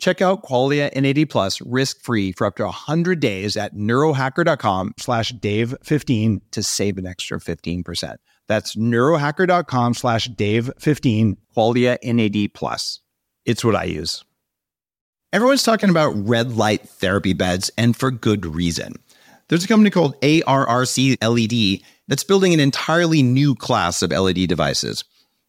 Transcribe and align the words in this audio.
Check 0.00 0.22
out 0.22 0.42
Qualia 0.42 0.90
NAD 0.96 1.28
Plus 1.30 1.60
risk-free 1.60 2.32
for 2.32 2.46
up 2.46 2.56
to 2.56 2.64
100 2.64 3.20
days 3.20 3.56
at 3.56 3.74
neurohacker.com 3.74 4.94
slash 4.98 5.32
dave15 5.34 6.40
to 6.50 6.62
save 6.62 6.98
an 6.98 7.06
extra 7.06 7.38
15%. 7.38 8.16
That's 8.48 8.74
neurohacker.com 8.74 9.94
slash 9.94 10.28
dave15, 10.30 11.36
Qualia 11.56 11.98
NAD 12.02 12.54
Plus. 12.54 13.00
It's 13.44 13.64
what 13.64 13.76
I 13.76 13.84
use. 13.84 14.24
Everyone's 15.32 15.62
talking 15.62 15.90
about 15.90 16.10
red 16.16 16.56
light 16.56 16.88
therapy 16.88 17.34
beds, 17.34 17.70
and 17.78 17.96
for 17.96 18.10
good 18.10 18.44
reason. 18.44 18.94
There's 19.48 19.64
a 19.64 19.68
company 19.68 19.90
called 19.90 20.20
ARRC 20.22 21.16
LED 21.22 21.82
that's 22.08 22.24
building 22.24 22.54
an 22.54 22.60
entirely 22.60 23.22
new 23.22 23.54
class 23.54 24.02
of 24.02 24.10
LED 24.10 24.48
devices. 24.48 25.04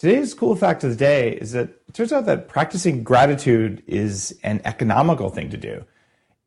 Today's 0.00 0.32
cool 0.32 0.56
fact 0.56 0.82
of 0.82 0.88
the 0.88 0.96
day 0.96 1.32
is 1.32 1.52
that 1.52 1.68
it 1.86 1.92
turns 1.92 2.10
out 2.10 2.24
that 2.24 2.48
practicing 2.48 3.04
gratitude 3.04 3.82
is 3.86 4.34
an 4.42 4.62
economical 4.64 5.28
thing 5.28 5.50
to 5.50 5.58
do. 5.58 5.84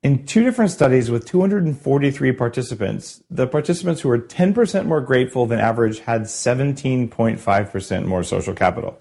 In 0.02 0.26
two 0.26 0.44
different 0.44 0.72
studies 0.72 1.12
with 1.12 1.28
243 1.28 2.32
participants, 2.32 3.22
the 3.30 3.46
participants 3.46 4.02
who 4.02 4.10
were 4.10 4.18
10% 4.18 4.88
more 4.88 5.02
grateful 5.02 5.46
than 5.46 5.60
average 5.60 6.00
had 6.00 6.24
17.5% 6.24 8.06
more 8.06 8.24
social 8.24 8.56
capital. 8.56 9.00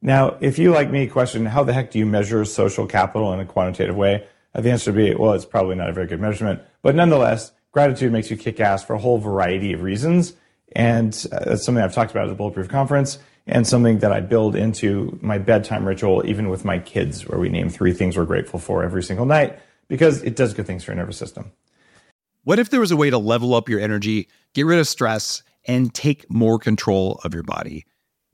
Now, 0.00 0.36
if 0.38 0.60
you, 0.60 0.70
like 0.70 0.92
me, 0.92 1.08
question 1.08 1.46
how 1.46 1.64
the 1.64 1.72
heck 1.72 1.90
do 1.90 1.98
you 1.98 2.06
measure 2.06 2.44
social 2.44 2.86
capital 2.86 3.32
in 3.32 3.40
a 3.40 3.44
quantitative 3.44 3.96
way, 3.96 4.24
the 4.54 4.70
answer 4.70 4.92
would 4.92 4.96
be, 4.96 5.12
well, 5.12 5.32
it's 5.32 5.44
probably 5.44 5.74
not 5.74 5.90
a 5.90 5.92
very 5.92 6.06
good 6.06 6.20
measurement. 6.20 6.62
But 6.82 6.94
nonetheless, 6.94 7.50
gratitude 7.72 8.12
makes 8.12 8.30
you 8.30 8.36
kick 8.36 8.60
ass 8.60 8.84
for 8.84 8.94
a 8.94 9.00
whole 9.00 9.18
variety 9.18 9.72
of 9.72 9.82
reasons. 9.82 10.34
And 10.76 11.12
uh, 11.32 11.40
that's 11.46 11.64
something 11.64 11.82
I've 11.82 11.92
talked 11.92 12.12
about 12.12 12.26
at 12.26 12.30
the 12.30 12.36
Bulletproof 12.36 12.68
Conference 12.68 13.18
and 13.46 13.66
something 13.66 13.98
that 13.98 14.12
I 14.12 14.20
build 14.20 14.54
into 14.54 15.18
my 15.20 15.38
bedtime 15.38 15.86
ritual, 15.86 16.24
even 16.26 16.48
with 16.48 16.64
my 16.64 16.78
kids, 16.78 17.26
where 17.26 17.38
we 17.38 17.48
name 17.48 17.68
three 17.68 17.92
things 17.92 18.16
we're 18.16 18.24
grateful 18.24 18.58
for 18.58 18.84
every 18.84 19.02
single 19.02 19.26
night 19.26 19.58
because 19.88 20.22
it 20.22 20.36
does 20.36 20.54
good 20.54 20.66
things 20.66 20.84
for 20.84 20.92
your 20.92 20.96
nervous 20.96 21.16
system. 21.16 21.52
What 22.44 22.58
if 22.58 22.70
there 22.70 22.80
was 22.80 22.90
a 22.90 22.96
way 22.96 23.10
to 23.10 23.18
level 23.18 23.54
up 23.54 23.68
your 23.68 23.80
energy, 23.80 24.28
get 24.54 24.66
rid 24.66 24.78
of 24.78 24.88
stress, 24.88 25.42
and 25.66 25.92
take 25.92 26.30
more 26.30 26.58
control 26.58 27.20
of 27.24 27.34
your 27.34 27.42
body? 27.42 27.84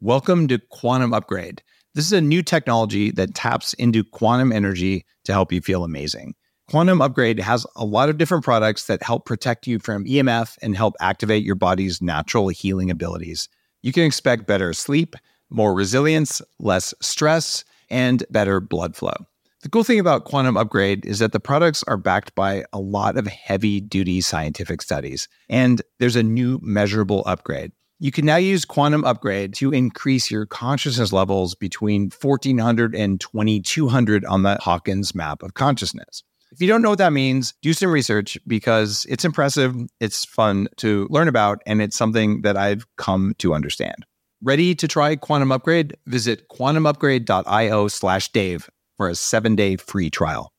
Welcome 0.01 0.49
to 0.49 0.59
Quantum 0.59 1.13
Upgrade. 1.13 1.63
This 1.95 2.07
is 2.07 2.13
a 2.13 2.21
new 2.21 2.43
technology 2.43 3.11
that 3.13 3.35
taps 3.35 3.73
into 3.75 4.05
quantum 4.05 4.53
energy 4.53 5.05
to 5.25 5.33
help 5.33 5.53
you 5.53 5.61
feel 5.61 5.85
amazing. 5.85 6.35
Quantum 6.71 7.01
Upgrade 7.01 7.41
has 7.41 7.67
a 7.77 7.85
lot 7.85 8.09
of 8.09 8.19
different 8.19 8.45
products 8.45 8.87
that 8.87 9.03
help 9.03 9.25
protect 9.25 9.67
you 9.67 9.79
from 9.79 10.05
EMF 10.05 10.57
and 10.63 10.77
help 10.77 10.95
activate 11.01 11.45
your 11.45 11.55
body's 11.55 12.03
natural 12.03 12.49
healing 12.49 12.91
abilities 12.91 13.49
you 13.83 13.93
can 13.93 14.05
expect 14.05 14.47
better 14.47 14.73
sleep, 14.73 15.17
more 15.51 15.75
resilience, 15.75 16.43
less 16.59 16.95
stress, 17.01 17.65
and 17.91 18.25
better 18.31 18.61
blood 18.61 18.97
flow. 18.97 19.15
The 19.63 19.69
cool 19.69 19.83
thing 19.83 19.99
about 19.99 20.25
Quantum 20.25 20.57
Upgrade 20.57 21.05
is 21.05 21.19
that 21.19 21.33
the 21.33 21.41
products 21.41 21.83
are 21.89 21.97
backed 21.97 22.35
by 22.37 22.65
a 22.73 22.79
lot 22.79 23.17
of 23.17 23.27
heavy 23.27 23.81
duty 23.81 24.21
scientific 24.21 24.81
studies, 24.83 25.29
and 25.49 25.83
there's 25.99 26.15
a 26.15 26.23
new 26.23 26.61
measurable 26.63 27.25
upgrade. 27.27 27.73
You 27.99 28.13
can 28.13 28.25
now 28.25 28.37
use 28.37 28.65
Quantum 28.65 29.05
Upgrade 29.05 29.55
to 29.55 29.73
increase 29.73 30.31
your 30.31 30.47
consciousness 30.47 31.13
levels 31.13 31.57
between 31.57 32.13
1400 32.21 32.95
and 32.95 33.21
2200 33.21 34.25
on 34.25 34.45
the 34.45 34.57
Hawkins 34.61 35.17
map 35.17 35.43
of 35.43 35.55
consciousness. 35.55 36.23
If 36.51 36.63
you 36.63 36.69
don't 36.69 36.81
know 36.81 36.91
what 36.91 36.99
that 36.99 37.13
means, 37.13 37.55
do 37.61 37.73
some 37.73 37.91
research 37.91 38.39
because 38.47 39.07
it's 39.09 39.25
impressive, 39.25 39.75
it's 40.01 40.25
fun 40.25 40.69
to 40.77 41.07
learn 41.11 41.29
about, 41.29 41.63
and 41.67 41.83
it's 41.83 41.97
something 41.97 42.43
that 42.43 42.57
I've 42.57 42.87
come 42.97 43.35
to 43.39 43.53
understand. 43.53 44.07
Ready 44.43 44.75
to 44.77 44.89
try 44.89 45.17
Quantum 45.17 45.53
Upgrade? 45.53 45.97
Visit 46.07 46.49
quantumupgrade.io 46.49 47.89
slash 47.89 48.33
Dave 48.33 48.71
for 48.97 49.09
a 49.09 49.15
seven 49.15 49.57
day 49.57 49.77
free 49.77 50.11
trial. 50.11 50.53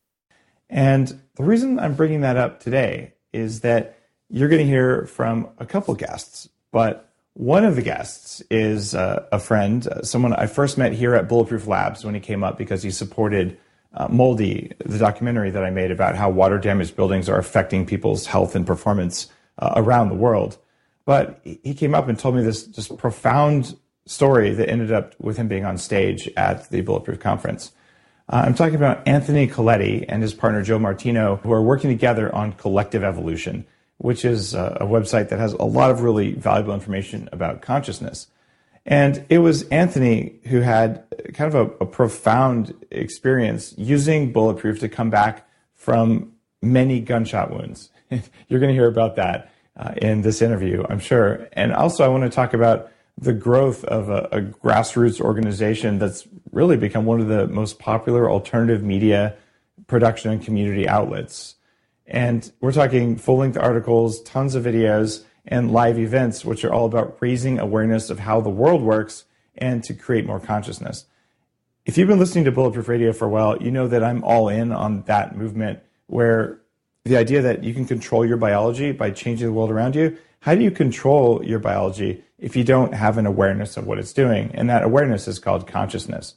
And 0.70 1.20
the 1.36 1.44
reason 1.44 1.80
I'm 1.80 1.96
bringing 1.96 2.22
that 2.22 2.38
up 2.38 2.60
today 2.60 3.14
is 3.34 3.62
that 3.62 3.98
you're 4.30 4.50
going 4.50 4.62
to 4.64 4.68
hear 4.68 5.08
from 5.08 5.50
a 5.58 5.66
couple 5.66 5.96
guests, 5.96 6.50
but 6.72 7.12
one 7.34 7.66
of 7.66 7.76
the 7.76 7.82
guests 7.82 8.44
is 8.52 8.94
uh, 8.94 9.26
a 9.32 9.40
friend, 9.40 9.88
uh, 9.88 10.04
someone 10.04 10.34
I 10.34 10.46
first 10.46 10.78
met 10.78 10.94
here 10.94 11.16
at 11.16 11.30
Bulletproof 11.30 11.66
Labs 11.66 12.04
when 12.04 12.14
he 12.14 12.20
came 12.20 12.44
up 12.44 12.58
because 12.58 12.84
he 12.84 12.92
supported 12.92 13.58
uh, 13.94 14.08
Moldy, 14.10 14.72
the 14.86 14.98
documentary 14.98 15.50
that 15.52 15.64
I 15.64 15.70
made 15.70 15.92
about 15.92 16.16
how 16.16 16.30
water 16.30 16.58
damaged 16.58 16.96
buildings 16.96 17.28
are 17.28 17.38
affecting 17.38 17.86
people's 17.86 18.26
health 18.26 18.56
and 18.56 18.66
performance 18.66 19.28
uh, 19.58 19.74
around 19.76 20.10
the 20.10 20.16
world. 20.16 20.58
But 21.06 21.42
he 21.44 21.74
came 21.74 21.96
up 21.96 22.08
and 22.08 22.18
told 22.20 22.36
me 22.36 22.44
this 22.44 22.68
just 22.68 22.96
profound 22.98 23.76
story 24.06 24.54
that 24.54 24.70
ended 24.70 24.92
up 24.92 25.16
with 25.20 25.38
him 25.38 25.48
being 25.48 25.66
on 25.66 25.78
stage 25.78 26.30
at 26.38 26.70
the 26.70 26.82
Bulletproof 26.82 27.20
Conference. 27.20 27.72
Uh, 28.28 28.44
I'm 28.46 28.54
talking 28.54 28.76
about 28.76 29.08
Anthony 29.08 29.48
Coletti 29.48 30.06
and 30.08 30.22
his 30.22 30.36
partner 30.36 30.62
Joe 30.62 30.78
Martino, 30.78 31.38
who 31.38 31.52
are 31.52 31.62
working 31.62 31.90
together 31.90 32.34
on 32.34 32.54
Collective 32.54 33.04
Evolution, 33.04 33.66
which 33.98 34.24
is 34.24 34.54
a, 34.54 34.78
a 34.82 34.86
website 34.86 35.30
that 35.30 35.40
has 35.40 35.54
a 35.54 35.64
lot 35.64 35.90
of 35.90 36.02
really 36.02 36.34
valuable 36.34 36.74
information 36.74 37.28
about 37.32 37.62
consciousness. 37.62 38.28
And 38.90 39.24
it 39.30 39.38
was 39.38 39.64
Anthony 39.70 40.40
who 40.46 40.62
had 40.62 41.04
kind 41.36 41.54
of 41.54 41.56
a, 41.56 41.84
a 41.84 41.86
profound 41.86 42.74
experience 42.90 43.76
using 43.78 44.34
Bulletproof 44.34 44.80
to 44.80 44.90
come 44.90 45.12
back 45.12 45.48
from 45.76 46.34
many 46.64 47.00
gunshot 47.00 47.52
wounds. 47.52 47.92
You're 48.10 48.60
going 48.60 48.72
to 48.72 48.74
hear 48.74 48.88
about 48.88 49.16
that 49.18 49.54
uh, 49.78 49.94
in 49.98 50.24
this 50.24 50.42
interview, 50.42 50.84
I'm 50.90 51.00
sure. 51.00 51.48
And 51.54 51.72
also, 51.72 52.04
I 52.04 52.08
want 52.08 52.24
to 52.24 52.32
talk 52.32 52.56
about 52.56 52.92
the 53.16 53.32
growth 53.32 53.84
of 53.86 54.10
a, 54.10 54.28
a, 54.32 54.42
grassroots 54.42 55.22
organization 55.22 56.00
that's 56.00 56.28
really 56.52 56.78
become 56.78 57.06
one 57.06 57.22
of 57.22 57.28
the 57.28 57.48
most 57.48 57.78
popular 57.78 58.30
alternative 58.30 58.82
media 58.82 59.36
production 59.86 60.32
and 60.32 60.42
community 60.42 60.88
outlets. 60.88 61.56
And 62.08 62.52
we're 62.60 62.72
talking 62.72 63.18
full 63.18 63.38
length 63.38 63.58
articles, 63.58 64.22
tons 64.24 64.56
of 64.56 64.64
videos, 64.64 65.26
and 65.50 65.72
live 65.72 66.00
events, 66.00 66.46
which 66.46 66.64
are 66.64 66.72
all 66.72 66.86
about 66.86 67.18
raising 67.20 67.60
awareness 67.60 68.10
of 68.10 68.20
how 68.20 68.40
the 68.40 68.50
world 68.50 68.82
works 68.82 69.26
and 69.58 69.84
to 69.84 69.94
create 69.94 70.26
more 70.26 70.40
consciousness. 70.40 71.06
If 71.86 71.98
you've 71.98 72.08
been 72.08 72.20
listening 72.20 72.46
to 72.46 72.52
Bulletproof 72.52 72.88
Radio 72.88 73.12
for 73.12 73.26
a 73.26 73.30
while, 73.30 73.62
you 73.62 73.72
know 73.72 73.88
that 73.88 74.04
I'm 74.04 74.24
all 74.24 74.48
in 74.48 74.72
on 74.72 75.02
that 75.04 75.36
movement 75.36 75.80
where 76.06 76.62
the 77.04 77.18
idea 77.18 77.42
that 77.42 77.64
you 77.64 77.74
can 77.74 77.86
control 77.86 78.26
your 78.26 78.38
biology 78.38 78.92
by 78.92 79.10
changing 79.10 79.48
the 79.48 79.54
world 79.54 79.72
around 79.72 79.96
you. 79.96 80.18
How 80.42 80.54
do 80.54 80.62
you 80.62 80.72
control 80.72 81.44
your 81.44 81.60
biology 81.60 82.24
if 82.38 82.56
you 82.56 82.64
don't 82.64 82.94
have 82.94 83.18
an 83.18 83.26
awareness 83.26 83.76
of 83.76 83.88
what 83.88 83.98
it's 83.98 84.14
doing? 84.14 84.52
And 84.54 84.70
that 84.70 84.84
awareness 84.84 85.28
is 85.28 85.40
called 85.40 85.68
consciousness. 85.68 86.36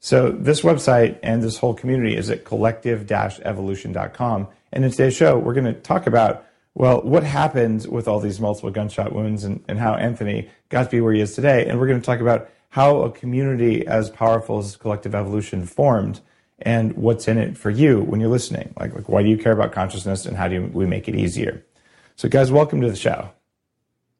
So 0.00 0.30
this 0.30 0.62
website 0.62 1.18
and 1.22 1.42
this 1.42 1.58
whole 1.58 1.74
community 1.74 2.16
is 2.16 2.30
at 2.30 2.44
collective-evolution.com. 2.44 4.48
And 4.72 4.84
in 4.84 4.90
today's 4.90 5.16
show, 5.16 5.38
we're 5.38 5.54
going 5.54 5.72
to 5.72 5.74
talk 5.74 6.06
about 6.06 6.44
well, 6.78 7.00
what 7.02 7.24
happened 7.24 7.86
with 7.90 8.06
all 8.06 8.20
these 8.20 8.38
multiple 8.38 8.70
gunshot 8.70 9.12
wounds 9.12 9.42
and, 9.42 9.64
and 9.66 9.80
how 9.80 9.94
Anthony 9.94 10.48
got 10.68 10.84
to 10.84 10.90
be 10.90 11.00
where 11.00 11.12
he 11.12 11.20
is 11.20 11.34
today. 11.34 11.66
And 11.66 11.80
we're 11.80 11.88
going 11.88 12.00
to 12.00 12.06
talk 12.06 12.20
about 12.20 12.48
how 12.68 13.02
a 13.02 13.10
community 13.10 13.84
as 13.84 14.10
powerful 14.10 14.60
as 14.60 14.76
Collective 14.76 15.12
Evolution 15.12 15.66
formed 15.66 16.20
and 16.60 16.92
what's 16.92 17.26
in 17.26 17.36
it 17.36 17.58
for 17.58 17.70
you 17.70 18.02
when 18.02 18.20
you're 18.20 18.30
listening. 18.30 18.72
Like, 18.78 18.94
like 18.94 19.08
why 19.08 19.24
do 19.24 19.28
you 19.28 19.36
care 19.36 19.50
about 19.50 19.72
consciousness 19.72 20.24
and 20.24 20.36
how 20.36 20.46
do 20.46 20.70
we 20.72 20.86
make 20.86 21.08
it 21.08 21.16
easier? 21.16 21.66
So, 22.14 22.28
guys, 22.28 22.52
welcome 22.52 22.80
to 22.82 22.88
the 22.88 22.96
show. 22.96 23.28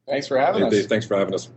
Thanks 0.05 0.27
for 0.27 0.37
having 0.37 0.63
hey, 0.63 0.67
us. 0.67 0.73
Dave, 0.73 0.85
thanks 0.87 1.05
for 1.05 1.17
having 1.17 1.35
us. 1.35 1.47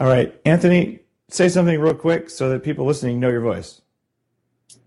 All 0.00 0.06
right, 0.06 0.34
Anthony, 0.46 1.00
say 1.28 1.50
something 1.50 1.78
real 1.78 1.94
quick 1.94 2.30
so 2.30 2.48
that 2.48 2.62
people 2.62 2.86
listening 2.86 3.20
know 3.20 3.28
your 3.28 3.42
voice. 3.42 3.82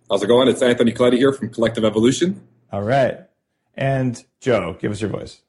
How's 0.10 0.24
it 0.24 0.28
going? 0.28 0.48
It's 0.48 0.64
Anthony 0.64 0.92
Coletti 0.92 1.18
here 1.18 1.34
from 1.34 1.52
Collective 1.52 1.86
Evolution. 1.86 2.42
All 2.72 2.82
right. 2.82 3.20
And 3.76 4.24
Joe, 4.40 4.78
give 4.80 4.92
us 4.92 5.02
your 5.02 5.10
voice. 5.10 5.42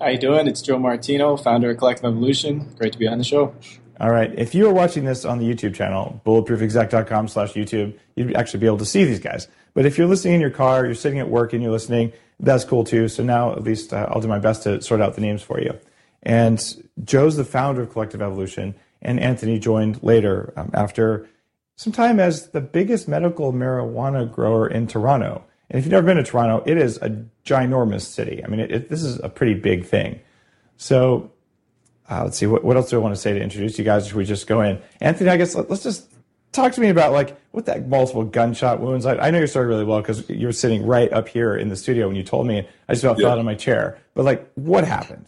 How 0.00 0.08
you 0.08 0.18
doing? 0.18 0.46
It's 0.46 0.62
Joe 0.62 0.78
Martino, 0.78 1.36
founder 1.36 1.70
of 1.70 1.78
Collective 1.78 2.04
Evolution. 2.06 2.72
Great 2.78 2.92
to 2.92 2.98
be 2.98 3.06
on 3.06 3.18
the 3.18 3.24
show. 3.24 3.54
All 4.00 4.10
right. 4.10 4.32
If 4.38 4.54
you 4.54 4.66
are 4.66 4.72
watching 4.72 5.04
this 5.04 5.26
on 5.26 5.38
the 5.38 5.44
YouTube 5.44 5.74
channel, 5.74 6.22
bulletproofexec.com 6.24 7.28
slash 7.28 7.52
YouTube, 7.52 7.98
you'd 8.14 8.34
actually 8.34 8.60
be 8.60 8.66
able 8.66 8.78
to 8.78 8.86
see 8.86 9.04
these 9.04 9.18
guys. 9.18 9.46
But 9.74 9.84
if 9.84 9.98
you're 9.98 10.06
listening 10.06 10.34
in 10.34 10.40
your 10.40 10.50
car, 10.50 10.86
you're 10.86 10.94
sitting 10.94 11.18
at 11.18 11.28
work 11.28 11.52
and 11.52 11.62
you're 11.62 11.72
listening, 11.72 12.12
that's 12.38 12.64
cool 12.64 12.84
too. 12.84 13.08
So 13.08 13.22
now 13.22 13.52
at 13.52 13.62
least 13.62 13.92
uh, 13.92 14.06
I'll 14.08 14.22
do 14.22 14.28
my 14.28 14.38
best 14.38 14.62
to 14.62 14.80
sort 14.80 15.02
out 15.02 15.16
the 15.16 15.20
names 15.20 15.42
for 15.42 15.60
you. 15.60 15.78
And 16.22 16.62
Joe's 17.04 17.36
the 17.36 17.44
founder 17.44 17.82
of 17.82 17.90
Collective 17.90 18.22
Evolution, 18.22 18.74
and 19.02 19.18
Anthony 19.20 19.58
joined 19.58 20.02
later 20.02 20.52
um, 20.56 20.70
after 20.72 21.28
some 21.76 21.92
time 21.92 22.20
as 22.20 22.48
the 22.48 22.60
biggest 22.60 23.08
medical 23.08 23.52
marijuana 23.52 24.30
grower 24.30 24.66
in 24.66 24.86
Toronto. 24.86 25.44
And 25.70 25.78
if 25.78 25.84
you've 25.84 25.92
never 25.92 26.06
been 26.06 26.16
to 26.16 26.24
Toronto, 26.24 26.62
it 26.66 26.76
is 26.76 26.96
a 26.98 27.24
ginormous 27.44 28.02
city. 28.02 28.42
I 28.44 28.48
mean, 28.48 28.60
it, 28.60 28.70
it, 28.72 28.88
this 28.88 29.02
is 29.02 29.20
a 29.20 29.28
pretty 29.28 29.54
big 29.54 29.86
thing. 29.86 30.20
So 30.76 31.30
uh, 32.10 32.24
let's 32.24 32.36
see, 32.36 32.46
what, 32.46 32.64
what 32.64 32.76
else 32.76 32.90
do 32.90 32.96
I 32.96 32.98
want 32.98 33.14
to 33.14 33.20
say 33.20 33.32
to 33.32 33.40
introduce 33.40 33.78
you 33.78 33.84
guys? 33.84 34.08
Should 34.08 34.16
we 34.16 34.24
just 34.24 34.48
go 34.48 34.62
in? 34.62 34.82
Anthony, 35.00 35.30
I 35.30 35.36
guess 35.36 35.54
let, 35.54 35.70
us 35.70 35.82
just 35.82 36.10
talk 36.50 36.72
to 36.72 36.80
me 36.80 36.88
about 36.88 37.12
like 37.12 37.40
what 37.52 37.66
that 37.66 37.86
multiple 37.86 38.24
gunshot 38.24 38.80
wounds. 38.80 39.06
I, 39.06 39.16
I 39.16 39.30
know 39.30 39.38
your 39.38 39.46
story 39.46 39.66
really 39.66 39.84
well 39.84 40.00
because 40.00 40.28
you 40.28 40.46
were 40.46 40.52
sitting 40.52 40.84
right 40.84 41.12
up 41.12 41.28
here 41.28 41.54
in 41.54 41.68
the 41.68 41.76
studio 41.76 42.08
when 42.08 42.16
you 42.16 42.24
told 42.24 42.48
me. 42.48 42.68
I 42.88 42.92
just 42.92 43.04
about 43.04 43.18
yeah. 43.18 43.26
fell 43.26 43.32
out 43.32 43.38
of 43.38 43.44
my 43.44 43.54
chair. 43.54 43.98
But 44.14 44.24
like, 44.24 44.50
what 44.56 44.84
happened? 44.84 45.26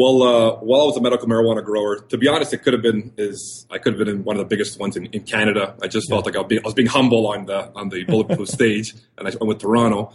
Well, 0.00 0.22
uh, 0.22 0.56
while 0.60 0.80
I 0.80 0.84
was 0.84 0.96
a 0.96 1.02
medical 1.02 1.28
marijuana 1.28 1.62
grower, 1.62 2.00
to 2.00 2.16
be 2.16 2.26
honest, 2.26 2.54
it 2.54 2.62
could 2.62 2.72
have 2.72 2.80
been 2.80 3.12
is 3.18 3.66
I 3.70 3.76
could 3.76 3.92
have 3.92 3.98
been 3.98 4.08
in 4.08 4.24
one 4.24 4.34
of 4.34 4.40
the 4.40 4.46
biggest 4.46 4.80
ones 4.80 4.96
in, 4.96 5.04
in 5.12 5.24
Canada. 5.24 5.74
I 5.82 5.88
just 5.88 6.08
yeah. 6.08 6.14
felt 6.14 6.24
like 6.24 6.36
I 6.36 6.38
was, 6.38 6.48
being, 6.48 6.62
I 6.64 6.68
was, 6.68 6.72
being, 6.72 6.88
humble 6.88 7.26
on 7.26 7.44
the 7.44 7.70
on 7.76 7.90
the 7.90 8.04
bulletproof 8.04 8.48
stage, 8.58 8.94
and 9.18 9.28
I 9.28 9.30
went 9.32 9.46
with 9.46 9.58
Toronto. 9.58 10.14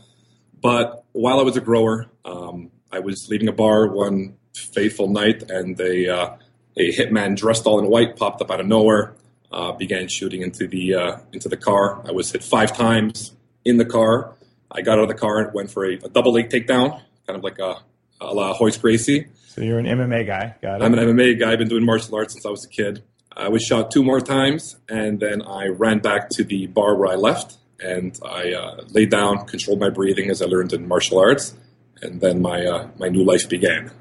But 0.59 1.05
while 1.11 1.39
I 1.39 1.43
was 1.43 1.55
a 1.55 1.61
grower, 1.61 2.07
um, 2.25 2.71
I 2.91 2.97
was 2.97 3.29
leaving 3.29 3.47
a 3.47 3.51
bar 3.51 3.87
one 3.87 4.37
fateful 4.55 5.07
night, 5.07 5.51
and 5.51 5.79
a 5.79 6.09
uh, 6.09 6.37
a 6.77 6.91
hitman 6.91 7.35
dressed 7.35 7.67
all 7.67 7.77
in 7.77 7.85
white 7.85 8.17
popped 8.17 8.41
up 8.41 8.49
out 8.49 8.59
of 8.59 8.65
nowhere, 8.65 9.13
uh, 9.51 9.73
began 9.73 10.07
shooting 10.07 10.41
into 10.41 10.65
the 10.65 10.95
uh, 10.95 11.17
into 11.31 11.47
the 11.47 11.57
car. 11.57 12.01
I 12.07 12.11
was 12.11 12.31
hit 12.31 12.43
five 12.43 12.75
times 12.75 13.35
in 13.63 13.77
the 13.77 13.85
car. 13.85 14.33
I 14.71 14.81
got 14.81 14.97
out 14.97 15.03
of 15.03 15.09
the 15.09 15.21
car 15.25 15.41
and 15.41 15.53
went 15.53 15.69
for 15.69 15.85
a, 15.85 15.93
a 15.93 16.09
double 16.09 16.31
leg 16.31 16.49
takedown, 16.49 16.99
kind 17.27 17.37
of 17.37 17.43
like 17.43 17.59
a, 17.59 17.83
a 18.19 18.33
la 18.33 18.57
Royce 18.59 18.79
Gracie. 18.79 19.27
So 19.55 19.61
you're 19.61 19.79
an 19.79 19.85
MMA 19.85 20.27
guy. 20.27 20.53
Got 20.61 20.81
it. 20.81 20.83
I'm 20.83 20.93
an 20.93 20.99
MMA 20.99 21.39
guy. 21.39 21.53
I've 21.53 21.59
been 21.59 21.69
doing 21.69 21.85
martial 21.85 22.13
arts 22.15 22.33
since 22.33 22.45
I 22.45 22.49
was 22.49 22.65
a 22.65 22.67
kid. 22.67 23.03
I 23.31 23.47
was 23.47 23.63
shot 23.63 23.89
two 23.89 24.03
more 24.03 24.19
times, 24.19 24.75
and 24.89 25.21
then 25.21 25.41
I 25.43 25.67
ran 25.67 25.99
back 25.99 26.27
to 26.31 26.43
the 26.43 26.67
bar 26.67 26.97
where 26.97 27.09
I 27.09 27.15
left, 27.15 27.57
and 27.79 28.19
I 28.21 28.51
uh, 28.51 28.83
laid 28.89 29.11
down, 29.11 29.45
controlled 29.45 29.79
my 29.79 29.89
breathing 29.89 30.29
as 30.29 30.41
I 30.41 30.45
learned 30.45 30.73
in 30.73 30.89
martial 30.89 31.19
arts, 31.19 31.55
and 32.01 32.19
then 32.19 32.41
my 32.41 32.65
uh, 32.65 32.89
my 32.99 33.07
new 33.07 33.23
life 33.23 33.47
began. 33.47 33.91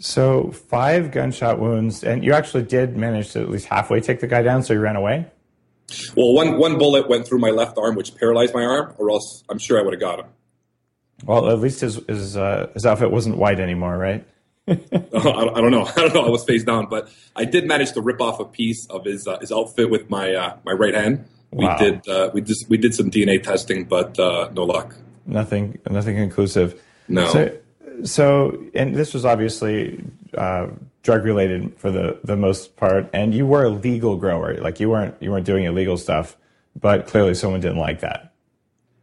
So 0.00 0.50
five 0.50 1.12
gunshot 1.12 1.60
wounds, 1.60 2.02
and 2.02 2.24
you 2.24 2.32
actually 2.32 2.64
did 2.64 2.96
manage 2.96 3.30
to 3.34 3.40
at 3.42 3.50
least 3.50 3.66
halfway 3.66 4.00
take 4.00 4.18
the 4.18 4.26
guy 4.26 4.42
down. 4.42 4.64
So 4.64 4.72
you 4.74 4.80
ran 4.80 4.96
away. 4.96 5.26
Well, 6.16 6.34
one 6.34 6.58
one 6.58 6.76
bullet 6.76 7.08
went 7.08 7.24
through 7.24 7.38
my 7.38 7.50
left 7.50 7.78
arm, 7.78 7.94
which 7.94 8.16
paralyzed 8.16 8.52
my 8.52 8.64
arm, 8.64 8.94
or 8.98 9.12
else 9.12 9.44
I'm 9.48 9.58
sure 9.58 9.78
I 9.78 9.82
would 9.84 9.92
have 9.92 10.00
got 10.00 10.18
him. 10.18 10.26
Well, 11.24 11.50
at 11.50 11.58
least 11.58 11.80
his 11.80 12.00
his 12.08 12.36
uh, 12.36 12.70
his 12.74 12.86
outfit 12.86 13.10
wasn't 13.10 13.38
white 13.38 13.60
anymore, 13.60 13.96
right? 13.96 14.26
I, 14.68 14.74
don't 14.74 15.70
know. 15.70 15.84
I 15.96 16.00
don't 16.00 16.14
know. 16.14 16.26
I 16.26 16.28
was 16.28 16.44
face 16.44 16.64
down, 16.64 16.86
but 16.86 17.10
I 17.34 17.44
did 17.44 17.66
manage 17.66 17.92
to 17.92 18.00
rip 18.00 18.20
off 18.20 18.38
a 18.40 18.44
piece 18.44 18.86
of 18.90 19.04
his 19.04 19.26
uh, 19.26 19.38
his 19.38 19.50
outfit 19.50 19.90
with 19.90 20.10
my 20.10 20.34
uh, 20.34 20.56
my 20.64 20.72
right 20.72 20.94
hand. 20.94 21.26
Wow. 21.50 21.76
We 21.78 21.84
did 21.84 22.08
uh, 22.08 22.30
we 22.32 22.40
just 22.42 22.68
we 22.68 22.76
did 22.76 22.94
some 22.94 23.10
DNA 23.10 23.42
testing, 23.42 23.84
but 23.84 24.18
uh, 24.18 24.50
no 24.52 24.64
luck. 24.64 24.94
Nothing 25.26 25.78
nothing 25.90 26.16
conclusive. 26.16 26.82
No. 27.08 27.28
So, 27.28 27.58
so 28.04 28.64
and 28.74 28.94
this 28.94 29.14
was 29.14 29.24
obviously 29.24 30.04
uh, 30.36 30.68
drug 31.02 31.24
related 31.24 31.78
for 31.78 31.90
the 31.90 32.18
the 32.22 32.36
most 32.36 32.76
part, 32.76 33.08
and 33.12 33.34
you 33.34 33.46
were 33.46 33.64
a 33.64 33.70
legal 33.70 34.16
grower. 34.16 34.54
Like 34.54 34.78
you 34.80 34.90
weren't 34.90 35.14
you 35.20 35.30
weren't 35.30 35.46
doing 35.46 35.64
illegal 35.64 35.96
stuff, 35.96 36.36
but 36.78 37.06
clearly 37.06 37.34
someone 37.34 37.60
didn't 37.60 37.78
like 37.78 38.00
that. 38.00 38.32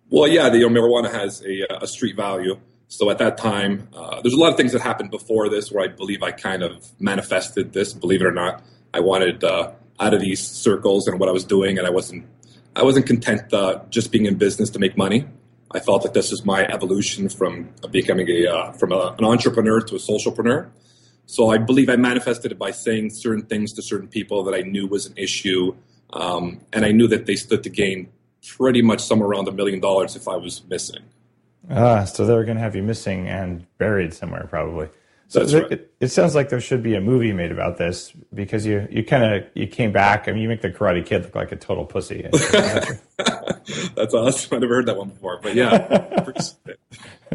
Well, 0.10 0.28
yeah, 0.28 0.50
the 0.50 0.60
you 0.60 0.70
know, 0.70 0.82
marijuana 0.82 1.12
has 1.12 1.42
a, 1.44 1.84
a, 1.84 1.88
street 1.88 2.16
value. 2.16 2.60
So 2.90 3.10
at 3.10 3.18
that 3.18 3.38
time, 3.38 3.90
uh, 3.96 4.22
there's 4.22 4.36
a 4.36 4.38
lot 4.38 4.52
of 4.52 4.58
things 4.58 4.72
that 4.74 4.82
happened 4.82 5.10
before 5.10 5.50
this 5.50 5.72
where 5.72 5.84
I 5.84 5.88
believe 5.88 6.22
I 6.22 6.32
kind 6.32 6.62
of 6.62 6.86
manifested 7.00 7.74
this. 7.74 7.92
Believe 7.94 8.22
it 8.22 8.28
or 8.28 8.32
not, 8.32 8.64
I 8.94 9.00
wanted 9.00 9.44
uh, 9.44 9.72
out 10.00 10.14
of 10.14 10.22
these 10.22 10.40
circles 10.40 11.08
and 11.08 11.20
what 11.20 11.28
I 11.28 11.32
was 11.32 11.44
doing, 11.44 11.80
and 11.80 11.88
I 11.88 11.90
wasn't 11.90 12.26
I 12.76 12.84
wasn't 12.84 13.08
content 13.08 13.52
uh, 13.52 13.82
just 13.90 14.12
being 14.12 14.26
in 14.28 14.36
business 14.36 14.70
to 14.72 14.80
make 14.80 14.96
money. 14.96 15.26
I 15.72 15.80
felt 15.80 16.04
that 16.04 16.14
this 16.14 16.32
is 16.32 16.46
my 16.46 16.66
evolution 16.68 17.28
from 17.28 17.70
becoming 17.90 18.30
a 18.30 18.48
uh, 18.48 18.72
from 18.74 18.92
a, 18.92 19.16
an 19.18 19.26
entrepreneur 19.26 19.82
to 19.82 19.96
a 19.96 20.00
socialpreneur. 20.00 20.70
So 21.26 21.50
I 21.50 21.58
believe 21.58 21.90
I 21.90 21.96
manifested 21.96 22.52
it 22.52 22.60
by 22.60 22.70
saying 22.70 23.10
certain 23.10 23.46
things 23.48 23.74
to 23.74 23.82
certain 23.82 24.08
people 24.08 24.44
that 24.44 24.54
I 24.54 24.62
knew 24.62 24.86
was 24.86 25.08
an 25.08 25.16
issue, 25.18 25.76
um, 26.14 26.62
and 26.72 26.86
I 26.86 26.92
knew 26.92 27.08
that 27.08 27.26
they 27.26 27.36
stood 27.36 27.64
to 27.64 27.70
gain 27.70 28.10
pretty 28.48 28.82
much 28.82 29.02
somewhere 29.02 29.30
around 29.30 29.48
a 29.48 29.52
million 29.52 29.80
dollars 29.80 30.16
if 30.16 30.28
I 30.28 30.36
was 30.36 30.64
missing. 30.70 31.04
Ah, 31.70 32.04
so 32.04 32.26
they 32.26 32.34
were 32.34 32.44
going 32.44 32.58
to 32.58 32.64
have 32.64 32.76
you 32.76 32.84
missing 32.84 33.28
and 33.28 33.66
buried 33.78 34.14
somewhere, 34.14 34.48
probably. 34.48 34.90
So 35.28 35.44
there, 35.44 35.64
right. 35.64 35.72
it, 35.72 35.94
it, 36.00 36.08
sounds 36.10 36.36
like 36.36 36.50
there 36.50 36.62
should 36.62 36.84
be 36.84 36.94
a 36.94 37.02
movie 37.02 37.34
made 37.34 37.52
about 37.52 37.78
this 37.78 38.12
because 38.34 38.66
you, 38.66 38.88
you 38.92 39.04
kind 39.04 39.24
of 39.24 39.44
you 39.56 39.66
came 39.66 39.92
back. 39.92 40.28
I 40.28 40.32
mean, 40.32 40.44
you 40.44 40.48
make 40.48 40.62
the 40.62 40.70
Karate 40.70 41.04
Kid 41.04 41.24
look 41.24 41.36
like 41.36 41.52
a 41.52 41.56
total 41.56 41.84
pussy. 41.84 42.28
That's 43.96 44.14
awesome. 44.14 44.56
I've 44.56 44.62
never 44.62 44.76
heard 44.76 44.86
that 44.86 44.98
one 44.98 45.10
before, 45.10 45.40
but 45.42 45.56
yeah, 45.56 45.88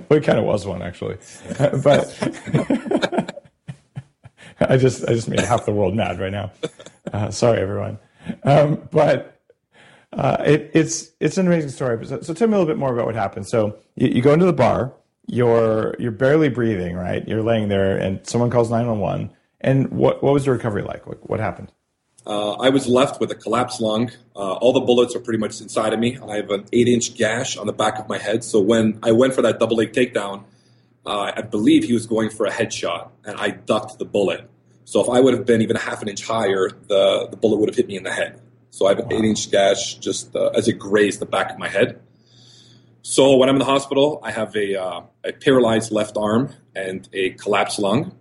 well, 0.08 0.18
it 0.18 0.24
kind 0.24 0.38
of 0.38 0.44
was 0.44 0.66
one 0.66 0.82
actually, 0.82 1.16
but 1.82 3.42
I 4.61 4.76
just 4.76 5.08
I 5.08 5.14
just 5.14 5.28
made 5.28 5.40
half 5.40 5.66
the 5.66 5.73
world 5.73 5.96
mad 5.96 6.20
right 6.20 6.32
now. 6.32 6.52
Uh, 7.12 7.30
sorry, 7.32 7.61
everyone. 7.61 7.99
Um, 8.44 8.88
but 8.92 9.39
uh, 10.12 10.43
it, 10.45 10.71
it's 10.75 11.11
it's 11.21 11.38
an 11.38 11.47
amazing 11.47 11.71
story. 11.71 12.05
So, 12.07 12.21
so, 12.21 12.35
tell 12.35 12.49
me 12.49 12.55
a 12.55 12.59
little 12.59 12.73
bit 12.73 12.79
more 12.79 12.93
about 12.93 13.07
what 13.07 13.14
happened. 13.14 13.47
So 13.47 13.79
you, 13.95 14.09
you, 14.09 14.23
go 14.23 14.33
into 14.33 14.47
the 14.47 14.52
bar, 14.52 14.93
you're 15.26 15.95
you're 15.99 16.11
barely 16.11 16.49
breathing, 16.49 16.97
right? 16.97 17.26
You're 17.29 17.43
laying 17.43 17.69
there, 17.69 17.97
and 17.97 18.26
someone 18.26 18.50
calls 18.50 18.71
nine 18.71 18.87
one 18.88 18.99
one. 18.99 19.31
And 19.61 19.90
what 19.90 20.23
what 20.23 20.33
was 20.33 20.45
the 20.47 20.50
recovery 20.50 20.83
like? 20.83 21.07
What, 21.07 21.29
what 21.29 21.38
happened? 21.38 21.71
Uh, 22.26 22.52
I 22.52 22.69
was 22.69 22.87
left 22.87 23.21
with 23.21 23.31
a 23.31 23.35
collapsed 23.35 23.81
lung. 23.81 24.11
Uh, 24.37 24.55
all 24.55 24.73
the 24.73 24.81
bullets 24.81 25.14
are 25.14 25.21
pretty 25.21 25.38
much 25.38 25.61
inside 25.61 25.93
of 25.93 26.00
me. 26.00 26.19
I 26.19 26.37
have 26.37 26.50
an 26.50 26.67
eight 26.73 26.88
inch 26.88 27.14
gash 27.14 27.57
on 27.57 27.67
the 27.67 27.73
back 27.73 27.99
of 27.99 28.09
my 28.09 28.19
head. 28.19 28.45
So 28.45 28.61
when 28.61 28.99
I 29.02 29.12
went 29.12 29.35
for 29.35 29.43
that 29.43 29.59
double 29.59 29.76
leg 29.76 29.93
takedown, 29.93 30.45
uh, 31.07 31.33
I 31.37 31.43
believe 31.43 31.85
he 31.85 31.93
was 31.93 32.07
going 32.07 32.31
for 32.31 32.47
a 32.47 32.50
headshot, 32.50 33.11
and 33.25 33.40
I 33.40 33.50
ducked 33.50 33.99
the 33.99 34.05
bullet. 34.05 34.50
So 34.85 35.00
if 35.00 35.09
I 35.09 35.21
would 35.21 35.35
have 35.35 35.47
been 35.47 35.62
even 35.62 35.76
half 35.76 36.02
an 36.02 36.09
inch 36.09 36.26
higher, 36.26 36.69
the, 36.69 37.29
the 37.31 37.37
bullet 37.37 37.59
would 37.59 37.69
have 37.69 37.76
hit 37.76 37.87
me 37.87 37.97
in 37.97 38.02
the 38.02 38.12
head. 38.12 38.40
So 38.70 38.86
I 38.86 38.90
have 38.90 38.98
an 38.98 39.06
wow. 39.06 39.18
eight 39.18 39.24
inch 39.24 39.50
gash 39.50 39.94
just 39.94 40.34
uh, 40.34 40.50
as 40.54 40.68
it 40.68 40.78
grazed 40.78 41.20
the 41.20 41.26
back 41.26 41.50
of 41.50 41.58
my 41.58 41.68
head. 41.68 42.00
So 43.02 43.36
when 43.36 43.48
I'm 43.48 43.56
in 43.56 43.60
the 43.60 43.64
hospital, 43.64 44.20
I 44.22 44.30
have 44.30 44.54
a, 44.56 44.80
uh, 44.80 45.00
a 45.24 45.32
paralyzed 45.32 45.90
left 45.90 46.16
arm 46.16 46.54
and 46.74 47.08
a 47.12 47.30
collapsed 47.30 47.78
lung. 47.78 48.16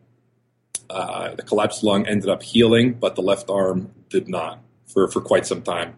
Uh, 0.90 1.36
the 1.36 1.44
collapsed 1.44 1.84
lung 1.84 2.08
ended 2.08 2.30
up 2.30 2.42
healing, 2.42 2.94
but 2.94 3.16
the 3.16 3.22
left 3.22 3.50
arm 3.50 3.92
did 4.10 4.28
not 4.28 4.60
for, 4.88 5.08
for 5.08 5.22
quite 5.22 5.46
some 5.46 5.62
time. 5.62 5.96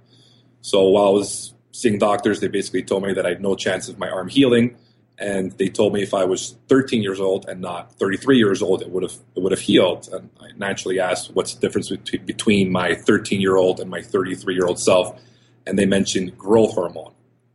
So 0.62 0.84
while 0.84 1.08
I 1.08 1.12
was 1.12 1.54
seeing 1.72 1.98
doctors, 1.98 2.40
they 2.40 2.48
basically 2.48 2.84
told 2.84 3.04
me 3.04 3.14
that 3.14 3.26
I 3.26 3.30
had 3.30 3.42
no 3.42 3.56
chance 3.56 3.88
of 3.88 3.98
my 3.98 4.10
arm 4.10 4.28
healing 4.28 4.76
and 5.22 5.52
they 5.54 5.70
told 5.70 5.94
me 5.94 6.02
if 6.02 6.14
I 6.14 6.26
was 6.26 6.58
13 6.68 7.04
years 7.04 7.20
old 7.20 7.48
and 7.48 7.62
not 7.62 7.94
33 7.94 8.38
years 8.38 8.62
old, 8.62 8.82
it 8.82 8.90
would 8.90 9.04
have 9.04 9.14
it 9.36 9.44
would 9.44 9.52
have 9.52 9.62
healed. 9.62 10.10
And 10.12 10.30
I 10.42 10.48
naturally 10.58 11.00
asked, 11.00 11.32
"What's 11.36 11.54
the 11.54 11.62
difference 11.62 11.90
between 12.26 12.72
my 12.72 12.96
13 12.96 13.40
year 13.40 13.56
old 13.56 13.80
and 13.80 13.90
my 13.90 14.02
33 14.02 14.56
year 14.56 14.66
old 14.66 14.80
self?" 14.80 15.22
And 15.68 15.78
they 15.78 15.86
mentioned 15.86 16.38
growth 16.38 16.74
hormone, 16.74 17.14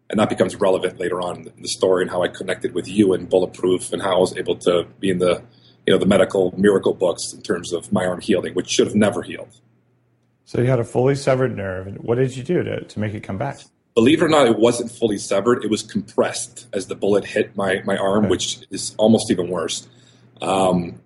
and 0.09 0.21
that 0.21 0.29
becomes 0.29 0.55
relevant 0.57 1.01
later 1.01 1.21
on 1.21 1.49
in 1.57 1.63
the 1.63 1.69
story 1.69 2.03
and 2.03 2.11
how 2.11 2.23
I 2.23 2.29
connected 2.29 2.73
with 2.73 2.89
you 2.89 3.13
and 3.13 3.29
Bulletproof 3.29 3.93
and 3.93 4.01
how 4.01 4.17
I 4.17 4.21
was 4.21 4.37
able 4.37 4.57
to 4.59 4.87
be 5.01 5.11
in 5.11 5.19
the 5.19 5.43
you 5.87 5.93
know 5.93 5.99
the 5.99 6.07
medical 6.07 6.55
miracle 6.57 6.95
books 6.95 7.33
in 7.33 7.43
terms 7.43 7.73
of 7.73 7.93
my 7.93 8.07
arm 8.07 8.21
healing, 8.21 8.55
which 8.55 8.69
should 8.69 8.87
have 8.87 8.97
never 8.97 9.23
healed. 9.23 9.61
So 10.45 10.61
you 10.61 10.69
had 10.69 10.79
a 10.79 10.85
fully 10.85 11.17
severed 11.17 11.57
nerve. 11.57 11.97
What 11.97 12.15
did 12.19 12.37
you 12.37 12.45
do 12.45 12.63
to 12.63 12.85
to 12.85 13.01
make 13.01 13.13
it 13.13 13.25
come 13.25 13.39
back? 13.39 13.59
Believe 13.97 14.23
it 14.23 14.25
or 14.25 14.29
not, 14.29 14.47
it 14.47 14.59
wasn't 14.59 14.93
fully 14.93 15.19
severed. 15.19 15.65
It 15.65 15.71
was 15.71 15.83
compressed 15.83 16.69
as 16.73 16.87
the 16.87 16.95
bullet 16.95 17.25
hit 17.25 17.57
my, 17.57 17.83
my 17.85 17.97
arm, 17.97 18.27
Okay. 18.27 18.31
which 18.31 18.59
is 18.71 18.95
almost 18.99 19.29
even 19.33 19.49
worse. 19.49 19.89
Um, 20.41 21.01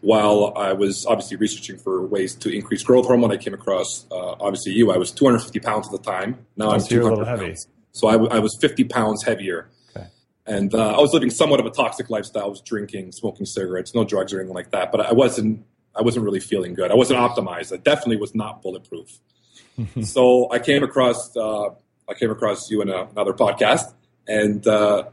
while 0.00 0.52
I 0.56 0.72
was 0.72 1.06
obviously 1.06 1.36
researching 1.36 1.78
for 1.78 2.04
ways 2.06 2.34
to 2.36 2.48
increase 2.50 2.82
growth 2.82 3.06
hormone, 3.06 3.30
I 3.32 3.36
came 3.36 3.54
across 3.54 4.06
uh, 4.10 4.32
obviously 4.40 4.72
you. 4.72 4.90
I 4.90 4.96
was 4.98 5.12
250 5.12 5.60
pounds 5.60 5.86
at 5.86 5.92
the 5.92 5.98
time. 5.98 6.44
Now 6.56 6.70
I'm 6.70 6.76
Oh, 6.76 6.78
so 6.78 6.94
you're 6.94 7.00
a 7.02 7.10
200 7.10 7.18
little 7.18 7.24
heavy. 7.36 7.46
pounds. 7.52 7.68
So 7.92 8.08
I, 8.08 8.12
w- 8.12 8.30
I 8.30 8.38
was 8.40 8.56
50 8.60 8.84
pounds 8.84 9.22
heavier. 9.22 9.70
Okay. 9.96 10.06
And 10.46 10.74
uh, 10.74 10.96
I 10.96 11.00
was 11.00 11.12
living 11.14 11.30
somewhat 11.30 11.60
of 11.60 11.66
a 11.66 11.70
toxic 11.70 12.10
lifestyle. 12.10 12.44
I 12.44 12.48
was 12.48 12.60
drinking, 12.60 13.12
smoking 13.12 13.46
cigarettes, 13.46 13.94
no 13.94 14.04
drugs 14.04 14.32
or 14.32 14.40
anything 14.40 14.54
like 14.54 14.70
that. 14.72 14.90
But 14.92 15.00
I 15.06 15.12
wasn't, 15.12 15.64
I 15.94 16.02
wasn't 16.02 16.24
really 16.24 16.40
feeling 16.40 16.74
good. 16.74 16.90
I 16.90 16.94
wasn't 16.94 17.20
optimized. 17.20 17.72
I 17.72 17.76
definitely 17.78 18.16
was 18.16 18.34
not 18.34 18.62
bulletproof. 18.62 19.18
so 20.02 20.50
I 20.50 20.58
came 20.58 20.82
across, 20.82 21.34
uh, 21.36 21.70
I 22.08 22.14
came 22.14 22.30
across 22.30 22.70
you 22.70 22.82
in 22.82 22.88
a, 22.90 23.04
another 23.10 23.32
podcast, 23.32 23.92
and 24.28 24.66
uh, 24.66 25.04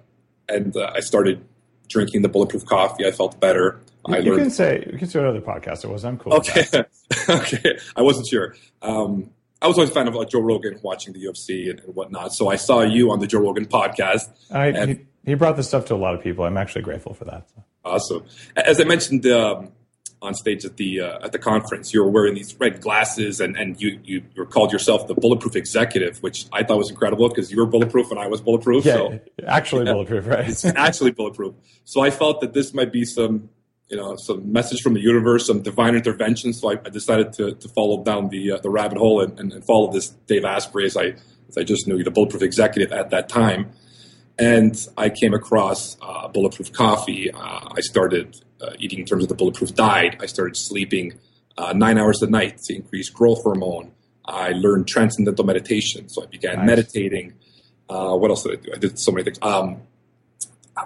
and 0.49 0.75
uh, 0.75 0.91
I 0.93 0.99
started 0.99 1.43
drinking 1.87 2.21
the 2.21 2.29
bulletproof 2.29 2.65
coffee. 2.65 3.05
I 3.05 3.11
felt 3.11 3.39
better. 3.39 3.79
You, 4.07 4.15
I 4.15 4.17
you 4.19 4.31
learned. 4.31 4.41
can 4.43 4.51
say 4.51 4.87
you 4.91 4.97
can 4.97 5.07
say 5.07 5.19
another 5.19 5.41
podcast 5.41 5.83
it 5.83 5.89
was. 5.89 6.03
I'm 6.03 6.17
cool. 6.17 6.33
Okay, 6.35 6.65
okay. 7.29 7.77
I 7.95 8.01
wasn't 8.01 8.27
sure. 8.27 8.55
Um, 8.81 9.31
I 9.61 9.67
was 9.67 9.77
always 9.77 9.91
a 9.91 9.93
fan 9.93 10.07
of 10.07 10.15
like 10.15 10.29
Joe 10.29 10.39
Rogan, 10.41 10.79
watching 10.81 11.13
the 11.13 11.23
UFC 11.23 11.69
and, 11.69 11.79
and 11.81 11.93
whatnot. 11.95 12.33
So 12.33 12.49
I 12.49 12.55
saw 12.55 12.81
you 12.81 13.11
on 13.11 13.19
the 13.19 13.27
Joe 13.27 13.39
Rogan 13.39 13.67
podcast. 13.67 14.27
I, 14.51 14.67
And- 14.67 14.89
he, 15.23 15.31
he 15.31 15.33
brought 15.35 15.55
this 15.55 15.67
stuff 15.67 15.85
to 15.85 15.93
a 15.93 15.97
lot 15.97 16.15
of 16.15 16.21
people. 16.23 16.45
I'm 16.45 16.57
actually 16.57 16.81
grateful 16.81 17.13
for 17.13 17.25
that. 17.25 17.47
Awesome. 17.85 18.23
As 18.55 18.81
I 18.81 18.85
mentioned 18.85 19.23
um, 19.27 19.71
on 20.21 20.35
stage 20.35 20.65
at 20.65 20.77
the 20.77 21.01
uh, 21.01 21.25
at 21.25 21.31
the 21.31 21.39
conference, 21.39 21.93
you 21.93 22.03
were 22.03 22.09
wearing 22.09 22.35
these 22.35 22.55
red 22.59 22.79
glasses, 22.81 23.39
and, 23.41 23.55
and 23.57 23.81
you 23.81 23.99
you 24.03 24.21
you 24.35 24.45
called 24.45 24.71
yourself 24.71 25.07
the 25.07 25.15
bulletproof 25.15 25.55
executive, 25.55 26.21
which 26.21 26.45
I 26.53 26.63
thought 26.63 26.77
was 26.77 26.89
incredible 26.89 27.27
because 27.29 27.51
you 27.51 27.57
were 27.57 27.65
bulletproof 27.65 28.11
and 28.11 28.19
I 28.19 28.27
was 28.27 28.39
bulletproof. 28.41 28.85
Yeah, 28.85 28.93
So 28.97 29.19
actually 29.47 29.85
Yeah. 29.85 29.93
bulletproof, 29.93 30.27
right? 30.27 30.47
it's 30.49 30.63
actually 30.65 31.11
bulletproof. 31.11 31.55
So 31.85 32.01
I 32.01 32.11
felt 32.11 32.41
that 32.41 32.53
this 32.53 32.73
might 32.73 32.91
be 32.91 33.03
some, 33.03 33.49
you 33.89 33.97
know, 33.97 34.15
some 34.15 34.51
message 34.51 34.81
from 34.81 34.93
the 34.93 35.01
universe, 35.01 35.47
some 35.47 35.61
divine 35.63 35.95
intervention. 35.95 36.53
So 36.53 36.69
I, 36.71 36.73
I 36.85 36.89
decided 36.89 37.33
to, 37.33 37.53
to 37.55 37.67
follow 37.69 38.03
down 38.03 38.29
the 38.29 38.51
uh, 38.51 38.57
the 38.57 38.69
rabbit 38.69 38.97
hole 38.99 39.21
and, 39.21 39.39
and, 39.39 39.51
and 39.51 39.65
follow 39.65 39.91
this 39.91 40.09
Dave 40.27 40.45
Asprey 40.45 40.85
as 40.85 40.95
I 40.95 41.15
as 41.49 41.57
I 41.57 41.63
just 41.63 41.87
knew 41.87 41.97
you 41.97 42.03
the 42.03 42.11
bulletproof 42.11 42.43
executive 42.43 42.91
at 42.93 43.09
that 43.09 43.27
time. 43.27 43.71
And 44.37 44.75
I 44.97 45.09
came 45.09 45.33
across 45.33 45.97
uh, 46.01 46.27
bulletproof 46.29 46.71
coffee. 46.71 47.29
Uh, 47.31 47.39
I 47.77 47.81
started 47.81 48.39
uh, 48.61 48.71
eating 48.79 48.99
in 48.99 49.05
terms 49.05 49.23
of 49.23 49.29
the 49.29 49.35
bulletproof 49.35 49.73
diet. 49.75 50.15
I 50.19 50.25
started 50.25 50.55
sleeping 50.57 51.13
uh, 51.57 51.73
nine 51.73 51.97
hours 51.97 52.21
a 52.21 52.27
night 52.27 52.57
to 52.63 52.75
increase 52.75 53.09
growth 53.09 53.43
hormone. 53.43 53.91
I 54.25 54.49
learned 54.49 54.87
transcendental 54.87 55.45
meditation, 55.45 56.09
so 56.09 56.23
I 56.23 56.27
began 56.27 56.57
Nice. 56.57 56.67
meditating. 56.67 57.33
Uh, 57.89 58.15
what 58.15 58.29
else 58.29 58.43
did 58.43 58.59
I 58.59 58.61
do? 58.61 58.71
I 58.73 58.77
did 58.77 58.99
so 58.99 59.11
many 59.11 59.23
things. 59.23 59.39
Um, 59.41 59.81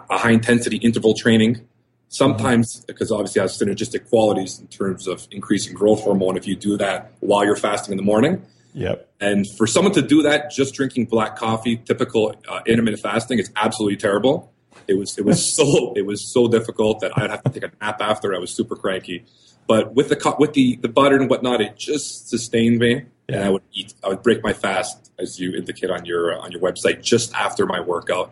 a 0.10 0.17
high 0.17 0.32
intensity 0.32 0.77
interval 0.77 1.13
training. 1.13 1.67
Sometimes, 2.08 2.86
because 2.86 3.12
obviously 3.12 3.39
it 3.39 3.44
has 3.44 3.60
synergistic 3.60 4.08
qualities 4.10 4.60
in 4.60 4.67
terms 4.67 5.05
of 5.08 5.27
increasing 5.32 5.74
growth 5.74 6.01
hormone 6.01 6.38
if 6.38 6.48
you 6.48 6.55
do 6.55 6.77
that 6.77 7.12
while 7.20 7.44
you're 7.44 7.55
fasting 7.58 7.91
in 7.91 7.98
the 7.98 8.03
morning. 8.03 8.41
Yep. 8.74 9.10
And 9.20 9.46
for 9.58 9.67
someone 9.67 9.94
to 9.94 10.01
do 10.01 10.22
that 10.22 10.51
just 10.51 10.75
drinking 10.75 11.05
black 11.05 11.36
coffee, 11.36 11.77
typical 11.77 12.36
uh, 12.48 12.62
intermittent 12.65 13.01
fasting, 13.01 13.39
it's 13.39 13.50
absolutely 13.55 13.98
terrible. 13.98 14.53
It 14.88 14.98
was 14.98 15.18
it 15.18 15.25
was 15.25 15.46
so 15.56 15.94
it 15.96 16.06
was 16.06 16.25
so 16.25 16.48
difficult 16.48 17.00
that 17.01 17.18
I'd 17.18 17.30
have 17.30 17.44
to 17.44 17.50
take 17.50 17.63
a 17.63 17.72
nap 17.82 18.01
after. 18.01 18.36
I 18.36 18.39
was 18.39 18.51
super 18.51 18.75
cranky. 18.75 19.25
But 19.68 19.96
with 19.96 20.10
the 20.10 20.36
with 20.38 20.54
the, 20.54 20.75
the 20.77 20.89
butter 20.89 21.18
and 21.18 21.30
whatnot, 21.30 21.62
it 21.62 21.75
just 21.75 22.30
sustained 22.30 22.80
me. 22.80 23.06
And 23.27 23.44
I 23.44 23.50
would 23.50 23.63
eat. 23.74 23.96
I 24.04 24.10
would 24.10 24.22
break 24.22 24.44
my 24.44 24.54
fast, 24.54 25.12
as 25.18 25.39
you 25.39 25.56
indicate 25.56 25.89
on 25.89 26.06
your 26.06 26.38
on 26.39 26.51
your 26.51 26.62
website, 26.62 27.01
just 27.01 27.34
after 27.34 27.65
my 27.65 27.80
workout. 27.80 28.32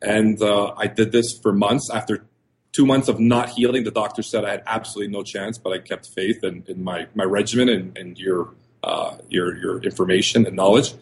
And 0.00 0.40
uh, 0.40 0.74
I 0.76 0.86
did 0.86 1.10
this 1.12 1.36
for 1.36 1.52
months. 1.52 1.90
After 1.90 2.24
two 2.72 2.86
months 2.86 3.08
of 3.08 3.20
not 3.20 3.50
healing, 3.50 3.84
the 3.84 3.90
doctor 3.90 4.22
said 4.22 4.44
I 4.44 4.50
had 4.50 4.62
absolutely 4.66 5.12
no 5.12 5.22
chance, 5.22 5.58
but 5.58 5.72
I 5.72 5.78
kept 5.78 6.08
faith 6.08 6.42
in, 6.42 6.64
in 6.66 6.82
my, 6.82 7.06
my 7.14 7.24
regimen 7.24 7.68
and, 7.68 7.96
and 7.96 8.18
your, 8.18 8.54
uh, 8.82 9.16
your, 9.28 9.56
your 9.58 9.82
information 9.82 10.46
and 10.46 10.56
knowledge. 10.56 10.94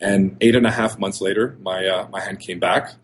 And 0.00 0.36
eight 0.40 0.54
and 0.54 0.66
a 0.66 0.70
half 0.70 0.98
months 0.98 1.20
later, 1.20 1.56
my, 1.60 1.86
uh, 1.86 2.08
my 2.10 2.20
hand 2.20 2.40
came 2.40 2.60
back. 2.60 2.94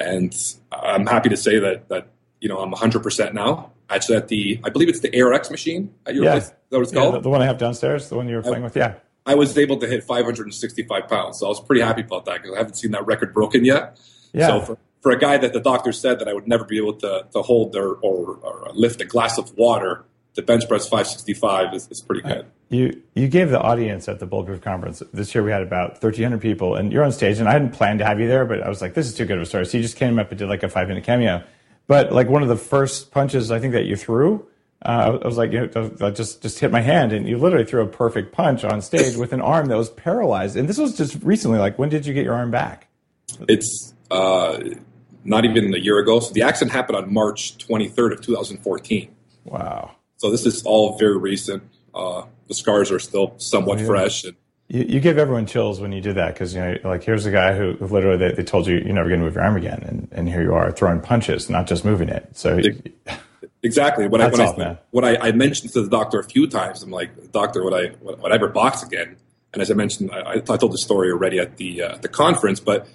And 0.00 0.34
I'm 0.72 1.06
happy 1.06 1.28
to 1.28 1.36
say 1.36 1.58
that, 1.58 1.88
that 1.90 2.08
you 2.40 2.48
know, 2.48 2.58
I'm 2.58 2.72
100% 2.72 3.34
now. 3.34 3.70
Actually, 3.90 4.16
at 4.16 4.28
the, 4.28 4.60
I 4.64 4.70
believe 4.70 4.88
it's 4.88 5.00
the 5.00 5.20
ARX 5.20 5.50
machine 5.50 5.92
at 6.06 6.14
your 6.14 6.24
Yeah. 6.24 6.32
place. 6.32 6.48
That 6.70 6.76
what 6.78 6.82
it's 6.82 6.92
Yeah, 6.92 7.00
called? 7.00 7.14
the, 7.16 7.20
the 7.20 7.28
one 7.28 7.42
I 7.42 7.46
have 7.46 7.58
downstairs, 7.58 8.08
the 8.08 8.16
one 8.16 8.28
you 8.28 8.36
were 8.36 8.42
playing 8.42 8.62
with. 8.62 8.76
Yeah. 8.76 8.94
I 9.26 9.34
was 9.34 9.56
able 9.58 9.76
to 9.78 9.86
hit 9.86 10.02
565 10.04 11.08
pounds. 11.08 11.38
So 11.38 11.46
I 11.46 11.48
was 11.50 11.60
pretty 11.60 11.82
happy 11.82 12.00
about 12.02 12.24
that 12.24 12.40
because 12.40 12.54
I 12.54 12.58
haven't 12.58 12.76
seen 12.76 12.92
that 12.92 13.04
record 13.06 13.34
broken 13.34 13.64
yet. 13.64 14.00
Yeah. 14.32 14.46
So 14.46 14.60
for, 14.62 14.78
for 15.02 15.12
a 15.12 15.18
guy 15.18 15.36
that 15.38 15.52
the 15.52 15.60
doctor 15.60 15.92
said 15.92 16.18
that 16.20 16.28
I 16.28 16.32
would 16.32 16.48
never 16.48 16.64
be 16.64 16.78
able 16.78 16.94
to, 16.94 17.26
to 17.32 17.42
hold 17.42 17.76
or, 17.76 17.94
or, 17.96 18.36
or 18.36 18.70
lift 18.72 19.00
a 19.00 19.04
glass 19.04 19.36
of 19.38 19.52
water, 19.56 20.04
the 20.34 20.42
bench 20.42 20.68
press 20.68 20.88
565 20.88 21.74
is, 21.74 21.88
is 21.90 22.02
pretty 22.02 22.22
good. 22.22 22.46
You 22.68 23.02
you 23.14 23.28
gave 23.28 23.50
the 23.50 23.60
audience 23.60 24.08
at 24.08 24.20
the 24.20 24.26
Bulletproof 24.26 24.60
conference 24.60 25.02
this 25.12 25.34
year. 25.34 25.42
We 25.42 25.50
had 25.50 25.62
about 25.62 25.92
1,300 25.92 26.40
people, 26.40 26.76
and 26.76 26.92
you're 26.92 27.04
on 27.04 27.12
stage. 27.12 27.38
And 27.38 27.48
I 27.48 27.52
hadn't 27.52 27.72
planned 27.72 27.98
to 27.98 28.04
have 28.04 28.20
you 28.20 28.28
there, 28.28 28.44
but 28.44 28.62
I 28.62 28.68
was 28.68 28.80
like, 28.80 28.94
this 28.94 29.06
is 29.06 29.14
too 29.14 29.24
good 29.24 29.36
of 29.36 29.42
a 29.42 29.46
story. 29.46 29.66
So 29.66 29.76
you 29.76 29.82
just 29.82 29.96
came 29.96 30.18
up 30.18 30.30
and 30.30 30.38
did 30.38 30.48
like 30.48 30.62
a 30.62 30.68
five 30.68 30.88
minute 30.88 31.04
cameo. 31.04 31.42
But 31.88 32.12
like 32.12 32.28
one 32.28 32.42
of 32.42 32.48
the 32.48 32.56
first 32.56 33.10
punches 33.10 33.50
I 33.50 33.58
think 33.58 33.72
that 33.72 33.86
you 33.86 33.96
threw, 33.96 34.46
uh, 34.82 35.18
I 35.20 35.26
was 35.26 35.36
like, 35.36 35.52
you 35.52 35.66
know, 35.66 35.92
I 36.00 36.10
just 36.10 36.42
just 36.42 36.60
hit 36.60 36.70
my 36.70 36.80
hand, 36.80 37.12
and 37.12 37.28
you 37.28 37.36
literally 37.36 37.66
threw 37.66 37.82
a 37.82 37.88
perfect 37.88 38.32
punch 38.32 38.64
on 38.64 38.80
stage 38.80 39.16
with 39.16 39.32
an 39.32 39.40
arm 39.40 39.66
that 39.66 39.76
was 39.76 39.90
paralyzed. 39.90 40.56
And 40.56 40.68
this 40.68 40.78
was 40.78 40.96
just 40.96 41.20
recently. 41.22 41.58
Like, 41.58 41.78
when 41.78 41.88
did 41.88 42.06
you 42.06 42.14
get 42.14 42.24
your 42.24 42.34
arm 42.34 42.52
back? 42.52 42.86
It's 43.48 43.94
uh, 44.10 44.60
not 45.24 45.44
even 45.44 45.74
a 45.74 45.78
year 45.78 45.98
ago. 45.98 46.20
So 46.20 46.32
the 46.32 46.42
accident 46.42 46.72
happened 46.72 46.96
on 46.96 47.12
March 47.12 47.58
23rd 47.58 48.12
of 48.12 48.20
2014. 48.22 49.14
Wow. 49.44 49.96
So 50.20 50.30
this 50.30 50.44
is 50.44 50.62
all 50.64 50.98
very 50.98 51.16
recent. 51.16 51.62
Uh, 51.94 52.24
the 52.46 52.52
scars 52.54 52.90
are 52.90 52.98
still 52.98 53.32
somewhat 53.38 53.78
Oh, 53.78 53.80
yeah. 53.80 53.86
fresh. 53.86 54.24
And 54.24 54.36
You, 54.68 54.84
you 54.86 55.00
give 55.00 55.16
everyone 55.16 55.46
chills 55.46 55.80
when 55.80 55.92
you 55.92 56.02
do 56.02 56.12
that 56.12 56.34
because 56.34 56.54
you 56.54 56.60
know, 56.60 56.76
like 56.84 57.02
here's 57.02 57.24
a 57.24 57.30
guy 57.30 57.56
who, 57.56 57.72
who 57.72 57.86
literally 57.86 58.18
they, 58.18 58.32
they 58.32 58.42
told 58.44 58.66
you 58.66 58.76
you're 58.76 58.92
never 58.92 59.08
going 59.08 59.20
to 59.20 59.24
move 59.24 59.34
your 59.36 59.42
arm 59.44 59.56
again, 59.56 59.82
and, 59.82 60.08
and 60.12 60.28
here 60.28 60.42
you 60.42 60.52
are 60.52 60.70
throwing 60.72 61.00
punches, 61.00 61.48
not 61.48 61.66
just 61.66 61.86
moving 61.86 62.10
it. 62.10 62.28
So 62.36 62.60
Exactly. 63.62 64.08
When 64.08 64.20
That's 64.20 64.38
I 64.38 64.42
when, 64.52 64.66
off, 64.66 64.76
I, 64.76 64.78
when 64.90 65.04
I, 65.04 65.28
I 65.28 65.32
mentioned 65.32 65.72
to 65.72 65.82
the 65.82 65.88
doctor 65.88 66.18
a 66.18 66.24
few 66.24 66.46
times, 66.46 66.82
I'm 66.82 66.90
like, 66.90 67.32
doctor, 67.32 67.64
would 67.64 67.72
I 67.74 67.94
would, 68.02 68.20
would 68.20 68.30
I 68.30 68.34
ever 68.34 68.48
box 68.48 68.82
again? 68.82 69.16
And 69.54 69.62
as 69.62 69.70
I 69.70 69.74
mentioned, 69.74 70.10
I, 70.12 70.32
I 70.32 70.38
told 70.40 70.72
the 70.72 70.78
story 70.78 71.10
already 71.10 71.38
at 71.38 71.56
the 71.56 71.82
uh, 71.82 71.96
the 71.96 72.08
conference, 72.08 72.60
but 72.60 72.86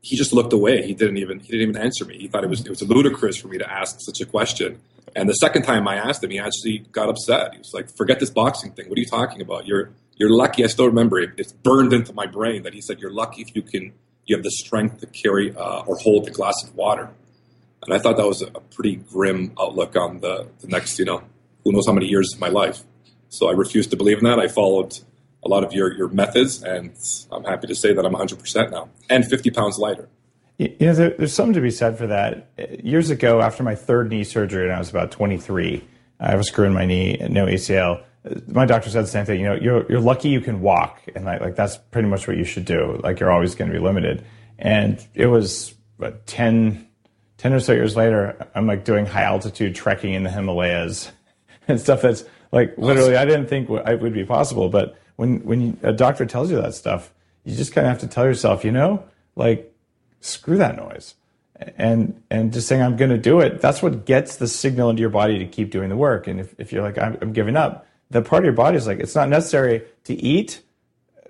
he 0.00 0.16
just 0.16 0.32
looked 0.32 0.54
away. 0.54 0.86
He 0.86 0.94
didn't 0.94 1.18
even 1.18 1.40
he 1.40 1.52
didn't 1.52 1.68
even 1.68 1.82
answer 1.82 2.06
me. 2.06 2.16
He 2.18 2.28
thought 2.28 2.42
it 2.42 2.48
was 2.50 2.60
it 2.60 2.70
was 2.70 2.82
ludicrous 2.82 3.36
for 3.36 3.48
me 3.48 3.58
to 3.58 3.70
ask 3.70 3.96
such 4.00 4.22
a 4.22 4.26
question. 4.26 4.80
And 5.16 5.28
the 5.28 5.34
second 5.34 5.62
time 5.62 5.86
I 5.86 5.96
asked 5.96 6.24
him, 6.24 6.30
he 6.30 6.38
actually 6.38 6.78
got 6.90 7.08
upset. 7.08 7.52
He 7.52 7.58
was 7.58 7.72
like, 7.72 7.88
"Forget 7.96 8.20
this 8.20 8.30
boxing 8.30 8.72
thing. 8.72 8.88
What 8.88 8.98
are 8.98 9.00
you 9.00 9.06
talking 9.06 9.40
about? 9.40 9.66
You're 9.66 9.90
you're 10.16 10.30
lucky." 10.30 10.64
I 10.64 10.66
still 10.66 10.86
remember 10.86 11.18
it. 11.20 11.30
It's 11.36 11.52
burned 11.52 11.92
into 11.92 12.12
my 12.12 12.26
brain 12.26 12.62
that 12.62 12.74
he 12.74 12.80
said, 12.80 13.00
"You're 13.00 13.12
lucky 13.12 13.42
if 13.42 13.54
you 13.54 13.62
can 13.62 13.92
you 14.26 14.36
have 14.36 14.42
the 14.42 14.50
strength 14.50 15.00
to 15.00 15.06
carry 15.06 15.54
uh, 15.54 15.82
or 15.86 15.96
hold 15.96 16.26
a 16.28 16.30
glass 16.30 16.56
of 16.64 16.74
water." 16.74 17.10
And 17.86 17.94
I 17.94 17.98
thought 17.98 18.16
that 18.16 18.26
was 18.26 18.42
a, 18.42 18.50
pretty 18.74 18.96
grim 18.96 19.52
outlook 19.60 19.94
on 19.94 20.20
the, 20.20 20.48
the 20.60 20.68
next, 20.68 20.98
you 20.98 21.04
know, 21.04 21.22
who 21.64 21.72
knows 21.72 21.86
how 21.86 21.92
many 21.92 22.06
years 22.06 22.32
of 22.34 22.40
my 22.40 22.48
life. 22.48 22.82
So 23.28 23.48
I 23.48 23.52
refused 23.52 23.90
to 23.90 23.96
believe 23.96 24.18
in 24.18 24.24
that. 24.24 24.38
I 24.38 24.48
followed 24.48 24.98
a 25.44 25.48
lot 25.48 25.64
of 25.64 25.72
your, 25.72 25.92
your 25.92 26.08
methods, 26.08 26.62
and 26.62 26.96
I'm 27.30 27.44
happy 27.44 27.66
to 27.66 27.74
say 27.74 27.92
that 27.92 28.04
I'm 28.04 28.14
100% 28.14 28.70
now 28.70 28.88
and 29.10 29.24
50 29.24 29.50
pounds 29.50 29.78
lighter. 29.78 30.08
You 30.78 30.86
know, 30.86 30.94
there, 30.94 31.10
there's 31.10 31.32
something 31.32 31.54
to 31.54 31.60
be 31.60 31.70
said 31.70 31.98
for 31.98 32.06
that. 32.06 32.48
Years 32.82 33.10
ago, 33.10 33.40
after 33.40 33.62
my 33.62 33.74
third 33.74 34.10
knee 34.10 34.24
surgery, 34.24 34.64
and 34.64 34.72
I 34.72 34.78
was 34.78 34.90
about 34.90 35.10
23, 35.10 35.84
I 36.20 36.30
have 36.30 36.40
a 36.40 36.44
screw 36.44 36.64
in 36.64 36.72
my 36.72 36.86
knee, 36.86 37.16
no 37.28 37.46
ACL. 37.46 38.02
Uh, 38.24 38.40
my 38.48 38.64
doctor 38.64 38.88
said 38.90 39.04
the 39.04 39.08
same 39.08 39.26
thing. 39.26 39.40
You 39.40 39.46
know, 39.46 39.54
you're 39.54 39.86
you're 39.90 40.00
lucky 40.00 40.28
you 40.28 40.40
can 40.40 40.60
walk, 40.60 41.02
and 41.14 41.24
like, 41.24 41.40
like 41.40 41.56
that's 41.56 41.76
pretty 41.76 42.08
much 42.08 42.26
what 42.26 42.36
you 42.36 42.44
should 42.44 42.64
do. 42.64 43.00
Like 43.02 43.20
you're 43.20 43.30
always 43.30 43.54
going 43.54 43.70
to 43.70 43.76
be 43.76 43.82
limited. 43.82 44.24
And 44.58 45.04
it 45.14 45.26
was 45.26 45.74
what 45.96 46.26
10, 46.26 46.86
10 47.38 47.52
or 47.52 47.60
so 47.60 47.72
years 47.72 47.96
later, 47.96 48.48
I'm 48.54 48.66
like 48.66 48.84
doing 48.84 49.04
high 49.06 49.24
altitude 49.24 49.74
trekking 49.74 50.14
in 50.14 50.22
the 50.22 50.30
Himalayas 50.30 51.10
and 51.68 51.80
stuff 51.80 52.02
that's 52.02 52.24
like 52.52 52.74
literally 52.78 53.16
I 53.16 53.24
didn't 53.24 53.48
think 53.48 53.68
it 53.68 54.00
would 54.00 54.14
be 54.14 54.24
possible. 54.24 54.68
But 54.68 54.96
when 55.16 55.44
when 55.44 55.78
a 55.82 55.92
doctor 55.92 56.24
tells 56.24 56.50
you 56.50 56.60
that 56.62 56.74
stuff, 56.74 57.12
you 57.44 57.54
just 57.54 57.72
kind 57.72 57.86
of 57.86 57.90
have 57.90 58.00
to 58.00 58.06
tell 58.06 58.24
yourself, 58.24 58.64
you 58.64 58.72
know, 58.72 59.04
like 59.36 59.73
screw 60.24 60.56
that 60.58 60.76
noise. 60.76 61.14
And 61.78 62.20
and 62.30 62.52
just 62.52 62.66
saying 62.66 62.82
i'm 62.82 62.96
going 62.96 63.12
to 63.12 63.18
do 63.18 63.38
it 63.38 63.60
that's 63.60 63.80
what 63.80 64.06
gets 64.06 64.36
the 64.36 64.48
signal 64.48 64.90
into 64.90 65.00
your 65.00 65.08
body 65.10 65.38
to 65.38 65.46
keep 65.46 65.70
doing 65.70 65.88
the 65.88 65.96
work. 65.96 66.26
And 66.26 66.40
if, 66.40 66.52
if 66.58 66.72
you're 66.72 66.82
like 66.82 66.98
I'm, 66.98 67.16
I'm 67.22 67.32
giving 67.32 67.56
up 67.56 67.86
the 68.10 68.22
part 68.22 68.40
of 68.42 68.44
your 68.44 68.54
body 68.54 68.76
is 68.76 68.86
like 68.86 68.98
it's 68.98 69.14
not 69.14 69.28
necessary 69.28 69.82
to 70.04 70.14
eat. 70.14 70.60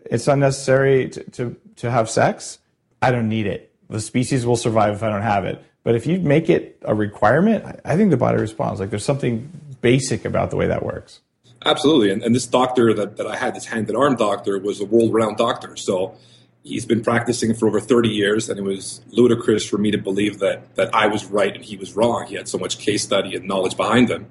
It's 0.06 0.26
not 0.26 0.38
necessary 0.38 1.08
to, 1.10 1.24
to, 1.30 1.56
to 1.76 1.90
have 1.90 2.10
sex. 2.10 2.58
I 3.02 3.10
don't 3.10 3.28
need 3.28 3.46
it. 3.46 3.74
The 3.88 4.00
species 4.00 4.46
will 4.46 4.56
survive 4.56 4.94
if 4.94 5.02
i 5.02 5.10
don't 5.10 5.22
have 5.22 5.44
it. 5.44 5.62
But 5.82 5.94
if 5.94 6.06
you 6.06 6.18
make 6.18 6.48
it 6.48 6.78
a 6.82 6.94
requirement 6.94 7.80
I- 7.84 7.96
think 7.96 8.10
the 8.10 8.16
body 8.16 8.38
responds. 8.38 8.80
Like 8.80 8.90
there's 8.90 9.04
something 9.04 9.50
basic 9.82 10.24
about 10.24 10.50
the 10.50 10.56
way 10.56 10.66
that 10.66 10.82
works. 10.82 11.20
Absolutely. 11.66 12.10
And, 12.10 12.22
and 12.22 12.34
this 12.34 12.46
doctor 12.46 12.92
that, 12.94 13.16
that 13.16 13.26
I 13.26 13.36
had, 13.36 13.54
this 13.54 13.66
hand 13.66 13.88
and 13.88 13.96
arm 13.96 14.16
doctor, 14.16 14.58
was 14.58 14.80
a 14.80 14.84
world 14.84 15.12
renowned 15.12 15.36
doctor. 15.36 15.76
So 15.76 16.16
he's 16.64 16.87
been 16.87 17.02
practicing 17.02 17.54
for 17.54 17.68
over 17.68 17.78
30 17.78 18.09
years, 18.09 18.49
and 18.49 18.59
it 18.59 18.62
was 18.62 19.02
ludicrous 19.11 19.64
for 19.64 19.78
me 19.78 19.90
to 19.92 19.99
believe 19.99 20.40
that 20.40 20.75
that 20.75 20.92
I 20.92 21.06
was 21.06 21.26
right 21.26 21.54
and 21.54 21.64
he 21.64 21.76
was 21.76 21.94
wrong. 21.94 22.26
He 22.26 22.35
had 22.35 22.49
so 22.49 22.59
much 22.59 22.78
case 22.78 23.04
study 23.04 23.37
and 23.37 23.47
knowledge 23.47 23.76
behind 23.76 24.11
him, 24.11 24.26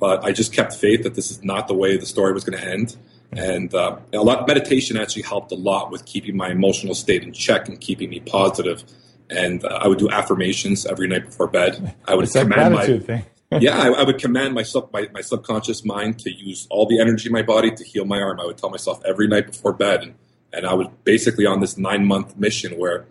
but 0.00 0.24
I 0.24 0.32
just 0.32 0.52
kept 0.52 0.74
faith 0.74 1.04
that 1.04 1.14
this 1.14 1.30
is 1.30 1.44
not 1.44 1.68
the 1.68 1.74
way 1.74 1.96
the 1.96 2.06
story 2.06 2.32
was 2.32 2.44
going 2.44 2.58
to 2.58 2.66
end. 2.66 2.96
And 3.32 3.74
uh, 3.74 3.98
a 4.12 4.18
lot 4.18 4.46
meditation 4.48 4.96
actually 4.96 5.22
helped 5.22 5.52
a 5.52 5.56
lot 5.56 5.90
with 5.90 6.04
keeping 6.06 6.36
my 6.36 6.50
emotional 6.50 6.94
state 6.94 7.22
in 7.22 7.32
check 7.32 7.68
and 7.68 7.80
keeping 7.80 8.08
me 8.08 8.20
positive. 8.20 8.84
And 9.28 9.64
uh, 9.64 9.80
I 9.82 9.88
would 9.88 9.98
do 9.98 10.08
affirmations 10.08 10.86
every 10.86 11.08
night 11.08 11.26
before 11.26 11.48
bed. 11.48 11.94
I 12.06 12.14
would 12.14 12.30
command 12.30 12.74
my 12.74 13.24
yeah, 13.60 13.78
I, 13.78 13.88
I 13.90 14.02
would 14.02 14.18
command 14.18 14.54
my, 14.54 14.64
sub, 14.64 14.92
my 14.92 15.08
my 15.12 15.20
subconscious 15.20 15.84
mind 15.84 16.18
to 16.20 16.30
use 16.32 16.66
all 16.70 16.86
the 16.86 17.00
energy 17.00 17.28
in 17.28 17.32
my 17.32 17.42
body 17.42 17.70
to 17.70 17.84
heal 17.84 18.04
my 18.04 18.20
arm. 18.20 18.40
I 18.40 18.44
would 18.44 18.58
tell 18.58 18.70
myself 18.70 19.00
every 19.04 19.28
night 19.28 19.46
before 19.46 19.72
bed, 19.72 20.02
and, 20.02 20.14
and 20.56 20.66
I 20.66 20.74
was 20.74 20.88
basically 21.04 21.46
on 21.46 21.60
this 21.60 21.76
nine 21.78 22.04
month 22.06 22.36
mission 22.36 22.72
where 22.78 23.06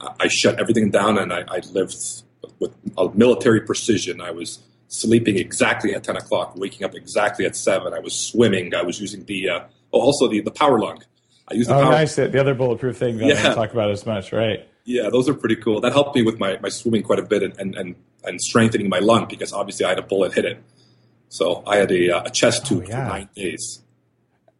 I 0.00 0.08
I 0.20 0.28
shut 0.28 0.58
everything 0.60 0.90
down 0.90 1.18
and 1.18 1.32
I, 1.32 1.40
I 1.48 1.58
lived 1.72 1.94
with 2.58 2.72
a 2.98 3.08
military 3.14 3.60
precision. 3.60 4.20
I 4.20 4.30
was 4.32 4.58
sleeping 4.88 5.36
exactly 5.38 5.94
at 5.94 6.04
ten 6.04 6.16
o'clock, 6.16 6.56
waking 6.56 6.84
up 6.84 6.94
exactly 6.94 7.44
at 7.46 7.54
seven. 7.56 7.94
I 7.94 8.00
was 8.00 8.14
swimming. 8.14 8.74
I 8.74 8.82
was 8.82 9.00
using 9.00 9.24
the 9.24 9.48
uh, 9.48 9.60
oh, 9.92 10.00
also 10.00 10.28
the 10.28 10.40
the 10.40 10.50
power 10.50 10.78
lung. 10.80 11.02
I 11.48 11.54
used 11.54 11.70
the 11.70 11.76
Oh, 11.76 11.82
power. 11.82 11.92
nice. 11.92 12.14
The 12.16 12.40
other 12.40 12.54
bulletproof 12.54 12.96
thing 12.96 13.18
that 13.18 13.24
I 13.24 13.28
Yeah. 13.28 13.42
don't 13.42 13.54
talk 13.56 13.72
about 13.72 13.90
as 13.90 14.06
much, 14.06 14.32
right? 14.32 14.68
Yeah, 14.84 15.10
those 15.10 15.28
are 15.28 15.34
pretty 15.34 15.56
cool. 15.56 15.80
That 15.80 15.92
helped 15.92 16.14
me 16.16 16.22
with 16.22 16.38
my, 16.40 16.58
my 16.60 16.68
swimming 16.68 17.02
quite 17.04 17.18
a 17.20 17.22
bit 17.22 17.42
and, 17.44 17.56
and, 17.58 17.74
and, 17.76 17.94
and 18.24 18.40
strengthening 18.40 18.88
my 18.88 18.98
lung 18.98 19.26
because 19.28 19.52
obviously 19.52 19.84
I 19.86 19.90
had 19.90 19.98
a 19.98 20.02
bullet 20.02 20.32
hit 20.34 20.44
it. 20.44 20.58
So 21.28 21.62
I 21.66 21.76
had 21.76 21.92
a, 21.92 22.10
uh, 22.16 22.22
a 22.24 22.30
chest 22.30 22.66
tube 22.66 22.84
Oh, 22.86 22.88
yeah. 22.88 23.04
for 23.04 23.12
nine 23.12 23.28
days. 23.36 23.81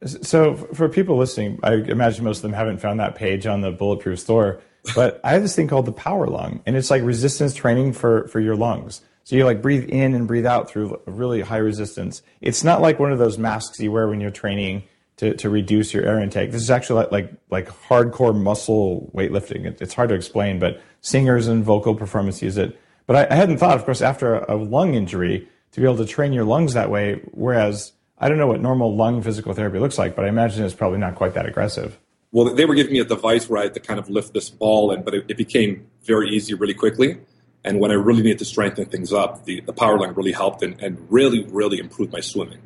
So 0.05 0.55
for 0.55 0.89
people 0.89 1.17
listening, 1.17 1.61
I 1.63 1.75
imagine 1.75 2.25
most 2.25 2.39
of 2.39 2.43
them 2.43 2.53
haven't 2.53 2.79
found 2.79 3.01
that 3.01 3.15
page 3.15 3.47
on 3.47 3.61
the 3.61 3.71
Bulletproof 3.71 4.19
store, 4.19 4.61
but 4.95 5.21
I 5.23 5.33
have 5.33 5.43
this 5.43 5.55
thing 5.55 5.69
called 5.69 5.87
the 5.87 5.93
Power 5.93 6.27
Lung, 6.27 6.61
and 6.67 6.77
it's 6.77 6.91
like 6.91 7.03
resistance 7.03 7.55
training 7.55 7.93
for 7.93 8.27
for 8.29 8.41
your 8.41 8.57
lungs. 8.57 9.01
So 9.25 9.37
you 9.37 9.45
like 9.45 9.63
breathe 9.63 9.89
in 9.89 10.15
and 10.15 10.27
breathe 10.27 10.47
out 10.47 10.69
through 10.69 11.01
really 11.07 11.43
high 11.43 11.59
resistance. 11.59 12.23
It's 12.41 12.65
not 12.65 12.81
like 12.81 12.99
one 12.99 13.13
of 13.13 13.19
those 13.19 13.39
masks 13.39 13.79
you 13.79 13.93
wear 13.93 14.09
when 14.09 14.21
you're 14.21 14.31
training 14.31 14.83
to, 15.19 15.35
to 15.37 15.49
reduce 15.49 15.95
your 15.95 16.05
air 16.05 16.19
intake. 16.19 16.51
This 16.51 16.63
is 16.63 16.71
actually 16.71 17.05
like 17.05 17.13
like, 17.13 17.33
like 17.51 17.69
hardcore 17.69 18.35
muscle 18.35 19.11
weightlifting. 19.15 19.67
It, 19.67 19.81
it's 19.81 19.95
hard 19.95 20.09
to 20.09 20.17
explain, 20.17 20.59
but 20.59 20.81
singers 21.01 21.47
and 21.47 21.63
vocal 21.63 21.95
performance 21.95 22.43
use 22.43 22.57
it. 22.57 22.77
But 23.07 23.31
I, 23.31 23.35
I 23.35 23.37
hadn't 23.37 23.59
thought, 23.59 23.77
of 23.77 23.85
course, 23.85 24.03
after 24.03 24.35
a, 24.35 24.55
a 24.55 24.57
lung 24.57 24.95
injury, 24.95 25.49
to 25.73 25.81
be 25.81 25.87
able 25.87 25.99
to 25.99 26.07
train 26.07 26.33
your 26.33 26.45
lungs 26.45 26.75
that 26.75 26.91
way. 26.91 27.23
Whereas 27.31 27.93
I 28.23 28.29
don't 28.29 28.39
know 28.39 28.47
what 28.47 28.61
normal 28.61 28.95
lung 28.95 29.21
physical 29.21 29.53
therapy 29.53 29.81
looks 29.81 29.99
like, 29.99 30.15
but 30.15 30.25
I 30.25 30.29
imagine 30.29 30.65
it's 30.65 30.75
probably 30.75 30.99
not 30.99 31.17
quite 31.17 31.35
that 31.35 31.45
aggressive. 31.45 31.99
Well, 32.31 32.55
they 32.55 32.65
were 32.65 32.77
giving 32.77 32.93
me 32.93 33.01
a 33.01 33.05
device 33.05 33.49
where 33.49 33.61
I 33.61 33.65
had 33.65 33.75
to 33.75 33.81
kind 33.81 33.99
of 33.99 34.09
lift 34.09 34.33
this 34.33 34.49
ball, 34.49 34.93
and 34.93 35.05
but 35.05 35.13
it, 35.13 35.25
it 35.29 35.37
became 35.37 35.87
very 36.05 36.31
easy 36.31 36.55
really 36.55 36.73
quickly. 36.73 37.19
And 37.65 37.81
when 37.81 37.91
I 37.91 37.95
really 37.95 38.23
needed 38.23 38.39
to 38.39 38.45
strengthen 38.45 38.87
things 38.87 39.13
up, 39.13 39.45
the, 39.45 39.61
the 39.63 39.73
power 39.73 39.99
lung 39.99 40.15
really 40.15 40.33
helped 40.33 40.63
and, 40.63 40.81
and 40.81 41.05
really, 41.11 41.45
really 41.45 41.79
improved 41.79 42.13
my 42.13 42.21
swimming. 42.21 42.59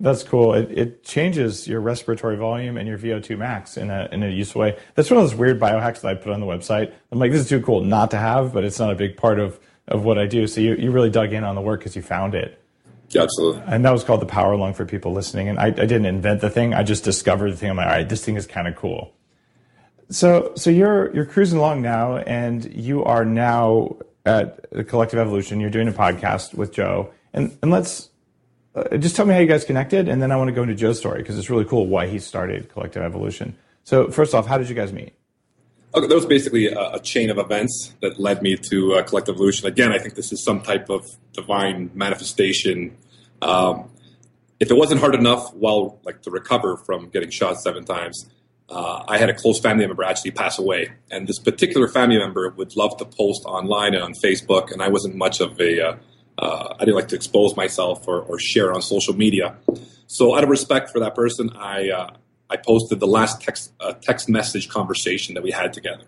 That's 0.00 0.22
cool. 0.22 0.54
It, 0.54 0.70
it 0.70 1.04
changes 1.04 1.66
your 1.66 1.80
respiratory 1.80 2.36
volume 2.36 2.76
and 2.76 2.88
your 2.88 2.98
VO2 2.98 3.36
max 3.36 3.76
in 3.76 3.90
a, 3.90 4.08
in 4.12 4.22
a 4.22 4.28
useful 4.28 4.60
way. 4.62 4.78
That's 4.94 5.10
one 5.10 5.18
of 5.18 5.24
those 5.24 5.34
weird 5.34 5.60
biohacks 5.60 6.00
that 6.00 6.08
I 6.08 6.14
put 6.14 6.32
on 6.32 6.40
the 6.40 6.46
website. 6.46 6.92
I'm 7.10 7.18
like, 7.18 7.32
this 7.32 7.42
is 7.42 7.48
too 7.48 7.60
cool 7.60 7.82
not 7.82 8.10
to 8.12 8.16
have, 8.16 8.52
but 8.52 8.64
it's 8.64 8.78
not 8.78 8.90
a 8.90 8.94
big 8.94 9.16
part 9.16 9.38
of, 9.38 9.58
of 9.88 10.04
what 10.04 10.18
I 10.18 10.26
do. 10.26 10.46
So 10.46 10.60
you, 10.60 10.76
you 10.76 10.90
really 10.92 11.10
dug 11.10 11.32
in 11.32 11.42
on 11.44 11.54
the 11.56 11.60
work 11.60 11.80
because 11.80 11.96
you 11.96 12.02
found 12.02 12.34
it. 12.34 12.62
Yeah, 13.10 13.22
absolutely. 13.22 13.62
And 13.66 13.84
that 13.84 13.90
was 13.90 14.04
called 14.04 14.20
the 14.20 14.26
power 14.26 14.56
lung 14.56 14.74
for 14.74 14.84
people 14.84 15.12
listening. 15.12 15.48
And 15.48 15.58
I, 15.58 15.66
I 15.66 15.70
didn't 15.70 16.06
invent 16.06 16.40
the 16.40 16.50
thing. 16.50 16.74
I 16.74 16.82
just 16.82 17.04
discovered 17.04 17.52
the 17.52 17.56
thing. 17.56 17.70
I'm 17.70 17.76
like, 17.76 17.86
all 17.86 17.92
right, 17.92 18.08
this 18.08 18.24
thing 18.24 18.36
is 18.36 18.46
kind 18.46 18.68
of 18.68 18.76
cool. 18.76 19.14
So, 20.10 20.52
so 20.56 20.70
you're, 20.70 21.14
you're 21.14 21.26
cruising 21.26 21.58
along 21.58 21.82
now 21.82 22.18
and 22.18 22.64
you 22.74 23.04
are 23.04 23.24
now 23.24 23.96
at 24.26 24.70
the 24.70 24.84
Collective 24.84 25.18
Evolution. 25.18 25.60
You're 25.60 25.70
doing 25.70 25.88
a 25.88 25.92
podcast 25.92 26.54
with 26.54 26.72
Joe. 26.72 27.10
And, 27.32 27.56
and 27.62 27.70
let's 27.70 28.10
uh, 28.74 28.96
just 28.98 29.16
tell 29.16 29.24
me 29.26 29.34
how 29.34 29.40
you 29.40 29.46
guys 29.46 29.64
connected. 29.64 30.08
And 30.08 30.20
then 30.20 30.30
I 30.30 30.36
want 30.36 30.48
to 30.48 30.54
go 30.54 30.62
into 30.62 30.74
Joe's 30.74 30.98
story 30.98 31.22
because 31.22 31.38
it's 31.38 31.48
really 31.48 31.64
cool 31.64 31.86
why 31.86 32.06
he 32.06 32.18
started 32.18 32.68
Collective 32.68 33.02
Evolution. 33.02 33.56
So 33.84 34.10
first 34.10 34.34
off, 34.34 34.46
how 34.46 34.58
did 34.58 34.68
you 34.68 34.74
guys 34.74 34.92
meet? 34.92 35.14
Okay, 35.94 36.06
that 36.06 36.14
was 36.14 36.26
basically 36.26 36.66
a, 36.66 36.92
a 36.92 37.00
chain 37.00 37.30
of 37.30 37.38
events 37.38 37.94
that 38.02 38.20
led 38.20 38.42
me 38.42 38.56
to 38.56 38.94
uh, 38.94 39.02
Collective 39.02 39.34
Evolution. 39.34 39.66
Again, 39.66 39.92
I 39.92 39.98
think 39.98 40.14
this 40.14 40.32
is 40.32 40.44
some 40.44 40.60
type 40.60 40.90
of 40.90 41.06
divine 41.32 41.90
manifestation. 41.94 42.96
Um, 43.42 43.90
if 44.60 44.70
it 44.70 44.74
wasn't 44.74 45.00
hard 45.00 45.14
enough, 45.14 45.54
well, 45.54 46.00
like 46.04 46.22
to 46.22 46.30
recover 46.30 46.76
from 46.76 47.08
getting 47.10 47.30
shot 47.30 47.60
seven 47.60 47.84
times, 47.84 48.28
uh, 48.68 49.04
I 49.08 49.16
had 49.18 49.30
a 49.30 49.34
close 49.34 49.60
family 49.60 49.86
member 49.86 50.02
actually 50.02 50.32
pass 50.32 50.58
away, 50.58 50.90
and 51.10 51.26
this 51.26 51.38
particular 51.38 51.88
family 51.88 52.18
member 52.18 52.50
would 52.50 52.76
love 52.76 52.96
to 52.98 53.04
post 53.04 53.42
online 53.46 53.94
and 53.94 54.02
on 54.02 54.12
Facebook, 54.12 54.72
and 54.72 54.82
I 54.82 54.88
wasn't 54.88 55.14
much 55.14 55.40
of 55.40 55.58
a, 55.60 55.80
uh, 55.80 55.96
uh, 56.38 56.74
I 56.78 56.84
didn't 56.84 56.96
like 56.96 57.08
to 57.08 57.16
expose 57.16 57.56
myself 57.56 58.06
or, 58.06 58.20
or 58.22 58.38
share 58.38 58.74
on 58.74 58.82
social 58.82 59.14
media. 59.14 59.56
So, 60.06 60.36
out 60.36 60.44
of 60.44 60.50
respect 60.50 60.90
for 60.90 61.00
that 61.00 61.14
person, 61.14 61.50
I 61.56 61.90
uh, 61.90 62.10
I 62.50 62.56
posted 62.56 63.00
the 63.00 63.06
last 63.06 63.40
text 63.40 63.72
uh, 63.80 63.94
text 64.02 64.28
message 64.28 64.68
conversation 64.68 65.34
that 65.34 65.42
we 65.42 65.50
had 65.50 65.72
together, 65.72 66.04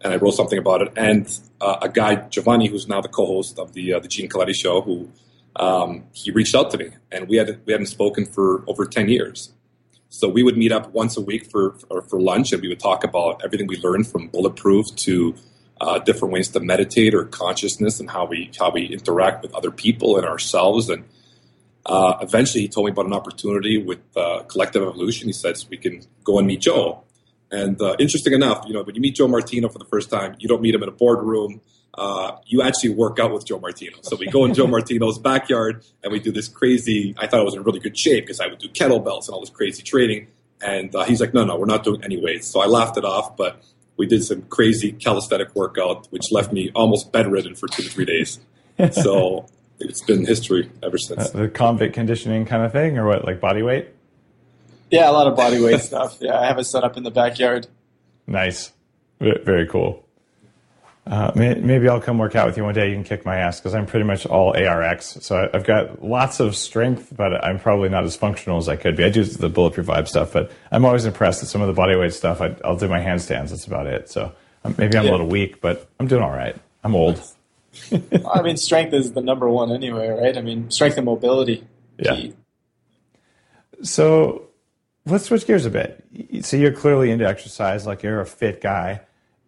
and 0.00 0.12
I 0.12 0.16
wrote 0.16 0.34
something 0.34 0.58
about 0.58 0.82
it. 0.82 0.92
And 0.96 1.26
uh, 1.60 1.76
a 1.82 1.88
guy, 1.88 2.16
Giovanni, 2.28 2.66
who's 2.66 2.88
now 2.88 3.02
the 3.02 3.08
co-host 3.08 3.58
of 3.58 3.72
the 3.72 4.00
the 4.00 4.08
Gene 4.08 4.28
Coletti 4.28 4.54
show, 4.54 4.80
who 4.80 5.10
um, 5.56 6.04
he 6.12 6.30
reached 6.30 6.54
out 6.54 6.70
to 6.72 6.78
me, 6.78 6.90
and 7.12 7.28
we 7.28 7.36
had 7.36 7.60
we 7.64 7.72
hadn't 7.72 7.86
spoken 7.86 8.26
for 8.26 8.64
over 8.66 8.84
ten 8.84 9.08
years. 9.08 9.52
So 10.08 10.28
we 10.28 10.42
would 10.42 10.56
meet 10.56 10.70
up 10.70 10.92
once 10.92 11.16
a 11.16 11.20
week 11.20 11.50
for 11.50 11.76
for, 12.08 12.20
lunch, 12.20 12.52
and 12.52 12.62
we 12.62 12.68
would 12.68 12.80
talk 12.80 13.04
about 13.04 13.42
everything 13.44 13.66
we 13.66 13.78
learned 13.78 14.06
from 14.06 14.28
Bulletproof 14.28 14.94
to 14.96 15.34
uh, 15.80 15.98
different 15.98 16.32
ways 16.32 16.48
to 16.50 16.60
meditate 16.60 17.14
or 17.14 17.24
consciousness 17.24 18.00
and 18.00 18.10
how 18.10 18.24
we 18.24 18.50
how 18.58 18.70
we 18.70 18.86
interact 18.86 19.42
with 19.42 19.54
other 19.54 19.70
people 19.70 20.16
and 20.16 20.26
ourselves. 20.26 20.88
And 20.88 21.04
uh, 21.86 22.18
eventually, 22.20 22.62
he 22.62 22.68
told 22.68 22.86
me 22.86 22.92
about 22.92 23.06
an 23.06 23.12
opportunity 23.12 23.82
with 23.82 24.00
uh, 24.16 24.44
Collective 24.44 24.82
Evolution. 24.82 25.28
He 25.28 25.32
says 25.32 25.68
we 25.68 25.76
can 25.76 26.02
go 26.22 26.38
and 26.38 26.46
meet 26.46 26.60
Joe. 26.60 27.02
And 27.50 27.80
uh, 27.80 27.94
interesting 27.98 28.32
enough, 28.32 28.64
you 28.66 28.72
know, 28.72 28.82
when 28.82 28.94
you 28.94 29.00
meet 29.00 29.16
Joe 29.16 29.28
Martino 29.28 29.68
for 29.68 29.78
the 29.78 29.84
first 29.84 30.10
time, 30.10 30.34
you 30.38 30.48
don't 30.48 30.62
meet 30.62 30.74
him 30.74 30.82
in 30.82 30.88
a 30.88 30.92
boardroom. 30.92 31.60
Uh, 31.96 32.36
you 32.46 32.62
actually 32.62 32.90
work 32.90 33.18
out 33.18 33.32
with 33.32 33.46
Joe 33.46 33.58
Martino. 33.60 33.96
So 34.02 34.16
we 34.16 34.26
go 34.26 34.44
in 34.44 34.54
Joe 34.54 34.66
Martino's 34.68 35.18
backyard 35.18 35.84
and 36.02 36.12
we 36.12 36.18
do 36.18 36.32
this 36.32 36.48
crazy. 36.48 37.14
I 37.18 37.26
thought 37.26 37.40
I 37.40 37.44
was 37.44 37.54
in 37.54 37.62
really 37.62 37.80
good 37.80 37.96
shape 37.96 38.24
because 38.24 38.40
I 38.40 38.46
would 38.48 38.58
do 38.58 38.68
kettlebells 38.68 39.26
and 39.26 39.34
all 39.34 39.40
this 39.40 39.50
crazy 39.50 39.82
training. 39.82 40.26
And 40.60 40.94
uh, 40.94 41.04
he's 41.04 41.20
like, 41.20 41.34
no, 41.34 41.44
no, 41.44 41.56
we're 41.56 41.66
not 41.66 41.84
doing 41.84 42.02
any 42.02 42.20
weights. 42.20 42.48
So 42.48 42.60
I 42.60 42.66
laughed 42.66 42.96
it 42.96 43.04
off, 43.04 43.36
but 43.36 43.62
we 43.96 44.06
did 44.06 44.24
some 44.24 44.42
crazy 44.42 44.92
calisthenic 44.92 45.54
workout, 45.54 46.06
which 46.10 46.32
left 46.32 46.52
me 46.52 46.70
almost 46.74 47.12
bedridden 47.12 47.54
for 47.54 47.68
two 47.68 47.82
to 47.82 47.88
three 47.88 48.04
days. 48.04 48.40
so 48.92 49.46
it's 49.78 50.02
been 50.02 50.24
history 50.24 50.70
ever 50.82 50.98
since. 50.98 51.30
The 51.30 51.48
convict 51.48 51.94
conditioning 51.94 52.44
kind 52.44 52.64
of 52.64 52.72
thing, 52.72 52.98
or 52.98 53.06
what, 53.06 53.24
like 53.24 53.40
body 53.40 53.62
weight? 53.62 53.88
Yeah, 54.90 55.10
a 55.10 55.12
lot 55.12 55.26
of 55.26 55.36
body 55.36 55.60
weight 55.60 55.80
stuff. 55.82 56.18
Yeah, 56.20 56.38
I 56.38 56.46
have 56.46 56.58
it 56.58 56.64
set 56.64 56.84
up 56.84 56.96
in 56.96 57.02
the 57.02 57.10
backyard. 57.10 57.66
Nice. 58.26 58.72
V- 59.20 59.38
Very 59.44 59.66
cool. 59.66 60.03
Uh, 61.06 61.30
maybe 61.34 61.86
I'll 61.86 62.00
come 62.00 62.16
work 62.16 62.34
out 62.34 62.46
with 62.46 62.56
you 62.56 62.64
one 62.64 62.72
day. 62.72 62.88
You 62.88 62.94
can 62.94 63.04
kick 63.04 63.26
my 63.26 63.36
ass 63.36 63.60
because 63.60 63.74
I'm 63.74 63.84
pretty 63.84 64.06
much 64.06 64.24
all 64.24 64.56
ARX. 64.56 65.18
So 65.22 65.50
I've 65.52 65.64
got 65.64 66.02
lots 66.02 66.40
of 66.40 66.56
strength, 66.56 67.12
but 67.14 67.44
I'm 67.44 67.58
probably 67.58 67.90
not 67.90 68.04
as 68.04 68.16
functional 68.16 68.56
as 68.56 68.70
I 68.70 68.76
could 68.76 68.96
be. 68.96 69.04
I 69.04 69.10
do 69.10 69.22
the 69.22 69.50
bulletproof 69.50 69.86
vibe 69.86 70.08
stuff, 70.08 70.32
but 70.32 70.50
I'm 70.72 70.86
always 70.86 71.04
impressed 71.04 71.42
at 71.42 71.48
some 71.50 71.60
of 71.60 71.74
the 71.74 71.78
bodyweight 71.80 72.14
stuff. 72.14 72.40
I, 72.40 72.56
I'll 72.64 72.78
do 72.78 72.88
my 72.88 73.00
handstands. 73.00 73.50
That's 73.50 73.66
about 73.66 73.86
it. 73.86 74.08
So 74.08 74.32
um, 74.64 74.74
maybe 74.78 74.96
I'm 74.96 75.04
Yeah. 75.04 75.10
a 75.10 75.12
little 75.12 75.26
weak, 75.28 75.60
but 75.60 75.86
I'm 76.00 76.06
doing 76.06 76.22
all 76.22 76.30
right. 76.30 76.56
I'm 76.82 76.94
old. 76.94 77.22
I 77.92 78.40
mean, 78.40 78.56
strength 78.56 78.94
is 78.94 79.12
the 79.12 79.20
number 79.20 79.50
one 79.50 79.72
anyway, 79.72 80.08
right? 80.08 80.38
I 80.38 80.40
mean, 80.40 80.70
strength 80.70 80.96
and 80.96 81.04
mobility. 81.04 81.66
Yeah. 81.98 82.28
So 83.82 84.48
let's 85.06 85.26
switch 85.26 85.46
gears 85.46 85.66
a 85.66 85.70
bit. 85.70 86.02
So 86.42 86.56
you're 86.56 86.72
clearly 86.72 87.10
into 87.10 87.26
exercise, 87.26 87.86
like 87.86 88.02
you're 88.02 88.20
a 88.20 88.26
fit 88.26 88.60
guy, 88.60 89.00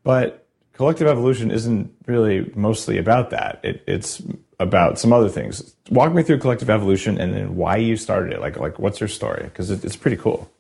but 0.02 0.45
collective 0.76 1.06
evolution 1.06 1.50
isn't 1.50 1.92
really 2.06 2.50
mostly 2.54 2.98
about 2.98 3.30
that. 3.30 3.60
It, 3.62 3.82
it's 3.86 4.22
about 4.58 4.98
some 4.98 5.12
other 5.12 5.28
things. 5.28 5.74
Walk 5.90 6.12
me 6.14 6.22
through 6.22 6.38
collective 6.38 6.70
evolution 6.70 7.18
and 7.18 7.34
then 7.34 7.56
why 7.56 7.76
you 7.76 7.96
started 7.96 8.32
it. 8.32 8.40
Like, 8.40 8.56
like 8.56 8.78
what's 8.78 9.00
your 9.00 9.08
story? 9.08 9.44
Because 9.44 9.70
it, 9.70 9.84
it's 9.84 9.96
pretty 9.96 10.16
cool. 10.16 10.50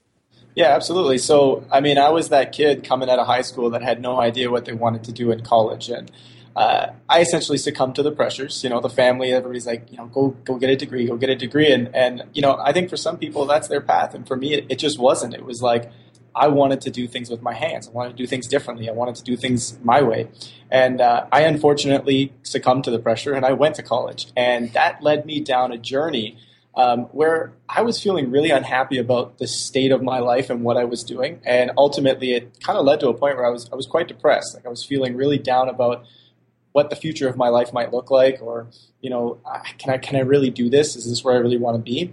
Yeah, 0.54 0.74
absolutely. 0.74 1.18
So, 1.18 1.64
I 1.70 1.80
mean, 1.80 1.98
I 1.98 2.08
was 2.08 2.30
that 2.30 2.52
kid 2.52 2.82
coming 2.82 3.10
out 3.10 3.18
of 3.18 3.26
high 3.26 3.42
school 3.42 3.70
that 3.70 3.82
had 3.82 4.00
no 4.00 4.18
idea 4.18 4.50
what 4.50 4.64
they 4.64 4.72
wanted 4.72 5.04
to 5.04 5.12
do 5.12 5.30
in 5.30 5.42
college, 5.42 5.90
and 5.90 6.10
uh, 6.56 6.92
I 7.10 7.20
essentially 7.20 7.58
succumbed 7.58 7.96
to 7.96 8.02
the 8.02 8.10
pressures. 8.10 8.64
You 8.64 8.70
know, 8.70 8.80
the 8.80 8.88
family, 8.88 9.34
everybody's 9.34 9.66
like, 9.66 9.92
you 9.92 9.98
know, 9.98 10.06
go 10.06 10.28
go 10.44 10.56
get 10.56 10.70
a 10.70 10.76
degree, 10.76 11.06
go 11.06 11.18
get 11.18 11.28
a 11.28 11.36
degree, 11.36 11.70
and 11.70 11.94
and 11.94 12.22
you 12.32 12.40
know, 12.40 12.56
I 12.56 12.72
think 12.72 12.88
for 12.88 12.96
some 12.96 13.18
people 13.18 13.44
that's 13.44 13.68
their 13.68 13.82
path, 13.82 14.14
and 14.14 14.26
for 14.26 14.34
me, 14.34 14.54
it, 14.54 14.66
it 14.70 14.76
just 14.76 14.98
wasn't. 14.98 15.34
It 15.34 15.44
was 15.44 15.60
like 15.60 15.92
I 16.36 16.48
wanted 16.48 16.82
to 16.82 16.90
do 16.90 17.08
things 17.08 17.30
with 17.30 17.42
my 17.42 17.54
hands. 17.54 17.88
I 17.88 17.92
wanted 17.92 18.10
to 18.10 18.16
do 18.16 18.26
things 18.26 18.46
differently. 18.46 18.88
I 18.88 18.92
wanted 18.92 19.16
to 19.16 19.24
do 19.24 19.36
things 19.36 19.78
my 19.82 20.02
way, 20.02 20.28
and 20.70 21.00
uh, 21.00 21.26
I 21.32 21.42
unfortunately 21.42 22.32
succumbed 22.42 22.84
to 22.84 22.90
the 22.90 22.98
pressure, 22.98 23.32
and 23.32 23.44
I 23.46 23.52
went 23.52 23.74
to 23.76 23.82
college, 23.82 24.28
and 24.36 24.72
that 24.74 25.02
led 25.02 25.24
me 25.24 25.40
down 25.40 25.72
a 25.72 25.78
journey 25.78 26.36
um, 26.76 27.04
where 27.04 27.52
I 27.68 27.80
was 27.80 28.00
feeling 28.00 28.30
really 28.30 28.50
unhappy 28.50 28.98
about 28.98 29.38
the 29.38 29.46
state 29.46 29.90
of 29.92 30.02
my 30.02 30.18
life 30.18 30.50
and 30.50 30.62
what 30.62 30.76
I 30.76 30.84
was 30.84 31.02
doing, 31.02 31.40
and 31.44 31.70
ultimately 31.78 32.32
it 32.34 32.60
kind 32.62 32.78
of 32.78 32.84
led 32.84 33.00
to 33.00 33.08
a 33.08 33.14
point 33.14 33.36
where 33.36 33.46
I 33.46 33.50
was 33.50 33.68
I 33.72 33.76
was 33.76 33.86
quite 33.86 34.08
depressed. 34.08 34.54
Like 34.54 34.66
I 34.66 34.68
was 34.68 34.84
feeling 34.84 35.16
really 35.16 35.38
down 35.38 35.68
about 35.70 36.04
what 36.72 36.90
the 36.90 36.96
future 36.96 37.26
of 37.26 37.38
my 37.38 37.48
life 37.48 37.72
might 37.72 37.90
look 37.94 38.10
like, 38.10 38.42
or 38.42 38.66
you 39.00 39.08
know, 39.08 39.40
can 39.78 39.94
I 39.94 39.96
can 39.96 40.16
I 40.16 40.20
really 40.20 40.50
do 40.50 40.68
this? 40.68 40.94
Is 40.94 41.08
this 41.08 41.24
where 41.24 41.34
I 41.34 41.38
really 41.38 41.56
want 41.56 41.76
to 41.76 41.82
be? 41.82 42.12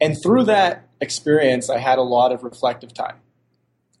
And 0.00 0.16
through 0.22 0.44
that 0.44 0.88
experience, 1.00 1.68
I 1.68 1.76
had 1.76 1.98
a 1.98 2.02
lot 2.02 2.32
of 2.32 2.42
reflective 2.42 2.94
time, 2.94 3.16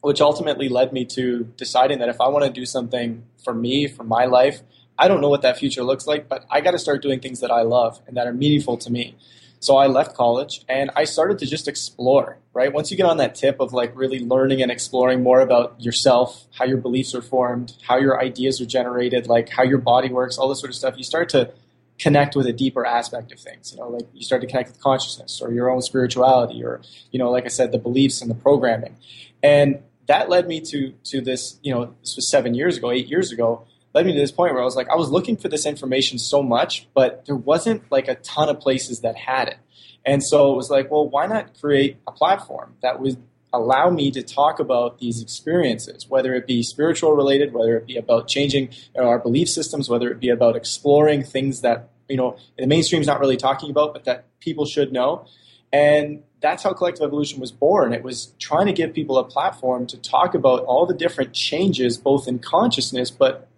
which 0.00 0.20
ultimately 0.20 0.68
led 0.68 0.92
me 0.92 1.04
to 1.04 1.44
deciding 1.56 1.98
that 1.98 2.08
if 2.08 2.20
I 2.20 2.28
want 2.28 2.44
to 2.44 2.50
do 2.50 2.66
something 2.66 3.24
for 3.42 3.54
me, 3.54 3.88
for 3.88 4.04
my 4.04 4.26
life, 4.26 4.60
I 4.98 5.08
don't 5.08 5.20
know 5.20 5.28
what 5.28 5.42
that 5.42 5.58
future 5.58 5.82
looks 5.82 6.06
like, 6.06 6.28
but 6.28 6.44
I 6.50 6.60
got 6.60 6.72
to 6.72 6.78
start 6.78 7.02
doing 7.02 7.20
things 7.20 7.40
that 7.40 7.50
I 7.50 7.62
love 7.62 8.00
and 8.06 8.16
that 8.16 8.26
are 8.26 8.32
meaningful 8.32 8.76
to 8.78 8.90
me. 8.90 9.16
So 9.60 9.76
I 9.76 9.86
left 9.86 10.14
college 10.16 10.64
and 10.68 10.90
I 10.94 11.04
started 11.04 11.38
to 11.38 11.46
just 11.46 11.66
explore, 11.66 12.38
right? 12.52 12.72
Once 12.72 12.90
you 12.90 12.96
get 12.96 13.06
on 13.06 13.16
that 13.16 13.34
tip 13.34 13.58
of 13.60 13.72
like 13.72 13.92
really 13.96 14.20
learning 14.20 14.62
and 14.62 14.70
exploring 14.70 15.22
more 15.22 15.40
about 15.40 15.80
yourself, 15.80 16.46
how 16.56 16.64
your 16.64 16.76
beliefs 16.78 17.14
are 17.14 17.22
formed, 17.22 17.74
how 17.82 17.96
your 17.96 18.20
ideas 18.20 18.60
are 18.60 18.66
generated, 18.66 19.26
like 19.26 19.48
how 19.48 19.64
your 19.64 19.78
body 19.78 20.10
works, 20.10 20.38
all 20.38 20.48
this 20.48 20.60
sort 20.60 20.70
of 20.70 20.76
stuff, 20.76 20.94
you 20.96 21.02
start 21.02 21.28
to 21.30 21.52
connect 21.98 22.36
with 22.36 22.46
a 22.46 22.52
deeper 22.52 22.86
aspect 22.86 23.32
of 23.32 23.40
things. 23.40 23.72
You 23.72 23.80
know, 23.80 23.88
like 23.88 24.06
you 24.14 24.22
start 24.22 24.40
to 24.42 24.46
connect 24.46 24.70
with 24.70 24.80
consciousness 24.80 25.40
or 25.42 25.52
your 25.52 25.70
own 25.70 25.82
spirituality 25.82 26.62
or, 26.62 26.80
you 27.10 27.18
know, 27.18 27.30
like 27.30 27.44
I 27.44 27.48
said, 27.48 27.72
the 27.72 27.78
beliefs 27.78 28.22
and 28.22 28.30
the 28.30 28.36
programming. 28.36 28.96
And 29.42 29.82
that 30.06 30.28
led 30.28 30.48
me 30.48 30.60
to 30.60 30.92
to 31.04 31.20
this, 31.20 31.58
you 31.62 31.72
know, 31.72 31.94
this 32.00 32.16
was 32.16 32.30
seven 32.30 32.54
years 32.54 32.76
ago, 32.76 32.90
eight 32.90 33.08
years 33.08 33.32
ago, 33.32 33.66
led 33.94 34.06
me 34.06 34.12
to 34.12 34.18
this 34.18 34.32
point 34.32 34.54
where 34.54 34.62
I 34.62 34.64
was 34.64 34.76
like, 34.76 34.88
I 34.88 34.96
was 34.96 35.10
looking 35.10 35.36
for 35.36 35.48
this 35.48 35.66
information 35.66 36.18
so 36.18 36.42
much, 36.42 36.88
but 36.94 37.24
there 37.26 37.36
wasn't 37.36 37.82
like 37.90 38.08
a 38.08 38.16
ton 38.16 38.48
of 38.48 38.60
places 38.60 39.00
that 39.00 39.16
had 39.16 39.48
it. 39.48 39.58
And 40.04 40.22
so 40.24 40.52
it 40.52 40.56
was 40.56 40.70
like, 40.70 40.90
well, 40.90 41.08
why 41.08 41.26
not 41.26 41.58
create 41.60 41.98
a 42.06 42.12
platform 42.12 42.74
that 42.82 43.00
would 43.00 43.22
allow 43.52 43.90
me 43.90 44.10
to 44.10 44.22
talk 44.22 44.58
about 44.58 44.98
these 44.98 45.22
experiences, 45.22 46.06
whether 46.08 46.34
it 46.34 46.46
be 46.46 46.62
spiritual 46.62 47.12
related, 47.12 47.52
whether 47.52 47.76
it 47.76 47.86
be 47.86 47.96
about 47.96 48.28
changing 48.28 48.70
our 48.98 49.18
belief 49.18 49.48
systems, 49.48 49.88
whether 49.88 50.10
it 50.10 50.20
be 50.20 50.28
about 50.28 50.56
exploring 50.56 51.22
things 51.22 51.60
that 51.62 51.90
you 52.08 52.16
know 52.16 52.36
the 52.58 52.66
mainstream's 52.66 53.06
not 53.06 53.20
really 53.20 53.36
talking 53.36 53.70
about, 53.70 53.92
but 53.92 54.04
that 54.04 54.26
people 54.40 54.64
should 54.64 54.92
know. 54.92 55.26
And 55.72 56.22
that's 56.40 56.62
how 56.62 56.72
collective 56.72 57.04
evolution 57.04 57.40
was 57.40 57.50
born. 57.50 57.92
It 57.92 58.02
was 58.02 58.32
trying 58.38 58.66
to 58.66 58.72
give 58.72 58.94
people 58.94 59.18
a 59.18 59.24
platform 59.24 59.86
to 59.88 59.96
talk 59.96 60.34
about 60.34 60.64
all 60.64 60.86
the 60.86 60.94
different 60.94 61.32
changes, 61.32 61.96
both 61.96 62.28
in 62.28 62.38
consciousness, 62.38 63.10
but 63.10 63.48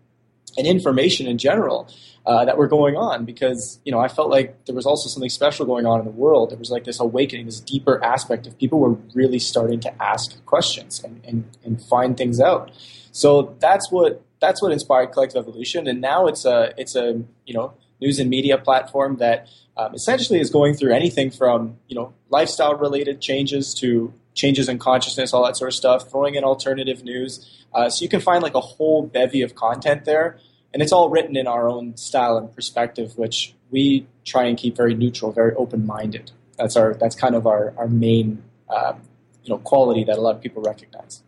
in 0.56 0.66
information 0.66 1.26
in 1.26 1.38
general 1.38 1.88
uh, 2.26 2.44
that 2.44 2.58
were 2.58 2.66
going 2.66 2.96
on 2.96 3.24
because 3.24 3.80
you 3.84 3.92
know 3.92 3.98
I 3.98 4.08
felt 4.08 4.30
like 4.30 4.64
there 4.66 4.74
was 4.74 4.86
also 4.86 5.08
something 5.08 5.30
special 5.30 5.64
going 5.64 5.86
on 5.86 6.00
in 6.00 6.04
the 6.04 6.12
world. 6.12 6.50
There 6.50 6.58
was 6.58 6.70
like 6.70 6.84
this 6.84 7.00
awakening, 7.00 7.46
this 7.46 7.60
deeper 7.60 8.02
aspect 8.04 8.46
of 8.46 8.58
people 8.58 8.78
were 8.78 8.96
really 9.14 9.38
starting 9.38 9.80
to 9.80 10.02
ask 10.02 10.44
questions 10.46 11.02
and, 11.02 11.20
and, 11.24 11.44
and 11.64 11.82
find 11.82 12.16
things 12.16 12.40
out. 12.40 12.70
So 13.12 13.56
that's 13.60 13.90
what 13.90 14.22
that's 14.40 14.62
what 14.62 14.72
inspired 14.72 15.12
Collective 15.12 15.42
Evolution, 15.42 15.86
and 15.86 16.00
now 16.00 16.26
it's 16.26 16.44
a 16.44 16.72
it's 16.76 16.94
a 16.94 17.22
you 17.46 17.54
know 17.54 17.74
news 18.00 18.18
and 18.18 18.30
media 18.30 18.56
platform 18.58 19.16
that 19.16 19.46
um, 19.80 19.94
essentially 19.94 20.40
is 20.40 20.50
going 20.50 20.74
through 20.74 20.92
anything 20.92 21.30
from 21.30 21.76
you 21.88 21.96
know 21.96 22.12
lifestyle 22.28 22.74
related 22.74 23.20
changes 23.20 23.74
to 23.74 24.12
changes 24.34 24.68
in 24.68 24.78
consciousness, 24.78 25.32
all 25.32 25.44
that 25.44 25.56
sort 25.56 25.68
of 25.68 25.74
stuff, 25.74 26.10
throwing 26.10 26.34
in 26.34 26.44
alternative 26.44 27.02
news. 27.02 27.64
Uh, 27.74 27.88
so 27.90 28.02
you 28.02 28.08
can 28.08 28.20
find 28.20 28.42
like 28.42 28.54
a 28.54 28.60
whole 28.60 29.02
bevy 29.02 29.42
of 29.42 29.54
content 29.54 30.04
there 30.04 30.38
and 30.72 30.82
it's 30.82 30.92
all 30.92 31.08
written 31.08 31.36
in 31.36 31.46
our 31.46 31.68
own 31.68 31.96
style 31.96 32.36
and 32.36 32.54
perspective, 32.54 33.16
which 33.16 33.54
we 33.70 34.06
try 34.24 34.44
and 34.44 34.56
keep 34.56 34.76
very 34.76 34.94
neutral, 34.94 35.32
very 35.32 35.54
open 35.54 35.86
minded. 35.86 36.30
That's 36.56 36.76
our 36.76 36.94
that's 36.94 37.16
kind 37.16 37.34
of 37.34 37.46
our 37.46 37.74
our 37.76 37.88
main 37.88 38.42
uh, 38.68 38.94
you 39.42 39.50
know 39.50 39.58
quality 39.58 40.04
that 40.04 40.18
a 40.18 40.20
lot 40.20 40.36
of 40.36 40.42
people 40.42 40.62
recognize. 40.62 41.22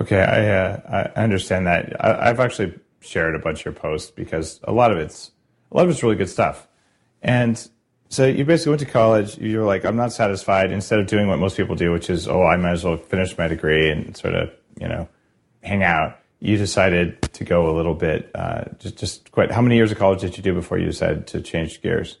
Okay, 0.00 0.20
I 0.20 0.48
uh, 0.48 1.10
I 1.16 1.22
understand 1.22 1.66
that. 1.66 2.04
I, 2.04 2.30
I've 2.30 2.40
actually 2.40 2.74
shared 3.00 3.34
a 3.34 3.38
bunch 3.38 3.60
of 3.60 3.64
your 3.66 3.74
posts 3.74 4.10
because 4.10 4.60
a 4.64 4.72
lot 4.72 4.92
of 4.92 4.98
it's 4.98 5.32
a 5.72 5.76
lot 5.76 5.84
of 5.84 5.90
it's 5.90 6.02
really 6.02 6.16
good 6.16 6.28
stuff, 6.28 6.67
and 7.22 7.68
so 8.08 8.26
you 8.26 8.44
basically 8.44 8.70
went 8.70 8.80
to 8.80 8.86
college. 8.86 9.38
You 9.38 9.58
were 9.58 9.64
like, 9.64 9.84
I'm 9.84 9.96
not 9.96 10.12
satisfied. 10.12 10.72
Instead 10.72 10.98
of 10.98 11.06
doing 11.06 11.28
what 11.28 11.38
most 11.38 11.56
people 11.56 11.74
do, 11.74 11.92
which 11.92 12.08
is, 12.08 12.26
oh, 12.26 12.42
I 12.42 12.56
might 12.56 12.72
as 12.72 12.84
well 12.84 12.96
finish 12.96 13.36
my 13.36 13.48
degree 13.48 13.90
and 13.90 14.16
sort 14.16 14.34
of 14.34 14.50
you 14.80 14.88
know 14.88 15.08
hang 15.62 15.82
out 15.82 16.18
you 16.40 16.56
decided 16.56 17.20
to 17.32 17.44
go 17.44 17.70
a 17.70 17.74
little 17.74 17.94
bit, 17.94 18.30
uh, 18.34 18.64
just, 18.78 18.96
just 18.96 19.32
quite, 19.32 19.50
how 19.50 19.60
many 19.60 19.76
years 19.76 19.90
of 19.90 19.98
college 19.98 20.20
did 20.20 20.36
you 20.36 20.42
do 20.42 20.54
before 20.54 20.78
you 20.78 20.86
decided 20.86 21.26
to 21.28 21.40
change 21.40 21.82
gears? 21.82 22.18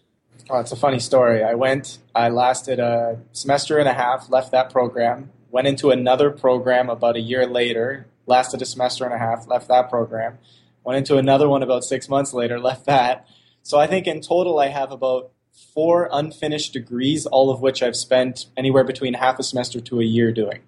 Oh, 0.50 0.58
it's 0.58 0.72
a 0.72 0.76
funny 0.76 0.98
story. 0.98 1.44
I 1.44 1.54
went, 1.54 1.98
I 2.14 2.30
lasted 2.30 2.80
a 2.80 3.20
semester 3.32 3.78
and 3.78 3.88
a 3.88 3.92
half, 3.92 4.28
left 4.30 4.50
that 4.52 4.70
program, 4.70 5.30
went 5.50 5.68
into 5.68 5.90
another 5.90 6.30
program 6.30 6.90
about 6.90 7.16
a 7.16 7.20
year 7.20 7.46
later, 7.46 8.06
lasted 8.26 8.60
a 8.62 8.64
semester 8.64 9.04
and 9.04 9.14
a 9.14 9.18
half, 9.18 9.46
left 9.46 9.68
that 9.68 9.88
program, 9.88 10.38
went 10.84 10.98
into 10.98 11.16
another 11.16 11.48
one 11.48 11.62
about 11.62 11.84
six 11.84 12.08
months 12.08 12.32
later, 12.32 12.58
left 12.60 12.86
that. 12.86 13.28
So 13.68 13.78
I 13.78 13.86
think 13.86 14.06
in 14.06 14.22
total 14.22 14.58
I 14.58 14.68
have 14.68 14.92
about 14.92 15.30
four 15.74 16.08
unfinished 16.10 16.72
degrees, 16.72 17.26
all 17.26 17.50
of 17.50 17.60
which 17.60 17.82
I've 17.82 17.96
spent 17.96 18.46
anywhere 18.56 18.82
between 18.82 19.12
half 19.12 19.38
a 19.38 19.42
semester 19.42 19.78
to 19.78 20.00
a 20.00 20.04
year 20.04 20.32
doing. 20.32 20.60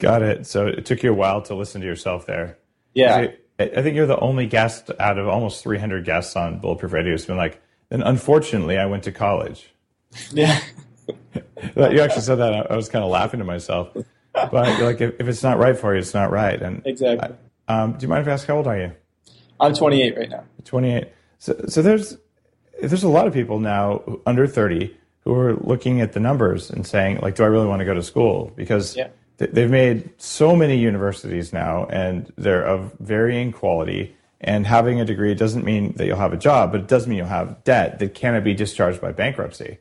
Got 0.00 0.22
it. 0.22 0.44
So 0.44 0.66
it 0.66 0.84
took 0.84 1.04
you 1.04 1.12
a 1.12 1.14
while 1.14 1.40
to 1.42 1.54
listen 1.54 1.82
to 1.82 1.86
yourself 1.86 2.26
there. 2.26 2.58
Yeah. 2.94 3.28
I 3.60 3.80
think 3.80 3.94
you're 3.94 4.08
the 4.08 4.18
only 4.18 4.46
guest 4.46 4.90
out 4.98 5.18
of 5.18 5.28
almost 5.28 5.62
300 5.62 6.04
guests 6.04 6.34
on 6.34 6.58
Bulletproof 6.58 6.92
Radio 6.92 7.12
who's 7.12 7.26
been 7.26 7.36
like, 7.36 7.62
then 7.90 8.02
unfortunately, 8.02 8.76
I 8.76 8.86
went 8.86 9.04
to 9.04 9.12
college. 9.12 9.72
Yeah. 10.32 10.58
you 11.36 12.00
actually 12.00 12.22
said 12.22 12.36
that. 12.36 12.72
I 12.72 12.74
was 12.74 12.88
kind 12.88 13.04
of 13.04 13.10
laughing 13.12 13.38
to 13.38 13.44
myself. 13.44 13.90
But 14.32 14.52
like, 14.52 15.00
if, 15.00 15.20
if, 15.20 15.28
it's 15.28 15.44
not 15.44 15.58
right 15.58 15.78
for 15.78 15.94
you, 15.94 16.00
it's 16.00 16.14
not 16.14 16.32
right. 16.32 16.60
And 16.60 16.82
exactly. 16.84 17.36
I, 17.68 17.82
um, 17.82 17.92
do 17.92 18.02
you 18.02 18.08
mind 18.08 18.22
if 18.22 18.28
I 18.28 18.32
ask 18.32 18.48
how 18.48 18.56
old 18.56 18.66
are 18.66 18.76
you? 18.76 18.92
I'm 19.60 19.74
28 19.74 20.18
right 20.18 20.28
now. 20.28 20.44
28. 20.64 21.08
So, 21.46 21.64
so 21.68 21.82
there's 21.82 22.16
there's 22.80 23.04
a 23.04 23.08
lot 23.08 23.26
of 23.26 23.32
people 23.32 23.60
now 23.60 24.02
under 24.26 24.46
30 24.46 24.94
who 25.20 25.34
are 25.34 25.54
looking 25.54 26.00
at 26.00 26.12
the 26.12 26.20
numbers 26.20 26.70
and 26.70 26.86
saying, 26.86 27.20
like, 27.20 27.36
do 27.36 27.42
I 27.42 27.46
really 27.46 27.66
want 27.66 27.80
to 27.80 27.84
go 27.84 27.94
to 27.94 28.02
school? 28.02 28.52
Because 28.56 28.96
yeah 28.96 29.08
they've 29.38 29.70
made 29.70 30.08
so 30.18 30.56
many 30.56 30.78
universities 30.78 31.52
now 31.52 31.86
and 31.86 32.32
they're 32.36 32.64
of 32.64 32.92
varying 33.00 33.52
quality 33.52 34.16
and 34.40 34.66
having 34.66 35.00
a 35.00 35.04
degree 35.04 35.34
doesn't 35.34 35.64
mean 35.64 35.92
that 35.94 36.06
you'll 36.06 36.16
have 36.16 36.32
a 36.32 36.38
job 36.38 36.72
but 36.72 36.80
it 36.80 36.88
does 36.88 37.06
mean 37.06 37.18
you'll 37.18 37.26
have 37.26 37.62
debt 37.64 37.98
that 37.98 38.14
cannot 38.14 38.44
be 38.44 38.54
discharged 38.54 39.00
by 39.00 39.12
bankruptcy 39.12 39.78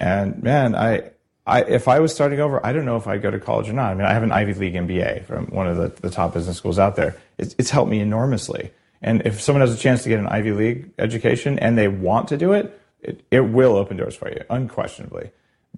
and 0.00 0.42
man 0.42 0.74
i 0.74 1.10
I, 1.46 1.60
if 1.64 1.88
I 1.88 2.00
was 2.00 2.10
starting 2.10 2.40
over, 2.40 2.64
I 2.64 2.72
don't 2.72 2.86
know 2.86 2.96
if 2.96 3.06
I'd 3.06 3.20
go 3.20 3.30
to 3.30 3.38
college 3.38 3.68
or 3.68 3.74
not. 3.74 3.90
I 3.90 3.94
mean, 3.94 4.06
I 4.06 4.14
have 4.14 4.22
an 4.22 4.32
Ivy 4.32 4.54
League 4.54 4.72
MBA 4.72 5.26
from 5.26 5.44
one 5.48 5.66
of 5.66 5.76
the, 5.76 5.88
the 6.00 6.08
top 6.08 6.32
business 6.32 6.56
schools 6.56 6.78
out 6.78 6.96
there. 6.96 7.16
It's, 7.36 7.54
it's 7.58 7.68
helped 7.68 7.90
me 7.90 8.00
enormously. 8.00 8.70
And 9.04 9.26
if 9.26 9.40
someone 9.42 9.60
has 9.60 9.72
a 9.72 9.76
chance 9.76 10.02
to 10.04 10.08
get 10.08 10.18
an 10.18 10.26
Ivy 10.26 10.52
League 10.52 10.90
education 10.98 11.58
and 11.58 11.76
they 11.76 11.88
want 11.88 12.28
to 12.28 12.38
do 12.38 12.52
it, 12.52 12.80
it, 13.02 13.22
it 13.30 13.40
will 13.40 13.76
open 13.76 13.98
doors 13.98 14.16
for 14.16 14.30
you, 14.30 14.42
unquestionably. 14.48 15.30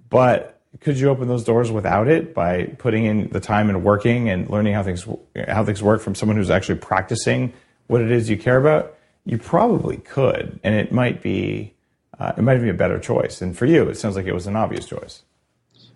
But 0.09 0.61
could 0.79 0.97
you 0.97 1.09
open 1.09 1.27
those 1.27 1.43
doors 1.43 1.69
without 1.69 2.07
it 2.07 2.33
by 2.33 2.67
putting 2.77 3.03
in 3.03 3.27
the 3.29 3.41
time 3.41 3.69
and 3.69 3.83
working 3.83 4.29
and 4.29 4.49
learning 4.49 4.73
how 4.73 4.81
things 4.81 5.05
how 5.47 5.65
things 5.65 5.83
work 5.83 6.01
from 6.01 6.15
someone 6.15 6.37
who's 6.37 6.49
actually 6.49 6.79
practicing 6.79 7.51
what 7.87 8.01
it 8.01 8.11
is 8.11 8.29
you 8.29 8.37
care 8.37 8.57
about? 8.57 8.95
You 9.25 9.37
probably 9.37 9.97
could, 9.97 10.57
and 10.63 10.73
it 10.73 10.93
might 10.93 11.21
be 11.21 11.73
uh, 12.17 12.31
it 12.37 12.41
might 12.41 12.59
be 12.59 12.69
a 12.69 12.73
better 12.73 12.97
choice. 12.97 13.41
And 13.41 13.57
for 13.57 13.65
you, 13.65 13.89
it 13.89 13.97
sounds 13.97 14.15
like 14.15 14.25
it 14.25 14.33
was 14.33 14.47
an 14.47 14.55
obvious 14.55 14.85
choice. 14.85 15.23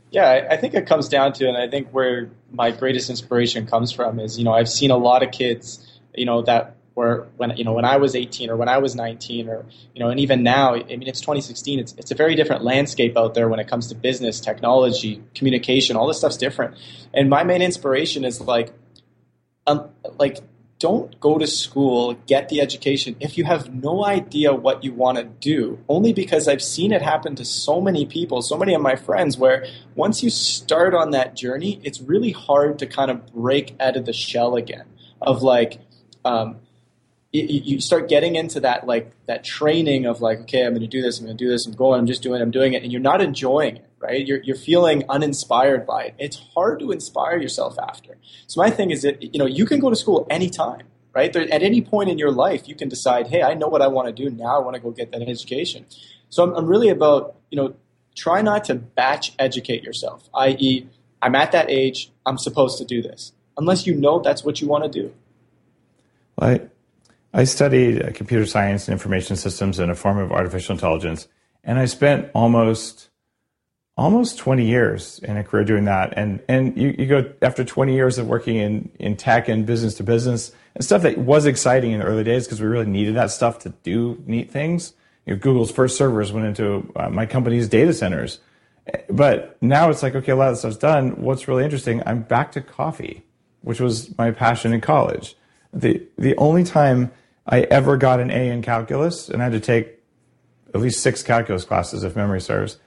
Yeah, 0.10 0.48
I 0.52 0.58
think 0.58 0.74
it 0.74 0.86
comes 0.86 1.08
down 1.08 1.32
to, 1.34 1.48
and 1.48 1.56
I 1.56 1.70
think 1.70 1.92
where 1.92 2.30
my 2.52 2.72
greatest 2.72 3.10
inspiration 3.10 3.68
comes 3.68 3.94
from 3.94 4.20
is, 4.20 4.38
you 4.38 4.44
know, 4.44 4.52
I've 4.52 4.68
seen 4.68 4.92
a 4.92 4.98
lot 4.98 5.24
of 5.24 5.32
kids, 5.32 5.88
you 6.14 6.26
know, 6.26 6.42
that 6.42 6.76
where 6.94 7.28
when 7.38 7.56
you 7.58 7.64
know 7.64 7.74
when 7.74 7.86
I 7.86 7.98
was 7.98 8.16
18 8.16 8.50
or 8.50 8.58
when 8.58 8.68
I 8.68 8.78
was 8.78 8.96
19 8.96 9.50
or 9.50 9.66
you 9.94 10.00
know 10.00 10.10
and 10.10 10.20
even 10.20 10.44
now 10.44 10.76
I 10.76 10.84
mean 10.84 11.08
it's 11.08 11.22
2016 11.22 11.80
it's 11.80 11.94
it's 11.98 12.12
a 12.12 12.16
very 12.16 12.36
different 12.36 12.64
landscape 12.64 13.18
out 13.18 13.34
there 13.34 13.48
when 13.48 13.60
it 13.60 13.68
comes 13.68 13.88
to 13.88 13.96
business 13.96 14.40
technology 14.40 15.24
communication 15.34 15.96
all 15.96 16.08
this 16.08 16.18
stuff's 16.18 16.38
different. 16.38 16.76
And 17.14 17.30
my 17.30 17.44
main 17.44 17.62
inspiration 17.62 18.26
is 18.26 18.42
like 18.42 18.74
um 19.68 19.90
like 20.18 20.40
don't 20.80 21.20
go 21.20 21.38
to 21.38 21.46
school 21.46 22.14
get 22.26 22.50
the 22.50 22.60
education 22.60 23.16
if 23.20 23.38
you 23.38 23.46
have 23.46 23.72
no 23.72 24.04
idea 24.04 24.52
what 24.52 24.84
you 24.84 24.92
want 24.92 25.18
to 25.18 25.24
do 25.24 25.80
only 25.88 26.12
because 26.12 26.48
I've 26.48 26.64
seen 26.64 26.92
it 26.92 27.04
happen 27.04 27.36
to 27.36 27.46
so 27.46 27.80
many 27.80 28.06
people 28.06 28.42
so 28.42 28.58
many 28.58 28.74
of 28.74 28.82
my 28.82 28.96
friends 28.96 29.38
where 29.38 29.66
once 29.96 30.24
you 30.24 30.32
start 30.32 30.96
on 30.96 31.12
that 31.12 31.36
journey 31.36 31.80
it's 31.84 32.02
really 32.02 32.32
hard 32.32 32.80
to 32.80 32.88
kind 32.88 33.12
of 33.12 33.32
break 33.32 33.76
out 33.80 33.96
of 33.96 34.06
the 34.06 34.14
shell 34.14 34.56
again 34.56 34.86
of 35.22 35.44
like 35.44 35.80
um, 36.26 36.58
you 37.32 37.80
start 37.80 38.10
getting 38.10 38.36
into 38.36 38.60
that 38.60 38.86
like 38.86 39.12
that 39.26 39.44
training 39.44 40.06
of 40.06 40.20
like 40.20 40.42
okay 40.42 40.66
i'm 40.66 40.74
going 40.74 40.82
to 40.82 40.88
do 40.88 41.02
this 41.02 41.18
i'm 41.18 41.26
going 41.26 41.38
to 41.38 41.44
do 41.44 41.50
this 41.50 41.66
i'm 41.66 41.72
going 41.72 41.98
i'm 41.98 42.06
just 42.06 42.22
doing 42.22 42.42
it 42.42 42.44
i'm 42.44 42.52
doing 42.52 42.74
it 42.74 42.84
and 42.84 42.92
you're 42.92 43.00
not 43.00 43.22
enjoying 43.22 43.78
it 43.78 43.92
right? 44.02 44.26
You're, 44.26 44.42
you're 44.42 44.58
feeling 44.58 45.04
uninspired 45.10 45.86
by 45.86 46.06
it. 46.06 46.16
It's 46.18 46.42
hard 46.56 46.80
to 46.80 46.92
inspire 46.92 47.38
yourself 47.38 47.78
after. 47.80 48.18
So 48.48 48.60
my 48.60 48.72
thing 48.72 48.92
is 48.92 49.04
that 49.04 49.22
you 49.22 49.40
know 49.40 49.46
you 49.46 49.66
can 49.66 49.80
go 49.80 49.90
to 49.90 49.96
school 49.96 50.28
anytime 50.30 50.88
right? 51.14 51.34
There, 51.34 51.42
at 51.42 51.62
any 51.62 51.82
point 51.82 52.10
in 52.10 52.18
your 52.18 52.32
life 52.32 52.68
you 52.68 52.76
can 52.76 52.88
decide 52.88 53.28
hey 53.28 53.42
i 53.42 53.54
know 53.54 53.68
what 53.68 53.82
i 53.82 53.88
want 53.88 54.08
to 54.08 54.14
do 54.14 54.30
now 54.30 54.56
i 54.56 54.60
want 54.60 54.76
to 54.76 54.82
go 54.82 54.92
get 54.92 55.12
that 55.12 55.22
education. 55.22 55.86
So 56.30 56.44
i'm, 56.44 56.54
I'm 56.54 56.68
really 56.68 56.90
about 56.90 57.36
you 57.50 57.58
know 57.58 57.76
try 58.16 58.42
not 58.42 58.64
to 58.66 58.76
batch 58.76 59.34
educate 59.40 59.84
yourself, 59.84 60.30
i.e., 60.34 60.88
I'm 61.22 61.36
at 61.36 61.52
that 61.52 61.70
age, 61.70 62.12
I'm 62.26 62.38
supposed 62.38 62.78
to 62.80 62.86
do 62.86 63.02
this, 63.02 63.34
unless 63.58 63.86
you 63.86 63.94
know 63.94 64.20
that's 64.20 64.44
what 64.44 64.62
you 64.62 64.68
want 64.68 64.86
to 64.86 64.90
do. 64.90 65.14
I, 66.40 66.62
I 67.34 67.46
studied 67.46 68.04
uh, 68.04 68.12
computer 68.14 68.46
science 68.46 68.88
and 68.88 68.94
information 68.94 69.36
systems 69.36 69.80
in 69.80 69.90
a 69.90 69.96
form 69.96 70.18
of 70.18 70.32
artificial 70.32 70.74
intelligence, 70.74 71.28
and 71.64 71.80
I 71.80 71.86
spent 71.86 72.30
almost 72.34 73.10
almost 73.98 74.38
20 74.40 74.66
years 74.66 75.20
in 75.20 75.38
a 75.38 75.44
career 75.44 75.64
doing 75.64 75.86
that. 75.86 76.14
And 76.16 76.42
and 76.48 76.78
you, 76.78 76.96
you 76.98 77.06
go 77.06 77.32
after 77.42 77.64
20 77.64 77.94
years 77.94 78.18
of 78.18 78.28
working 78.28 78.56
in, 78.56 78.90
in 79.00 79.16
tech 79.16 79.48
and 79.48 79.66
business 79.66 79.96
to 79.96 80.04
business 80.04 80.52
and 80.76 80.84
stuff 80.84 81.02
that 81.04 81.18
was 81.18 81.46
exciting 81.46 81.92
in 81.92 82.00
the 82.00 82.06
early 82.06 82.24
days 82.24 82.46
because 82.46 82.62
we 82.62 82.68
really 82.68 82.86
needed 82.86 83.16
that 83.16 83.32
stuff 83.32 83.60
to 83.60 83.70
do 83.84 84.22
neat 84.26 84.50
things. 84.50 84.94
You 85.26 85.34
know, 85.34 85.40
Google's 85.40 85.72
first 85.72 85.98
servers 85.98 86.32
went 86.32 86.48
into 86.48 86.92
uh, 86.96 87.10
my 87.10 87.26
company's 87.26 87.68
data 87.68 87.94
centers. 87.94 88.40
But 89.10 89.62
now 89.62 89.90
it's 89.90 90.02
like, 90.02 90.16
okay, 90.16 90.32
a 90.32 90.36
lot 90.36 90.52
of 90.52 90.58
stuff's 90.58 90.78
done. 90.78 91.22
What's 91.22 91.48
really 91.48 91.64
interesting, 91.64 92.02
I'm 92.06 92.24
back 92.24 92.52
to 92.54 92.62
coffee, 92.62 93.24
which 93.62 93.80
was 93.80 94.18
my 94.18 94.32
passion 94.32 94.74
in 94.74 94.82
college. 94.82 95.36
The, 95.72 96.02
the 96.18 96.36
only 96.38 96.64
time 96.64 97.12
I 97.46 97.62
ever 97.62 97.98
got 97.98 98.20
an 98.20 98.32
A 98.32 98.50
in 98.50 98.62
calculus, 98.62 99.30
and 99.30 99.42
I 99.42 99.46
had 99.46 99.54
to 99.54 99.60
take 99.60 100.00
at 100.74 100.80
least 100.80 101.02
six 101.02 101.24
calculus 101.24 101.66
classes, 101.66 102.04
if 102.04 102.16
memory 102.16 102.42
serves, 102.42 102.78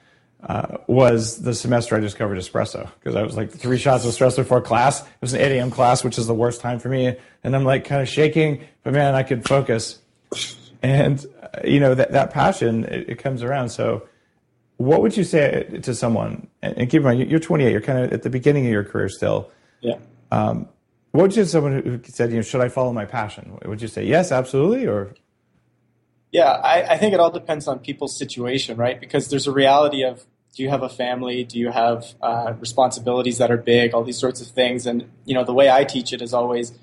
uh, 0.42 0.78
was 0.86 1.42
the 1.42 1.54
semester 1.54 1.96
I 1.96 2.00
discovered 2.00 2.38
espresso 2.38 2.90
because 2.98 3.16
I 3.16 3.22
was 3.22 3.36
like 3.36 3.50
three 3.50 3.78
shots 3.78 4.04
of 4.04 4.12
espresso 4.12 4.36
before 4.36 4.60
class. 4.60 5.00
It 5.00 5.06
was 5.20 5.32
an 5.32 5.40
8 5.40 5.56
a.m. 5.56 5.70
class, 5.70 6.04
which 6.04 6.18
is 6.18 6.26
the 6.26 6.34
worst 6.34 6.60
time 6.60 6.78
for 6.78 6.88
me. 6.88 7.16
And 7.42 7.56
I'm 7.56 7.64
like 7.64 7.84
kind 7.84 8.02
of 8.02 8.08
shaking, 8.08 8.62
but 8.82 8.92
man, 8.92 9.14
I 9.14 9.22
could 9.22 9.46
focus. 9.46 10.00
And, 10.82 11.24
uh, 11.40 11.66
you 11.66 11.80
know, 11.80 11.94
that, 11.94 12.12
that 12.12 12.30
passion, 12.30 12.84
it, 12.84 13.10
it, 13.10 13.18
comes 13.18 13.42
around. 13.42 13.70
So, 13.70 14.06
what 14.76 15.00
would 15.00 15.16
you 15.16 15.24
say 15.24 15.80
to 15.82 15.94
someone? 15.94 16.48
And, 16.60 16.76
and 16.76 16.90
keep 16.90 16.98
in 16.98 17.04
mind, 17.04 17.30
you're 17.30 17.40
28, 17.40 17.70
you're 17.70 17.80
kind 17.80 18.04
of 18.04 18.12
at 18.12 18.22
the 18.22 18.28
beginning 18.28 18.66
of 18.66 18.72
your 18.72 18.84
career 18.84 19.08
still. 19.08 19.50
Yeah. 19.80 19.96
Um, 20.30 20.68
what 21.14 21.22
would 21.22 21.36
you 21.36 21.44
say 21.44 21.50
someone 21.50 21.80
who 21.80 22.00
said, 22.08 22.30
you 22.30 22.36
know, 22.36 22.42
should 22.42 22.60
I 22.60 22.68
follow 22.68 22.92
my 22.92 23.04
passion? 23.04 23.56
Would 23.64 23.80
you 23.80 23.86
say 23.86 24.04
yes, 24.04 24.32
absolutely, 24.32 24.84
or? 24.84 25.14
Yeah, 26.32 26.50
I, 26.50 26.94
I 26.94 26.98
think 26.98 27.14
it 27.14 27.20
all 27.20 27.30
depends 27.30 27.68
on 27.68 27.78
people's 27.78 28.18
situation, 28.18 28.76
right? 28.76 28.98
Because 28.98 29.30
there's 29.30 29.46
a 29.46 29.52
reality 29.52 30.02
of 30.02 30.26
do 30.56 30.64
you 30.64 30.70
have 30.70 30.82
a 30.82 30.88
family? 30.88 31.44
Do 31.44 31.56
you 31.56 31.70
have 31.70 32.16
uh, 32.20 32.54
responsibilities 32.58 33.38
that 33.38 33.48
are 33.52 33.56
big? 33.56 33.94
All 33.94 34.02
these 34.02 34.18
sorts 34.18 34.40
of 34.40 34.48
things. 34.48 34.86
And, 34.86 35.08
you 35.24 35.36
know, 35.36 35.44
the 35.44 35.54
way 35.54 35.70
I 35.70 35.84
teach 35.84 36.12
it 36.12 36.20
is 36.20 36.34
always, 36.34 36.76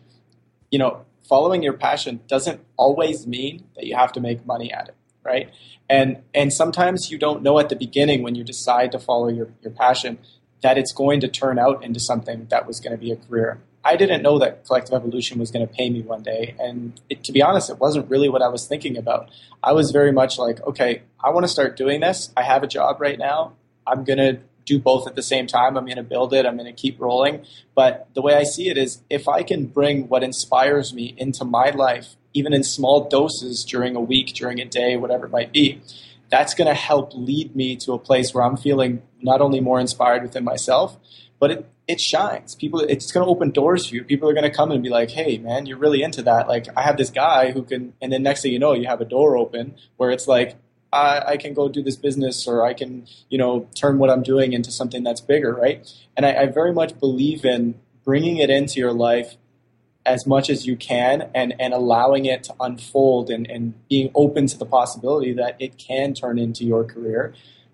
you 0.70 0.80
know, 0.80 1.06
following 1.28 1.62
your 1.62 1.74
passion 1.74 2.22
doesn't 2.28 2.62
always 2.78 3.28
mean 3.28 3.66
that 3.76 3.86
you 3.86 3.98
have 3.98 4.14
to 4.14 4.22
make 4.22 4.46
money 4.46 4.72
at 4.72 4.88
it, 4.88 4.96
right? 5.26 5.50
And, 5.90 6.24
and 6.34 6.54
sometimes 6.54 7.12
you 7.12 7.18
don't 7.18 7.44
know 7.44 7.60
at 7.60 7.68
the 7.68 7.76
beginning 7.76 8.24
when 8.24 8.36
you 8.36 8.46
decide 8.46 8.94
to 8.94 9.00
follow 9.00 9.28
your, 9.28 9.50
your 9.62 9.74
passion 9.74 10.20
that 10.62 10.78
it's 10.78 10.94
going 10.94 11.20
to 11.20 11.28
turn 11.28 11.60
out 11.60 11.84
into 11.84 12.00
something 12.00 12.48
that 12.50 12.66
was 12.66 12.80
going 12.80 12.94
to 12.94 12.98
be 12.98 13.12
a 13.12 13.18
career. 13.18 13.60
I 13.84 13.96
didn't 13.96 14.22
know 14.22 14.38
that 14.40 14.66
collective 14.66 14.94
evolution 14.94 15.40
was 15.40 15.50
going 15.50 15.68
to 15.68 15.74
pay 15.74 15.90
me 15.90 16.02
one 16.02 16.22
day. 16.22 16.56
And 16.60 17.00
it, 17.10 17.24
to 17.24 17.32
be 17.32 17.42
honest, 17.42 17.70
it 17.70 17.80
wasn't 17.80 18.10
really 18.10 18.30
what 18.30 18.42
I 18.42 18.48
was 18.48 18.68
thinking 18.68 18.98
about. 18.98 19.30
I 19.64 19.74
was 19.74 19.92
very 19.92 20.12
much 20.12 20.38
like, 20.38 20.62
okay, 20.68 21.02
I 21.24 21.32
want 21.32 21.46
to 21.46 21.48
start 21.48 21.78
doing 21.78 22.00
this. 22.00 22.32
I 22.38 22.44
have 22.44 22.64
a 22.64 22.68
job 22.68 23.02
right 23.02 23.18
now. 23.18 23.54
I'm 23.88 24.04
going 24.04 24.20
to 24.20 24.40
do 24.66 24.80
both 24.80 25.08
at 25.08 25.16
the 25.16 25.24
same 25.24 25.48
time. 25.48 25.78
I'm 25.78 25.86
going 25.86 25.98
to 25.98 26.04
build 26.04 26.34
it. 26.34 26.46
I'm 26.46 26.58
going 26.58 26.74
to 26.74 26.80
keep 26.80 27.00
rolling. 27.00 27.44
But 27.76 28.08
the 28.14 28.22
way 28.22 28.36
I 28.36 28.44
see 28.44 28.70
it 28.70 28.78
is 28.78 29.02
if 29.10 29.28
I 29.28 29.42
can 29.44 29.66
bring 29.66 30.08
what 30.08 30.24
inspires 30.24 30.94
me 30.94 31.16
into 31.18 31.44
my 31.44 31.72
life, 31.72 32.16
even 32.34 32.54
in 32.54 32.64
small 32.64 33.10
doses 33.10 33.66
during 33.66 33.96
a 33.96 34.02
week, 34.02 34.34
during 34.34 34.60
a 34.60 34.66
day, 34.66 34.96
whatever 34.96 35.26
it 35.26 35.32
might 35.32 35.52
be, 35.52 35.82
that's 36.30 36.54
going 36.54 36.68
to 36.68 36.74
help 36.74 37.12
lead 37.14 37.56
me 37.56 37.76
to 37.78 37.94
a 37.94 38.00
place 38.00 38.34
where 38.34 38.44
I'm 38.44 38.56
feeling 38.56 39.02
not 39.22 39.42
only 39.42 39.60
more 39.60 39.80
inspired 39.80 40.24
within 40.24 40.44
myself, 40.44 40.98
but 41.40 41.52
it, 41.52 41.70
it 41.92 42.00
shines. 42.00 42.56
People, 42.56 42.80
it's 42.80 43.12
going 43.12 43.26
to 43.26 43.30
open 43.30 43.52
doors 43.52 43.88
for 43.88 43.96
you. 43.96 44.04
People 44.04 44.30
are 44.30 44.34
going 44.34 44.50
to 44.50 44.56
come 44.56 44.72
and 44.72 44.82
be 44.82 44.90
like, 44.90 45.12
"Hey, 45.12 45.38
man, 45.38 45.66
you're 45.66 45.78
really 45.78 46.02
into 46.02 46.22
that." 46.24 46.48
Like, 46.48 46.68
I 46.76 46.82
have 46.82 46.98
this 46.98 47.10
guy 47.10 47.52
who 47.52 47.64
can, 47.64 47.94
and 48.02 48.12
then 48.12 48.24
next 48.24 48.42
thing 48.42 48.54
you 48.54 48.60
know, 48.60 48.74
you 48.74 48.88
have 48.88 49.02
a 49.02 49.06
door 49.06 49.38
open 49.38 49.76
where 49.98 50.12
it's 50.12 50.28
like, 50.28 50.56
I, 50.94 51.22
I, 51.28 51.38
can 51.38 51.54
go 51.54 51.70
do 51.70 51.82
this 51.82 51.96
business 51.96 52.48
or 52.48 52.66
I 52.66 52.74
can, 52.74 53.08
you 53.30 53.38
know, 53.38 53.68
turn 53.76 53.98
what 53.98 54.10
I'm 54.10 54.24
doing 54.24 54.54
into 54.54 54.72
something 54.72 55.04
that's 55.04 55.22
bigger, 55.22 55.54
right? 55.54 55.90
And 56.18 56.26
I, 56.26 56.34
I 56.34 56.46
very 56.48 56.74
much 56.74 57.00
believe 57.00 57.46
in 57.46 57.76
bringing 58.04 58.38
it 58.38 58.50
into 58.50 58.80
your 58.80 58.92
life 58.92 59.38
as 60.06 60.26
much 60.26 60.50
as 60.50 60.66
you 60.66 60.76
can 60.76 61.30
and, 61.34 61.54
and 61.60 61.74
allowing 61.74 62.26
it 62.26 62.44
to 62.44 62.56
unfold 62.60 63.30
and, 63.30 63.50
and 63.50 63.88
being 63.88 64.12
open 64.16 64.48
to 64.48 64.58
the 64.58 64.66
possibility 64.66 65.32
that 65.34 65.56
it 65.60 65.78
can 65.78 66.14
turn 66.14 66.40
into 66.40 66.66
your 66.66 66.84
career. 66.84 67.34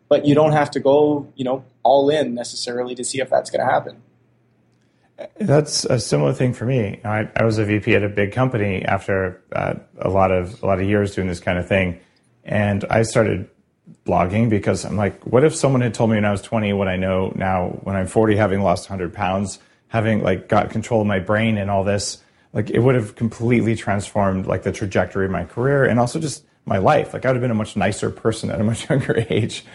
But 0.10 0.26
you 0.26 0.36
don't 0.36 0.52
have 0.52 0.70
to 0.72 0.80
go, 0.80 1.32
you 1.36 1.44
know, 1.44 1.66
all 1.84 2.10
in 2.10 2.34
necessarily 2.34 2.96
to 2.96 3.04
see 3.04 3.20
if 3.20 3.30
that's 3.30 3.50
going 3.50 3.66
to 3.66 3.72
happen. 3.72 4.02
That's 5.40 5.86
a 5.86 6.00
similar 6.00 6.34
thing 6.34 6.54
for 6.54 6.66
me. 6.66 7.00
I, 7.04 7.28
I 7.36 7.44
was 7.44 7.58
a 7.58 7.66
VP 7.66 7.96
at 7.96 8.04
a 8.04 8.10
big 8.10 8.32
company 8.32 8.84
after 8.86 9.42
uh, 9.52 9.76
a 10.00 10.10
lot 10.10 10.32
of 10.32 10.62
a 10.62 10.66
lot 10.66 10.80
of 10.80 10.88
years 10.88 11.16
doing 11.16 11.28
this 11.28 11.40
kind 11.40 11.58
of 11.58 11.68
thing, 11.68 12.00
and 12.44 12.86
I 12.90 13.02
started 13.04 13.50
blogging 14.06 14.50
because 14.50 14.86
I'm 14.86 14.96
like, 14.96 15.24
what 15.26 15.44
if 15.44 15.56
someone 15.56 15.82
had 15.82 15.94
told 15.94 16.10
me 16.10 16.16
when 16.16 16.26
I 16.26 16.32
was 16.32 16.42
20 16.42 16.74
what 16.74 16.88
I 16.88 16.96
know 16.96 17.32
now 17.36 17.70
when 17.84 17.96
I'm 17.96 18.08
40, 18.08 18.36
having 18.36 18.62
lost 18.62 18.90
100 18.90 19.14
pounds, 19.14 19.60
having 19.88 20.24
like 20.24 20.50
got 20.50 20.70
control 20.70 21.02
of 21.02 21.08
my 21.08 21.20
brain 21.20 21.58
and 21.58 21.70
all 21.70 21.84
this, 21.84 22.24
like 22.54 22.70
it 22.70 22.80
would 22.80 22.96
have 22.96 23.16
completely 23.16 23.76
transformed 23.76 24.46
like 24.46 24.64
the 24.64 24.72
trajectory 24.72 25.26
of 25.26 25.32
my 25.32 25.46
career 25.46 25.86
and 25.86 26.00
also 26.00 26.20
just 26.20 26.44
my 26.66 26.78
life. 26.78 27.14
Like 27.14 27.26
I 27.26 27.30
would 27.30 27.36
have 27.36 27.42
been 27.42 27.52
a 27.52 27.56
much 27.56 27.76
nicer 27.76 28.10
person 28.10 28.50
at 28.50 28.60
a 28.60 28.64
much 28.64 28.90
younger 28.90 29.26
age. 29.30 29.66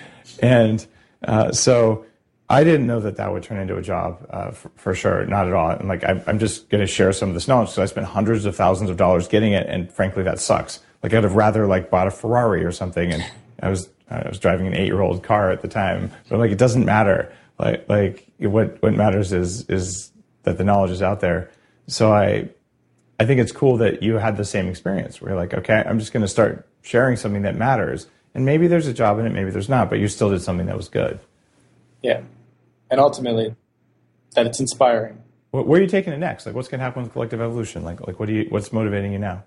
And 0.41 0.85
uh, 1.25 1.53
so 1.53 2.05
I 2.53 2.65
didn't 2.65 2.87
know 2.87 3.01
that 3.01 3.17
that 3.17 3.33
would 3.33 3.43
turn 3.43 3.59
into 3.59 3.77
a 3.77 3.83
job 3.83 4.27
uh, 4.29 4.51
for, 4.51 4.71
for, 4.77 4.95
sure, 4.95 5.25
not 5.25 5.47
at 5.47 5.55
all. 5.55 5.71
And 5.71 5.89
like 5.89 6.05
I'm, 6.05 6.23
I'm 6.27 6.39
just 6.39 6.69
going 6.69 6.83
to 6.83 6.87
share 6.87 7.13
some 7.15 7.31
of 7.31 7.35
this 7.35 7.49
knowledge 7.49 7.71
because 7.71 7.79
I 7.79 7.87
spent 7.87 8.07
hundreds 8.07 8.45
of 8.45 8.55
thousands 8.55 8.91
of 8.91 8.99
dollars 8.99 9.27
getting 9.27 9.53
it, 9.53 9.67
and 9.69 9.91
frankly, 9.91 10.23
that 10.25 10.39
sucks. 10.39 10.81
Like 11.03 11.15
I'd 11.15 11.25
have 11.25 11.35
rather 11.35 11.67
like 11.67 11.89
bought 11.89 12.09
a 12.09 12.11
Ferrari 12.11 12.63
or 12.63 12.71
something. 12.71 13.11
And 13.11 13.25
I 13.63 13.71
was 13.71 13.89
I 14.11 14.29
was 14.29 14.39
driving 14.39 14.67
an 14.67 14.75
eight 14.75 14.87
year 14.87 15.01
old 15.01 15.23
car 15.23 15.51
at 15.51 15.63
the 15.63 15.69
time, 15.69 16.11
but 16.29 16.39
like 16.39 16.51
it 16.51 16.59
doesn't 16.59 16.85
matter. 16.85 17.33
Like 17.59 17.89
like 17.89 18.27
what 18.39 18.83
what 18.83 18.93
matters 18.93 19.33
is 19.33 19.69
is 19.71 20.13
that 20.43 20.59
the 20.59 20.65
knowledge 20.65 20.91
is 20.91 21.01
out 21.01 21.21
there. 21.21 21.51
So 21.87 22.13
I 22.13 22.51
I 23.19 23.25
think 23.25 23.41
it's 23.41 23.53
cool 23.53 23.79
that 23.79 24.03
you 24.03 24.19
had 24.19 24.37
the 24.37 24.45
same 24.45 24.69
experience 24.69 25.21
where 25.21 25.31
you're 25.31 25.41
like, 25.41 25.55
okay, 25.55 25.83
I'm 25.87 25.99
just 25.99 26.13
going 26.13 26.23
to 26.23 26.29
start 26.29 26.69
sharing 26.83 27.17
something 27.17 27.43
that 27.43 27.57
matters. 27.57 28.09
And 28.35 28.45
maybe 28.45 28.67
there's 28.67 28.87
a 28.87 28.93
job 28.93 29.19
in 29.19 29.27
it, 29.27 29.33
maybe 29.33 29.51
there's 29.51 29.69
not, 29.69 29.89
but 29.89 30.01
you 30.01 30.09
still 30.09 30.31
did 30.31 30.43
something 30.43 30.67
that 30.67 30.77
was 30.77 30.89
good. 30.89 31.21
Yeah. 32.03 32.23
And 32.93 33.01
ultimately, 33.01 33.57
that 34.35 34.47
it's 34.47 34.61
inspiring. 34.61 35.23
Where 35.51 35.81
are 35.81 35.83
you 35.83 35.89
taking 35.89 36.13
it 36.13 36.19
next? 36.19 36.45
Like, 36.45 36.55
what's 36.55 36.69
going 36.69 36.79
to 36.79 36.85
happen 36.85 37.03
with 37.03 37.13
collective 37.13 37.41
evolution? 37.41 37.85
Like, 37.85 38.07
like 38.07 38.21
what 38.21 38.27
do 38.27 38.35
you, 38.35 38.47
what's 38.51 38.71
motivating 38.71 39.13
you 39.13 39.19
now? 39.19 39.45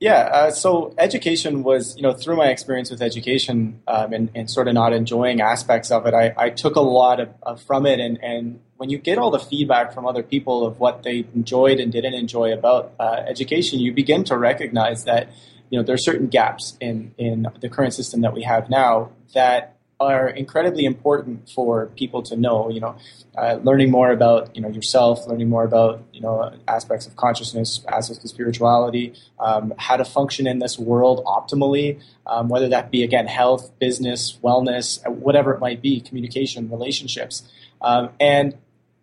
Yeah, 0.00 0.28
uh, 0.32 0.50
so 0.50 0.94
education 0.96 1.62
was, 1.62 1.94
you 1.96 2.02
know, 2.02 2.14
through 2.14 2.36
my 2.36 2.48
experience 2.48 2.90
with 2.90 3.02
education 3.02 3.82
um, 3.86 4.14
and, 4.14 4.30
and, 4.34 4.50
sort 4.50 4.68
of 4.68 4.74
not 4.74 4.94
enjoying 4.94 5.42
aspects 5.42 5.90
of 5.90 6.06
it, 6.06 6.14
I, 6.14 6.34
I 6.38 6.50
took 6.50 6.76
a 6.76 6.80
lot 6.80 7.20
of, 7.20 7.28
of, 7.42 7.62
from 7.62 7.84
it. 7.84 8.00
And, 8.00 8.22
and 8.22 8.60
when 8.78 8.88
you 8.88 8.96
get 8.96 9.18
all 9.18 9.30
the 9.30 9.38
feedback 9.38 9.92
from 9.92 10.06
other 10.06 10.22
people 10.22 10.66
of 10.66 10.80
what 10.80 11.02
they 11.02 11.26
enjoyed 11.34 11.78
and 11.80 11.92
didn't 11.92 12.14
enjoy 12.14 12.52
about 12.52 12.94
uh, 12.98 13.22
education, 13.26 13.78
you 13.78 13.92
begin 13.92 14.24
to 14.24 14.38
recognize 14.38 15.04
that, 15.04 15.28
you 15.68 15.78
know, 15.78 15.84
there 15.84 15.94
are 15.94 15.98
certain 15.98 16.28
gaps 16.28 16.78
in, 16.80 17.14
in 17.18 17.46
the 17.60 17.68
current 17.68 17.92
system 17.92 18.22
that 18.22 18.32
we 18.32 18.42
have 18.42 18.70
now 18.70 19.10
that 19.34 19.75
are 19.98 20.28
incredibly 20.28 20.84
important 20.84 21.48
for 21.48 21.86
people 21.96 22.22
to 22.22 22.36
know. 22.36 22.68
You 22.68 22.80
know, 22.80 22.96
uh, 23.36 23.58
learning 23.62 23.90
more 23.90 24.10
about 24.10 24.54
you 24.54 24.62
know 24.62 24.68
yourself, 24.68 25.26
learning 25.26 25.48
more 25.48 25.64
about 25.64 26.02
you 26.12 26.20
know 26.20 26.52
aspects 26.68 27.06
of 27.06 27.16
consciousness, 27.16 27.84
aspects 27.88 28.24
of 28.24 28.30
spirituality, 28.30 29.14
um, 29.40 29.72
how 29.78 29.96
to 29.96 30.04
function 30.04 30.46
in 30.46 30.58
this 30.58 30.78
world 30.78 31.24
optimally, 31.24 32.00
um, 32.26 32.48
whether 32.48 32.68
that 32.68 32.90
be 32.90 33.02
again 33.02 33.26
health, 33.26 33.70
business, 33.78 34.38
wellness, 34.42 35.06
whatever 35.08 35.54
it 35.54 35.60
might 35.60 35.80
be, 35.80 36.00
communication, 36.00 36.68
relationships, 36.70 37.50
um, 37.80 38.10
and 38.20 38.56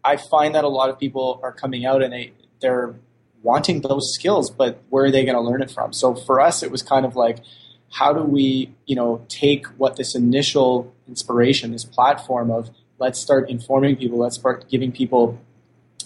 I 0.03 0.17
find 0.17 0.53
that 0.55 0.63
a 0.63 0.69
lot 0.69 0.89
of 0.89 0.99
people 0.99 1.39
are 1.43 1.51
coming 1.51 1.85
out 1.85 2.03
and 2.03 2.13
they 2.13 2.33
they're 2.59 2.95
wanting 3.41 3.81
those 3.81 4.13
skills, 4.13 4.49
but 4.49 4.81
where 4.89 5.05
are 5.05 5.11
they 5.11 5.25
going 5.25 5.35
to 5.35 5.41
learn 5.41 5.61
it 5.61 5.69
from? 5.69 5.91
So 5.93 6.15
for 6.15 6.39
us, 6.39 6.63
it 6.63 6.71
was 6.71 6.81
kind 6.81 7.05
of 7.05 7.15
like 7.15 7.39
how 7.93 8.11
do 8.11 8.23
we, 8.23 8.73
you 8.87 8.95
know, 8.95 9.23
take 9.29 9.67
what 9.77 9.97
this 9.97 10.15
initial 10.15 10.93
inspiration, 11.07 11.71
this 11.71 11.85
platform 11.85 12.49
of 12.49 12.71
let's 12.97 13.19
start 13.19 13.49
informing 13.49 13.95
people, 13.95 14.17
let's 14.17 14.35
start 14.35 14.67
giving 14.67 14.91
people 14.91 15.39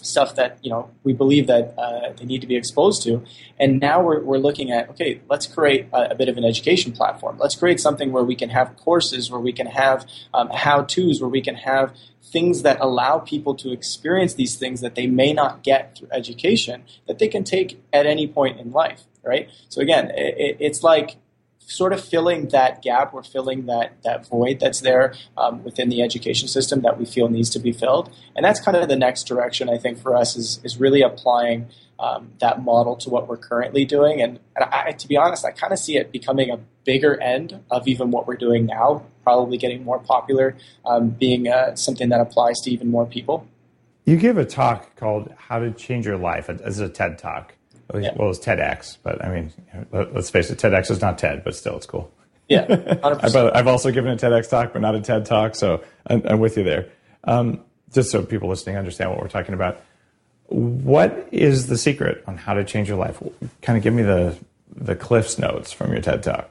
stuff 0.00 0.36
that 0.36 0.58
you 0.62 0.70
know 0.70 0.90
we 1.02 1.12
believe 1.12 1.46
that 1.48 1.74
uh, 1.76 2.12
they 2.16 2.24
need 2.24 2.40
to 2.40 2.46
be 2.46 2.56
exposed 2.56 3.02
to. 3.02 3.24
And 3.58 3.80
now 3.80 4.02
we're, 4.02 4.22
we're 4.22 4.38
looking 4.38 4.70
at 4.70 4.90
okay 4.90 5.20
let's 5.28 5.46
create 5.46 5.88
a, 5.92 6.10
a, 6.10 6.14
bit 6.14 6.28
of 6.28 6.36
an 6.36 6.44
education 6.44 6.92
platform. 6.92 7.38
Let's 7.38 7.56
create 7.56 7.80
something 7.80 8.12
where 8.12 8.22
we 8.22 8.36
can 8.36 8.50
have 8.50 8.76
courses 8.76 9.30
where 9.30 9.40
we 9.40 9.52
can 9.52 9.66
have 9.66 10.06
um, 10.34 10.50
how 10.52 10.82
to's 10.82 11.20
where 11.20 11.30
we 11.30 11.40
can 11.40 11.56
have 11.56 11.96
things 12.22 12.62
that 12.62 12.78
allow 12.80 13.18
people 13.18 13.54
to 13.56 13.72
experience 13.72 14.34
these 14.34 14.56
things 14.56 14.82
that 14.82 14.94
they 14.94 15.06
may 15.06 15.32
not 15.32 15.62
get 15.62 15.96
through 15.96 16.08
education 16.12 16.84
that 17.06 17.18
they 17.18 17.28
can 17.28 17.42
take 17.42 17.82
at 17.92 18.06
any 18.06 18.26
point 18.26 18.60
in 18.60 18.70
life 18.72 19.04
right? 19.24 19.50
So 19.68 19.80
again 19.80 20.10
it, 20.14 20.56
it's 20.60 20.82
like 20.82 21.16
sort 21.68 21.92
of 21.92 22.02
filling 22.02 22.48
that 22.48 22.82
gap. 22.82 23.12
We're 23.12 23.22
filling 23.22 23.66
that 23.66 24.02
that 24.02 24.26
void 24.26 24.58
that's 24.60 24.80
there 24.80 25.14
um, 25.36 25.62
within 25.62 25.88
the 25.90 26.02
education 26.02 26.48
system 26.48 26.80
that 26.82 26.98
we 26.98 27.04
feel 27.04 27.28
needs 27.28 27.50
to 27.50 27.58
be 27.58 27.72
filled. 27.72 28.10
And 28.34 28.44
that's 28.44 28.60
kind 28.60 28.76
of 28.76 28.88
the 28.88 28.96
next 28.96 29.24
direction 29.24 29.68
I 29.68 29.78
think 29.78 29.98
for 29.98 30.16
us 30.16 30.36
is 30.36 30.60
is 30.64 30.78
really 30.78 31.02
applying 31.02 31.68
um, 32.00 32.32
that 32.40 32.62
model 32.62 32.96
to 32.96 33.10
what 33.10 33.28
we're 33.28 33.36
currently 33.36 33.84
doing. 33.84 34.22
And, 34.22 34.38
and 34.56 34.64
I, 34.72 34.92
to 34.92 35.08
be 35.08 35.16
honest, 35.16 35.44
I 35.44 35.50
kind 35.50 35.72
of 35.72 35.78
see 35.78 35.96
it 35.96 36.12
becoming 36.12 36.50
a 36.50 36.58
bigger 36.84 37.20
end 37.20 37.60
of 37.70 37.88
even 37.88 38.10
what 38.10 38.26
we're 38.26 38.36
doing 38.36 38.66
now. 38.66 39.04
Probably 39.24 39.58
getting 39.58 39.84
more 39.84 39.98
popular, 39.98 40.56
um, 40.86 41.10
being 41.10 41.48
uh, 41.48 41.74
something 41.74 42.08
that 42.08 42.20
applies 42.20 42.60
to 42.60 42.70
even 42.70 42.90
more 42.90 43.04
people. 43.04 43.46
You 44.06 44.16
give 44.16 44.38
a 44.38 44.44
talk 44.46 44.96
called 44.96 45.34
"How 45.36 45.58
to 45.58 45.70
Change 45.70 46.06
Your 46.06 46.16
Life" 46.16 46.48
as 46.48 46.78
a 46.78 46.88
TED 46.88 47.18
talk. 47.18 47.54
Yeah. 47.94 48.12
Well, 48.16 48.30
it's 48.30 48.38
TEDx, 48.38 48.98
but 49.02 49.24
I 49.24 49.32
mean, 49.32 49.52
let's 49.92 50.28
face 50.30 50.50
it, 50.50 50.58
TEDx 50.58 50.90
is 50.90 51.00
not 51.00 51.16
TED, 51.16 51.42
but 51.42 51.56
still, 51.56 51.76
it's 51.76 51.86
cool. 51.86 52.12
Yeah, 52.48 52.66
I've, 53.02 53.36
I've, 53.36 53.66
also 53.66 53.90
given 53.90 54.10
a 54.10 54.16
TEDx 54.16 54.48
talk, 54.48 54.72
but 54.72 54.82
not 54.82 54.94
a 54.94 55.00
TED 55.00 55.26
talk, 55.26 55.54
so 55.54 55.82
I'm, 56.06 56.22
I'm 56.26 56.38
with 56.38 56.56
you 56.56 56.64
there. 56.64 56.90
Um, 57.24 57.60
just 57.92 58.10
so 58.10 58.22
people 58.22 58.48
listening 58.48 58.76
understand 58.76 59.10
what 59.10 59.20
we're 59.20 59.28
talking 59.28 59.54
about. 59.54 59.80
What 60.46 61.28
is 61.30 61.66
the 61.66 61.76
secret 61.76 62.24
on 62.26 62.36
how 62.36 62.54
to 62.54 62.64
change 62.64 62.88
your 62.88 62.98
life? 62.98 63.22
Kind 63.62 63.76
of 63.76 63.82
give 63.82 63.92
me 63.94 64.02
the 64.02 64.36
the 64.74 64.94
Cliff's 64.94 65.38
notes 65.38 65.72
from 65.72 65.92
your 65.92 66.00
TED 66.00 66.22
talk. 66.22 66.50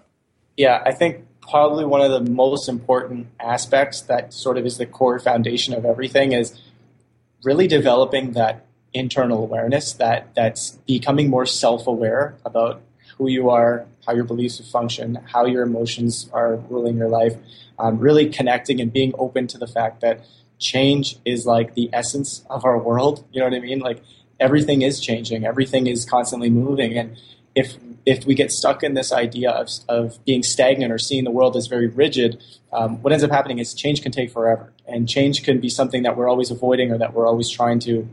Yeah, 0.55 0.81
I 0.85 0.91
think 0.91 1.25
probably 1.41 1.85
one 1.85 2.01
of 2.01 2.11
the 2.11 2.31
most 2.31 2.67
important 2.67 3.27
aspects 3.39 4.01
that 4.01 4.33
sort 4.33 4.57
of 4.57 4.65
is 4.65 4.77
the 4.77 4.85
core 4.85 5.19
foundation 5.19 5.73
of 5.73 5.85
everything 5.85 6.33
is 6.33 6.59
really 7.43 7.67
developing 7.67 8.33
that 8.33 8.66
internal 8.93 9.43
awareness 9.43 9.93
that 9.93 10.33
that's 10.35 10.71
becoming 10.87 11.29
more 11.29 11.45
self-aware 11.45 12.35
about 12.45 12.81
who 13.17 13.27
you 13.29 13.49
are, 13.49 13.85
how 14.05 14.13
your 14.13 14.23
beliefs 14.23 14.59
function, 14.71 15.15
how 15.33 15.45
your 15.45 15.63
emotions 15.63 16.29
are 16.33 16.55
ruling 16.69 16.97
your 16.97 17.09
life, 17.09 17.35
um, 17.79 17.99
really 17.99 18.29
connecting 18.29 18.79
and 18.79 18.93
being 18.93 19.13
open 19.17 19.47
to 19.47 19.57
the 19.57 19.67
fact 19.67 20.01
that 20.01 20.25
change 20.59 21.17
is 21.25 21.45
like 21.45 21.73
the 21.75 21.89
essence 21.93 22.45
of 22.49 22.65
our 22.65 22.77
world. 22.77 23.25
You 23.31 23.39
know 23.41 23.47
what 23.47 23.55
I 23.55 23.59
mean? 23.59 23.79
Like 23.79 24.01
everything 24.39 24.81
is 24.81 24.99
changing, 24.99 25.45
everything 25.45 25.87
is 25.87 26.05
constantly 26.05 26.49
moving, 26.49 26.97
and 26.97 27.17
if 27.55 27.75
if 28.05 28.25
we 28.25 28.35
get 28.35 28.51
stuck 28.51 28.83
in 28.83 28.93
this 28.93 29.11
idea 29.11 29.51
of, 29.51 29.67
of 29.89 30.23
being 30.23 30.41
stagnant 30.41 30.93
or 30.93 30.97
seeing 30.97 31.25
the 31.25 31.31
world 31.31 31.57
as 31.57 31.67
very 31.67 31.87
rigid, 31.87 32.41
um, 32.71 33.01
what 33.01 33.11
ends 33.11 33.21
up 33.21 33.31
happening 33.31 33.59
is 33.59 33.73
change 33.73 34.01
can 34.01 34.13
take 34.13 34.31
forever, 34.31 34.71
and 34.87 35.09
change 35.09 35.43
can 35.43 35.59
be 35.59 35.69
something 35.69 36.03
that 36.03 36.15
we're 36.15 36.29
always 36.29 36.49
avoiding 36.49 36.91
or 36.91 36.97
that 36.97 37.13
we're 37.13 37.27
always 37.27 37.49
trying 37.49 37.79
to 37.79 38.07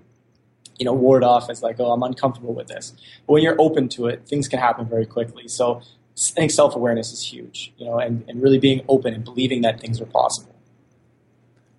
you 0.78 0.84
know, 0.84 0.92
ward 0.92 1.24
off 1.24 1.50
as 1.50 1.62
like, 1.62 1.78
oh, 1.78 1.92
I'm 1.92 2.02
uncomfortable 2.02 2.54
with 2.54 2.68
this. 2.68 2.92
But 3.26 3.34
when 3.34 3.42
you're 3.42 3.60
open 3.60 3.88
to 3.90 4.06
it, 4.06 4.26
things 4.26 4.48
can 4.48 4.58
happen 4.58 4.86
very 4.86 5.06
quickly. 5.06 5.48
So 5.48 5.80
I 5.80 5.82
think 6.16 6.50
self 6.50 6.74
awareness 6.74 7.12
is 7.12 7.22
huge, 7.22 7.72
you 7.78 7.86
know, 7.86 7.98
and, 7.98 8.24
and 8.28 8.42
really 8.42 8.58
being 8.58 8.82
open 8.88 9.14
and 9.14 9.24
believing 9.24 9.62
that 9.62 9.80
things 9.80 10.00
are 10.00 10.06
possible. 10.06 10.54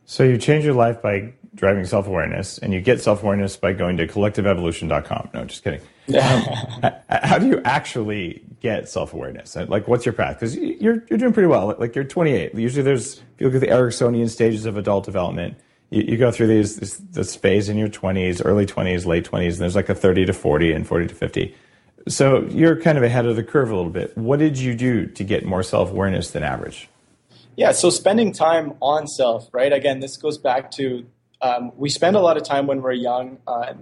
So 0.05 0.23
you 0.23 0.37
change 0.37 0.65
your 0.65 0.75
life 0.75 1.01
by 1.01 1.33
driving 1.55 1.85
self 1.85 2.07
awareness, 2.07 2.57
and 2.57 2.73
you 2.73 2.81
get 2.81 3.01
self 3.01 3.23
awareness 3.23 3.57
by 3.57 3.73
going 3.73 3.97
to 3.97 4.07
collectiveevolution.com. 4.07 5.29
No, 5.33 5.45
just 5.45 5.63
kidding. 5.63 5.81
Um, 6.07 6.93
how 7.09 7.39
do 7.39 7.47
you 7.47 7.61
actually 7.65 8.43
get 8.59 8.87
self 8.87 9.13
awareness? 9.13 9.55
Like, 9.55 9.87
what's 9.87 10.05
your 10.05 10.13
path? 10.13 10.39
Because 10.39 10.55
you're 10.55 11.03
you're 11.09 11.17
doing 11.17 11.33
pretty 11.33 11.47
well. 11.47 11.75
Like, 11.79 11.95
you're 11.95 12.03
28. 12.03 12.53
Usually, 12.53 12.83
there's 12.83 13.15
if 13.15 13.23
you 13.39 13.47
look 13.47 13.55
at 13.55 13.61
the 13.61 13.73
Ericksonian 13.73 14.29
stages 14.29 14.67
of 14.67 14.77
adult 14.77 15.03
development, 15.03 15.57
you, 15.89 16.03
you 16.03 16.17
go 16.17 16.31
through 16.31 16.47
these 16.47 16.77
this, 16.77 16.97
this 16.97 17.35
phase 17.35 17.69
in 17.69 17.77
your 17.77 17.89
20s, 17.89 18.41
early 18.43 18.65
20s, 18.65 19.05
late 19.05 19.29
20s, 19.29 19.53
and 19.53 19.59
there's 19.59 19.75
like 19.75 19.89
a 19.89 19.95
30 19.95 20.25
to 20.25 20.33
40 20.33 20.71
and 20.71 20.87
40 20.87 21.07
to 21.07 21.15
50. 21.15 21.55
So 22.07 22.43
you're 22.49 22.79
kind 22.79 22.97
of 22.97 23.03
ahead 23.03 23.25
of 23.25 23.35
the 23.35 23.43
curve 23.43 23.71
a 23.71 23.75
little 23.75 23.91
bit. 23.91 24.15
What 24.17 24.39
did 24.39 24.57
you 24.57 24.75
do 24.75 25.07
to 25.07 25.23
get 25.23 25.45
more 25.45 25.63
self 25.63 25.91
awareness 25.91 26.31
than 26.31 26.43
average? 26.43 26.87
Yeah, 27.55 27.71
so 27.71 27.89
spending 27.89 28.33
time 28.33 28.73
on 28.81 29.07
self, 29.07 29.49
right? 29.53 29.71
Again, 29.71 30.01
this 30.01 30.17
goes 30.17 30.37
back 30.37 30.71
to 30.71 31.05
um, 31.41 31.71
we 31.75 31.89
spend 31.89 32.15
a 32.15 32.19
lot 32.19 32.37
of 32.37 32.43
time 32.43 32.67
when 32.67 32.81
we're 32.81 32.93
young 32.93 33.37
uh, 33.47 33.73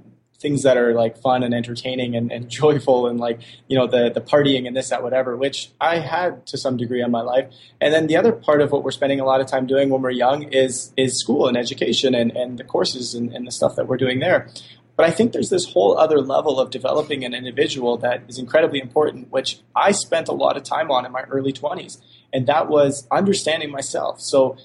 things 0.44 0.62
that 0.62 0.78
are 0.78 0.94
like 0.94 1.18
fun 1.18 1.42
and 1.42 1.54
entertaining 1.56 2.16
and, 2.16 2.32
and 2.32 2.50
joyful 2.62 3.08
and 3.08 3.20
like 3.20 3.40
you 3.68 3.76
know 3.76 3.88
the 3.88 4.12
the 4.12 4.22
partying 4.22 4.68
and 4.68 4.78
this 4.78 4.90
that 4.90 5.02
whatever 5.02 5.36
which 5.36 5.72
i 5.82 5.98
had 5.98 6.46
to 6.46 6.58
some 6.58 6.78
degree 6.78 7.02
in 7.02 7.10
my 7.10 7.22
life 7.22 7.48
and 7.82 7.92
then 7.94 8.06
the 8.06 8.16
other 8.16 8.32
part 8.32 8.62
of 8.62 8.72
what 8.72 8.84
we're 8.84 8.92
spending 8.92 9.20
a 9.20 9.26
lot 9.26 9.42
of 9.42 9.48
time 9.48 9.66
doing 9.66 9.90
when 9.90 10.02
we're 10.04 10.12
young 10.12 10.44
is 10.44 10.94
is 10.98 11.20
school 11.20 11.48
and 11.48 11.58
education 11.58 12.14
and, 12.14 12.30
and 12.38 12.60
the 12.60 12.64
courses 12.64 13.16
and, 13.16 13.34
and 13.34 13.48
the 13.48 13.52
stuff 13.52 13.76
that 13.76 13.88
we're 13.88 13.98
doing 13.98 14.20
there 14.20 14.48
but 14.96 15.08
I 15.08 15.12
think 15.12 15.32
there's 15.32 15.50
this 15.50 15.66
whole 15.66 15.98
other 15.98 16.22
level 16.22 16.60
of 16.60 16.70
developing 16.70 17.26
an 17.26 17.34
individual 17.34 17.98
that 17.98 18.24
is 18.28 18.38
incredibly 18.38 18.80
important, 18.80 19.32
which 19.32 19.60
I 19.76 19.92
spent 19.92 20.28
a 20.28 20.34
lot 20.34 20.56
of 20.56 20.64
time 20.64 20.92
on 20.92 21.04
in 21.06 21.12
my 21.12 21.24
early 21.24 21.52
20s. 21.52 22.00
And 22.32 22.46
that 22.46 22.68
was 22.68 23.08
understanding 23.12 23.72
myself. 23.72 24.22
So, 24.22 24.56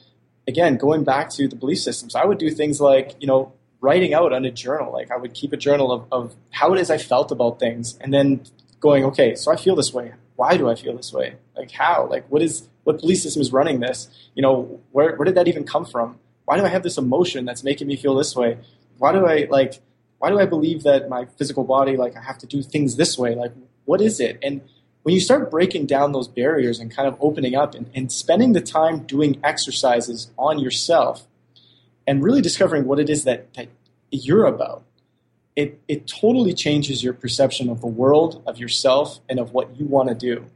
again, 0.46 0.76
going 0.76 1.02
back 1.02 1.30
to 1.36 1.48
the 1.48 1.56
belief 1.56 1.78
systems, 1.78 2.14
I 2.14 2.26
would 2.26 2.36
do 2.36 2.50
things 2.50 2.78
like, 2.78 3.14
you 3.20 3.26
know, 3.26 3.54
writing 3.80 4.14
out 4.14 4.32
on 4.32 4.44
a 4.44 4.50
journal. 4.50 4.92
Like 4.92 5.10
I 5.10 5.16
would 5.16 5.34
keep 5.34 5.52
a 5.52 5.56
journal 5.56 5.92
of, 5.92 6.06
of 6.10 6.34
how 6.50 6.72
it 6.72 6.80
is 6.80 6.90
I 6.90 6.98
felt 6.98 7.30
about 7.30 7.58
things, 7.58 7.98
and 8.00 8.12
then 8.12 8.42
going, 8.80 9.04
okay, 9.04 9.34
so 9.34 9.52
I 9.52 9.56
feel 9.56 9.76
this 9.76 9.92
way. 9.92 10.12
Why 10.36 10.56
do 10.56 10.68
I 10.68 10.74
feel 10.74 10.96
this 10.96 11.12
way? 11.12 11.34
Like 11.56 11.70
how? 11.70 12.06
Like 12.08 12.26
what 12.28 12.42
is 12.42 12.68
what 12.84 13.00
police 13.00 13.22
system 13.22 13.42
is 13.42 13.52
running 13.52 13.80
this? 13.80 14.08
You 14.34 14.42
know, 14.42 14.80
where 14.92 15.16
where 15.16 15.24
did 15.24 15.34
that 15.34 15.48
even 15.48 15.64
come 15.64 15.84
from? 15.84 16.18
Why 16.44 16.56
do 16.56 16.64
I 16.64 16.68
have 16.68 16.82
this 16.82 16.96
emotion 16.96 17.44
that's 17.44 17.64
making 17.64 17.86
me 17.86 17.96
feel 17.96 18.14
this 18.14 18.34
way? 18.34 18.58
Why 18.98 19.12
do 19.12 19.26
I 19.26 19.46
like? 19.50 19.80
Why 20.18 20.30
do 20.30 20.40
I 20.40 20.46
believe 20.46 20.82
that 20.82 21.08
my 21.08 21.26
physical 21.36 21.64
body 21.64 21.96
like 21.96 22.16
I 22.16 22.22
have 22.22 22.38
to 22.38 22.46
do 22.46 22.62
things 22.62 22.96
this 22.96 23.18
way? 23.18 23.34
Like 23.34 23.52
what 23.84 24.00
is 24.00 24.20
it? 24.20 24.38
And 24.42 24.60
when 25.02 25.14
you 25.14 25.20
start 25.20 25.50
breaking 25.50 25.86
down 25.86 26.12
those 26.12 26.28
barriers 26.28 26.78
and 26.78 26.94
kind 26.94 27.08
of 27.08 27.16
opening 27.20 27.54
up 27.54 27.74
and, 27.74 27.90
and 27.94 28.12
spending 28.12 28.52
the 28.52 28.60
time 28.60 29.04
doing 29.04 29.40
exercises 29.42 30.30
on 30.36 30.58
yourself, 30.58 31.26
and 32.08 32.24
really 32.24 32.40
discovering 32.40 32.86
what 32.86 32.98
it 32.98 33.10
is 33.10 33.24
that, 33.24 33.52
that 33.52 33.68
you're 34.10 34.46
about, 34.46 34.82
it, 35.54 35.78
it 35.88 36.06
totally 36.06 36.54
changes 36.54 37.04
your 37.04 37.12
perception 37.12 37.68
of 37.68 37.82
the 37.82 37.86
world, 37.86 38.42
of 38.46 38.58
yourself, 38.58 39.20
and 39.28 39.38
of 39.38 39.52
what 39.52 39.78
you 39.78 39.84
want 39.84 40.08
to 40.08 40.14
do. 40.14 40.46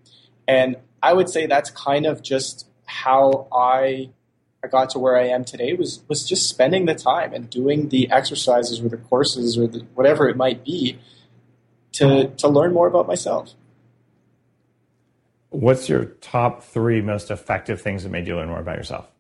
And 0.49 0.77
I 1.03 1.13
would 1.13 1.29
say 1.29 1.47
that's 1.47 1.71
kind 1.71 2.07
of 2.07 2.23
just 2.23 2.67
how 2.87 3.49
I 3.53 4.11
I 4.65 4.69
got 4.69 4.91
to 4.91 5.01
where 5.01 5.17
I 5.17 5.27
am 5.27 5.45
today 5.45 5.75
was 5.75 6.03
was 6.09 6.27
just 6.27 6.49
spending 6.49 6.87
the 6.87 6.95
time 6.95 7.35
and 7.35 7.51
doing 7.51 7.89
the 7.89 8.11
exercises 8.11 8.81
or 8.81 8.89
the 8.89 8.97
courses 8.97 9.59
or 9.59 9.67
the, 9.67 9.81
whatever 9.95 10.29
it 10.29 10.37
might 10.37 10.65
be 10.65 10.99
to 11.93 12.29
to 12.29 12.49
learn 12.49 12.73
more 12.73 12.87
about 12.87 13.09
myself. 13.09 13.55
What's 15.51 15.89
your 15.89 16.05
top 16.05 16.63
three 16.63 17.03
most 17.03 17.31
effective 17.31 17.83
things 17.83 18.05
that 18.05 18.11
made 18.11 18.27
you 18.27 18.37
learn 18.37 18.49
more 18.49 18.61
about 18.61 18.77
yourself? 18.77 19.12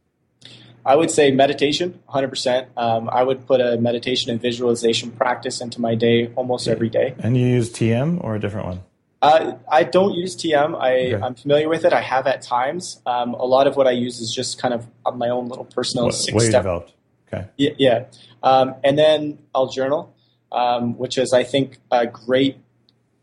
I 0.85 0.97
would 0.97 1.11
say 1.11 1.31
meditation, 1.31 2.01
100%. 2.09 2.66
Um, 2.77 3.09
I 3.11 3.23
would 3.23 3.47
put 3.47 3.61
a 3.61 3.77
meditation 3.77 4.31
and 4.31 4.40
visualization 4.40 5.11
practice 5.12 5.61
into 5.61 5.81
my 5.81 5.95
day 5.95 6.33
almost 6.35 6.66
every 6.66 6.88
day. 6.88 7.14
And 7.18 7.37
you 7.37 7.47
use 7.47 7.71
TM 7.71 8.23
or 8.23 8.35
a 8.35 8.40
different 8.40 8.66
one? 8.66 8.81
Uh, 9.21 9.55
I 9.71 9.85
don't 9.85 10.14
use 10.14 10.35
TM. 10.35 10.77
I, 10.81 11.25
am 11.25 11.37
familiar 11.37 11.68
with 11.68 11.85
it. 11.85 11.92
I 11.92 12.01
have 12.01 12.27
at 12.27 12.42
times. 12.42 13.01
Um, 13.07 13.35
a 13.35 13.45
lot 13.45 13.68
of 13.68 13.77
what 13.77 13.87
I 13.87 13.92
use 13.92 14.21
is 14.21 14.35
just 14.35 14.61
kind 14.61 14.75
of 14.75 14.88
my 15.14 15.29
own 15.29 15.49
little 15.49 15.64
personal 15.64 16.07
what, 16.07 16.14
six 16.14 16.47
step. 16.47 16.62
developed. 16.62 16.92
Okay. 17.33 17.47
Yeah. 17.57 17.71
yeah. 17.79 18.05
Um, 18.42 18.75
and 18.83 18.99
then 18.99 19.38
I'll 19.55 19.68
journal, 19.68 20.12
um, 20.51 20.99
which 20.99 21.16
is, 21.18 21.33
I 21.33 21.45
think, 21.45 21.79
a 21.92 22.07
great 22.09 22.59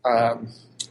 um, 0.04 0.48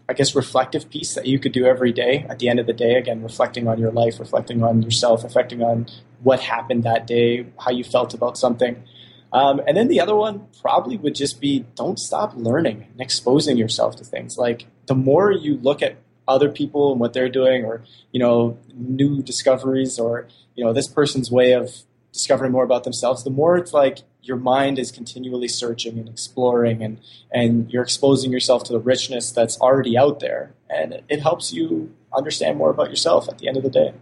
I 0.08 0.14
guess, 0.14 0.36
reflective 0.36 0.90
piece 0.90 1.14
that 1.14 1.28
you 1.28 1.38
could 1.38 1.52
do 1.52 1.66
every 1.66 1.92
day 1.92 2.26
at 2.28 2.40
the 2.40 2.50
end 2.50 2.60
of 2.60 2.66
the 2.66 2.74
day. 2.74 2.96
Again, 2.96 3.22
reflecting 3.22 3.68
on 3.68 3.80
your 3.80 3.92
life, 3.92 4.20
reflecting 4.20 4.64
on 4.64 4.82
yourself, 4.82 5.24
reflecting 5.24 5.62
on 5.62 5.88
what 6.24 6.40
happened 6.40 6.84
that 6.84 7.08
day, 7.08 7.46
how 7.60 7.72
you 7.72 7.84
felt 7.84 8.14
about 8.14 8.38
something. 8.38 8.84
Um, 9.32 9.62
and 9.68 9.78
then 9.78 9.88
the 9.88 10.02
other 10.02 10.16
one 10.16 10.48
probably 10.62 10.98
would 10.98 11.16
just 11.16 11.40
be 11.40 11.66
don't 11.76 12.00
stop 12.00 12.34
learning 12.36 12.88
and 12.92 13.02
exposing 13.02 13.58
yourself 13.58 13.96
to 13.98 14.04
things. 14.04 14.38
Like 14.38 14.66
the 14.88 14.96
more 14.96 15.32
you 15.32 15.58
look 15.58 15.82
at 15.82 15.98
other 16.28 16.50
people 16.50 16.92
and 16.92 17.00
what 17.00 17.14
they're 17.14 17.30
doing, 17.30 17.66
or 17.66 17.84
you 18.12 18.20
know, 18.20 18.58
new 18.74 19.22
discoveries, 19.22 20.00
or 20.00 20.28
you 20.56 20.64
know, 20.64 20.74
this 20.74 20.88
person's 20.88 21.32
way 21.32 21.54
of 21.54 21.72
discovering 22.12 22.52
more 22.52 22.64
about 22.64 22.84
themselves, 22.84 23.24
the 23.24 23.30
more 23.30 23.58
it's 23.58 23.74
like 23.74 24.00
your 24.22 24.38
mind 24.38 24.78
is 24.78 24.92
continually 24.92 25.48
searching 25.48 25.98
and 25.98 26.10
exploring 26.10 26.84
and, 26.84 27.00
and 27.32 27.72
you're 27.72 27.84
exposing 27.84 28.32
yourself 28.32 28.64
to 28.64 28.74
the 28.74 28.80
richness 28.80 29.32
that's 29.32 29.60
already 29.60 29.98
out 29.98 30.20
there. 30.20 30.54
And 30.70 31.02
it 31.08 31.22
helps 31.22 31.54
you 31.54 31.96
understand 32.16 32.58
more 32.58 32.70
about 32.70 32.90
yourself 32.90 33.30
at 33.30 33.38
the 33.40 33.48
end 33.48 33.58
of 33.58 33.64
the 33.64 33.70
day. 33.70 33.94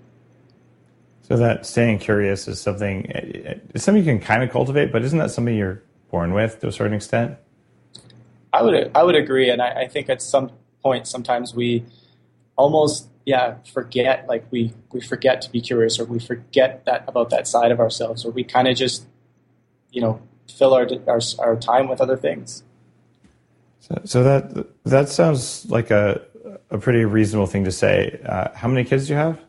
So 1.28 1.36
that 1.36 1.66
staying 1.66 2.00
curious 2.00 2.48
is 2.48 2.62
something, 2.62 3.06
it's 3.10 3.84
something 3.84 4.02
you 4.02 4.10
can 4.10 4.22
kind 4.22 4.44
of 4.44 4.50
cultivate, 4.50 4.94
but 4.94 5.04
isn't 5.04 5.20
that 5.20 5.32
something 5.32 5.56
you're 5.56 5.84
born 6.10 6.34
with 6.34 6.62
to 6.62 6.68
a 6.68 6.72
certain 6.72 6.94
extent? 6.94 7.38
I 8.54 8.62
would, 8.62 8.92
I 8.96 9.04
would 9.04 9.16
agree. 9.16 9.50
And 9.50 9.62
I, 9.62 9.82
I 9.82 9.88
think 9.88 10.10
at 10.10 10.22
some 10.22 10.52
point, 10.82 11.06
sometimes 11.06 11.54
we 11.54 11.86
almost 12.56 13.10
yeah 13.26 13.56
forget 13.72 14.26
like 14.30 14.46
we 14.52 14.74
we 14.94 15.02
forget 15.02 15.42
to 15.42 15.52
be 15.52 15.60
curious 15.60 16.00
or 16.00 16.06
we 16.06 16.18
forget 16.18 16.86
that 16.86 17.04
about 17.08 17.30
that 17.30 17.46
side 17.46 17.72
of 17.72 17.80
ourselves 17.80 18.26
or 18.26 18.32
we 18.32 18.42
kind 18.42 18.70
of 18.70 18.76
just 18.76 19.06
you 19.92 20.02
know 20.02 20.20
fill 20.50 20.74
our, 20.74 20.88
our 21.08 21.20
our 21.38 21.56
time 21.58 21.90
with 21.90 22.00
other 22.02 22.16
things 22.16 22.64
so, 23.82 24.02
so 24.06 24.24
that 24.24 24.66
that 24.86 25.10
sounds 25.10 25.70
like 25.70 25.92
a 25.92 26.22
a 26.70 26.78
pretty 26.78 27.06
reasonable 27.06 27.48
thing 27.48 27.64
to 27.66 27.72
say. 27.72 28.20
Uh, 28.26 28.50
how 28.54 28.68
many 28.68 28.84
kids 28.84 29.08
do 29.08 29.14
you 29.14 29.20
have? 29.20 29.40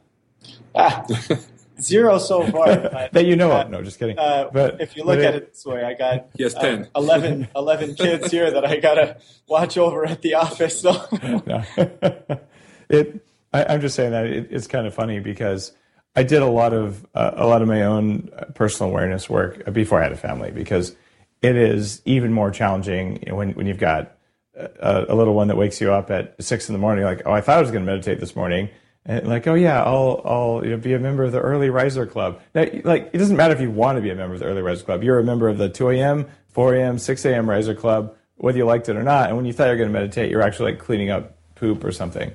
Ah, 0.75 1.05
zero 1.81 2.19
so 2.19 2.47
far. 2.47 2.69
That 3.13 3.25
you 3.27 3.37
know 3.37 3.53
uh, 3.53 3.63
of. 3.63 3.71
No, 3.71 3.83
just 3.83 3.99
kidding. 3.99 4.19
Uh, 4.19 4.51
but 4.53 4.81
if 4.81 4.97
you 4.97 5.05
look 5.05 5.19
at 5.19 5.35
it, 5.35 5.43
it, 5.43 5.53
this 5.53 5.65
way, 5.65 5.83
I 5.83 5.95
got 5.95 6.29
yes, 6.35 6.55
10. 6.55 6.89
11, 6.95 7.49
11 7.57 7.95
kids 7.95 8.31
here 8.31 8.51
that 8.51 8.65
I 8.65 8.77
got 8.77 8.95
to 8.95 9.17
watch 9.47 9.79
over 9.79 10.05
at 10.07 10.23
the 10.23 10.35
office. 10.35 10.81
So. 10.81 10.91
it, 12.89 13.25
I, 13.53 13.75
am 13.75 13.81
just 13.81 13.95
saying 13.95 14.13
that 14.13 14.27
it, 14.27 14.49
it's 14.51 14.67
kind 14.67 14.87
of 14.87 14.95
funny 14.95 15.21
because 15.21 15.73
I 16.15 16.23
did 16.23 16.43
a 16.43 16.47
lot 16.47 16.75
of 16.75 17.07
uh, 17.15 17.33
a 17.35 17.47
lot 17.47 17.63
of 17.63 17.69
my 17.69 17.83
own 17.83 18.31
personal 18.55 18.91
awareness 18.91 19.31
work 19.31 19.73
before 19.73 20.01
I 20.01 20.05
had 20.05 20.13
a 20.13 20.17
family 20.17 20.51
because 20.51 20.95
it 21.43 21.57
is 21.57 22.03
even 22.05 22.33
more 22.33 22.51
challenging 22.51 23.25
when 23.31 23.53
when 23.53 23.67
you've 23.67 23.79
got 23.79 24.19
a, 24.59 25.07
a 25.09 25.15
little 25.15 25.35
one 25.35 25.49
that 25.49 25.57
wakes 25.57 25.81
you 25.81 25.93
up 25.93 26.11
at 26.11 26.35
six 26.43 26.69
in 26.69 26.73
the 26.73 26.79
morning, 26.79 27.05
like, 27.05 27.23
oh, 27.27 27.33
I 27.33 27.41
thought 27.41 27.59
I 27.59 27.61
was 27.61 27.71
going 27.71 27.85
to 27.85 27.91
meditate 27.91 28.21
this 28.21 28.35
morning. 28.35 28.69
And 29.09 29.27
like, 29.27 29.47
oh 29.47 29.55
yeah, 29.55 29.83
I'll 29.83 30.21
I'll 30.25 30.61
you 30.63 30.73
know, 30.73 30.77
be 30.77 30.93
a 30.93 30.99
member 30.99 31.25
of 31.25 31.33
the 31.33 31.41
Early 31.41 31.71
Riser 31.71 32.07
Club. 32.07 32.41
Now, 32.55 32.67
like, 32.85 33.11
it 33.15 33.19
doesn't 33.19 33.39
matter 33.39 33.55
if 33.55 33.61
you 33.61 33.71
want 33.71 33.97
to 33.97 34.03
be 34.03 34.11
a 34.11 34.15
member 34.15 34.35
of 34.35 34.41
the 34.41 34.47
Early 34.47 34.61
Riser 34.61 34.85
Club. 34.85 35.03
You're 35.03 35.19
a 35.19 35.25
member 35.25 35.49
of 35.49 35.57
the 35.57 35.71
2 35.71 35.89
a.m., 35.91 36.27
4 36.51 36.75
a.m., 36.75 36.99
6 36.99 37.25
a.m. 37.25 37.49
Riser 37.49 37.75
Club, 37.75 38.15
whether 38.37 38.59
you 38.59 38.67
liked 38.67 38.91
it 38.91 38.97
or 38.97 39.03
not. 39.03 39.29
And 39.29 39.37
when 39.37 39.47
you 39.47 39.55
thought 39.55 39.65
you 39.65 39.71
were 39.71 39.77
going 39.77 39.89
to 39.89 39.93
meditate, 39.95 40.31
you're 40.31 40.43
actually 40.43 40.73
like 40.73 40.81
cleaning 40.81 41.09
up 41.09 41.39
poop 41.55 41.85
or 41.85 41.91
something. 41.91 42.33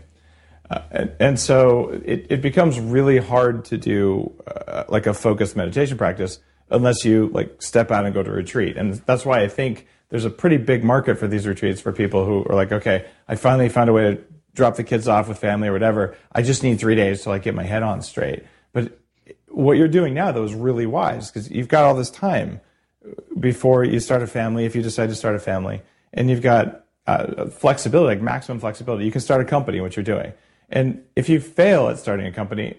Uh, 0.69 0.81
and, 0.89 1.11
and, 1.19 1.39
so 1.39 1.89
it, 2.03 2.25
it 2.29 2.41
becomes 2.41 2.79
really 2.79 3.19
hard 3.19 3.65
to 3.65 3.77
do 3.77 4.33
uh, 4.47 4.85
like 4.89 5.05
a 5.05 5.13
focused 5.13 5.55
meditation 5.55 5.97
practice 5.97 6.39
unless 6.71 7.05
you 7.05 7.29
like 7.33 7.61
step 7.61 7.91
out 7.91 8.05
and 8.05 8.15
go 8.15 8.23
to 8.23 8.31
retreat. 8.31 8.77
And 8.77 8.95
that's 9.05 9.25
why 9.25 9.43
I 9.43 9.47
think 9.47 9.85
there's 10.09 10.25
a 10.25 10.29
pretty 10.31 10.57
big 10.57 10.83
market 10.83 11.19
for 11.19 11.27
these 11.27 11.45
retreats 11.45 11.81
for 11.81 11.91
people 11.91 12.25
who 12.25 12.45
are 12.45 12.55
like, 12.55 12.71
okay, 12.71 13.05
I 13.27 13.35
finally 13.35 13.69
found 13.69 13.89
a 13.89 13.93
way 13.93 14.15
to 14.15 14.23
drop 14.53 14.75
the 14.75 14.83
kids 14.83 15.07
off 15.07 15.27
with 15.27 15.37
family 15.37 15.67
or 15.67 15.73
whatever. 15.73 16.15
I 16.31 16.41
just 16.41 16.63
need 16.63 16.79
three 16.79 16.95
days 16.95 17.23
to 17.23 17.29
like 17.29 17.43
get 17.43 17.55
my 17.55 17.63
head 17.63 17.83
on 17.83 18.01
straight. 18.01 18.43
But 18.71 18.99
what 19.47 19.77
you're 19.77 19.87
doing 19.87 20.13
now 20.13 20.31
though 20.31 20.43
is 20.43 20.53
really 20.53 20.85
wise 20.85 21.29
because 21.29 21.49
you've 21.49 21.67
got 21.67 21.83
all 21.83 21.95
this 21.95 22.09
time 22.09 22.61
before 23.39 23.83
you 23.83 23.99
start 23.99 24.21
a 24.21 24.27
family 24.27 24.65
if 24.65 24.75
you 24.75 24.81
decide 24.81 25.09
to 25.09 25.15
start 25.15 25.35
a 25.35 25.39
family 25.39 25.81
and 26.13 26.29
you've 26.29 26.41
got 26.41 26.85
uh, 27.05 27.45
flexibility 27.47 28.15
like 28.15 28.23
maximum 28.23 28.59
flexibility. 28.59 29.05
You 29.05 29.11
can 29.11 29.21
start 29.21 29.41
a 29.41 29.45
company 29.45 29.81
what 29.81 29.95
you're 29.95 30.03
doing. 30.03 30.33
And 30.69 31.03
if 31.15 31.29
you 31.29 31.39
fail 31.39 31.89
at 31.89 31.99
starting 31.99 32.25
a 32.25 32.31
company 32.31 32.77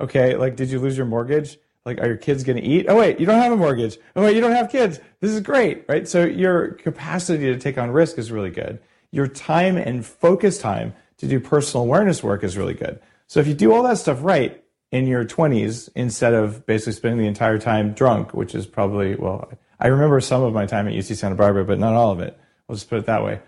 okay 0.00 0.36
like 0.36 0.56
did 0.56 0.70
you 0.70 0.78
lose 0.78 0.96
your 0.96 1.06
mortgage? 1.06 1.58
Like 1.84 1.98
are 1.98 2.06
your 2.06 2.16
kids 2.16 2.44
going 2.44 2.56
to 2.56 2.62
eat? 2.62 2.86
Oh 2.88 2.96
wait 2.96 3.18
you 3.18 3.26
don't 3.26 3.40
have 3.40 3.52
a 3.52 3.56
mortgage. 3.56 3.98
Oh 4.14 4.22
wait 4.22 4.34
you 4.34 4.40
don't 4.40 4.52
have 4.52 4.70
kids. 4.70 5.00
This 5.20 5.32
is 5.32 5.40
great 5.40 5.84
right? 5.88 6.06
So 6.06 6.24
your 6.24 6.72
capacity 6.74 7.46
to 7.46 7.58
take 7.58 7.76
on 7.76 7.90
risk 7.90 8.18
is 8.18 8.30
really 8.30 8.50
good 8.50 8.80
your 9.10 9.26
time 9.26 9.76
and 9.76 10.04
focus 10.04 10.58
time 10.58 10.94
to 11.18 11.26
do 11.26 11.40
personal 11.40 11.84
awareness 11.84 12.22
work 12.22 12.44
is 12.44 12.56
really 12.56 12.74
good. 12.74 13.00
So 13.26 13.40
if 13.40 13.46
you 13.46 13.54
do 13.54 13.72
all 13.72 13.82
that 13.84 13.98
stuff 13.98 14.18
right 14.22 14.62
in 14.90 15.06
your 15.06 15.24
20s 15.24 15.88
instead 15.94 16.34
of 16.34 16.66
basically 16.66 16.94
spending 16.94 17.20
the 17.20 17.26
entire 17.26 17.58
time 17.58 17.92
drunk 17.92 18.34
which 18.34 18.56
is 18.56 18.66
probably 18.66 19.14
well 19.14 19.52
i 19.78 19.86
remember 19.86 20.20
some 20.20 20.42
of 20.42 20.52
my 20.52 20.66
time 20.66 20.88
at 20.88 20.94
uc 20.94 21.14
santa 21.14 21.36
barbara 21.36 21.64
but 21.64 21.78
not 21.78 21.94
all 21.94 22.10
of 22.10 22.18
it. 22.18 22.36
I'll 22.68 22.74
just 22.74 22.90
put 22.90 22.98
it 22.98 23.06
that 23.06 23.22
way. 23.22 23.40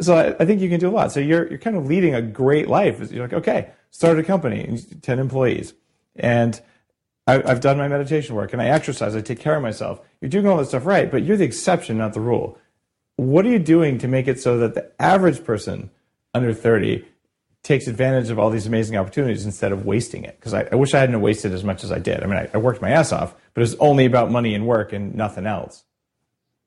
So 0.00 0.34
I, 0.38 0.44
think 0.44 0.60
you 0.60 0.68
can 0.68 0.78
do 0.78 0.90
a 0.90 0.92
lot. 0.92 1.10
So 1.10 1.20
you're, 1.20 1.48
you're 1.48 1.58
kind 1.58 1.76
of 1.76 1.86
leading 1.86 2.14
a 2.14 2.20
great 2.20 2.68
life. 2.68 3.10
You're 3.10 3.22
like 3.22 3.32
okay 3.32 3.70
start 3.90 4.18
a 4.18 4.22
company 4.22 4.78
10 5.02 5.18
employees. 5.18 5.74
And 6.16 6.60
I, 7.26 7.34
have 7.46 7.60
done 7.60 7.78
my 7.78 7.88
meditation 7.88 8.34
work 8.34 8.52
and 8.52 8.62
I 8.62 8.66
exercise, 8.66 9.14
I 9.14 9.20
take 9.20 9.40
care 9.40 9.56
of 9.56 9.62
myself. 9.62 10.00
You're 10.20 10.30
doing 10.30 10.46
all 10.46 10.56
this 10.56 10.68
stuff 10.68 10.86
right, 10.86 11.10
but 11.10 11.22
you're 11.22 11.36
the 11.36 11.44
exception, 11.44 11.98
not 11.98 12.14
the 12.14 12.20
rule. 12.20 12.58
What 13.20 13.44
are 13.44 13.50
you 13.50 13.58
doing 13.58 13.98
to 13.98 14.08
make 14.08 14.28
it 14.28 14.40
so 14.40 14.56
that 14.60 14.72
the 14.72 14.90
average 14.98 15.44
person 15.44 15.90
under 16.32 16.54
30 16.54 17.04
takes 17.62 17.86
advantage 17.86 18.30
of 18.30 18.38
all 18.38 18.48
these 18.48 18.66
amazing 18.66 18.96
opportunities 18.96 19.44
instead 19.44 19.72
of 19.72 19.84
wasting 19.84 20.24
it? 20.24 20.36
Because 20.40 20.54
I, 20.54 20.66
I, 20.72 20.76
wish 20.76 20.94
I 20.94 21.00
hadn't 21.00 21.20
wasted 21.20 21.52
as 21.52 21.62
much 21.62 21.84
as 21.84 21.92
I 21.92 21.98
did. 21.98 22.22
I 22.22 22.26
mean, 22.26 22.38
I, 22.38 22.48
I 22.54 22.56
worked 22.56 22.80
my 22.80 22.88
ass 22.88 23.12
off, 23.12 23.34
but 23.52 23.62
it's 23.62 23.74
only 23.78 24.06
about 24.06 24.30
money 24.30 24.54
and 24.54 24.66
work 24.66 24.94
and 24.94 25.14
nothing 25.14 25.46
else. 25.46 25.84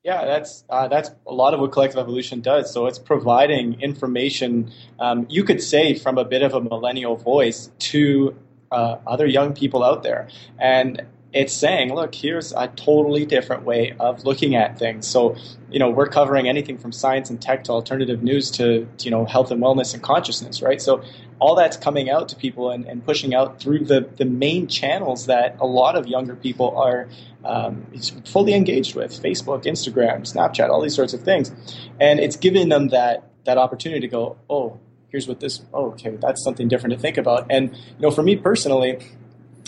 Yeah, 0.04 0.24
that's 0.26 0.62
uh, 0.70 0.86
that's 0.86 1.10
a 1.26 1.34
lot 1.34 1.54
of 1.54 1.60
what 1.60 1.72
collective 1.72 1.98
evolution 1.98 2.40
does. 2.40 2.72
So 2.72 2.86
it's 2.86 3.00
providing 3.00 3.80
information. 3.80 4.70
Um, 5.00 5.26
you 5.28 5.42
could 5.42 5.60
say 5.60 5.94
from 5.96 6.18
a 6.18 6.24
bit 6.24 6.42
of 6.42 6.54
a 6.54 6.60
millennial 6.60 7.16
voice 7.16 7.72
to 7.90 8.36
uh, 8.70 8.98
other 9.08 9.26
young 9.26 9.54
people 9.54 9.82
out 9.82 10.04
there. 10.04 10.28
And 10.60 11.02
it's 11.34 11.52
saying, 11.52 11.92
look, 11.92 12.14
here's 12.14 12.52
a 12.52 12.68
totally 12.68 13.26
different 13.26 13.64
way 13.64 13.94
of 13.98 14.24
looking 14.24 14.54
at 14.54 14.78
things. 14.78 15.04
So, 15.06 15.36
you 15.68 15.80
know, 15.80 15.90
we're 15.90 16.06
covering 16.06 16.48
anything 16.48 16.78
from 16.78 16.92
science 16.92 17.28
and 17.28 17.42
tech 17.42 17.64
to 17.64 17.72
alternative 17.72 18.22
news 18.22 18.52
to, 18.52 18.88
you 19.00 19.10
know, 19.10 19.24
health 19.24 19.50
and 19.50 19.60
wellness 19.60 19.94
and 19.94 20.02
consciousness, 20.02 20.62
right? 20.62 20.80
So 20.80 21.02
all 21.40 21.56
that's 21.56 21.76
coming 21.76 22.08
out 22.08 22.28
to 22.28 22.36
people 22.36 22.70
and, 22.70 22.86
and 22.86 23.04
pushing 23.04 23.34
out 23.34 23.58
through 23.58 23.80
the, 23.80 24.08
the 24.16 24.24
main 24.24 24.68
channels 24.68 25.26
that 25.26 25.56
a 25.58 25.66
lot 25.66 25.96
of 25.96 26.06
younger 26.06 26.36
people 26.36 26.76
are 26.78 27.08
um, 27.44 27.84
fully 28.24 28.54
engaged 28.54 28.94
with 28.94 29.20
Facebook, 29.20 29.64
Instagram, 29.64 30.20
Snapchat, 30.20 30.70
all 30.70 30.80
these 30.80 30.94
sorts 30.94 31.14
of 31.14 31.22
things. 31.22 31.50
And 32.00 32.20
it's 32.20 32.36
giving 32.36 32.68
them 32.68 32.88
that, 32.90 33.28
that 33.42 33.58
opportunity 33.58 34.02
to 34.02 34.08
go, 34.08 34.36
oh, 34.48 34.78
here's 35.08 35.28
what 35.28 35.38
this 35.38 35.62
oh 35.72 35.92
okay 35.92 36.10
that's 36.20 36.42
something 36.42 36.66
different 36.66 36.92
to 36.92 36.98
think 36.98 37.16
about 37.16 37.46
and 37.48 37.72
you 37.72 38.00
know 38.00 38.10
for 38.10 38.24
me 38.24 38.34
personally 38.34 38.98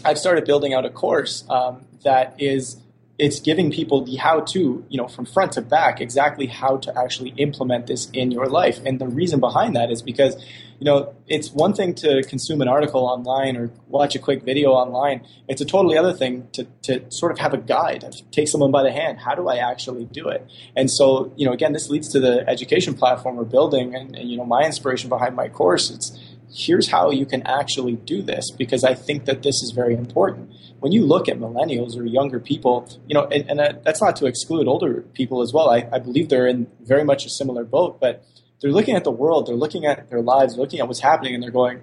i've 0.04 0.18
started 0.18 0.44
building 0.44 0.74
out 0.74 0.84
a 0.84 0.90
course 0.90 1.44
um, 1.50 1.84
that 2.04 2.34
is 2.38 2.76
it's 3.18 3.40
giving 3.40 3.70
people 3.70 4.04
the 4.04 4.16
how 4.16 4.40
to 4.40 4.84
you 4.88 4.98
know 4.98 5.08
from 5.08 5.24
front 5.24 5.52
to 5.52 5.62
back 5.62 6.00
exactly 6.00 6.46
how 6.46 6.76
to 6.76 6.96
actually 6.98 7.30
implement 7.36 7.86
this 7.86 8.10
in 8.10 8.30
your 8.30 8.46
life 8.46 8.80
and 8.84 8.98
the 8.98 9.08
reason 9.08 9.40
behind 9.40 9.74
that 9.74 9.90
is 9.90 10.02
because 10.02 10.36
you 10.78 10.84
know, 10.84 11.14
it's 11.26 11.50
one 11.50 11.72
thing 11.72 11.94
to 11.94 12.22
consume 12.24 12.60
an 12.60 12.68
article 12.68 13.04
online 13.04 13.56
or 13.56 13.70
watch 13.88 14.14
a 14.14 14.18
quick 14.18 14.42
video 14.42 14.72
online. 14.72 15.26
It's 15.48 15.60
a 15.60 15.64
totally 15.64 15.96
other 15.96 16.12
thing 16.12 16.48
to, 16.52 16.64
to 16.82 17.10
sort 17.10 17.32
of 17.32 17.38
have 17.38 17.54
a 17.54 17.58
guide, 17.58 18.04
take 18.30 18.48
someone 18.48 18.70
by 18.70 18.82
the 18.82 18.92
hand. 18.92 19.18
How 19.18 19.34
do 19.34 19.48
I 19.48 19.56
actually 19.56 20.04
do 20.04 20.28
it? 20.28 20.46
And 20.76 20.90
so, 20.90 21.32
you 21.36 21.46
know, 21.46 21.52
again, 21.52 21.72
this 21.72 21.88
leads 21.88 22.08
to 22.10 22.20
the 22.20 22.46
education 22.48 22.94
platform 22.94 23.36
we're 23.36 23.44
building 23.44 23.94
and, 23.94 24.14
and 24.14 24.30
you 24.30 24.36
know, 24.36 24.44
my 24.44 24.64
inspiration 24.64 25.08
behind 25.08 25.34
my 25.34 25.48
course. 25.48 25.90
It's 25.90 26.18
here's 26.52 26.88
how 26.88 27.10
you 27.10 27.26
can 27.26 27.42
actually 27.46 27.94
do 27.96 28.22
this 28.22 28.50
because 28.50 28.84
I 28.84 28.94
think 28.94 29.24
that 29.26 29.42
this 29.42 29.62
is 29.62 29.72
very 29.72 29.94
important. 29.94 30.50
When 30.80 30.92
you 30.92 31.04
look 31.04 31.28
at 31.28 31.38
millennials 31.38 31.96
or 31.96 32.04
younger 32.04 32.38
people, 32.38 32.88
you 33.08 33.14
know, 33.14 33.24
and, 33.26 33.48
and 33.50 33.60
uh, 33.60 33.72
that's 33.82 34.00
not 34.00 34.16
to 34.16 34.26
exclude 34.26 34.68
older 34.68 35.02
people 35.14 35.42
as 35.42 35.52
well. 35.52 35.70
I, 35.70 35.88
I 35.92 35.98
believe 35.98 36.28
they're 36.28 36.46
in 36.46 36.66
very 36.80 37.04
much 37.04 37.26
a 37.26 37.30
similar 37.30 37.64
boat, 37.64 37.98
but 38.00 38.24
they're 38.60 38.70
looking 38.70 38.96
at 38.96 39.04
the 39.04 39.10
world, 39.10 39.46
they're 39.46 39.56
looking 39.56 39.84
at 39.86 40.08
their 40.10 40.22
lives, 40.22 40.56
looking 40.56 40.80
at 40.80 40.86
what's 40.86 41.00
happening, 41.00 41.34
and 41.34 41.42
they're 41.42 41.50
going, 41.50 41.80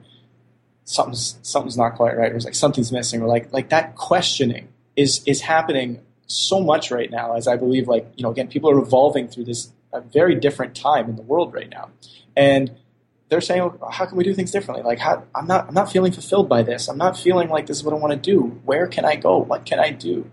something's 0.86 1.38
something's 1.42 1.78
not 1.78 1.96
quite 1.96 2.18
right, 2.18 2.32
or 2.32 2.36
it's 2.36 2.46
like 2.46 2.56
something's 2.56 2.92
missing, 2.92 3.22
or 3.22 3.28
like 3.28 3.52
like 3.54 3.70
that 3.70 3.96
questioning 3.96 4.70
is 4.96 5.24
is 5.26 5.42
happening 5.42 6.02
so 6.28 6.62
much 6.62 6.92
right 6.92 7.12
now. 7.12 7.36
As 7.36 7.48
I 7.48 7.58
believe, 7.58 7.88
like 7.88 8.12
you 8.16 8.24
know, 8.24 8.32
again, 8.32 8.48
people 8.48 8.70
are 8.70 8.80
evolving 8.80 9.28
through 9.28 9.46
this 9.46 9.72
a 9.92 10.02
very 10.02 10.36
different 10.36 10.76
time 10.76 11.10
in 11.10 11.16
the 11.16 11.22
world 11.22 11.54
right 11.54 11.70
now, 11.70 11.90
and 12.36 12.72
they're 13.34 13.42
saying, 13.42 13.62
well, 13.62 13.90
how 13.90 14.06
can 14.06 14.16
we 14.16 14.24
do 14.24 14.36
things 14.36 14.52
differently? 14.52 14.84
Like, 14.84 15.00
how, 15.00 15.24
I'm 15.34 15.48
not 15.48 15.68
I'm 15.68 15.74
not 15.74 15.92
feeling 15.92 16.12
fulfilled 16.12 16.48
by 16.48 16.62
this. 16.62 16.88
I'm 16.88 17.00
not 17.00 17.18
feeling 17.18 17.50
like 17.50 17.66
this 17.66 17.78
is 17.78 17.84
what 17.84 17.92
I 17.92 17.98
want 17.98 18.12
to 18.12 18.20
do. 18.20 18.42
Where 18.64 18.86
can 18.86 19.06
I 19.06 19.16
go? 19.16 19.40
What 19.40 19.66
can 19.66 19.80
I 19.80 19.90
do? 19.90 20.30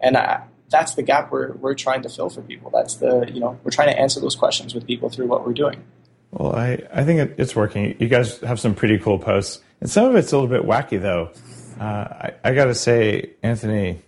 And 0.00 0.16
I, 0.16 0.44
that's 0.70 0.94
the 0.94 1.02
gap 1.02 1.30
we're, 1.30 1.52
we're 1.52 1.74
trying 1.74 2.02
to 2.02 2.08
fill 2.08 2.30
for 2.30 2.40
people. 2.40 2.70
That's 2.70 2.96
the, 2.96 3.30
you 3.30 3.38
know, 3.38 3.60
we're 3.64 3.70
trying 3.70 3.88
to 3.88 3.98
answer 3.98 4.18
those 4.18 4.34
questions 4.34 4.74
with 4.74 4.86
people 4.86 5.10
through 5.10 5.26
what 5.26 5.46
we're 5.46 5.52
doing. 5.52 5.84
Well, 6.30 6.56
I, 6.56 6.78
I 6.90 7.04
think 7.04 7.20
it, 7.20 7.34
it's 7.36 7.54
working. 7.54 7.94
You 7.98 8.08
guys 8.08 8.38
have 8.40 8.58
some 8.58 8.74
pretty 8.74 8.98
cool 8.98 9.18
posts. 9.18 9.60
And 9.82 9.90
some 9.90 10.06
of 10.06 10.16
it's 10.16 10.32
a 10.32 10.38
little 10.38 10.48
bit 10.48 10.66
wacky, 10.66 11.00
though. 11.00 11.30
Uh, 11.78 11.84
I, 11.84 12.34
I 12.44 12.54
got 12.54 12.66
to 12.66 12.74
say, 12.74 13.34
Anthony, 13.42 14.00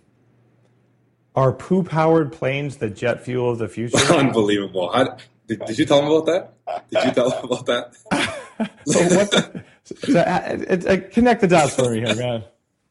are 1.35 1.53
poo 1.53 1.83
powered 1.83 2.33
planes 2.33 2.79
the 2.79 2.89
jet 2.89 3.23
fuel 3.23 3.51
of 3.51 3.59
the 3.59 3.69
future? 3.69 3.99
Unbelievable. 4.13 4.91
How, 4.93 5.19
did, 5.47 5.61
did 5.67 5.79
you 5.79 5.85
tell 5.85 6.01
him 6.01 6.07
about 6.07 6.27
that? 6.27 6.55
Did 6.91 7.05
you 7.05 7.11
tell 7.13 7.31
him 7.31 7.45
about 7.45 7.67
that? 7.67 7.97
so 8.87 9.01
what 9.17 9.31
the, 9.31 9.65
so, 9.85 10.19
uh, 10.21 10.93
uh, 10.93 10.97
connect 11.11 11.41
the 11.41 11.49
dots 11.49 11.75
for 11.75 11.91
me 11.91 12.01
here, 12.01 12.15
man. 12.15 12.45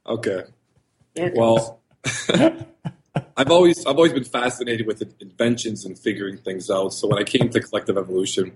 Okay. 0.06 0.44
Well, 1.36 1.82
I've 3.38 3.52
always 3.52 3.86
I've 3.86 3.96
always 3.96 4.14
been 4.14 4.24
fascinated 4.24 4.88
with 4.88 5.02
inventions 5.22 5.86
and 5.86 5.98
figuring 5.98 6.38
things 6.38 6.70
out. 6.70 6.90
So 6.94 7.08
when 7.08 7.20
I 7.20 7.24
came 7.24 7.50
to 7.50 7.60
collective 7.60 7.98
evolution, 7.98 8.54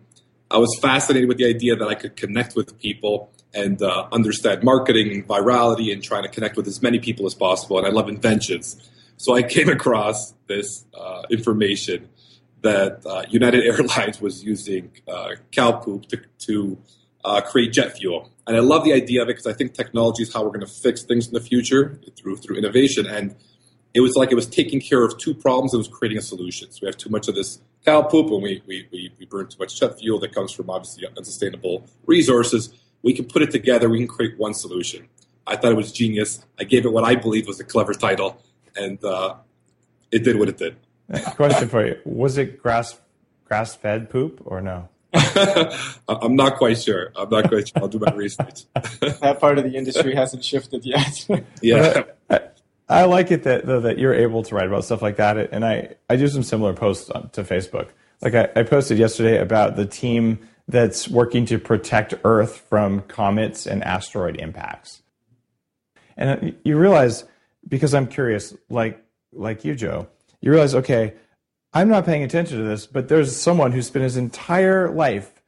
I 0.50 0.58
was 0.58 0.78
fascinated 0.82 1.28
with 1.28 1.38
the 1.38 1.46
idea 1.46 1.76
that 1.76 1.88
I 1.88 1.96
could 1.96 2.16
connect 2.16 2.56
with 2.56 2.80
people 2.80 3.32
and 3.54 3.82
uh, 3.82 4.08
understand 4.12 4.64
marketing 4.64 5.12
and 5.12 5.28
virality 5.28 5.92
and 5.94 6.02
trying 6.02 6.24
to 6.24 6.30
connect 6.30 6.58
with 6.58 6.68
as 6.68 6.82
many 6.82 7.00
people 7.00 7.26
as 7.26 7.34
possible. 7.34 7.78
And 7.78 7.88
I 7.88 7.92
love 7.92 8.10
inventions. 8.10 8.90
So 9.18 9.36
I 9.36 9.44
came 9.44 9.70
across 9.70 10.34
this 10.48 10.86
uh, 10.94 11.24
information 11.30 12.10
that 12.64 13.06
uh, 13.06 13.24
United 13.30 13.64
Airlines 13.70 14.20
was 14.20 14.44
using 14.44 14.92
uh, 15.08 15.36
cow 15.52 15.74
poop 15.74 16.08
to, 16.08 16.22
to 16.40 16.78
uh, 17.24 17.42
create 17.42 17.72
jet 17.72 17.98
fuel. 17.98 18.32
And 18.48 18.58
I 18.58 18.60
love 18.60 18.84
the 18.84 18.94
idea 18.94 19.22
of 19.22 19.30
it 19.30 19.34
because 19.34 19.48
I 19.48 19.54
think 19.54 19.74
technology 19.74 20.24
is 20.24 20.34
how 20.34 20.44
we're 20.44 20.50
going 20.50 20.62
to 20.62 20.68
fix 20.68 21.04
things 21.04 21.28
in 21.28 21.34
the 21.34 21.40
future 21.40 22.00
through 22.18 22.38
through 22.38 22.58
innovation. 22.58 23.06
And 23.06 23.36
it 23.94 24.02
was 24.02 24.16
like 24.16 24.32
it 24.32 24.36
was 24.36 24.48
taking 24.48 24.82
care 24.82 25.04
of 25.06 25.18
two 25.18 25.34
problems. 25.34 25.74
It 25.74 25.78
was 25.78 25.88
creating 25.88 26.18
a 26.18 26.22
solution. 26.22 26.72
So 26.72 26.80
we 26.82 26.88
have 26.88 26.98
too 26.98 27.10
much 27.10 27.28
of 27.28 27.36
this 27.36 27.62
cow 27.86 28.02
poop 28.02 28.32
and 28.32 28.42
we, 28.42 28.62
we, 28.66 28.88
we, 28.92 29.14
we 29.20 29.26
burn 29.26 29.48
too 29.48 29.58
much 29.60 29.80
jet 29.80 30.00
fuel 30.00 30.20
that 30.20 30.34
comes 30.34 30.52
from 30.52 30.70
obviously 30.70 31.08
unsustainable 31.18 31.86
resources, 32.06 32.74
we 33.02 33.14
can 33.14 33.26
put 33.26 33.42
it 33.42 33.52
together, 33.52 33.90
we 33.90 34.00
can 34.00 34.08
create 34.08 34.38
one 34.38 34.54
solution. 34.54 35.08
I 35.46 35.58
thought 35.58 35.72
it 35.74 35.76
was 35.76 35.92
genius. 35.92 36.44
I 36.58 36.64
gave 36.64 36.86
it 36.86 36.94
what 36.94 37.04
I 37.04 37.16
believed 37.16 37.48
was 37.48 37.60
a 37.60 37.66
clever 37.66 37.94
title, 37.94 38.42
and 38.78 39.04
uh, 39.04 39.36
it 40.10 40.24
did 40.24 40.40
what 40.40 40.48
it 40.48 40.58
did. 40.58 40.78
Question 41.36 41.70
for 41.70 41.86
you: 41.86 41.98
Was 42.06 42.38
it 42.38 42.62
grass 42.62 43.00
grass 43.46 43.76
fed 43.76 44.10
poop 44.10 44.42
or 44.46 44.62
no? 44.62 44.90
I'm 46.08 46.36
not 46.36 46.58
quite 46.58 46.82
sure. 46.82 47.12
I'm 47.16 47.30
not 47.30 47.48
quite 47.48 47.68
sure. 47.68 47.84
I'll 47.84 47.88
do 47.88 48.00
my 48.00 48.12
research. 48.14 48.64
that 48.74 49.38
part 49.40 49.60
of 49.60 49.64
the 49.64 49.76
industry 49.76 50.16
hasn't 50.16 50.44
shifted 50.44 50.86
yet. 50.86 51.28
yeah. 51.62 52.04
I, 52.30 52.40
I, 52.90 53.06
like 53.06 53.30
it 53.30 53.44
that 53.44 53.66
though 53.66 53.82
that 53.82 54.00
you're 54.00 54.14
able 54.14 54.42
to 54.44 54.56
write 54.56 54.66
about 54.66 54.86
stuff 54.86 55.02
like 55.02 55.18
that, 55.18 55.38
and 55.52 55.64
I 55.64 55.96
I 56.10 56.16
do 56.16 56.28
some 56.28 56.44
similar 56.44 56.74
posts 56.74 57.10
on, 57.12 57.30
to 57.32 57.44
Facebook. 57.44 57.90
Like 58.22 58.34
I, 58.34 58.50
I 58.56 58.64
posted 58.64 58.98
yesterday 58.98 59.38
about 59.40 59.76
the 59.76 59.86
team 59.86 60.40
that's 60.68 61.08
working 61.08 61.46
to 61.48 61.60
protect 61.60 62.16
Earth 62.24 62.66
from 62.70 63.02
comets 63.02 63.68
and 63.68 63.84
asteroid 63.84 64.38
impacts. 64.38 65.02
And 66.16 66.30
uh, 66.30 66.52
you 66.64 66.78
realize, 66.78 67.26
because 67.68 67.94
I'm 67.94 68.08
curious, 68.08 68.56
like 68.70 69.04
like 69.32 69.66
you, 69.66 69.76
Joe, 69.76 70.08
you 70.44 70.52
realize, 70.52 70.76
okay, 70.76 71.14
I'm 71.74 71.88
not 71.88 72.06
paying 72.06 72.22
attention 72.22 72.58
to 72.58 72.66
this, 72.66 72.86
but 72.86 73.08
there's 73.08 73.34
someone 73.34 73.72
who 73.72 73.82
spent 73.82 74.04
his 74.04 74.18
entire 74.18 74.90
life 74.90 75.42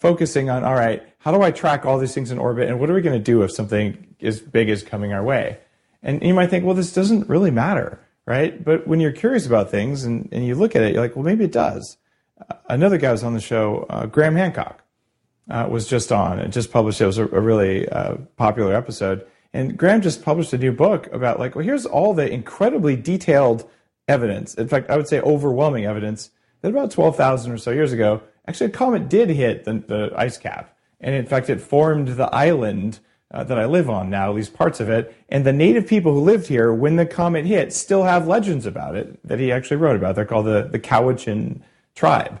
focusing 0.00 0.50
on, 0.50 0.64
all 0.64 0.74
right, 0.74 1.00
how 1.18 1.30
do 1.30 1.42
I 1.42 1.52
track 1.52 1.86
all 1.86 1.96
these 1.96 2.12
things 2.12 2.32
in 2.32 2.38
orbit, 2.38 2.68
and 2.68 2.80
what 2.80 2.90
are 2.90 2.94
we 2.94 3.02
going 3.02 3.16
to 3.16 3.22
do 3.22 3.42
if 3.42 3.52
something 3.52 4.16
as 4.20 4.40
big 4.40 4.68
is 4.68 4.82
coming 4.82 5.12
our 5.12 5.22
way? 5.22 5.58
And 6.02 6.20
you 6.22 6.34
might 6.34 6.50
think, 6.50 6.64
well, 6.64 6.74
this 6.74 6.92
doesn't 6.92 7.28
really 7.28 7.52
matter, 7.52 8.00
right? 8.26 8.62
But 8.62 8.88
when 8.88 8.98
you're 8.98 9.12
curious 9.12 9.46
about 9.46 9.70
things 9.70 10.04
and, 10.04 10.28
and 10.32 10.44
you 10.44 10.56
look 10.56 10.74
at 10.74 10.82
it, 10.82 10.92
you're 10.92 11.02
like, 11.02 11.14
well, 11.14 11.24
maybe 11.24 11.44
it 11.44 11.52
does. 11.52 11.96
Uh, 12.50 12.56
another 12.68 12.98
guy 12.98 13.12
was 13.12 13.22
on 13.22 13.32
the 13.32 13.40
show, 13.40 13.86
uh, 13.88 14.06
Graham 14.06 14.34
Hancock, 14.34 14.82
uh, 15.48 15.68
was 15.70 15.86
just 15.86 16.10
on. 16.10 16.40
It 16.40 16.48
just 16.48 16.72
published. 16.72 17.00
It 17.00 17.06
was 17.06 17.18
a, 17.18 17.26
a 17.26 17.40
really 17.40 17.88
uh, 17.88 18.16
popular 18.36 18.74
episode 18.74 19.24
and 19.56 19.74
Graham 19.74 20.02
just 20.02 20.22
published 20.22 20.52
a 20.52 20.58
new 20.58 20.72
book 20.72 21.10
about 21.12 21.38
like, 21.38 21.54
well, 21.54 21.64
here's 21.64 21.86
all 21.86 22.12
the 22.12 22.30
incredibly 22.30 22.94
detailed 22.94 23.66
evidence. 24.08 24.54
In 24.54 24.68
fact, 24.68 24.90
I 24.90 24.96
would 24.96 25.08
say 25.08 25.20
overwhelming 25.20 25.84
evidence 25.84 26.30
that 26.60 26.68
about 26.68 26.90
12,000 26.90 27.52
or 27.52 27.58
so 27.58 27.70
years 27.70 27.92
ago, 27.92 28.22
actually 28.46 28.66
a 28.66 28.70
comet 28.70 29.08
did 29.08 29.30
hit 29.30 29.64
the, 29.64 29.74
the 29.74 30.12
ice 30.16 30.38
cap. 30.38 30.76
And 31.00 31.14
in 31.14 31.26
fact, 31.26 31.50
it 31.50 31.60
formed 31.60 32.08
the 32.08 32.32
island 32.34 33.00
uh, 33.30 33.44
that 33.44 33.58
I 33.58 33.66
live 33.66 33.90
on 33.90 34.08
now, 34.08 34.30
at 34.30 34.36
least 34.36 34.54
parts 34.54 34.80
of 34.80 34.88
it. 34.88 35.14
And 35.28 35.44
the 35.44 35.52
native 35.52 35.86
people 35.86 36.14
who 36.14 36.20
lived 36.20 36.46
here 36.46 36.72
when 36.72 36.96
the 36.96 37.06
comet 37.06 37.44
hit 37.44 37.72
still 37.72 38.04
have 38.04 38.26
legends 38.26 38.66
about 38.66 38.96
it 38.96 39.18
that 39.26 39.40
he 39.40 39.52
actually 39.52 39.78
wrote 39.78 39.96
about. 39.96 40.14
They're 40.14 40.24
called 40.24 40.46
the, 40.46 40.68
the 40.70 40.78
Cowichan 40.78 41.60
tribe. 41.94 42.40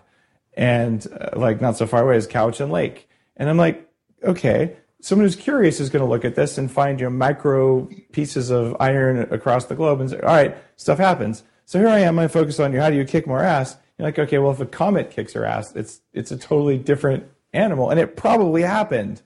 And 0.54 1.06
uh, 1.12 1.38
like 1.38 1.60
not 1.60 1.76
so 1.76 1.86
far 1.86 2.02
away 2.02 2.16
is 2.16 2.26
Cowichan 2.26 2.70
Lake. 2.70 3.08
And 3.36 3.50
I'm 3.50 3.58
like, 3.58 3.86
okay, 4.22 4.76
someone 5.00 5.24
who's 5.24 5.36
curious 5.36 5.80
is 5.80 5.90
going 5.90 6.04
to 6.04 6.08
look 6.08 6.24
at 6.24 6.34
this 6.34 6.56
and 6.56 6.70
find 6.70 6.98
you 6.98 7.06
know, 7.06 7.10
micro 7.10 7.88
pieces 8.12 8.50
of 8.50 8.76
iron 8.80 9.18
across 9.32 9.66
the 9.66 9.74
globe 9.74 10.00
and 10.00 10.10
say, 10.10 10.20
all 10.20 10.34
right, 10.34 10.56
stuff 10.76 10.98
happens. 10.98 11.42
So 11.66 11.80
here 11.80 11.88
I 11.88 11.98
am, 11.98 12.18
I 12.18 12.28
focus 12.28 12.60
on 12.60 12.72
you. 12.72 12.80
How 12.80 12.90
do 12.90 12.96
you 12.96 13.04
kick 13.04 13.26
more 13.26 13.42
ass? 13.42 13.76
You're 13.98 14.06
like, 14.06 14.18
okay, 14.18 14.38
well, 14.38 14.52
if 14.52 14.60
a 14.60 14.66
comet 14.66 15.10
kicks 15.10 15.32
her 15.32 15.44
ass, 15.44 15.74
it's 15.74 16.00
it's 16.12 16.30
a 16.30 16.36
totally 16.36 16.78
different 16.78 17.24
animal, 17.52 17.90
and 17.90 17.98
it 17.98 18.16
probably 18.16 18.62
happened, 18.62 19.22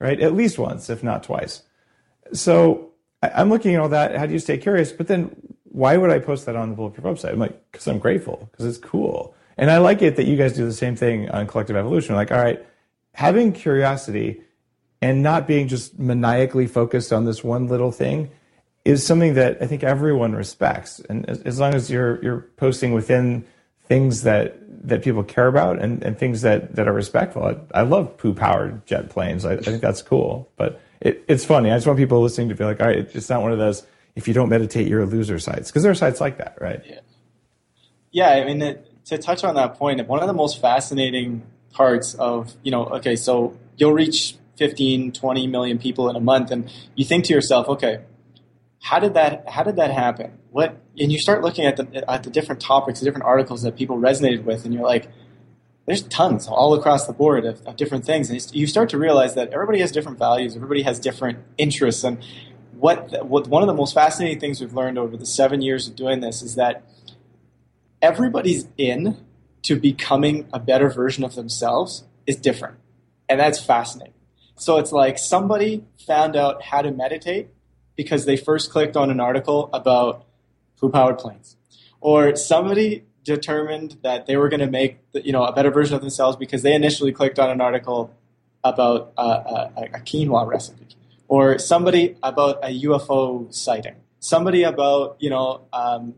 right? 0.00 0.20
At 0.20 0.34
least 0.34 0.58
once, 0.58 0.90
if 0.90 1.04
not 1.04 1.22
twice. 1.22 1.62
So 2.32 2.90
I, 3.22 3.40
am 3.40 3.48
looking 3.48 3.74
at 3.74 3.80
all 3.80 3.88
that. 3.90 4.16
How 4.16 4.26
do 4.26 4.32
you 4.32 4.38
stay 4.40 4.58
curious? 4.58 4.90
But 4.90 5.06
then, 5.06 5.36
why 5.64 5.96
would 5.96 6.10
I 6.10 6.18
post 6.18 6.46
that 6.46 6.56
on 6.56 6.70
the 6.70 6.74
Bulletproof 6.74 7.04
website? 7.04 7.32
I'm 7.32 7.38
like, 7.38 7.70
because 7.70 7.86
I'm 7.86 8.00
grateful, 8.00 8.48
because 8.50 8.66
it's 8.66 8.78
cool, 8.78 9.34
and 9.56 9.70
I 9.70 9.78
like 9.78 10.02
it 10.02 10.16
that 10.16 10.26
you 10.26 10.36
guys 10.36 10.54
do 10.54 10.64
the 10.64 10.72
same 10.72 10.96
thing 10.96 11.30
on 11.30 11.46
Collective 11.46 11.76
Evolution. 11.76 12.16
Like, 12.16 12.32
all 12.32 12.42
right, 12.42 12.64
having 13.12 13.52
curiosity 13.52 14.42
and 15.00 15.22
not 15.22 15.46
being 15.46 15.68
just 15.68 15.98
maniacally 15.98 16.66
focused 16.66 17.12
on 17.12 17.24
this 17.24 17.44
one 17.44 17.68
little 17.68 17.92
thing 17.92 18.30
is 18.84 19.04
something 19.04 19.34
that 19.34 19.58
I 19.62 19.66
think 19.66 19.82
everyone 19.82 20.34
respects. 20.34 21.00
And 21.08 21.28
as, 21.28 21.40
as 21.42 21.60
long 21.60 21.74
as 21.74 21.90
you're 21.90 22.22
you're 22.22 22.40
posting 22.56 22.92
within 22.92 23.44
things 23.86 24.22
that 24.22 24.58
that 24.86 25.02
people 25.02 25.22
care 25.22 25.46
about 25.46 25.80
and, 25.80 26.02
and 26.02 26.18
things 26.18 26.42
that, 26.42 26.74
that 26.76 26.86
are 26.86 26.92
respectful. 26.92 27.42
I, 27.42 27.56
I 27.78 27.82
love 27.82 28.18
poo 28.18 28.34
powered 28.34 28.84
jet 28.86 29.08
planes. 29.08 29.46
I, 29.46 29.54
I, 29.54 29.56
think 29.56 29.80
that's 29.80 30.02
cool. 30.02 30.50
But 30.56 30.78
it, 31.00 31.24
it's 31.26 31.42
funny. 31.42 31.70
I 31.70 31.76
just 31.76 31.86
want 31.86 31.98
people 31.98 32.20
listening 32.20 32.50
to 32.50 32.54
be 32.54 32.64
like, 32.64 32.80
all 32.80 32.88
right, 32.88 32.98
it's 32.98 33.30
not 33.30 33.40
one 33.40 33.52
of 33.52 33.58
those 33.58 33.86
if 34.14 34.28
you 34.28 34.34
don't 34.34 34.48
meditate, 34.48 34.86
you're 34.86 35.02
a 35.02 35.06
loser 35.06 35.38
sites. 35.38 35.70
Because 35.70 35.82
there 35.82 35.92
are 35.92 35.96
sites 35.96 36.20
like 36.20 36.38
that, 36.38 36.56
right? 36.60 36.82
Yeah. 36.86 37.00
Yeah, 38.12 38.28
I 38.30 38.44
mean, 38.44 38.62
it, 38.62 39.04
to 39.06 39.18
touch 39.18 39.42
on 39.42 39.56
that 39.56 39.74
point, 39.74 40.06
one 40.06 40.20
of 40.20 40.28
the 40.28 40.34
most 40.34 40.60
fascinating 40.60 41.42
parts 41.72 42.14
of, 42.14 42.54
you 42.62 42.70
know, 42.70 42.84
okay, 42.86 43.16
so 43.16 43.58
you'll 43.76 43.92
reach 43.92 44.36
15, 44.56 45.12
20 45.12 45.46
million 45.48 45.78
people 45.78 46.08
in 46.08 46.14
a 46.14 46.20
month, 46.20 46.52
and 46.52 46.72
you 46.94 47.04
think 47.04 47.24
to 47.24 47.34
yourself, 47.34 47.68
okay, 47.68 48.02
how 48.84 48.98
did 48.98 49.14
that 49.14 49.48
how 49.48 49.62
did 49.62 49.76
that 49.76 49.90
happen? 49.90 50.38
What 50.50 50.78
and 50.98 51.10
you 51.10 51.18
start 51.18 51.40
looking 51.40 51.64
at 51.64 51.78
the 51.78 52.04
at 52.08 52.22
the 52.22 52.28
different 52.28 52.60
topics, 52.60 53.00
the 53.00 53.06
different 53.06 53.24
articles 53.24 53.62
that 53.62 53.76
people 53.76 53.96
resonated 53.96 54.44
with, 54.44 54.66
and 54.66 54.74
you're 54.74 54.82
like, 54.82 55.08
there's 55.86 56.02
tons 56.02 56.46
all 56.46 56.74
across 56.74 57.06
the 57.06 57.14
board 57.14 57.46
of, 57.46 57.62
of 57.66 57.76
different 57.76 58.04
things, 58.04 58.28
and 58.28 58.54
you 58.54 58.66
start 58.66 58.90
to 58.90 58.98
realize 58.98 59.34
that 59.36 59.54
everybody 59.54 59.80
has 59.80 59.90
different 59.90 60.18
values, 60.18 60.54
everybody 60.54 60.82
has 60.82 61.00
different 61.00 61.38
interests, 61.56 62.04
and 62.04 62.22
what 62.74 63.24
what 63.24 63.48
one 63.48 63.62
of 63.62 63.68
the 63.68 63.74
most 63.74 63.94
fascinating 63.94 64.38
things 64.38 64.60
we've 64.60 64.74
learned 64.74 64.98
over 64.98 65.16
the 65.16 65.24
seven 65.24 65.62
years 65.62 65.88
of 65.88 65.96
doing 65.96 66.20
this 66.20 66.42
is 66.42 66.54
that 66.56 66.84
everybody's 68.02 68.68
in 68.76 69.16
to 69.62 69.80
becoming 69.80 70.46
a 70.52 70.60
better 70.60 70.90
version 70.90 71.24
of 71.24 71.34
themselves 71.36 72.04
is 72.26 72.36
different, 72.36 72.76
and 73.30 73.40
that's 73.40 73.58
fascinating. 73.58 74.12
So 74.56 74.76
it's 74.76 74.92
like 74.92 75.18
somebody 75.18 75.86
found 76.06 76.36
out 76.36 76.64
how 76.64 76.82
to 76.82 76.90
meditate 76.90 77.48
because 77.96 78.24
they 78.24 78.36
first 78.36 78.70
clicked 78.70 78.96
on 78.96 79.10
an 79.10 79.20
article 79.20 79.70
about 79.72 80.24
who 80.80 80.90
powered 80.90 81.18
planes. 81.18 81.56
Or 82.00 82.36
somebody 82.36 83.04
determined 83.24 83.96
that 84.02 84.26
they 84.26 84.36
were 84.36 84.48
going 84.48 84.60
to 84.60 84.70
make 84.70 84.98
you 85.14 85.32
know 85.32 85.44
a 85.44 85.52
better 85.52 85.70
version 85.70 85.94
of 85.94 86.00
themselves 86.00 86.36
because 86.36 86.62
they 86.62 86.74
initially 86.74 87.12
clicked 87.12 87.38
on 87.38 87.50
an 87.50 87.60
article 87.60 88.14
about 88.62 89.12
uh, 89.16 89.68
a, 89.76 89.82
a, 89.82 90.00
quinoa 90.00 90.46
recipe, 90.46 90.86
or 91.28 91.58
somebody 91.58 92.16
about 92.22 92.58
a 92.62 92.82
UFO 92.82 93.52
sighting, 93.52 93.96
somebody 94.20 94.62
about 94.62 95.16
you 95.18 95.30
know 95.30 95.62
um, 95.72 96.14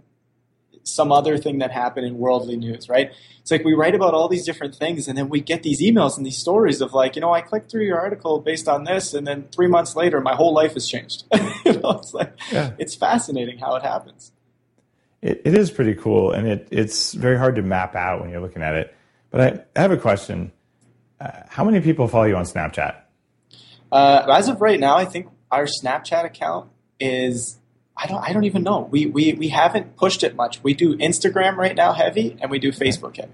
some 0.86 1.12
other 1.12 1.36
thing 1.36 1.58
that 1.58 1.70
happened 1.70 2.06
in 2.06 2.18
worldly 2.18 2.56
news, 2.56 2.88
right? 2.88 3.12
It's 3.40 3.50
like 3.50 3.64
we 3.64 3.74
write 3.74 3.94
about 3.94 4.14
all 4.14 4.28
these 4.28 4.44
different 4.44 4.74
things 4.74 5.08
and 5.08 5.16
then 5.16 5.28
we 5.28 5.40
get 5.40 5.62
these 5.62 5.80
emails 5.80 6.16
and 6.16 6.24
these 6.24 6.38
stories 6.38 6.80
of 6.80 6.94
like, 6.94 7.16
you 7.16 7.20
know, 7.20 7.32
I 7.32 7.40
clicked 7.40 7.70
through 7.70 7.84
your 7.84 7.98
article 7.98 8.40
based 8.40 8.68
on 8.68 8.84
this 8.84 9.14
and 9.14 9.26
then 9.26 9.48
three 9.54 9.68
months 9.68 9.96
later 9.96 10.20
my 10.20 10.34
whole 10.34 10.54
life 10.54 10.74
has 10.74 10.88
changed. 10.88 11.24
you 11.64 11.72
know, 11.74 11.90
it's 11.92 12.14
like 12.14 12.32
yeah. 12.50 12.72
it's 12.78 12.94
fascinating 12.94 13.58
how 13.58 13.74
it 13.76 13.82
happens. 13.82 14.32
It, 15.22 15.42
it 15.44 15.54
is 15.54 15.70
pretty 15.70 15.94
cool 15.94 16.32
and 16.32 16.46
it, 16.46 16.68
it's 16.70 17.12
very 17.12 17.38
hard 17.38 17.56
to 17.56 17.62
map 17.62 17.94
out 17.94 18.20
when 18.20 18.30
you're 18.30 18.40
looking 18.40 18.62
at 18.62 18.74
it. 18.74 18.94
But 19.30 19.40
I, 19.40 19.78
I 19.78 19.82
have 19.82 19.92
a 19.92 19.96
question. 19.96 20.52
Uh, 21.20 21.30
how 21.48 21.64
many 21.64 21.80
people 21.80 22.08
follow 22.08 22.24
you 22.24 22.36
on 22.36 22.44
Snapchat? 22.44 22.96
Uh, 23.90 24.26
as 24.32 24.48
of 24.48 24.60
right 24.60 24.78
now, 24.78 24.96
I 24.96 25.04
think 25.04 25.28
our 25.50 25.66
Snapchat 25.66 26.24
account 26.24 26.70
is 27.00 27.58
I 27.96 28.06
don't 28.06 28.22
I 28.22 28.32
don't 28.32 28.44
even 28.44 28.62
know. 28.62 28.88
We 28.90 29.06
we 29.06 29.32
we 29.32 29.48
haven't 29.48 29.96
pushed 29.96 30.22
it 30.22 30.34
much. 30.36 30.62
We 30.62 30.74
do 30.74 30.96
Instagram 30.98 31.56
right 31.56 31.74
now 31.74 31.92
heavy, 31.92 32.36
and 32.40 32.50
we 32.50 32.58
do 32.58 32.72
Facebook 32.72 33.16
heavy. 33.16 33.32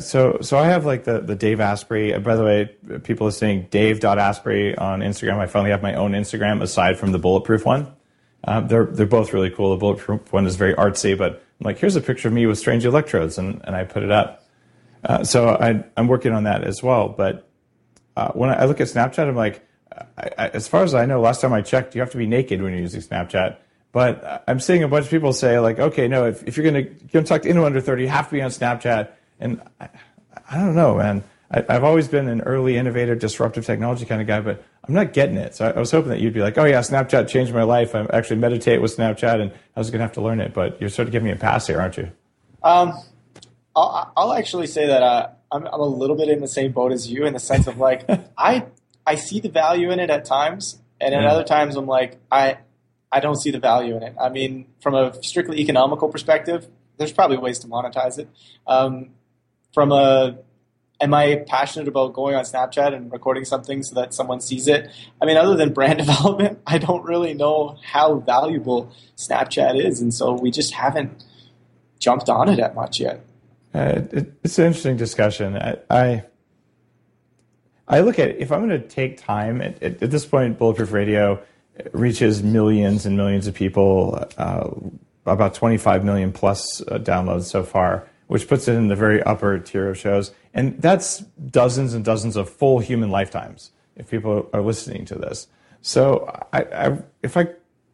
So 0.00 0.38
so 0.40 0.58
I 0.58 0.66
have 0.66 0.84
like 0.84 1.04
the 1.04 1.20
the 1.20 1.34
Dave 1.34 1.60
Asprey. 1.60 2.18
By 2.18 2.36
the 2.36 2.44
way, 2.44 2.76
people 3.04 3.26
are 3.26 3.28
listening, 3.28 3.68
Dave.Asprey 3.70 4.76
on 4.78 5.00
Instagram. 5.00 5.38
I 5.38 5.46
finally 5.46 5.70
have 5.70 5.82
my 5.82 5.94
own 5.94 6.12
Instagram 6.12 6.62
aside 6.62 6.98
from 6.98 7.12
the 7.12 7.18
bulletproof 7.18 7.64
one. 7.64 7.92
Um, 8.44 8.68
they're 8.68 8.86
they're 8.86 9.06
both 9.06 9.32
really 9.32 9.50
cool. 9.50 9.70
The 9.70 9.76
bulletproof 9.76 10.32
one 10.32 10.46
is 10.46 10.56
very 10.56 10.74
artsy, 10.74 11.16
but 11.16 11.42
I'm 11.60 11.64
like, 11.64 11.78
here's 11.78 11.96
a 11.96 12.00
picture 12.00 12.28
of 12.28 12.34
me 12.34 12.46
with 12.46 12.58
strange 12.58 12.84
electrodes, 12.84 13.38
and, 13.38 13.60
and 13.64 13.74
I 13.74 13.84
put 13.84 14.02
it 14.02 14.10
up. 14.10 14.44
Uh, 15.04 15.24
so 15.24 15.48
I, 15.48 15.84
I'm 15.96 16.06
working 16.06 16.32
on 16.32 16.44
that 16.44 16.64
as 16.64 16.82
well. 16.82 17.08
But 17.08 17.48
uh, 18.16 18.32
when 18.32 18.50
I 18.50 18.64
look 18.66 18.80
at 18.80 18.88
Snapchat, 18.88 19.26
I'm 19.26 19.36
like, 19.36 19.66
I, 20.16 20.30
I, 20.38 20.48
as 20.48 20.68
far 20.68 20.82
as 20.82 20.94
I 20.94 21.06
know, 21.06 21.20
last 21.20 21.40
time 21.40 21.52
I 21.52 21.62
checked, 21.62 21.94
you 21.94 22.00
have 22.00 22.10
to 22.10 22.18
be 22.18 22.26
naked 22.26 22.62
when 22.62 22.72
you're 22.72 22.82
using 22.82 23.00
Snapchat. 23.00 23.56
But 23.92 24.44
I'm 24.46 24.60
seeing 24.60 24.82
a 24.82 24.88
bunch 24.88 25.06
of 25.06 25.10
people 25.10 25.32
say 25.32 25.58
like, 25.58 25.78
okay, 25.78 26.06
no, 26.06 26.26
if, 26.26 26.42
if 26.44 26.56
you're 26.56 26.70
going 26.70 26.98
to 27.12 27.22
talk 27.22 27.42
to 27.42 27.48
anyone 27.48 27.66
under 27.66 27.80
30, 27.80 28.02
you 28.02 28.08
have 28.08 28.26
to 28.28 28.32
be 28.32 28.42
on 28.42 28.50
Snapchat. 28.50 29.08
And 29.40 29.62
I, 29.80 29.88
I 30.50 30.58
don't 30.58 30.74
know, 30.74 30.96
man. 30.96 31.24
I, 31.50 31.72
have 31.72 31.84
always 31.84 32.08
been 32.08 32.28
an 32.28 32.40
early 32.42 32.76
innovator, 32.76 33.14
disruptive 33.14 33.64
technology 33.64 34.04
kind 34.04 34.20
of 34.20 34.26
guy, 34.26 34.40
but 34.40 34.64
I'm 34.86 34.94
not 34.94 35.12
getting 35.12 35.36
it. 35.36 35.54
So 35.54 35.66
I, 35.66 35.70
I, 35.70 35.78
was 35.78 35.90
hoping 35.92 36.10
that 36.10 36.20
you'd 36.20 36.34
be 36.34 36.40
like, 36.40 36.58
oh 36.58 36.64
yeah, 36.64 36.80
Snapchat 36.80 37.28
changed 37.28 37.54
my 37.54 37.62
life. 37.62 37.94
I 37.94 38.04
actually 38.12 38.36
meditate 38.36 38.82
with 38.82 38.96
Snapchat, 38.96 39.40
and 39.40 39.52
I 39.74 39.80
was 39.80 39.90
going 39.90 40.00
to 40.00 40.04
have 40.04 40.12
to 40.14 40.20
learn 40.20 40.40
it. 40.40 40.52
But 40.52 40.80
you're 40.80 40.90
sort 40.90 41.06
of 41.08 41.12
giving 41.12 41.26
me 41.26 41.32
a 41.32 41.36
pass 41.36 41.68
here, 41.68 41.80
aren't 41.80 41.96
you? 41.96 42.10
Um, 42.62 42.92
I'll, 43.76 44.12
I'll 44.16 44.32
actually 44.32 44.66
say 44.66 44.86
that 44.88 45.02
uh, 45.02 45.28
I'm, 45.52 45.66
I'm 45.66 45.80
a 45.80 45.86
little 45.86 46.16
bit 46.16 46.28
in 46.28 46.40
the 46.40 46.48
same 46.48 46.72
boat 46.72 46.92
as 46.92 47.10
you 47.10 47.24
in 47.26 47.32
the 47.32 47.40
sense 47.40 47.66
of 47.66 47.78
like 47.78 48.04
I 48.38 48.66
I 49.06 49.14
see 49.14 49.40
the 49.40 49.48
value 49.48 49.90
in 49.90 50.00
it 50.00 50.10
at 50.10 50.24
times, 50.24 50.80
and 51.00 51.14
at 51.14 51.24
other 51.24 51.44
times 51.44 51.76
I'm 51.76 51.86
like, 51.86 52.18
I 52.30 52.58
I 53.12 53.20
don't 53.20 53.40
see 53.40 53.50
the 53.50 53.60
value 53.60 53.96
in 53.96 54.02
it. 54.02 54.14
I 54.20 54.28
mean, 54.28 54.66
from 54.80 54.94
a 54.94 55.22
strictly 55.22 55.60
economical 55.60 56.08
perspective, 56.08 56.66
there's 56.96 57.12
probably 57.12 57.36
ways 57.36 57.58
to 57.60 57.68
monetize 57.68 58.18
it. 58.18 58.28
Um, 58.66 59.10
from 59.72 59.92
a 59.92 60.38
am 61.00 61.14
I 61.14 61.44
passionate 61.46 61.88
about 61.88 62.14
going 62.14 62.34
on 62.34 62.44
Snapchat 62.44 62.94
and 62.94 63.12
recording 63.12 63.44
something 63.44 63.82
so 63.82 63.94
that 63.94 64.14
someone 64.14 64.40
sees 64.40 64.66
it? 64.66 64.90
I 65.20 65.26
mean, 65.26 65.36
other 65.36 65.56
than 65.56 65.72
brand 65.72 65.98
development, 66.06 66.60
I 66.66 66.78
don't 66.78 67.04
really 67.04 67.34
know 67.34 67.78
how 67.84 68.16
valuable 68.16 68.92
Snapchat 69.16 69.82
is, 69.82 70.00
and 70.00 70.12
so 70.12 70.32
we 70.32 70.50
just 70.50 70.74
haven't 70.74 71.24
jumped 71.98 72.28
on 72.28 72.48
it 72.48 72.56
that 72.56 72.74
much 72.74 73.00
yet. 73.00 73.24
Uh, 73.74 74.02
it, 74.12 74.32
it's 74.42 74.58
an 74.58 74.66
interesting 74.66 74.96
discussion. 74.96 75.56
I, 75.56 75.76
I, 75.90 76.24
I 77.88 78.00
look 78.00 78.18
at 78.18 78.30
it, 78.30 78.36
if 78.38 78.50
I'm 78.50 78.66
going 78.66 78.80
to 78.80 78.88
take 78.88 79.18
time 79.18 79.60
at, 79.60 79.82
at, 79.82 80.02
at, 80.02 80.10
this 80.10 80.26
point, 80.26 80.58
Bulletproof 80.58 80.92
Radio 80.92 81.40
reaches 81.92 82.42
millions 82.42 83.06
and 83.06 83.16
millions 83.16 83.46
of 83.46 83.54
people, 83.54 84.26
uh, 84.38 84.70
about 85.24 85.54
25 85.54 86.04
million 86.04 86.32
plus 86.32 86.80
uh, 86.82 86.98
downloads 86.98 87.44
so 87.44 87.62
far 87.62 88.08
which 88.26 88.48
puts 88.48 88.68
it 88.68 88.74
in 88.74 88.88
the 88.88 88.96
very 88.96 89.22
upper 89.22 89.58
tier 89.58 89.88
of 89.88 89.98
shows. 89.98 90.32
And 90.52 90.80
that's 90.80 91.18
dozens 91.18 91.94
and 91.94 92.04
dozens 92.04 92.36
of 92.36 92.50
full 92.50 92.78
human 92.78 93.10
lifetimes 93.10 93.70
if 93.96 94.10
people 94.10 94.48
are 94.52 94.60
listening 94.60 95.04
to 95.06 95.14
this. 95.14 95.48
So 95.82 96.26
I, 96.52 96.62
I, 96.62 96.98
if 97.22 97.36
I 97.36 97.48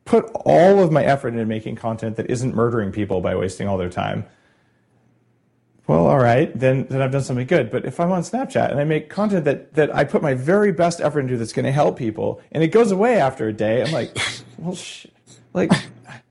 put 0.04 0.24
all 0.44 0.82
of 0.82 0.90
my 0.90 1.04
effort 1.04 1.28
into 1.28 1.44
making 1.44 1.76
content 1.76 2.16
that 2.16 2.30
isn't 2.30 2.54
murdering 2.54 2.92
people 2.92 3.20
by 3.20 3.36
wasting 3.36 3.68
all 3.68 3.76
their 3.76 3.90
time, 3.90 4.24
well, 5.92 6.06
all 6.06 6.18
right, 6.18 6.58
then, 6.58 6.86
then 6.88 7.02
I've 7.02 7.12
done 7.12 7.22
something 7.22 7.46
good. 7.46 7.70
But 7.70 7.84
if 7.84 8.00
I'm 8.00 8.10
on 8.10 8.22
Snapchat 8.22 8.70
and 8.70 8.80
I 8.80 8.84
make 8.84 9.08
content 9.08 9.44
that, 9.44 9.74
that 9.74 9.94
I 9.94 10.04
put 10.04 10.22
my 10.22 10.34
very 10.34 10.72
best 10.72 11.00
effort 11.00 11.20
into 11.20 11.36
that's 11.36 11.52
going 11.52 11.66
to 11.66 11.72
help 11.72 11.98
people 11.98 12.40
and 12.50 12.62
it 12.62 12.68
goes 12.68 12.90
away 12.90 13.18
after 13.18 13.48
a 13.48 13.52
day, 13.52 13.82
I'm 13.82 13.92
like, 13.92 14.16
well, 14.58 14.74
sh- 14.74 15.06
like, 15.52 15.70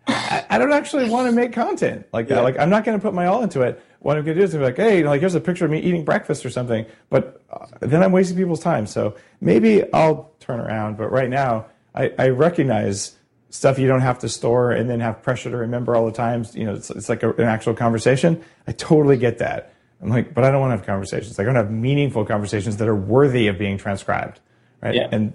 I, 0.07 0.45
I, 0.49 0.57
don't 0.57 0.73
actually 0.73 1.09
want 1.09 1.27
to 1.29 1.31
make 1.31 1.53
content 1.53 2.07
like 2.11 2.27
that. 2.29 2.35
Yeah. 2.35 2.41
Like, 2.41 2.57
I'm 2.57 2.69
not 2.69 2.83
going 2.83 2.97
to 2.97 3.01
put 3.01 3.13
my 3.13 3.27
all 3.27 3.43
into 3.43 3.61
it 3.61 3.81
what 4.01 4.17
I'm 4.17 4.25
going 4.25 4.35
to 4.35 4.41
do 4.41 4.45
is 4.45 4.53
be 4.53 4.59
like, 4.59 4.77
hey, 4.77 5.03
like 5.03 5.19
here's 5.19 5.35
a 5.35 5.39
picture 5.39 5.65
of 5.65 5.71
me 5.71 5.79
eating 5.79 6.03
breakfast 6.03 6.43
or 6.43 6.49
something. 6.49 6.87
But 7.09 7.41
uh, 7.51 7.67
then 7.81 8.01
I'm 8.01 8.11
wasting 8.11 8.35
people's 8.35 8.59
time. 8.59 8.87
So 8.87 9.15
maybe 9.41 9.83
I'll 9.93 10.31
turn 10.39 10.59
around. 10.59 10.97
But 10.97 11.11
right 11.11 11.29
now, 11.29 11.67
I, 11.93 12.11
I, 12.17 12.29
recognize 12.29 13.15
stuff 13.51 13.77
you 13.77 13.87
don't 13.87 14.01
have 14.01 14.17
to 14.19 14.29
store 14.29 14.71
and 14.71 14.89
then 14.89 15.01
have 15.01 15.21
pressure 15.21 15.51
to 15.51 15.57
remember 15.57 15.95
all 15.95 16.05
the 16.05 16.11
times. 16.11 16.55
You 16.55 16.65
know, 16.65 16.73
it's, 16.73 16.89
it's 16.89 17.09
like 17.09 17.21
a, 17.21 17.31
an 17.33 17.43
actual 17.43 17.75
conversation. 17.75 18.43
I 18.65 18.71
totally 18.71 19.17
get 19.17 19.37
that. 19.37 19.73
I'm 20.01 20.09
like, 20.09 20.33
but 20.33 20.43
I 20.43 20.49
don't 20.49 20.61
want 20.61 20.71
to 20.71 20.77
have 20.77 20.85
conversations. 20.85 21.37
I 21.37 21.43
don't 21.43 21.55
have 21.55 21.69
meaningful 21.69 22.25
conversations 22.25 22.77
that 22.77 22.87
are 22.87 22.95
worthy 22.95 23.47
of 23.47 23.59
being 23.59 23.77
transcribed, 23.77 24.39
right? 24.81 24.95
Yeah. 24.95 25.09
And 25.11 25.33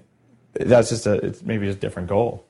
that's 0.55 0.89
just 0.89 1.07
a, 1.07 1.15
it's 1.25 1.43
maybe 1.43 1.67
just 1.67 1.79
a 1.79 1.81
different 1.81 2.09
goal. 2.09 2.45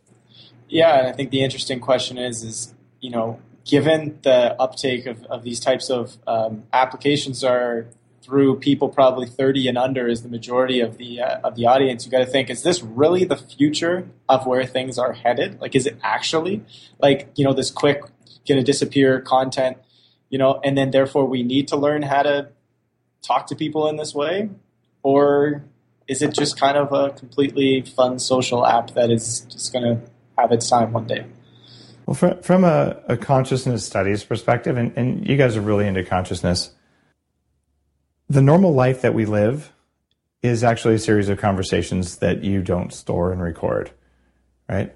Yeah, 0.68 0.98
and 0.98 1.08
I 1.08 1.12
think 1.12 1.30
the 1.30 1.42
interesting 1.42 1.80
question 1.80 2.16
is, 2.16 2.42
is 2.42 2.74
you 3.00 3.10
know, 3.10 3.40
given 3.64 4.18
the 4.22 4.58
uptake 4.60 5.06
of, 5.06 5.24
of 5.24 5.42
these 5.42 5.60
types 5.60 5.90
of 5.90 6.16
um, 6.26 6.62
applications 6.72 7.44
are 7.44 7.86
through 8.26 8.58
people 8.58 8.88
probably 8.88 9.26
30 9.26 9.68
and 9.68 9.78
under 9.78 10.08
is 10.08 10.22
the 10.22 10.28
majority 10.28 10.80
of 10.80 10.98
the 10.98 11.20
uh, 11.20 11.38
of 11.44 11.54
the 11.54 11.66
audience. 11.66 12.04
You 12.04 12.10
got 12.10 12.18
to 12.18 12.26
think 12.26 12.50
is 12.50 12.64
this 12.64 12.82
really 12.82 13.24
the 13.24 13.36
future 13.36 14.08
of 14.28 14.46
where 14.46 14.66
things 14.66 14.98
are 14.98 15.12
headed? 15.12 15.60
Like 15.60 15.76
is 15.76 15.86
it 15.86 15.96
actually? 16.02 16.64
Like 16.98 17.30
you 17.36 17.44
know 17.44 17.52
this 17.52 17.70
quick 17.70 18.02
gonna 18.48 18.62
disappear 18.62 19.20
content 19.20 19.76
you 20.28 20.38
know 20.38 20.60
and 20.62 20.78
then 20.78 20.90
therefore 20.92 21.24
we 21.26 21.42
need 21.42 21.66
to 21.68 21.76
learn 21.76 22.02
how 22.02 22.22
to 22.22 22.48
talk 23.22 23.46
to 23.48 23.56
people 23.56 23.88
in 23.88 23.96
this 23.96 24.14
way? 24.14 24.50
Or 25.02 25.64
is 26.08 26.22
it 26.22 26.34
just 26.34 26.58
kind 26.58 26.76
of 26.76 26.92
a 26.92 27.10
completely 27.10 27.82
fun 27.82 28.18
social 28.18 28.66
app 28.66 28.92
that 28.94 29.10
is 29.10 29.40
just 29.50 29.72
to 29.72 30.00
have 30.38 30.52
its 30.52 30.68
time 30.68 30.92
one 30.92 31.06
day? 31.06 31.26
Well, 32.06 32.14
from, 32.14 32.40
from 32.42 32.64
a, 32.64 32.96
a 33.08 33.16
consciousness 33.16 33.84
studies 33.84 34.22
perspective, 34.22 34.76
and, 34.76 34.92
and 34.96 35.28
you 35.28 35.36
guys 35.36 35.56
are 35.56 35.60
really 35.60 35.88
into 35.88 36.04
consciousness, 36.04 36.70
the 38.28 38.42
normal 38.42 38.72
life 38.72 39.02
that 39.02 39.14
we 39.14 39.24
live 39.24 39.72
is 40.42 40.64
actually 40.64 40.94
a 40.94 40.98
series 40.98 41.28
of 41.28 41.38
conversations 41.38 42.18
that 42.18 42.44
you 42.44 42.62
don't 42.62 42.92
store 42.92 43.32
and 43.32 43.42
record, 43.42 43.90
right? 44.68 44.94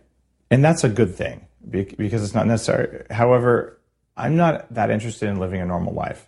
And 0.51 0.64
that's 0.64 0.85
a 0.85 0.89
good 0.89 1.14
thing 1.14 1.47
because 1.68 2.22
it's 2.22 2.35
not 2.35 2.47
necessary. 2.47 3.05
However, 3.11 3.78
I'm 4.16 4.37
not 4.37 4.72
that 4.74 4.91
interested 4.91 5.28
in 5.28 5.39
living 5.39 5.61
a 5.61 5.66
normal 5.66 5.95
life. 5.95 6.26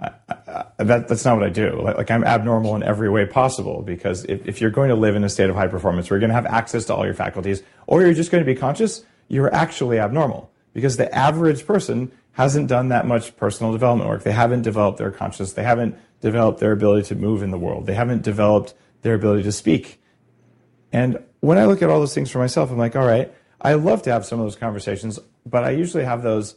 I, 0.00 0.10
I, 0.28 0.84
that, 0.84 1.08
that's 1.08 1.24
not 1.24 1.36
what 1.36 1.46
I 1.46 1.50
do. 1.50 1.80
Like, 1.82 1.96
like, 1.96 2.10
I'm 2.10 2.24
abnormal 2.24 2.76
in 2.76 2.82
every 2.82 3.10
way 3.10 3.26
possible 3.26 3.82
because 3.82 4.24
if, 4.24 4.46
if 4.46 4.60
you're 4.60 4.70
going 4.70 4.90
to 4.90 4.94
live 4.94 5.16
in 5.16 5.24
a 5.24 5.28
state 5.28 5.50
of 5.50 5.56
high 5.56 5.66
performance 5.66 6.08
where 6.08 6.16
you're 6.16 6.28
going 6.28 6.30
to 6.30 6.34
have 6.34 6.46
access 6.46 6.84
to 6.86 6.94
all 6.94 7.04
your 7.04 7.14
faculties 7.14 7.62
or 7.86 8.02
you're 8.02 8.14
just 8.14 8.30
going 8.30 8.44
to 8.44 8.46
be 8.46 8.58
conscious, 8.58 9.04
you're 9.26 9.52
actually 9.52 9.98
abnormal 9.98 10.50
because 10.72 10.96
the 10.96 11.12
average 11.14 11.66
person 11.66 12.12
hasn't 12.32 12.68
done 12.68 12.88
that 12.88 13.06
much 13.06 13.36
personal 13.36 13.72
development 13.72 14.08
work. 14.08 14.22
They 14.22 14.32
haven't 14.32 14.62
developed 14.62 14.98
their 14.98 15.10
consciousness. 15.10 15.54
They 15.54 15.64
haven't 15.64 15.96
developed 16.20 16.60
their 16.60 16.72
ability 16.72 17.08
to 17.08 17.14
move 17.14 17.42
in 17.42 17.50
the 17.50 17.58
world. 17.58 17.86
They 17.86 17.94
haven't 17.94 18.22
developed 18.22 18.74
their 19.02 19.14
ability 19.14 19.44
to 19.44 19.52
speak. 19.52 20.00
And 20.92 21.22
when 21.40 21.58
I 21.58 21.66
look 21.66 21.82
at 21.82 21.90
all 21.90 22.00
those 22.00 22.14
things 22.14 22.30
for 22.30 22.38
myself, 22.38 22.70
I'm 22.70 22.78
like, 22.78 22.96
all 22.96 23.06
right, 23.06 23.32
I 23.60 23.74
love 23.74 24.02
to 24.02 24.12
have 24.12 24.24
some 24.24 24.40
of 24.40 24.46
those 24.46 24.56
conversations, 24.56 25.18
but 25.46 25.64
I 25.64 25.70
usually 25.70 26.04
have 26.04 26.22
those 26.22 26.56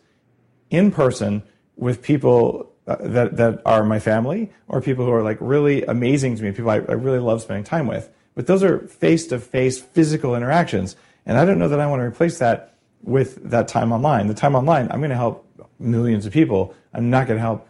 in 0.70 0.91
person 0.91 1.43
with 1.76 2.01
people 2.01 2.72
uh, 2.88 2.97
that, 2.99 3.38
that 3.38 3.62
are 3.66 3.84
my 3.84 3.99
family 3.99 4.51
or 4.68 4.82
people 4.82 5.05
who 5.05 5.12
are 5.12 5.24
like 5.24 5.38
really 5.39 5.84
amazing 5.84 6.36
to 6.36 6.43
me, 6.43 6.51
people 6.51 6.70
I, 6.70 6.76
I 6.78 6.93
really 6.93 7.20
love 7.20 7.41
spending 7.41 7.64
time 7.64 7.88
with. 7.88 8.09
But 8.34 8.47
those 8.47 8.64
are 8.64 8.88
face 8.88 9.28
to 9.28 9.39
face 9.39 9.80
physical 9.80 10.36
interactions. 10.36 10.95
And 11.26 11.38
I 11.38 11.45
don't 11.45 11.59
know 11.59 11.68
that 11.68 11.80
I 11.80 11.88
want 11.88 11.99
to 11.99 12.05
replace 12.05 12.39
that 12.39 12.76
with 13.03 13.49
that 13.49 13.68
time 13.68 13.91
online. 13.91 14.28
The 14.28 14.34
time 14.34 14.55
online, 14.55 14.89
I'm 14.91 14.99
going 14.99 15.09
to 15.09 15.16
help 15.16 15.47
millions 15.80 16.26
of 16.26 16.34
people. 16.34 16.74
I'm 16.93 17.09
not 17.09 17.28
going 17.28 17.38
to 17.38 17.41
help 17.41 17.68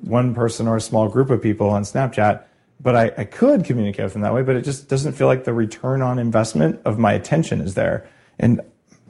one 0.00 0.34
person 0.34 0.68
or 0.68 0.76
a 0.76 0.80
small 0.80 1.08
group 1.08 1.30
of 1.30 1.42
people 1.42 1.68
on 1.70 1.82
Snapchat, 1.82 2.44
but 2.80 2.94
I, 2.94 3.12
I 3.18 3.24
could 3.24 3.64
communicate 3.64 4.04
with 4.04 4.12
them 4.12 4.22
that 4.22 4.34
way, 4.34 4.42
but 4.42 4.56
it 4.56 4.62
just 4.62 4.88
doesn't 4.88 5.12
feel 5.12 5.26
like 5.26 5.44
the 5.44 5.52
return 5.52 6.02
on 6.02 6.18
investment 6.18 6.80
of 6.84 6.98
my 6.98 7.12
attention 7.12 7.60
is 7.60 7.74
there. 7.74 8.08
And 8.38 8.60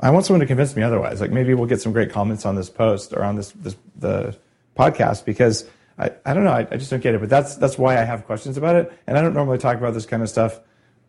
I 0.01 0.11
want 0.11 0.25
someone 0.25 0.41
to 0.41 0.47
convince 0.47 0.75
me 0.77 0.83
otherwise. 0.83 1.21
Like 1.21 1.31
maybe 1.31 1.55
we'll 1.55 1.67
get 1.67 1.81
some 1.81 1.93
great 1.93 2.11
comments 2.11 2.47
on 2.47 2.55
this 2.55 2.71
post 2.71 3.13
or 3.13 3.25
on 3.25 3.37
this, 3.37 3.51
this 3.53 3.77
the 3.97 4.37
podcast 4.77 5.25
because 5.25 5.69
I, 5.99 6.13
I 6.25 6.35
don't 6.35 6.45
know. 6.45 6.53
I, 6.53 6.67
I 6.71 6.77
just 6.77 6.91
don't 6.91 7.03
get 7.03 7.15
it. 7.15 7.21
But 7.21 7.29
that's 7.29 7.57
that's 7.57 7.77
why 7.77 7.99
I 7.99 8.05
have 8.05 8.25
questions 8.25 8.57
about 8.57 8.77
it. 8.77 8.93
And 9.07 9.19
I 9.19 9.23
don't 9.23 9.35
normally 9.35 9.59
talk 9.59 9.77
about 9.77 9.95
this 9.95 10.07
kind 10.07 10.23
of 10.23 10.29
stuff 10.29 10.61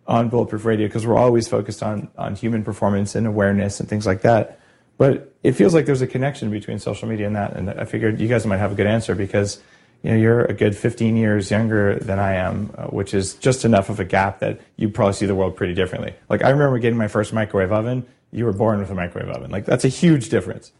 on 0.07 0.29
Bulletproof 0.29 0.65
Radio 0.65 0.87
because 0.87 1.05
we're 1.05 1.17
always 1.17 1.47
focused 1.47 1.83
on 1.83 2.09
on 2.17 2.35
human 2.35 2.63
performance 2.63 3.15
and 3.15 3.27
awareness 3.27 3.79
and 3.79 3.87
things 3.87 4.07
like 4.07 4.21
that. 4.21 4.59
But 4.99 5.33
it 5.43 5.53
feels 5.53 5.73
like 5.73 5.85
there's 5.85 6.01
a 6.01 6.07
connection 6.07 6.51
between 6.51 6.77
social 6.77 7.07
media 7.07 7.25
and 7.25 7.35
that, 7.37 7.55
and 7.55 7.69
I 7.69 7.85
figured 7.85 8.19
you 8.19 8.27
guys 8.27 8.45
might 8.45 8.57
have 8.57 8.73
a 8.73 8.75
good 8.75 8.85
answer 8.85 9.15
because 9.15 9.63
you 10.03 10.11
know 10.11 10.17
you're 10.17 10.43
a 10.43 10.53
good 10.53 10.75
15 10.75 11.15
years 11.15 11.49
younger 11.49 11.95
than 11.95 12.19
I 12.19 12.33
am, 12.33 12.71
uh, 12.77 12.87
which 12.87 13.13
is 13.13 13.35
just 13.35 13.63
enough 13.63 13.89
of 13.89 14.01
a 14.01 14.03
gap 14.03 14.39
that 14.39 14.59
you 14.75 14.89
probably 14.89 15.13
see 15.13 15.25
the 15.25 15.35
world 15.35 15.55
pretty 15.55 15.73
differently. 15.73 16.13
Like 16.27 16.43
I 16.43 16.49
remember 16.49 16.77
getting 16.79 16.97
my 16.97 17.07
first 17.07 17.31
microwave 17.31 17.71
oven. 17.71 18.05
You 18.31 18.43
were 18.43 18.51
born 18.51 18.79
with 18.79 18.89
a 18.89 18.93
microwave 18.93 19.29
oven. 19.29 19.51
Like 19.51 19.63
that's 19.63 19.85
a 19.85 19.87
huge 19.87 20.27
difference. 20.27 20.73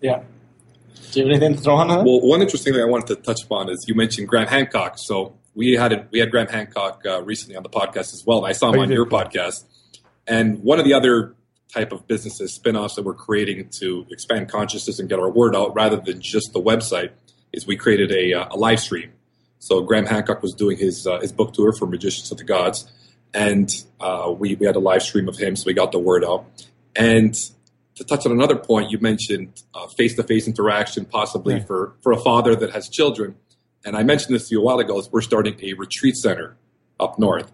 Yeah. 0.00 0.22
Do 1.10 1.18
you 1.18 1.26
have 1.26 1.32
anything 1.32 1.56
to 1.56 1.60
throw 1.60 1.74
on 1.74 1.88
that? 1.88 2.04
Well, 2.04 2.20
one 2.20 2.42
interesting 2.42 2.74
thing 2.74 2.82
I 2.82 2.86
wanted 2.86 3.08
to 3.08 3.16
touch 3.16 3.42
upon 3.42 3.70
is 3.70 3.84
you 3.88 3.96
mentioned 3.96 4.28
Graham 4.28 4.46
Hancock. 4.46 4.98
So 4.98 5.36
we 5.56 5.72
had 5.72 5.92
a, 5.92 6.06
we 6.12 6.20
had 6.20 6.30
Graham 6.30 6.46
Hancock 6.46 7.02
uh, 7.04 7.20
recently 7.22 7.56
on 7.56 7.64
the 7.64 7.68
podcast 7.68 8.14
as 8.14 8.22
well, 8.24 8.38
and 8.38 8.46
I 8.46 8.52
saw 8.52 8.70
him 8.72 8.78
oh, 8.78 8.82
on 8.82 8.92
your 8.92 9.04
podcast. 9.04 9.64
And 10.28 10.62
one 10.62 10.78
of 10.78 10.84
the 10.84 10.94
other 10.94 11.34
type 11.72 11.92
of 11.92 12.06
businesses 12.06 12.54
spin-offs 12.54 12.94
that 12.96 13.04
we're 13.04 13.14
creating 13.14 13.68
to 13.80 14.06
expand 14.10 14.48
consciousness 14.48 14.98
and 14.98 15.08
get 15.08 15.18
our 15.18 15.30
word 15.30 15.56
out 15.56 15.74
rather 15.74 15.96
than 15.96 16.20
just 16.20 16.52
the 16.52 16.60
website 16.60 17.10
is 17.52 17.66
we 17.66 17.76
created 17.76 18.12
a, 18.12 18.34
uh, 18.34 18.48
a 18.50 18.56
live 18.56 18.80
stream. 18.80 19.12
So 19.58 19.80
Graham 19.82 20.06
Hancock 20.06 20.42
was 20.42 20.52
doing 20.54 20.76
his 20.76 21.06
uh, 21.06 21.20
his 21.20 21.32
book 21.32 21.52
tour 21.52 21.72
for 21.72 21.86
Magicians 21.86 22.32
of 22.32 22.38
the 22.38 22.44
Gods, 22.44 22.90
and 23.32 23.70
uh, 24.00 24.34
we 24.36 24.56
we 24.56 24.66
had 24.66 24.76
a 24.76 24.80
live 24.80 25.02
stream 25.02 25.28
of 25.28 25.36
him, 25.36 25.54
so 25.54 25.64
we 25.66 25.74
got 25.74 25.92
the 25.92 26.00
word 26.00 26.24
out. 26.24 26.46
And 26.96 27.34
to 27.94 28.04
touch 28.04 28.26
on 28.26 28.32
another 28.32 28.56
point, 28.56 28.90
you 28.90 28.98
mentioned 28.98 29.62
face 29.96 30.16
to 30.16 30.24
face 30.24 30.48
interaction, 30.48 31.04
possibly 31.04 31.54
yeah. 31.54 31.64
for 31.64 31.94
for 32.02 32.10
a 32.10 32.18
father 32.18 32.56
that 32.56 32.70
has 32.70 32.88
children 32.88 33.36
and 33.84 33.96
I 33.96 34.02
mentioned 34.02 34.34
this 34.34 34.48
to 34.48 34.54
you 34.54 34.60
a 34.60 34.64
while 34.64 34.78
ago, 34.78 34.98
is 34.98 35.10
we're 35.10 35.22
starting 35.22 35.56
a 35.62 35.72
retreat 35.74 36.16
center 36.16 36.56
up 37.00 37.18
north. 37.18 37.50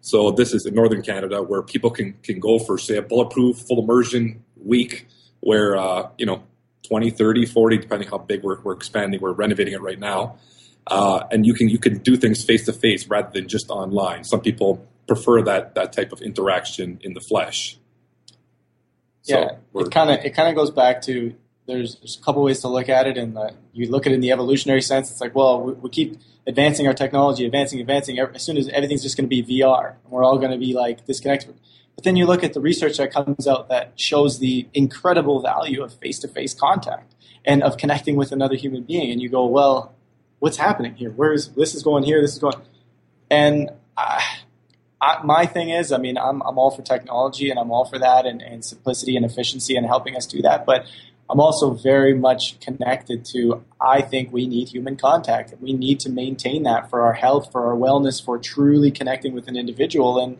So 0.00 0.30
this 0.30 0.54
is 0.54 0.64
in 0.66 0.74
northern 0.74 1.02
Canada 1.02 1.42
where 1.42 1.62
people 1.62 1.90
can 1.90 2.14
can 2.22 2.40
go 2.40 2.58
for 2.58 2.78
say 2.78 2.96
a 2.96 3.02
bulletproof 3.02 3.58
full 3.58 3.82
immersion 3.82 4.44
week 4.56 5.06
where 5.40 5.76
uh, 5.76 6.10
you 6.18 6.26
know 6.26 6.42
20, 6.88 7.10
30, 7.10 7.46
40, 7.46 7.78
depending 7.78 8.08
how 8.08 8.18
big 8.18 8.42
we're, 8.42 8.60
we're 8.62 8.72
expanding, 8.72 9.20
we're 9.20 9.32
renovating 9.32 9.74
it 9.74 9.82
right 9.82 9.98
now. 9.98 10.38
Uh, 10.86 11.24
and 11.30 11.44
you 11.44 11.52
can 11.52 11.68
you 11.68 11.78
can 11.78 11.98
do 11.98 12.16
things 12.16 12.42
face 12.42 12.64
to 12.64 12.72
face 12.72 13.08
rather 13.08 13.30
than 13.32 13.46
just 13.46 13.68
online. 13.68 14.24
Some 14.24 14.40
people 14.40 14.86
prefer 15.06 15.42
that 15.42 15.74
that 15.74 15.92
type 15.92 16.12
of 16.12 16.22
interaction 16.22 16.98
in 17.02 17.12
the 17.12 17.20
flesh. 17.20 17.76
So 19.22 19.38
yeah, 19.38 19.82
it 19.82 19.90
kind 19.90 20.10
of 20.10 20.24
it 20.24 20.30
kind 20.30 20.48
of 20.48 20.54
goes 20.54 20.70
back 20.70 21.02
to 21.02 21.34
there's, 21.66 21.96
there's 21.96 22.16
a 22.16 22.22
couple 22.22 22.42
ways 22.42 22.60
to 22.60 22.68
look 22.68 22.88
at 22.88 23.06
it, 23.06 23.18
and 23.18 23.38
you 23.74 23.90
look 23.90 24.06
at 24.06 24.12
it 24.12 24.14
in 24.14 24.20
the 24.22 24.32
evolutionary 24.32 24.80
sense. 24.80 25.10
It's 25.10 25.20
like, 25.20 25.34
well, 25.34 25.60
we, 25.60 25.72
we 25.74 25.90
keep 25.90 26.18
advancing 26.48 26.86
our 26.88 26.94
technology, 26.94 27.44
advancing, 27.44 27.78
advancing. 27.78 28.18
As 28.18 28.42
soon 28.42 28.56
as 28.56 28.68
everything's 28.70 29.02
just 29.02 29.16
going 29.16 29.28
to 29.28 29.42
be 29.42 29.60
VR, 29.60 29.90
and 29.90 30.10
we're 30.10 30.24
all 30.24 30.38
going 30.38 30.50
to 30.50 30.58
be 30.58 30.72
like 30.72 31.06
disconnected. 31.06 31.54
But 31.94 32.04
then 32.04 32.16
you 32.16 32.26
look 32.26 32.42
at 32.42 32.54
the 32.54 32.60
research 32.60 32.96
that 32.96 33.12
comes 33.12 33.46
out 33.46 33.68
that 33.68 33.92
shows 33.96 34.38
the 34.38 34.66
incredible 34.72 35.42
value 35.42 35.82
of 35.82 35.92
face-to-face 35.94 36.54
contact 36.54 37.14
and 37.44 37.62
of 37.62 37.76
connecting 37.76 38.16
with 38.16 38.32
another 38.32 38.56
human 38.56 38.82
being, 38.82 39.12
and 39.12 39.20
you 39.20 39.28
go, 39.28 39.46
well, 39.46 39.94
what's 40.38 40.56
happening 40.56 40.94
here? 40.94 41.10
Where 41.10 41.32
is 41.32 41.50
this 41.50 41.74
is 41.74 41.82
going 41.82 42.04
here? 42.04 42.20
This 42.20 42.32
is 42.32 42.38
going, 42.40 42.56
and. 43.30 43.70
I, 43.96 44.24
I, 45.00 45.22
my 45.22 45.46
thing 45.46 45.70
is, 45.70 45.92
I 45.92 45.98
mean, 45.98 46.18
I'm, 46.18 46.42
I'm 46.42 46.58
all 46.58 46.72
for 46.72 46.82
technology 46.82 47.50
and 47.50 47.58
I'm 47.58 47.70
all 47.70 47.84
for 47.84 48.00
that 48.00 48.26
and, 48.26 48.42
and 48.42 48.64
simplicity 48.64 49.14
and 49.16 49.24
efficiency 49.24 49.76
and 49.76 49.86
helping 49.86 50.16
us 50.16 50.26
do 50.26 50.42
that. 50.42 50.66
But 50.66 50.86
I'm 51.30 51.40
also 51.40 51.74
very 51.74 52.14
much 52.14 52.58
connected 52.60 53.24
to, 53.26 53.62
I 53.80 54.00
think 54.00 54.32
we 54.32 54.46
need 54.46 54.70
human 54.70 54.96
contact. 54.96 55.52
We 55.60 55.74
need 55.74 56.00
to 56.00 56.10
maintain 56.10 56.62
that 56.62 56.88
for 56.88 57.02
our 57.02 57.12
health, 57.12 57.52
for 57.52 57.66
our 57.66 57.76
wellness, 57.76 58.24
for 58.24 58.38
truly 58.38 58.90
connecting 58.90 59.34
with 59.34 59.46
an 59.46 59.56
individual 59.56 60.18
and, 60.18 60.38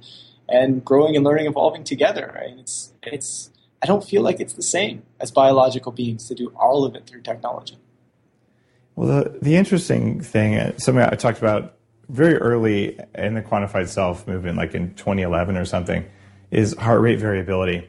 and 0.48 0.82
growing 0.82 1.14
and 1.14 1.24
learning, 1.24 1.46
evolving 1.46 1.84
together. 1.84 2.32
Right? 2.34 2.58
It's, 2.58 2.94
it's, 3.02 3.50
I 3.82 3.86
don't 3.86 4.02
feel 4.02 4.22
like 4.22 4.40
it's 4.40 4.54
the 4.54 4.62
same 4.62 5.02
as 5.20 5.30
biological 5.30 5.92
beings 5.92 6.26
to 6.28 6.34
do 6.34 6.52
all 6.56 6.84
of 6.84 6.94
it 6.94 7.06
through 7.06 7.20
technology. 7.20 7.76
Well, 8.96 9.24
the, 9.24 9.38
the 9.42 9.56
interesting 9.56 10.22
thing, 10.22 10.56
uh, 10.56 10.78
something 10.78 11.04
I 11.04 11.14
talked 11.16 11.38
about 11.38 11.76
very 12.08 12.36
early 12.36 12.98
in 13.14 13.34
the 13.34 13.42
quantified 13.42 13.88
self 13.88 14.26
movement, 14.26 14.56
like 14.56 14.74
in 14.74 14.94
2011 14.94 15.56
or 15.56 15.66
something, 15.66 16.06
is 16.50 16.74
heart 16.76 17.02
rate 17.02 17.18
variability. 17.18 17.88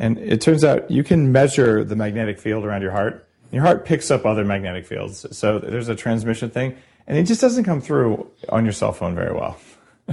And 0.00 0.16
it 0.18 0.40
turns 0.40 0.64
out 0.64 0.90
you 0.90 1.04
can 1.04 1.30
measure 1.30 1.84
the 1.84 1.94
magnetic 1.94 2.40
field 2.40 2.64
around 2.64 2.80
your 2.80 2.90
heart. 2.90 3.28
Your 3.52 3.62
heart 3.62 3.84
picks 3.84 4.10
up 4.10 4.24
other 4.24 4.46
magnetic 4.46 4.86
fields. 4.86 5.26
So 5.36 5.58
there's 5.58 5.88
a 5.88 5.94
transmission 5.94 6.48
thing, 6.48 6.74
and 7.06 7.18
it 7.18 7.24
just 7.24 7.42
doesn't 7.42 7.64
come 7.64 7.82
through 7.82 8.30
on 8.48 8.64
your 8.64 8.72
cell 8.72 8.92
phone 8.92 9.14
very 9.14 9.34
well. 9.34 9.58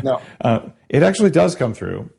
No. 0.04 0.22
uh, 0.42 0.60
it 0.90 1.04
actually 1.04 1.30
does 1.30 1.56
come 1.56 1.74
through 1.74 2.10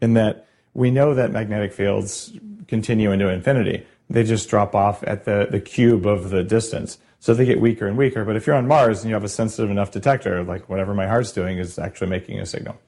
in 0.00 0.14
that 0.14 0.48
we 0.74 0.90
know 0.90 1.14
that 1.14 1.30
magnetic 1.30 1.72
fields 1.72 2.36
continue 2.66 3.12
into 3.12 3.28
infinity. 3.28 3.86
They 4.10 4.24
just 4.24 4.50
drop 4.50 4.74
off 4.74 5.04
at 5.04 5.24
the, 5.24 5.46
the 5.48 5.60
cube 5.60 6.06
of 6.06 6.30
the 6.30 6.42
distance. 6.42 6.98
So 7.20 7.34
they 7.34 7.44
get 7.44 7.60
weaker 7.60 7.86
and 7.86 7.96
weaker. 7.96 8.24
But 8.24 8.34
if 8.34 8.48
you're 8.48 8.56
on 8.56 8.66
Mars 8.66 9.02
and 9.02 9.08
you 9.08 9.14
have 9.14 9.22
a 9.22 9.28
sensitive 9.28 9.70
enough 9.70 9.92
detector, 9.92 10.42
like 10.42 10.68
whatever 10.68 10.92
my 10.92 11.06
heart's 11.06 11.30
doing 11.30 11.58
is 11.58 11.78
actually 11.78 12.10
making 12.10 12.40
a 12.40 12.46
signal. 12.46 12.80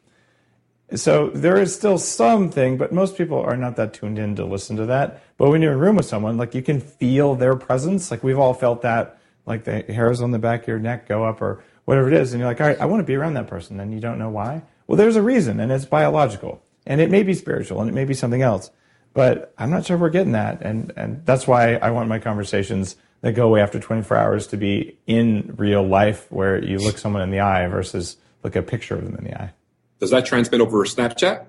So 0.95 1.31
there 1.31 1.61
is 1.61 1.75
still 1.75 1.99
something, 1.99 2.77
but 2.77 2.93
most 2.93 3.17
people 3.17 3.41
are 3.41 3.57
not 3.57 3.77
that 3.77 3.95
tuned 3.95 4.19
in 4.19 4.37
to 4.37 4.45
listen 4.45 4.77
to 4.77 4.87
that. 4.87 5.23
But 5.37 5.51
when 5.51 5.63
you're 5.63 5.73
in 5.73 5.79
a 5.79 5.81
room 5.81 5.97
with 5.97 6.07
someone, 6.07 6.37
like 6.37 6.55
you 6.55 6.63
can 6.63 6.81
feel 6.81 7.35
their 7.35 7.57
presence. 7.57 8.11
Like 8.11 8.23
we've 8.23 8.39
all 8.39 8.55
felt 8.55 8.83
that, 8.83 9.19
like 9.47 9.65
the 9.65 9.81
hairs 9.83 10.21
on 10.21 10.31
the 10.31 10.39
back 10.39 10.63
of 10.63 10.69
your 10.69 10.79
neck 10.79 11.09
go 11.09 11.25
up 11.25 11.43
or 11.43 11.65
whatever 11.85 12.09
it 12.09 12.15
is. 12.15 12.33
And 12.33 12.41
you're 12.41 12.49
like, 12.49 12.61
all 12.61 12.67
right, 12.67 12.81
I 12.81 12.87
want 12.87 13.01
to 13.01 13.05
be 13.05 13.17
around 13.17 13.35
that 13.35 13.49
person. 13.49 13.81
And 13.81 13.93
you 13.93 14.01
don't 14.01 14.19
know 14.19 14.31
why. 14.31 14.63
Well, 14.87 14.97
there's 14.97 15.17
a 15.17 15.23
reason 15.23 15.61
and 15.61 15.73
it's 15.73 15.85
biological 15.85 16.63
and 16.87 17.01
it 17.01 17.11
may 17.11 17.23
be 17.23 17.35
spiritual 17.35 17.81
and 17.81 17.89
it 17.89 17.95
may 17.95 18.05
be 18.05 18.15
something 18.15 18.43
else, 18.43 18.71
but 19.15 19.55
I'm 19.57 19.71
not 19.71 19.87
sure 19.87 19.97
we're 19.97 20.11
getting 20.11 20.33
that. 20.33 20.61
And, 20.61 20.93
and 20.97 21.25
that's 21.25 21.47
why 21.47 21.77
I 21.77 21.91
want 21.91 22.09
my 22.09 22.19
conversations 22.19 22.97
that 23.23 23.33
go 23.33 23.49
away 23.49 23.63
after 23.63 23.81
24 23.81 24.17
hours 24.17 24.47
to 24.49 24.59
be 24.59 24.99
in 25.07 25.55
real 25.57 25.83
life 25.83 26.31
where 26.31 26.63
you 26.63 26.79
look 26.79 26.99
someone 26.99 27.23
in 27.23 27.31
the 27.31 27.41
eye 27.41 27.67
versus 27.69 28.19
look 28.43 28.55
a 28.55 28.63
picture 28.63 28.95
of 28.95 29.05
them 29.05 29.17
in 29.17 29.25
the 29.25 29.41
eye. 29.41 29.53
Does 30.01 30.11
that 30.11 30.27
transmit 30.27 30.61
over 30.61 30.85
Snapchat? 30.85 31.47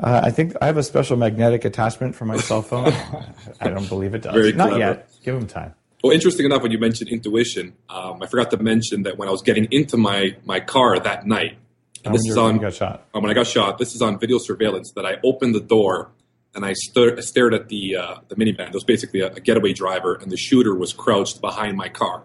Uh, 0.00 0.20
I 0.24 0.30
think 0.30 0.54
I 0.62 0.66
have 0.66 0.76
a 0.76 0.82
special 0.82 1.16
magnetic 1.16 1.64
attachment 1.64 2.14
for 2.14 2.24
my 2.24 2.36
cell 2.36 2.62
phone. 2.62 2.92
I 3.60 3.68
don't 3.68 3.88
believe 3.88 4.14
it 4.14 4.22
does. 4.22 4.32
Very 4.34 4.52
Not 4.52 4.68
clever. 4.68 4.78
yet. 4.78 5.10
Give 5.24 5.34
them 5.34 5.46
time. 5.48 5.74
Well, 6.04 6.12
interesting 6.12 6.46
enough, 6.46 6.62
when 6.62 6.70
you 6.70 6.78
mentioned 6.78 7.10
intuition, 7.10 7.74
um, 7.88 8.22
I 8.22 8.26
forgot 8.26 8.52
to 8.52 8.56
mention 8.58 9.02
that 9.02 9.18
when 9.18 9.28
I 9.28 9.32
was 9.32 9.42
getting 9.42 9.66
into 9.72 9.96
my, 9.96 10.36
my 10.44 10.60
car 10.60 11.00
that 11.00 11.26
night, 11.26 11.58
and 12.04 12.14
this 12.14 12.22
When 12.22 12.30
is 12.30 12.36
on 12.36 12.58
got 12.58 12.74
shot. 12.74 13.06
uh, 13.12 13.18
when 13.18 13.28
I 13.28 13.34
got 13.34 13.48
shot. 13.48 13.78
This 13.78 13.96
is 13.96 14.00
on 14.00 14.20
video 14.20 14.38
surveillance. 14.38 14.92
That 14.94 15.04
I 15.04 15.16
opened 15.24 15.56
the 15.56 15.60
door 15.60 16.12
and 16.54 16.64
I 16.64 16.74
stared 16.74 17.18
at 17.54 17.68
the 17.68 17.96
uh, 17.96 18.14
the 18.28 18.36
minivan. 18.36 18.68
It 18.68 18.74
was 18.74 18.84
basically 18.84 19.20
a, 19.20 19.32
a 19.32 19.40
getaway 19.40 19.72
driver, 19.72 20.14
and 20.14 20.30
the 20.30 20.36
shooter 20.36 20.76
was 20.76 20.92
crouched 20.92 21.40
behind 21.40 21.76
my 21.76 21.88
car. 21.88 22.22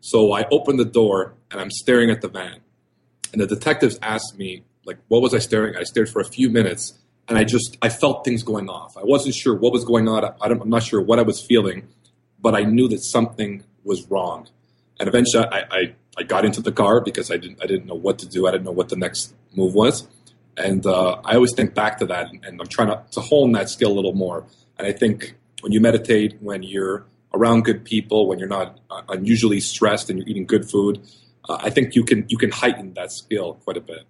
So 0.00 0.32
I 0.32 0.46
opened 0.50 0.78
the 0.80 0.86
door 0.86 1.34
and 1.50 1.60
I'm 1.60 1.70
staring 1.70 2.08
at 2.10 2.22
the 2.22 2.28
van, 2.28 2.60
and 3.34 3.42
the 3.42 3.48
detectives 3.48 3.98
asked 4.00 4.38
me 4.38 4.62
like, 4.84 4.98
"What 5.08 5.20
was 5.20 5.34
I 5.34 5.38
staring?" 5.38 5.74
at? 5.74 5.80
I 5.80 5.84
stared 5.84 6.08
for 6.08 6.20
a 6.20 6.24
few 6.24 6.48
minutes, 6.48 6.96
and 7.26 7.36
I 7.36 7.42
just 7.42 7.76
I 7.82 7.88
felt 7.88 8.24
things 8.24 8.44
going 8.44 8.68
off. 8.68 8.96
I 8.96 9.02
wasn't 9.02 9.34
sure 9.34 9.56
what 9.56 9.72
was 9.72 9.84
going 9.84 10.06
on. 10.08 10.24
I 10.24 10.48
don't, 10.48 10.62
I'm 10.62 10.70
not 10.70 10.84
sure 10.84 11.02
what 11.02 11.18
I 11.18 11.22
was 11.22 11.44
feeling, 11.44 11.88
but 12.40 12.54
I 12.54 12.62
knew 12.62 12.86
that 12.88 13.02
something 13.02 13.64
was 13.82 14.08
wrong. 14.08 14.46
And 15.00 15.08
eventually, 15.08 15.44
I, 15.44 15.62
I, 15.70 15.94
I 16.16 16.22
got 16.22 16.44
into 16.44 16.60
the 16.62 16.70
car 16.70 17.00
because 17.00 17.32
I 17.32 17.36
didn't 17.36 17.60
I 17.60 17.66
didn't 17.66 17.86
know 17.86 17.96
what 17.96 18.20
to 18.20 18.28
do. 18.28 18.46
I 18.46 18.52
didn't 18.52 18.64
know 18.64 18.70
what 18.70 18.88
the 18.88 18.96
next 18.96 19.34
move 19.52 19.74
was. 19.74 20.06
And 20.56 20.86
uh, 20.86 21.20
I 21.24 21.34
always 21.34 21.52
think 21.52 21.74
back 21.74 21.98
to 21.98 22.06
that, 22.06 22.30
and, 22.30 22.44
and 22.44 22.60
I'm 22.60 22.68
trying 22.68 22.88
to, 22.88 23.02
to 23.10 23.20
hone 23.20 23.50
that 23.52 23.68
skill 23.68 23.90
a 23.90 23.96
little 23.96 24.14
more. 24.14 24.44
And 24.78 24.86
I 24.86 24.92
think 24.92 25.34
when 25.62 25.72
you 25.72 25.80
meditate, 25.80 26.36
when 26.40 26.62
you're 26.62 27.06
around 27.34 27.64
good 27.64 27.84
people, 27.84 28.28
when 28.28 28.38
you're 28.38 28.48
not 28.48 28.78
uh, 28.88 29.02
unusually 29.08 29.58
stressed 29.58 30.08
and 30.08 30.18
you're 30.18 30.28
eating 30.28 30.46
good 30.46 30.70
food, 30.70 31.00
uh, 31.48 31.58
I 31.60 31.70
think 31.70 31.94
you 31.94 32.04
can 32.04 32.24
you 32.28 32.38
can 32.38 32.50
heighten 32.50 32.94
that 32.94 33.12
skill 33.12 33.54
quite 33.64 33.76
a 33.76 33.80
bit. 33.80 34.06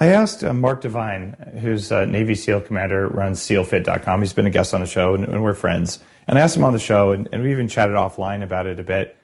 I 0.00 0.06
asked 0.06 0.44
uh, 0.44 0.54
Mark 0.54 0.82
Divine, 0.82 1.34
who's 1.60 1.90
Navy 1.90 2.36
SEAL 2.36 2.60
commander, 2.60 3.08
runs 3.08 3.40
SEALFit.com. 3.40 4.20
He's 4.20 4.32
been 4.32 4.46
a 4.46 4.50
guest 4.50 4.72
on 4.72 4.80
the 4.80 4.86
show, 4.86 5.14
and, 5.14 5.24
and 5.24 5.42
we're 5.42 5.54
friends. 5.54 5.98
And 6.28 6.38
I 6.38 6.42
asked 6.42 6.56
him 6.56 6.62
on 6.62 6.72
the 6.72 6.78
show, 6.78 7.10
and, 7.10 7.28
and 7.32 7.42
we 7.42 7.50
even 7.50 7.66
chatted 7.66 7.96
offline 7.96 8.44
about 8.44 8.66
it 8.66 8.78
a 8.78 8.84
bit. 8.84 9.16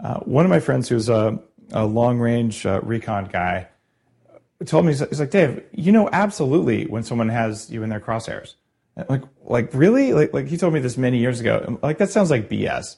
Uh, 0.00 0.20
one 0.20 0.46
of 0.46 0.50
my 0.50 0.60
friends, 0.60 0.88
who's 0.88 1.10
a, 1.10 1.38
a 1.72 1.84
long 1.84 2.18
range 2.18 2.64
uh, 2.64 2.80
recon 2.82 3.26
guy, 3.26 3.68
told 4.64 4.86
me 4.86 4.92
he's 4.92 5.20
like, 5.20 5.30
Dave, 5.30 5.62
you 5.72 5.92
know 5.92 6.08
absolutely 6.12 6.86
when 6.86 7.02
someone 7.02 7.28
has 7.28 7.70
you 7.70 7.82
in 7.82 7.90
their 7.90 8.00
crosshairs. 8.00 8.54
Like, 9.08 9.22
like 9.42 9.74
really? 9.74 10.14
Like, 10.14 10.32
like 10.32 10.46
he 10.46 10.56
told 10.56 10.72
me 10.72 10.80
this 10.80 10.96
many 10.96 11.18
years 11.18 11.40
ago. 11.40 11.78
Like 11.82 11.98
that 11.98 12.10
sounds 12.10 12.30
like 12.30 12.48
BS. 12.48 12.96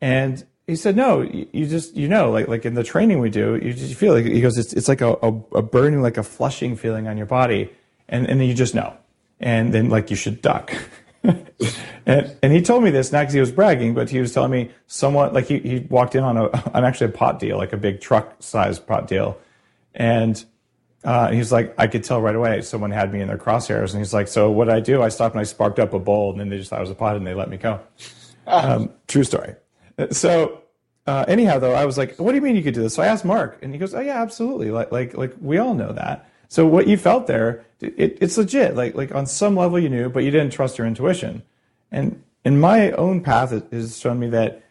And 0.00 0.44
he 0.68 0.76
said, 0.76 0.96
no, 0.96 1.22
you, 1.22 1.66
just, 1.66 1.96
you 1.96 2.08
know, 2.08 2.30
like, 2.30 2.46
like 2.46 2.66
in 2.66 2.74
the 2.74 2.84
training 2.84 3.20
we 3.20 3.30
do, 3.30 3.56
you 3.56 3.72
just 3.72 3.94
feel 3.94 4.12
like, 4.12 4.26
he 4.26 4.42
goes, 4.42 4.58
it's, 4.58 4.74
it's 4.74 4.86
like 4.86 5.00
a, 5.00 5.14
a, 5.22 5.28
a 5.54 5.62
burning, 5.62 6.02
like 6.02 6.18
a 6.18 6.22
flushing 6.22 6.76
feeling 6.76 7.08
on 7.08 7.16
your 7.16 7.24
body. 7.24 7.70
And, 8.06 8.28
and 8.28 8.38
then 8.38 8.46
you 8.46 8.52
just 8.52 8.74
know. 8.74 8.94
And 9.40 9.72
then 9.72 9.88
like 9.88 10.10
you 10.10 10.16
should 10.16 10.42
duck. 10.42 10.74
and, 11.24 12.36
and 12.42 12.52
he 12.52 12.60
told 12.60 12.84
me 12.84 12.90
this 12.90 13.10
not 13.12 13.20
because 13.20 13.32
he 13.32 13.40
was 13.40 13.50
bragging, 13.50 13.94
but 13.94 14.10
he 14.10 14.20
was 14.20 14.34
telling 14.34 14.50
me 14.50 14.70
someone, 14.86 15.32
like 15.32 15.46
he, 15.46 15.58
he 15.60 15.78
walked 15.88 16.14
in 16.14 16.22
on 16.22 16.36
a, 16.36 16.48
on 16.74 16.84
actually 16.84 17.06
a 17.06 17.14
pot 17.16 17.38
deal, 17.38 17.56
like 17.56 17.72
a 17.72 17.78
big 17.78 18.02
truck 18.02 18.36
sized 18.40 18.86
pot 18.86 19.08
deal. 19.08 19.38
And, 19.94 20.44
uh, 21.02 21.30
he's 21.30 21.50
like, 21.50 21.74
I 21.78 21.86
could 21.86 22.04
tell 22.04 22.20
right 22.20 22.36
away 22.36 22.60
someone 22.60 22.90
had 22.90 23.10
me 23.10 23.22
in 23.22 23.28
their 23.28 23.38
crosshairs. 23.38 23.92
And 23.92 24.00
he's 24.00 24.12
like, 24.12 24.28
so 24.28 24.50
what 24.50 24.66
did 24.66 24.74
I 24.74 24.80
do? 24.80 25.02
I 25.02 25.08
stopped 25.08 25.34
and 25.34 25.40
I 25.40 25.44
sparked 25.44 25.78
up 25.78 25.94
a 25.94 25.98
bowl 25.98 26.30
and 26.32 26.38
then 26.38 26.50
they 26.50 26.58
just 26.58 26.68
thought 26.68 26.80
I 26.80 26.82
was 26.82 26.90
a 26.90 26.94
pot 26.94 27.16
and 27.16 27.26
they 27.26 27.32
let 27.32 27.48
me 27.48 27.56
go. 27.56 27.80
Um, 28.50 28.88
true 29.06 29.24
story. 29.24 29.56
So 30.10 30.62
uh, 31.06 31.24
anyhow, 31.26 31.58
though, 31.58 31.74
I 31.74 31.86
was 31.86 31.96
like, 31.96 32.16
"What 32.16 32.32
do 32.32 32.36
you 32.36 32.42
mean 32.42 32.54
you 32.54 32.62
could 32.62 32.74
do 32.74 32.82
this?" 32.82 32.94
So 32.94 33.02
I 33.02 33.06
asked 33.06 33.24
Mark, 33.24 33.58
and 33.62 33.72
he 33.72 33.78
goes, 33.78 33.94
"Oh 33.94 34.00
yeah, 34.00 34.20
absolutely. 34.20 34.70
Like 34.70 34.92
like 34.92 35.16
like 35.16 35.34
we 35.40 35.56
all 35.56 35.74
know 35.74 35.92
that." 35.92 36.28
So 36.48 36.66
what 36.66 36.86
you 36.86 36.96
felt 36.96 37.26
there, 37.26 37.64
it, 37.80 38.18
it's 38.20 38.36
legit. 38.36 38.76
Like 38.76 38.94
like 38.94 39.14
on 39.14 39.24
some 39.26 39.56
level 39.56 39.78
you 39.78 39.88
knew, 39.88 40.10
but 40.10 40.24
you 40.24 40.30
didn't 40.30 40.52
trust 40.52 40.76
your 40.76 40.86
intuition. 40.86 41.42
And 41.90 42.22
in 42.44 42.60
my 42.60 42.90
own 42.92 43.22
path, 43.22 43.52
it 43.52 43.66
has 43.72 43.98
shown 43.98 44.18
me 44.18 44.28
that 44.30 44.62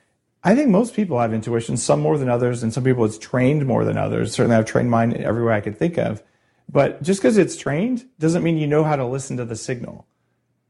I 0.44 0.56
think 0.56 0.70
most 0.70 0.94
people 0.94 1.20
have 1.20 1.34
intuition, 1.34 1.76
some 1.76 2.00
more 2.02 2.18
than 2.18 2.30
others, 2.30 2.62
and 2.62 2.72
some 2.72 2.84
people 2.84 3.04
it's 3.04 3.18
trained 3.18 3.66
more 3.66 3.84
than 3.84 3.98
others. 3.98 4.32
Certainly, 4.32 4.58
I've 4.58 4.66
trained 4.66 4.92
mine 4.92 5.14
every 5.18 5.44
way 5.44 5.56
I 5.56 5.62
could 5.62 5.78
think 5.78 5.98
of. 5.98 6.22
But 6.70 7.02
just 7.02 7.20
because 7.20 7.38
it's 7.38 7.56
trained 7.56 8.06
doesn't 8.20 8.44
mean 8.44 8.58
you 8.58 8.68
know 8.68 8.84
how 8.84 8.96
to 8.96 9.06
listen 9.06 9.38
to 9.38 9.46
the 9.46 9.56
signal. 9.56 10.06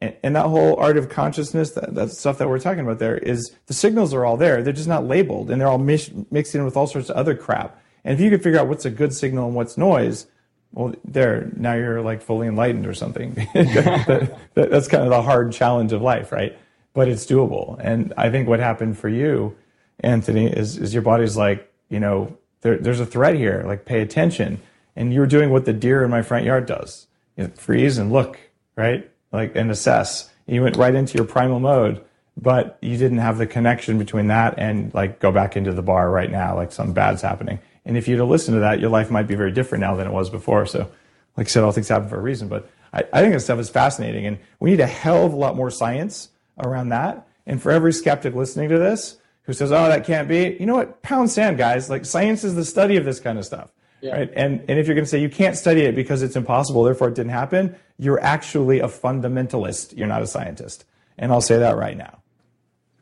And, 0.02 0.16
and 0.24 0.36
that 0.36 0.46
whole 0.46 0.76
art 0.76 0.98
of 0.98 1.10
consciousness, 1.10 1.72
that, 1.72 1.96
that 1.96 2.12
stuff 2.12 2.38
that 2.38 2.50
we're 2.50 2.60
talking 2.60 2.82
about 2.82 3.00
there, 3.00 3.18
is 3.18 3.52
the 3.66 3.74
signals 3.74 4.14
are 4.14 4.26
all 4.26 4.38
there. 4.38 4.62
They're 4.62 4.74
just 4.74 4.88
not 4.88 5.06
labeled, 5.06 5.50
and 5.50 5.60
they're 5.60 5.68
all 5.68 5.78
mish, 5.78 6.12
mixed 6.32 6.54
in 6.56 6.64
with 6.64 6.78
all 6.78 6.88
sorts 6.88 7.10
of 7.10 7.16
other 7.16 7.36
crap. 7.36 7.82
And 8.04 8.14
if 8.14 8.22
you 8.22 8.30
could 8.30 8.44
figure 8.44 8.60
out 8.60 8.68
what's 8.68 8.86
a 8.86 8.90
good 8.90 9.14
signal 9.14 9.48
and 9.48 9.56
what's 9.56 9.78
noise, 9.78 10.28
well, 10.72 10.94
there, 11.04 11.52
now 11.56 11.74
you're 11.74 12.02
like 12.02 12.22
fully 12.22 12.48
enlightened 12.48 12.86
or 12.86 12.94
something. 12.94 13.34
that, 13.54 14.38
that, 14.54 14.70
that's 14.70 14.88
kind 14.88 15.04
of 15.04 15.10
the 15.10 15.22
hard 15.22 15.52
challenge 15.52 15.92
of 15.94 16.02
life, 16.02 16.32
right? 16.32 16.58
But 16.94 17.08
it's 17.08 17.26
doable. 17.26 17.80
And 17.80 18.14
I 18.18 18.30
think 18.30 18.48
what 18.48 18.60
happened 18.60 18.98
for 18.98 19.10
you, 19.10 19.56
Anthony, 20.00 20.48
is, 20.48 20.78
is 20.78 20.94
your 20.94 21.04
body's 21.04 21.38
like, 21.38 21.72
you 21.90 22.00
know, 22.00 22.38
there, 22.62 22.78
there's 22.78 23.00
a 23.00 23.06
threat 23.06 23.36
here, 23.36 23.64
like 23.66 23.86
pay 23.86 24.02
attention. 24.02 24.62
And 24.96 25.14
you're 25.14 25.28
doing 25.28 25.52
what 25.52 25.66
the 25.66 25.74
deer 25.74 26.04
in 26.04 26.10
my 26.10 26.22
front 26.22 26.46
yard 26.46 26.66
does. 26.66 27.08
You 27.36 27.46
know, 27.46 27.50
freeze 27.56 27.98
and 27.98 28.12
look, 28.12 28.40
right? 28.76 29.10
Like, 29.32 29.56
and 29.56 29.70
assess. 29.72 30.30
You 30.46 30.64
went 30.64 30.78
right 30.78 30.96
into 30.96 31.18
your 31.18 31.26
primal 31.26 31.60
mode, 31.60 32.04
but 32.38 32.78
you 32.82 32.98
didn't 32.98 33.18
have 33.18 33.38
the 33.38 33.48
connection 33.48 33.98
between 33.98 34.28
that 34.28 34.56
and 34.58 34.94
like 34.94 35.20
go 35.20 35.32
back 35.32 35.58
into 35.58 35.74
the 35.74 35.82
bar 35.82 36.10
right 36.10 36.32
now, 36.32 36.56
like 36.56 36.72
something 36.72 36.94
bad's 36.94 37.22
happening. 37.22 37.60
And 37.86 37.98
if 37.98 38.08
you'd 38.08 38.20
have 38.20 38.28
listened 38.28 38.56
to 38.56 38.60
that, 38.60 38.80
your 38.80 38.90
life 38.90 39.10
might 39.10 39.28
be 39.28 39.36
very 39.36 39.52
different 39.52 39.82
now 39.82 39.96
than 39.96 40.08
it 40.08 40.14
was 40.14 40.30
before. 40.30 40.66
So, 40.66 40.90
like 41.36 41.48
I 41.48 41.50
said, 41.50 41.64
all 41.64 41.72
things 41.72 41.88
happen 41.88 42.10
for 42.10 42.18
a 42.18 42.22
reason. 42.22 42.48
But 42.48 42.70
I, 42.94 43.04
I 43.14 43.22
think 43.22 43.34
this 43.34 43.46
stuff 43.46 43.60
is 43.60 43.70
fascinating, 43.70 44.26
and 44.26 44.38
we 44.60 44.72
need 44.72 44.80
a 44.80 44.88
hell 44.88 45.26
of 45.26 45.34
a 45.34 45.38
lot 45.38 45.56
more 45.56 45.72
science 45.72 46.30
around 46.60 46.90
that. 46.90 47.28
And 47.46 47.62
for 47.62 47.72
every 47.72 47.94
skeptic 47.94 48.36
listening 48.36 48.70
to 48.70 48.78
this 48.78 49.18
who 49.44 49.54
says, 49.54 49.72
"Oh, 49.72 49.88
that 49.88 50.06
can't 50.06 50.28
be," 50.28 50.58
you 50.60 50.66
know 50.66 50.76
what? 50.76 51.02
Pound 51.02 51.32
sand, 51.32 51.58
guys. 51.58 51.90
Like 51.90 52.06
science 52.06 52.44
is 52.44 52.56
the 52.56 52.66
study 52.66 52.98
of 52.98 53.06
this 53.06 53.20
kind 53.20 53.38
of 53.38 53.46
stuff. 53.46 53.72
Yeah. 54.02 54.12
Right? 54.12 54.32
And 54.36 54.62
and 54.68 54.80
if 54.80 54.88
you're 54.88 54.96
going 54.96 55.06
to 55.06 55.10
say 55.10 55.20
you 55.20 55.30
can't 55.30 55.56
study 55.56 55.82
it 55.82 55.96
because 55.96 56.22
it's 56.22 56.36
impossible, 56.36 56.84
therefore 56.84 57.08
it 57.10 57.16
didn't 57.16 57.32
happen, 57.32 57.76
you're 57.98 58.22
actually 58.22 58.80
a 58.80 58.88
fundamentalist. 58.88 59.98
You're 59.98 60.08
not 60.08 60.22
a 60.22 60.28
scientist. 60.28 60.86
And 61.18 61.32
I'll 61.32 61.42
say 61.42 61.58
that 61.58 61.78
right 61.78 61.98
now. 61.98 62.20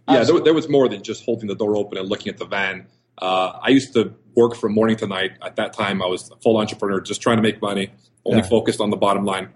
Yeah, 0.08 0.24
there, 0.24 0.39
there 0.39 0.54
was 0.54 0.70
more 0.70 0.88
than 0.88 1.04
just 1.04 1.26
holding 1.26 1.48
the 1.48 1.56
door 1.56 1.76
open 1.76 1.98
and 1.98 2.08
looking 2.08 2.30
at 2.30 2.38
the 2.38 2.46
van. 2.46 2.88
Uh, 3.18 3.54
I 3.62 3.70
used 3.70 3.93
to 3.93 4.14
work 4.36 4.56
from 4.56 4.74
morning 4.74 4.98
to 4.98 5.08
night. 5.08 5.32
At 5.41 5.56
that 5.56 5.74
time, 5.74 6.02
I 6.02 6.06
was 6.06 6.30
a 6.32 6.36
full 6.38 6.58
entrepreneur, 6.58 7.02
just 7.02 7.22
trying 7.22 7.38
to 7.38 7.43
make 7.43 7.62
money, 7.62 7.91
only 8.24 8.39
yeah. 8.39 8.48
focused 8.48 8.80
on 8.80 8.89
the 8.89 8.98
bottom 8.98 9.26
line. 9.26 9.50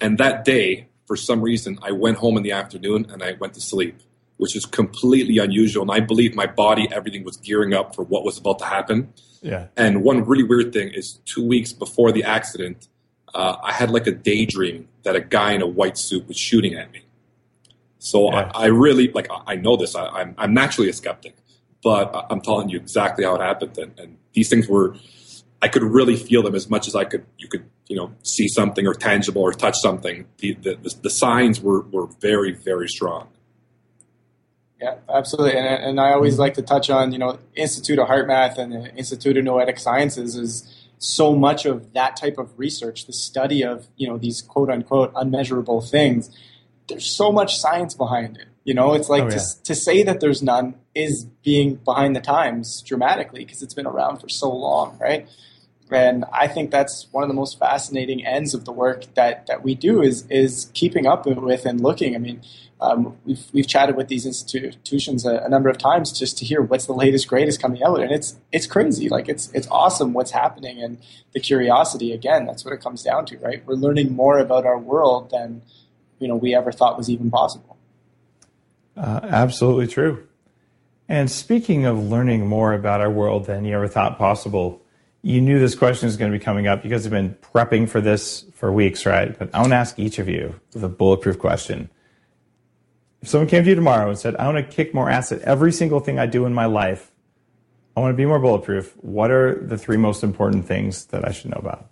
And 0.00 0.18
that 0.18 0.44
day, 0.44 0.88
for 1.06 1.16
some 1.16 1.40
reason, 1.40 1.78
I 1.82 1.92
went 1.92 2.18
home 2.18 2.36
in 2.36 2.42
the 2.42 2.52
afternoon 2.52 3.06
and 3.10 3.22
I 3.22 3.32
went 3.32 3.54
to 3.54 3.60
sleep, 3.60 4.00
which 4.36 4.56
is 4.56 4.64
completely 4.66 5.38
unusual. 5.38 5.82
And 5.82 5.90
I 5.90 6.00
believe 6.00 6.34
my 6.34 6.46
body, 6.46 6.88
everything 6.92 7.24
was 7.24 7.36
gearing 7.36 7.72
up 7.72 7.94
for 7.94 8.02
what 8.02 8.24
was 8.24 8.38
about 8.38 8.58
to 8.60 8.64
happen. 8.64 9.12
Yeah. 9.42 9.68
And 9.76 10.02
one 10.02 10.24
really 10.24 10.42
weird 10.42 10.72
thing 10.72 10.88
is 10.92 11.20
two 11.24 11.46
weeks 11.46 11.72
before 11.72 12.12
the 12.12 12.24
accident, 12.24 12.88
uh, 13.34 13.56
I 13.62 13.72
had 13.72 13.90
like 13.90 14.06
a 14.06 14.12
daydream 14.12 14.88
that 15.02 15.16
a 15.16 15.20
guy 15.20 15.52
in 15.52 15.62
a 15.62 15.66
white 15.66 15.98
suit 15.98 16.26
was 16.26 16.36
shooting 16.36 16.74
at 16.74 16.90
me. 16.92 17.02
So 17.98 18.30
yeah. 18.30 18.50
I, 18.54 18.64
I, 18.64 18.66
really 18.66 19.10
like. 19.12 19.28
I 19.46 19.56
know 19.56 19.76
this. 19.76 19.94
I, 19.94 20.06
am 20.06 20.14
I'm, 20.14 20.34
I'm 20.38 20.54
naturally 20.54 20.90
a 20.90 20.92
skeptic, 20.92 21.36
but 21.82 22.26
I'm 22.30 22.40
telling 22.40 22.68
you 22.68 22.76
exactly 22.76 23.24
how 23.24 23.34
it 23.36 23.40
happened. 23.40 23.78
And, 23.78 23.98
and 23.98 24.18
these 24.34 24.48
things 24.50 24.68
were, 24.68 24.96
I 25.62 25.68
could 25.68 25.82
really 25.82 26.16
feel 26.16 26.42
them 26.42 26.54
as 26.54 26.68
much 26.68 26.86
as 26.86 26.94
I 26.94 27.04
could. 27.04 27.24
You 27.38 27.48
could 27.48 27.64
you 27.88 27.96
know 27.96 28.12
see 28.22 28.48
something 28.48 28.86
or 28.86 28.94
tangible 28.94 29.42
or 29.42 29.52
touch 29.52 29.76
something. 29.80 30.26
The 30.38 30.54
the, 30.54 30.74
the, 30.76 30.94
the 31.02 31.10
signs 31.10 31.60
were 31.60 31.82
were 31.82 32.06
very 32.20 32.52
very 32.52 32.88
strong. 32.88 33.28
Yeah, 34.80 34.96
absolutely. 35.08 35.58
And, 35.58 35.66
and 35.66 36.00
I 36.00 36.12
always 36.12 36.38
like 36.38 36.54
to 36.54 36.62
touch 36.62 36.90
on, 36.90 37.12
you 37.12 37.18
know, 37.18 37.38
Institute 37.54 37.98
of 37.98 38.08
HeartMath 38.08 38.58
and 38.58 38.72
the 38.72 38.94
Institute 38.96 39.36
of 39.36 39.44
Noetic 39.44 39.78
Sciences 39.78 40.36
is 40.36 40.88
so 40.98 41.34
much 41.34 41.64
of 41.64 41.92
that 41.92 42.16
type 42.16 42.38
of 42.38 42.58
research, 42.58 43.06
the 43.06 43.12
study 43.12 43.62
of, 43.62 43.86
you 43.96 44.08
know, 44.08 44.18
these 44.18 44.42
quote 44.42 44.70
unquote 44.70 45.12
unmeasurable 45.14 45.80
things 45.80 46.30
there's 46.88 47.06
so 47.06 47.32
much 47.32 47.58
science 47.58 47.94
behind 47.94 48.36
it. 48.36 48.48
You 48.64 48.74
know, 48.74 48.94
it's 48.94 49.08
like 49.08 49.24
oh, 49.24 49.28
yeah. 49.28 49.38
to, 49.38 49.62
to 49.64 49.74
say 49.74 50.02
that 50.04 50.20
there's 50.20 50.42
none 50.42 50.74
is 50.94 51.24
being 51.42 51.76
behind 51.76 52.16
the 52.16 52.20
times 52.20 52.82
dramatically 52.82 53.44
because 53.44 53.62
it's 53.62 53.74
been 53.74 53.86
around 53.86 54.18
for 54.18 54.28
so 54.28 54.50
long, 54.50 54.96
right? 54.98 55.28
And 55.90 56.24
I 56.32 56.48
think 56.48 56.70
that's 56.70 57.06
one 57.12 57.22
of 57.22 57.28
the 57.28 57.34
most 57.34 57.58
fascinating 57.58 58.24
ends 58.24 58.54
of 58.54 58.64
the 58.64 58.72
work 58.72 59.12
that, 59.14 59.46
that 59.48 59.62
we 59.62 59.74
do 59.74 60.02
is 60.02 60.26
is 60.30 60.70
keeping 60.72 61.06
up 61.06 61.26
with 61.26 61.66
and 61.66 61.80
looking. 61.80 62.14
I 62.14 62.18
mean, 62.18 62.40
um, 62.80 63.16
we've 63.24 63.44
we've 63.52 63.66
chatted 63.66 63.96
with 63.96 64.08
these 64.08 64.26
institutions 64.26 65.24
a, 65.24 65.38
a, 65.38 65.48
number 65.48 65.68
of 65.68 65.78
times 65.78 66.12
just 66.12 66.36
to 66.38 66.44
hear 66.44 66.60
what's 66.60 66.86
the 66.86 66.92
latest, 66.92 67.28
greatest 67.28 67.62
coming 67.62 67.82
out, 67.82 68.00
and 68.00 68.10
it's 68.10 68.36
it's 68.52 68.66
crazy. 68.66 69.08
Like 69.08 69.28
it's 69.28 69.50
it's 69.52 69.68
awesome 69.70 70.12
what's 70.12 70.32
happening, 70.32 70.82
and 70.82 70.98
the 71.32 71.40
curiosity. 71.40 72.12
Again, 72.12 72.46
that's 72.46 72.64
what 72.64 72.74
it 72.74 72.80
comes 72.80 73.02
down 73.02 73.26
to, 73.26 73.38
right? 73.38 73.64
We're 73.64 73.74
learning 73.74 74.12
more 74.12 74.38
about 74.38 74.66
our 74.66 74.78
world 74.78 75.30
than 75.30 75.62
you 76.18 76.28
know 76.28 76.36
we 76.36 76.54
ever 76.54 76.72
thought 76.72 76.98
was 76.98 77.08
even 77.08 77.30
possible. 77.30 77.76
Uh, 78.96 79.20
absolutely 79.22 79.86
true. 79.86 80.26
And 81.08 81.30
speaking 81.30 81.84
of 81.84 81.98
learning 81.98 82.46
more 82.46 82.72
about 82.72 83.00
our 83.00 83.10
world 83.10 83.46
than 83.46 83.64
you 83.64 83.74
ever 83.74 83.88
thought 83.88 84.18
possible, 84.18 84.80
you 85.22 85.40
knew 85.40 85.58
this 85.58 85.74
question 85.74 86.06
was 86.06 86.16
going 86.16 86.32
to 86.32 86.38
be 86.38 86.42
coming 86.42 86.66
up 86.66 86.82
because 86.82 87.04
you've 87.04 87.12
been 87.12 87.36
prepping 87.54 87.88
for 87.88 88.00
this 88.00 88.44
for 88.54 88.72
weeks, 88.72 89.04
right? 89.04 89.38
But 89.38 89.54
I 89.54 89.60
want 89.60 89.72
to 89.72 89.76
ask 89.76 89.98
each 89.98 90.18
of 90.18 90.28
you 90.28 90.58
the 90.72 90.88
bulletproof 90.88 91.38
question. 91.38 91.90
If 93.24 93.30
someone 93.30 93.48
came 93.48 93.64
to 93.64 93.70
you 93.70 93.74
tomorrow 93.74 94.10
and 94.10 94.18
said, 94.18 94.36
I 94.36 94.44
want 94.44 94.58
to 94.58 94.76
kick 94.76 94.92
more 94.92 95.08
ass 95.08 95.32
at 95.32 95.40
every 95.40 95.72
single 95.72 95.98
thing 95.98 96.18
I 96.18 96.26
do 96.26 96.44
in 96.44 96.52
my 96.52 96.66
life, 96.66 97.10
I 97.96 98.00
want 98.00 98.12
to 98.12 98.16
be 98.18 98.26
more 98.26 98.38
bulletproof, 98.38 98.94
what 98.98 99.30
are 99.30 99.64
the 99.64 99.78
three 99.78 99.96
most 99.96 100.22
important 100.22 100.66
things 100.66 101.06
that 101.06 101.26
I 101.26 101.32
should 101.32 101.50
know 101.50 101.56
about? 101.56 101.88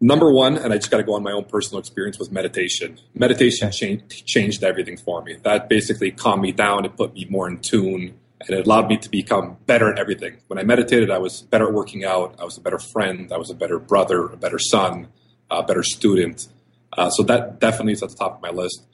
number 0.00 0.32
one, 0.32 0.56
and 0.56 0.72
I 0.72 0.76
just 0.76 0.92
got 0.92 0.98
to 0.98 1.02
go 1.02 1.14
on 1.14 1.24
my 1.24 1.32
own 1.32 1.44
personal 1.46 1.80
experience, 1.80 2.20
was 2.20 2.30
meditation. 2.30 3.00
Meditation 3.12 3.72
changed, 3.72 4.26
changed 4.26 4.62
everything 4.62 4.96
for 4.96 5.22
me. 5.22 5.38
That 5.42 5.68
basically 5.68 6.12
calmed 6.12 6.42
me 6.42 6.52
down. 6.52 6.84
It 6.84 6.96
put 6.96 7.12
me 7.12 7.26
more 7.28 7.48
in 7.48 7.58
tune, 7.58 8.14
and 8.40 8.50
it 8.50 8.64
allowed 8.64 8.86
me 8.86 8.96
to 8.98 9.10
become 9.10 9.56
better 9.66 9.92
at 9.92 9.98
everything. 9.98 10.36
When 10.46 10.60
I 10.60 10.62
meditated, 10.62 11.10
I 11.10 11.18
was 11.18 11.42
better 11.42 11.66
at 11.66 11.74
working 11.74 12.04
out. 12.04 12.36
I 12.38 12.44
was 12.44 12.56
a 12.56 12.60
better 12.60 12.78
friend. 12.78 13.32
I 13.32 13.38
was 13.38 13.50
a 13.50 13.54
better 13.54 13.80
brother, 13.80 14.26
a 14.26 14.36
better 14.36 14.60
son, 14.60 15.08
a 15.50 15.64
better 15.64 15.82
student. 15.82 16.46
Uh, 16.92 17.10
so 17.10 17.24
that 17.24 17.58
definitely 17.58 17.94
is 17.94 18.04
at 18.04 18.10
the 18.10 18.16
top 18.16 18.36
of 18.36 18.40
my 18.40 18.50
list. 18.50 18.86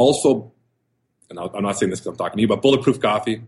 Also, 0.00 0.50
and 1.28 1.38
I'm 1.38 1.62
not 1.62 1.78
saying 1.78 1.90
this 1.90 2.00
because 2.00 2.12
I'm 2.12 2.16
talking 2.16 2.38
to 2.38 2.40
you, 2.40 2.48
but 2.48 2.62
bulletproof 2.62 3.00
coffee. 3.00 3.42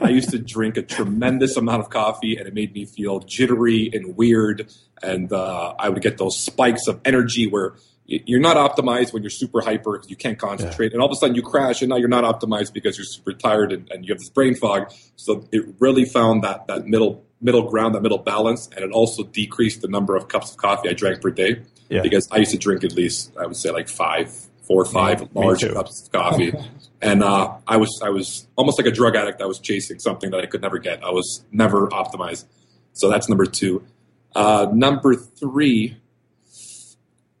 I 0.00 0.10
used 0.10 0.30
to 0.30 0.38
drink 0.38 0.76
a 0.76 0.82
tremendous 0.82 1.56
amount 1.56 1.80
of 1.80 1.90
coffee, 1.90 2.36
and 2.36 2.46
it 2.46 2.54
made 2.54 2.72
me 2.72 2.84
feel 2.84 3.18
jittery 3.18 3.90
and 3.92 4.16
weird. 4.16 4.72
And 5.02 5.32
uh, 5.32 5.74
I 5.76 5.88
would 5.88 6.02
get 6.02 6.18
those 6.18 6.38
spikes 6.38 6.86
of 6.86 7.00
energy 7.04 7.48
where 7.48 7.74
you're 8.04 8.38
not 8.38 8.56
optimized 8.56 9.12
when 9.12 9.24
you're 9.24 9.30
super 9.30 9.60
hyper 9.60 9.94
because 9.94 10.08
you 10.08 10.14
can't 10.14 10.38
concentrate, 10.38 10.86
yeah. 10.86 10.92
and 10.92 11.02
all 11.02 11.08
of 11.08 11.12
a 11.12 11.16
sudden 11.16 11.34
you 11.34 11.42
crash, 11.42 11.82
and 11.82 11.88
now 11.88 11.96
you're 11.96 12.08
not 12.08 12.22
optimized 12.22 12.72
because 12.72 12.96
you're 12.96 13.04
super 13.04 13.32
tired 13.32 13.72
and, 13.72 13.90
and 13.90 14.04
you 14.04 14.14
have 14.14 14.20
this 14.20 14.28
brain 14.28 14.54
fog. 14.54 14.92
So 15.16 15.48
it 15.50 15.64
really 15.80 16.04
found 16.04 16.44
that 16.44 16.68
that 16.68 16.86
middle 16.86 17.24
middle 17.40 17.68
ground, 17.68 17.96
that 17.96 18.02
middle 18.02 18.18
balance, 18.18 18.68
and 18.68 18.84
it 18.84 18.92
also 18.92 19.24
decreased 19.24 19.82
the 19.82 19.88
number 19.88 20.14
of 20.14 20.28
cups 20.28 20.52
of 20.52 20.58
coffee 20.58 20.88
I 20.88 20.92
drank 20.92 21.20
per 21.20 21.30
day. 21.30 21.62
Yeah. 21.88 22.02
Because 22.02 22.28
I 22.30 22.38
used 22.38 22.52
to 22.52 22.58
drink 22.58 22.84
at 22.84 22.92
least, 22.92 23.32
I 23.36 23.46
would 23.46 23.56
say, 23.56 23.70
like 23.70 23.88
five, 23.88 24.32
four 24.66 24.82
or 24.82 24.84
five 24.84 25.20
yeah, 25.20 25.26
large 25.34 25.68
cups 25.72 26.04
of 26.04 26.12
coffee. 26.12 26.52
and 27.02 27.22
uh, 27.22 27.56
I 27.66 27.76
was 27.76 28.00
I 28.02 28.10
was 28.10 28.46
almost 28.56 28.78
like 28.78 28.86
a 28.86 28.92
drug 28.92 29.16
addict. 29.16 29.40
I 29.40 29.46
was 29.46 29.58
chasing 29.58 29.98
something 29.98 30.30
that 30.30 30.40
I 30.40 30.46
could 30.46 30.62
never 30.62 30.78
get. 30.78 31.04
I 31.04 31.10
was 31.10 31.44
never 31.52 31.88
optimized. 31.88 32.44
So 32.92 33.10
that's 33.10 33.28
number 33.28 33.46
two. 33.46 33.84
Uh, 34.34 34.68
number 34.72 35.14
three, 35.14 35.96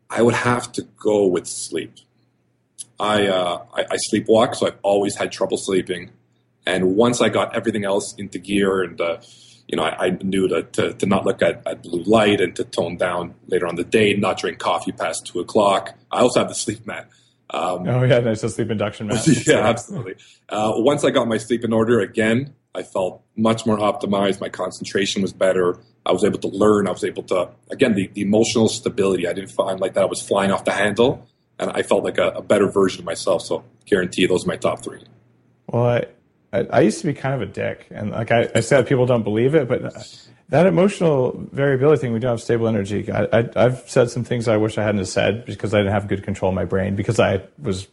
I 0.08 0.22
would 0.22 0.34
have 0.34 0.72
to 0.72 0.82
go 0.98 1.26
with 1.26 1.46
sleep. 1.46 1.94
I, 2.98 3.26
uh, 3.26 3.64
I, 3.74 3.82
I 3.82 3.96
sleepwalk, 4.10 4.54
so 4.54 4.66
I've 4.66 4.78
always 4.82 5.16
had 5.16 5.32
trouble 5.32 5.58
sleeping. 5.58 6.10
And 6.66 6.96
once 6.96 7.20
I 7.20 7.28
got 7.28 7.54
everything 7.54 7.84
else 7.84 8.14
into 8.16 8.38
gear, 8.38 8.82
and 8.82 9.00
uh, 9.00 9.18
you 9.68 9.76
know, 9.76 9.82
I, 9.82 10.06
I 10.06 10.10
knew 10.22 10.48
to, 10.48 10.62
to, 10.62 10.94
to, 10.94 11.06
not 11.06 11.24
look 11.24 11.42
at, 11.42 11.62
at 11.66 11.82
blue 11.82 12.02
light 12.04 12.40
and 12.40 12.54
to 12.56 12.64
tone 12.64 12.96
down 12.96 13.34
later 13.46 13.66
on 13.66 13.76
the 13.76 13.84
day, 13.84 14.14
not 14.14 14.38
drink 14.38 14.58
coffee 14.58 14.92
past 14.92 15.26
two 15.26 15.40
o'clock. 15.40 15.94
I 16.10 16.20
also 16.20 16.40
have 16.40 16.48
the 16.48 16.54
sleep 16.54 16.86
mat. 16.86 17.08
Um, 17.50 17.88
oh 17.88 18.02
yeah, 18.02 18.18
nice 18.20 18.40
sleep 18.40 18.70
induction 18.70 19.06
mat. 19.08 19.26
yeah, 19.46 19.58
absolutely. 19.58 20.16
Uh, 20.48 20.72
once 20.76 21.04
I 21.04 21.10
got 21.10 21.28
my 21.28 21.38
sleep 21.38 21.64
in 21.64 21.72
order 21.72 22.00
again, 22.00 22.54
I 22.74 22.82
felt 22.82 23.22
much 23.36 23.64
more 23.66 23.78
optimized. 23.78 24.40
My 24.40 24.48
concentration 24.48 25.22
was 25.22 25.32
better. 25.32 25.78
I 26.04 26.12
was 26.12 26.24
able 26.24 26.38
to 26.40 26.48
learn. 26.48 26.86
I 26.86 26.90
was 26.90 27.04
able 27.04 27.22
to 27.24 27.50
again 27.70 27.94
the, 27.94 28.08
the 28.08 28.22
emotional 28.22 28.68
stability. 28.68 29.26
I 29.26 29.32
didn't 29.32 29.50
find 29.50 29.80
like 29.80 29.94
that 29.94 30.02
I 30.02 30.06
was 30.06 30.20
flying 30.20 30.50
off 30.50 30.64
the 30.64 30.72
handle, 30.72 31.26
and 31.58 31.70
I 31.70 31.82
felt 31.82 32.04
like 32.04 32.18
a, 32.18 32.28
a 32.30 32.42
better 32.42 32.68
version 32.68 33.00
of 33.00 33.06
myself. 33.06 33.42
So 33.42 33.64
guarantee 33.86 34.26
those 34.26 34.44
are 34.44 34.48
my 34.48 34.56
top 34.56 34.82
three. 34.82 35.04
Well, 35.68 35.86
I, 35.86 36.04
I, 36.52 36.58
I 36.70 36.80
used 36.80 37.00
to 37.00 37.06
be 37.06 37.14
kind 37.14 37.34
of 37.34 37.42
a 37.42 37.52
dick, 37.52 37.86
and 37.90 38.10
like 38.10 38.30
I, 38.30 38.48
I 38.54 38.60
said, 38.60 38.86
people 38.86 39.06
don't 39.06 39.22
believe 39.22 39.54
it, 39.54 39.68
but 39.68 39.82
that 40.48 40.66
emotional 40.66 41.32
variability 41.52 42.00
thing, 42.00 42.12
we 42.12 42.20
don't 42.20 42.30
have 42.30 42.40
stable 42.40 42.68
energy. 42.68 43.10
I, 43.10 43.48
have 43.56 43.82
said 43.86 44.10
some 44.10 44.22
things 44.22 44.46
I 44.46 44.56
wish 44.56 44.78
I 44.78 44.84
hadn't 44.84 45.04
said 45.06 45.44
because 45.44 45.74
I 45.74 45.78
didn't 45.78 45.92
have 45.92 46.06
good 46.08 46.22
control 46.22 46.50
of 46.50 46.54
my 46.54 46.64
brain 46.64 46.94
because 46.94 47.18
I 47.18 47.42
was 47.58 47.88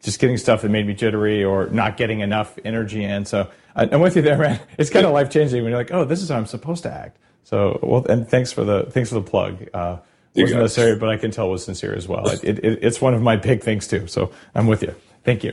just 0.00 0.20
getting 0.20 0.36
stuff 0.36 0.62
that 0.62 0.68
made 0.68 0.86
me 0.86 0.94
jittery 0.94 1.42
or 1.42 1.66
not 1.68 1.96
getting 1.96 2.20
enough 2.20 2.58
energy 2.64 3.04
in. 3.04 3.24
So 3.24 3.50
I, 3.74 3.84
am 3.86 4.00
with 4.00 4.16
you 4.16 4.22
there, 4.22 4.38
man. 4.38 4.60
It's 4.78 4.90
kind 4.90 5.06
of 5.06 5.12
life 5.12 5.30
changing 5.30 5.62
when 5.62 5.70
you're 5.70 5.80
like, 5.80 5.92
oh, 5.92 6.04
this 6.04 6.22
is 6.22 6.28
how 6.28 6.36
I'm 6.36 6.46
supposed 6.46 6.84
to 6.84 6.92
act. 6.92 7.18
So 7.44 7.80
well, 7.82 8.04
and 8.06 8.28
thanks 8.28 8.52
for 8.52 8.64
the 8.64 8.84
thanks 8.84 9.08
for 9.08 9.16
the 9.16 9.22
plug. 9.22 9.68
Uh, 9.74 9.98
wasn't 10.34 10.60
necessary, 10.60 10.96
but 10.96 11.08
I 11.08 11.16
can 11.16 11.30
tell 11.30 11.48
it 11.48 11.50
was 11.50 11.64
sincere 11.64 11.94
as 11.94 12.08
well. 12.08 12.26
It, 12.28 12.44
it, 12.44 12.78
it's 12.82 13.00
one 13.00 13.14
of 13.14 13.20
my 13.20 13.36
big 13.36 13.62
things 13.62 13.86
too. 13.86 14.06
So 14.06 14.32
I'm 14.54 14.66
with 14.66 14.82
you. 14.82 14.94
Thank 15.24 15.44
you. 15.44 15.52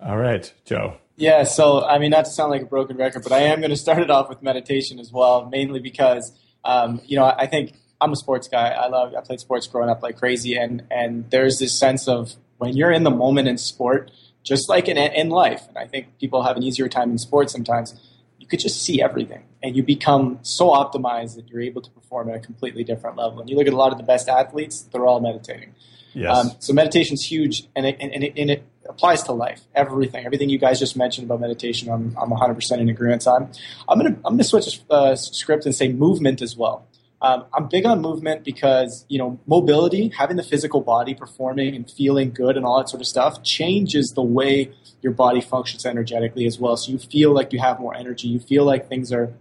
All 0.00 0.16
right, 0.16 0.50
Joe. 0.64 0.96
Yeah, 1.18 1.42
so 1.42 1.84
I 1.84 1.98
mean, 1.98 2.10
not 2.10 2.26
to 2.26 2.30
sound 2.30 2.52
like 2.52 2.62
a 2.62 2.66
broken 2.66 2.96
record, 2.96 3.24
but 3.24 3.32
I 3.32 3.40
am 3.40 3.58
going 3.58 3.70
to 3.70 3.76
start 3.76 3.98
it 3.98 4.08
off 4.08 4.28
with 4.28 4.40
meditation 4.40 5.00
as 5.00 5.10
well, 5.10 5.46
mainly 5.46 5.80
because 5.80 6.32
um, 6.64 7.00
you 7.06 7.16
know 7.16 7.24
I 7.24 7.46
think 7.46 7.72
I'm 8.00 8.12
a 8.12 8.16
sports 8.16 8.46
guy. 8.46 8.68
I 8.68 8.86
love 8.86 9.12
I 9.16 9.20
played 9.20 9.40
sports 9.40 9.66
growing 9.66 9.90
up 9.90 10.00
like 10.00 10.16
crazy, 10.16 10.54
and 10.54 10.84
and 10.92 11.28
there's 11.30 11.58
this 11.58 11.76
sense 11.76 12.06
of 12.06 12.36
when 12.58 12.76
you're 12.76 12.92
in 12.92 13.02
the 13.02 13.10
moment 13.10 13.48
in 13.48 13.58
sport, 13.58 14.12
just 14.44 14.68
like 14.68 14.86
in 14.86 14.96
in 14.96 15.28
life, 15.28 15.66
and 15.68 15.76
I 15.76 15.88
think 15.88 16.18
people 16.20 16.44
have 16.44 16.56
an 16.56 16.62
easier 16.62 16.88
time 16.88 17.10
in 17.10 17.18
sports 17.18 17.52
sometimes. 17.52 17.98
You 18.38 18.46
could 18.46 18.60
just 18.60 18.80
see 18.80 19.02
everything, 19.02 19.42
and 19.60 19.74
you 19.74 19.82
become 19.82 20.38
so 20.42 20.68
optimized 20.68 21.34
that 21.34 21.48
you're 21.48 21.62
able 21.62 21.82
to 21.82 21.90
perform 21.90 22.30
at 22.30 22.36
a 22.36 22.40
completely 22.40 22.84
different 22.84 23.16
level. 23.16 23.40
And 23.40 23.50
you 23.50 23.56
look 23.56 23.66
at 23.66 23.72
a 23.72 23.76
lot 23.76 23.90
of 23.90 23.98
the 23.98 24.04
best 24.04 24.28
athletes; 24.28 24.82
they're 24.82 25.04
all 25.04 25.18
meditating. 25.18 25.74
Yes. 26.14 26.36
Um, 26.36 26.50
so 26.60 26.72
meditation's 26.72 27.24
huge, 27.24 27.64
and 27.74 27.86
it, 27.86 27.96
and, 28.00 28.24
it, 28.24 28.32
and 28.36 28.50
it 28.50 28.64
applies 28.88 29.22
to 29.24 29.32
life. 29.32 29.62
Everything, 29.74 30.24
everything 30.24 30.48
you 30.48 30.58
guys 30.58 30.78
just 30.78 30.96
mentioned 30.96 31.26
about 31.26 31.40
meditation, 31.40 31.90
I'm, 31.90 32.16
I'm 32.20 32.30
100% 32.30 32.78
in 32.78 32.88
agreement 32.88 33.26
on. 33.26 33.50
I'm 33.88 33.98
gonna 33.98 34.16
I'm 34.24 34.34
gonna 34.34 34.44
switch 34.44 34.80
uh, 34.90 35.14
script 35.16 35.66
and 35.66 35.74
say 35.74 35.88
movement 35.88 36.42
as 36.42 36.56
well. 36.56 36.86
um, 37.20 37.46
I'm 37.52 37.68
big 37.68 37.84
on 37.84 38.00
movement 38.00 38.44
because 38.44 39.04
you 39.08 39.18
know 39.18 39.38
mobility, 39.46 40.08
having 40.16 40.36
the 40.36 40.42
physical 40.42 40.80
body 40.80 41.14
performing 41.14 41.74
and 41.74 41.90
feeling 41.90 42.30
good 42.30 42.56
and 42.56 42.64
all 42.64 42.78
that 42.78 42.88
sort 42.88 43.00
of 43.00 43.06
stuff 43.06 43.42
changes 43.42 44.12
the 44.14 44.22
way 44.22 44.70
your 45.02 45.12
body 45.12 45.40
functions 45.40 45.84
energetically 45.84 46.46
as 46.46 46.58
well. 46.58 46.76
So 46.76 46.92
you 46.92 46.98
feel 46.98 47.32
like 47.32 47.52
you 47.52 47.60
have 47.60 47.80
more 47.80 47.94
energy. 47.94 48.28
You 48.28 48.40
feel 48.40 48.64
like 48.64 48.88
things 48.88 49.12
are 49.12 49.32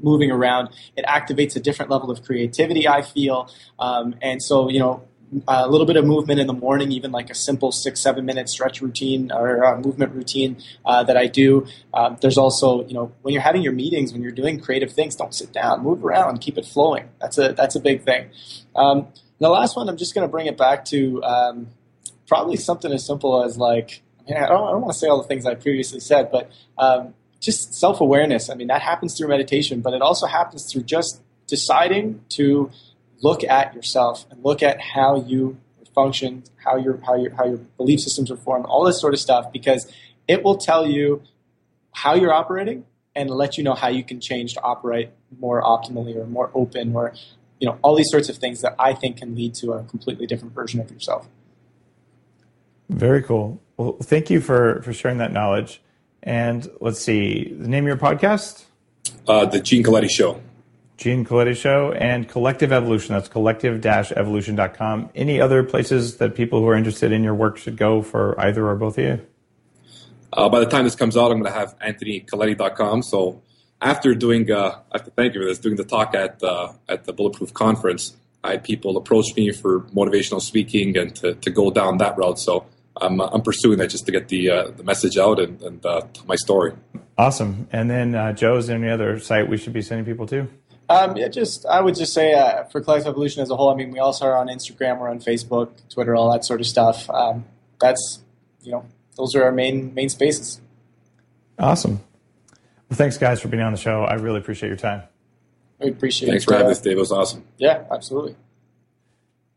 moving 0.00 0.30
around. 0.30 0.70
It 0.96 1.04
activates 1.06 1.54
a 1.56 1.60
different 1.60 1.90
level 1.90 2.10
of 2.10 2.22
creativity. 2.24 2.88
I 2.88 3.02
feel, 3.02 3.48
um, 3.78 4.16
and 4.20 4.42
so 4.42 4.68
you 4.68 4.80
know 4.80 5.02
a 5.48 5.68
little 5.68 5.86
bit 5.86 5.96
of 5.96 6.04
movement 6.04 6.40
in 6.40 6.46
the 6.46 6.52
morning, 6.52 6.92
even 6.92 7.12
like 7.12 7.30
a 7.30 7.34
simple 7.34 7.72
six, 7.72 8.00
seven 8.00 8.24
minute 8.24 8.48
stretch 8.48 8.80
routine 8.80 9.32
or 9.32 9.64
uh, 9.64 9.78
movement 9.78 10.12
routine 10.12 10.56
uh, 10.84 11.02
that 11.04 11.16
I 11.16 11.26
do. 11.26 11.66
Um, 11.92 12.16
there's 12.20 12.38
also, 12.38 12.86
you 12.86 12.94
know, 12.94 13.12
when 13.22 13.34
you're 13.34 13.42
having 13.42 13.62
your 13.62 13.72
meetings, 13.72 14.12
when 14.12 14.22
you're 14.22 14.32
doing 14.32 14.60
creative 14.60 14.92
things, 14.92 15.16
don't 15.16 15.34
sit 15.34 15.52
down, 15.52 15.82
move 15.82 16.04
around, 16.04 16.40
keep 16.40 16.58
it 16.58 16.66
flowing. 16.66 17.08
That's 17.20 17.38
a 17.38 17.52
that's 17.52 17.74
a 17.74 17.80
big 17.80 18.04
thing. 18.04 18.30
Um, 18.76 19.08
the 19.38 19.48
last 19.48 19.76
one, 19.76 19.88
I'm 19.88 19.96
just 19.96 20.14
going 20.14 20.26
to 20.26 20.30
bring 20.30 20.46
it 20.46 20.56
back 20.56 20.84
to 20.86 21.22
um, 21.22 21.68
probably 22.26 22.56
something 22.56 22.92
as 22.92 23.04
simple 23.04 23.44
as 23.44 23.58
like, 23.58 24.02
I, 24.28 24.32
don't, 24.32 24.42
I 24.42 24.48
don't 24.48 24.80
want 24.80 24.92
to 24.92 24.98
say 24.98 25.08
all 25.08 25.20
the 25.20 25.28
things 25.28 25.44
I 25.44 25.54
previously 25.54 26.00
said, 26.00 26.30
but 26.30 26.50
um, 26.78 27.14
just 27.40 27.74
self 27.74 28.00
awareness. 28.00 28.48
I 28.48 28.54
mean, 28.54 28.68
that 28.68 28.82
happens 28.82 29.16
through 29.16 29.28
meditation, 29.28 29.80
but 29.80 29.92
it 29.92 30.02
also 30.02 30.26
happens 30.26 30.70
through 30.70 30.84
just 30.84 31.20
deciding 31.46 32.24
to 32.30 32.70
look 33.22 33.44
at 33.44 33.74
yourself 33.74 34.26
and 34.30 34.44
look 34.44 34.62
at 34.62 34.80
how 34.80 35.24
you 35.26 35.58
function, 35.94 36.42
how 36.64 36.76
your 36.76 36.98
how 37.06 37.14
your 37.14 37.34
how 37.34 37.44
your 37.44 37.58
belief 37.76 38.00
systems 38.00 38.30
are 38.30 38.36
formed, 38.36 38.66
all 38.66 38.84
this 38.84 39.00
sort 39.00 39.14
of 39.14 39.20
stuff, 39.20 39.52
because 39.52 39.90
it 40.26 40.42
will 40.42 40.56
tell 40.56 40.86
you 40.86 41.22
how 41.92 42.14
you're 42.14 42.32
operating 42.32 42.84
and 43.14 43.30
let 43.30 43.56
you 43.56 43.64
know 43.64 43.74
how 43.74 43.88
you 43.88 44.02
can 44.02 44.20
change 44.20 44.54
to 44.54 44.62
operate 44.62 45.10
more 45.38 45.62
optimally 45.62 46.16
or 46.16 46.26
more 46.26 46.50
open 46.54 46.94
or 46.94 47.12
you 47.60 47.68
know 47.68 47.78
all 47.82 47.94
these 47.94 48.10
sorts 48.10 48.28
of 48.28 48.36
things 48.36 48.60
that 48.62 48.74
I 48.78 48.92
think 48.92 49.18
can 49.18 49.34
lead 49.34 49.54
to 49.56 49.72
a 49.72 49.84
completely 49.84 50.26
different 50.26 50.54
version 50.54 50.80
of 50.80 50.90
yourself. 50.90 51.28
Very 52.88 53.22
cool. 53.22 53.60
Well, 53.76 53.96
thank 54.02 54.30
you 54.30 54.40
for 54.40 54.82
for 54.82 54.92
sharing 54.92 55.18
that 55.18 55.32
knowledge. 55.32 55.80
And 56.22 56.68
let's 56.80 57.00
see, 57.00 57.52
the 57.52 57.68
name 57.68 57.84
of 57.84 57.88
your 57.88 57.96
podcast? 57.98 58.64
Uh, 59.28 59.44
the 59.44 59.60
Gene 59.60 59.82
Coletti 59.82 60.08
Show. 60.08 60.40
Gene 60.96 61.24
Coletti 61.24 61.56
Show 61.56 61.92
and 61.92 62.28
Collective 62.28 62.72
Evolution. 62.72 63.14
That's 63.14 63.28
collective-evolution.com. 63.28 65.10
Any 65.14 65.40
other 65.40 65.62
places 65.64 66.18
that 66.18 66.34
people 66.34 66.60
who 66.60 66.68
are 66.68 66.76
interested 66.76 67.12
in 67.12 67.24
your 67.24 67.34
work 67.34 67.56
should 67.58 67.76
go 67.76 68.02
for 68.02 68.38
either 68.40 68.66
or 68.66 68.76
both 68.76 68.98
of 68.98 69.04
you? 69.04 69.26
Uh, 70.32 70.48
by 70.48 70.60
the 70.60 70.66
time 70.66 70.84
this 70.84 70.94
comes 70.94 71.16
out, 71.16 71.30
I'm 71.30 71.40
going 71.40 71.52
to 71.52 71.58
have 71.58 71.78
anthonycoletti.com. 71.78 73.02
So 73.02 73.42
after 73.80 74.14
doing, 74.14 74.50
uh, 74.50 74.78
I 74.92 74.98
have 74.98 75.04
to 75.04 75.10
thank 75.10 75.34
you 75.34 75.42
for 75.42 75.46
this, 75.46 75.58
doing 75.58 75.76
the 75.76 75.84
talk 75.84 76.14
at, 76.14 76.42
uh, 76.42 76.72
at 76.88 77.04
the 77.04 77.12
Bulletproof 77.12 77.52
Conference, 77.54 78.16
I 78.42 78.52
had 78.52 78.64
people 78.64 78.96
approach 78.96 79.34
me 79.36 79.52
for 79.52 79.80
motivational 79.94 80.40
speaking 80.40 80.96
and 80.96 81.14
to, 81.16 81.34
to 81.34 81.50
go 81.50 81.70
down 81.70 81.98
that 81.98 82.16
route. 82.16 82.38
So 82.38 82.66
I'm, 83.00 83.20
I'm 83.20 83.42
pursuing 83.42 83.78
that 83.78 83.88
just 83.88 84.06
to 84.06 84.12
get 84.12 84.28
the, 84.28 84.50
uh, 84.50 84.70
the 84.70 84.84
message 84.84 85.16
out 85.16 85.40
and, 85.40 85.60
and 85.62 85.84
uh, 85.84 86.02
my 86.26 86.36
story. 86.36 86.74
Awesome. 87.16 87.68
And 87.72 87.90
then, 87.90 88.14
uh, 88.14 88.32
Joe, 88.32 88.56
is 88.56 88.66
there 88.66 88.76
any 88.76 88.90
other 88.90 89.18
site 89.18 89.48
we 89.48 89.56
should 89.56 89.72
be 89.72 89.82
sending 89.82 90.04
people 90.04 90.26
to? 90.28 90.48
Um, 90.88 91.16
yeah, 91.16 91.28
just 91.28 91.64
I 91.66 91.80
would 91.80 91.94
just 91.94 92.12
say 92.12 92.34
uh, 92.34 92.64
for 92.64 92.80
Collective 92.80 93.08
Evolution 93.08 93.42
as 93.42 93.50
a 93.50 93.56
whole. 93.56 93.70
I 93.70 93.74
mean, 93.74 93.90
we 93.90 93.98
also 93.98 94.26
are 94.26 94.36
on 94.36 94.48
Instagram, 94.48 95.00
we're 95.00 95.08
on 95.08 95.18
Facebook, 95.18 95.70
Twitter, 95.88 96.14
all 96.14 96.30
that 96.32 96.44
sort 96.44 96.60
of 96.60 96.66
stuff. 96.66 97.08
Um, 97.08 97.46
that's 97.80 98.22
you 98.62 98.72
know, 98.72 98.84
those 99.16 99.34
are 99.34 99.44
our 99.44 99.52
main 99.52 99.94
main 99.94 100.08
spaces. 100.08 100.60
Awesome. 101.58 102.00
Well, 102.90 102.98
thanks 102.98 103.16
guys 103.16 103.40
for 103.40 103.48
being 103.48 103.62
on 103.62 103.72
the 103.72 103.78
show. 103.78 104.04
I 104.04 104.14
really 104.14 104.38
appreciate 104.38 104.68
your 104.68 104.76
time. 104.76 105.02
I 105.80 105.86
appreciate. 105.86 106.28
It. 106.28 106.32
Thanks 106.32 106.44
for 106.44 106.54
having 106.54 106.70
us, 106.70 106.80
Dave. 106.80 106.96
It 106.96 107.00
was 107.00 107.12
awesome. 107.12 107.44
Yeah, 107.58 107.84
absolutely. 107.90 108.36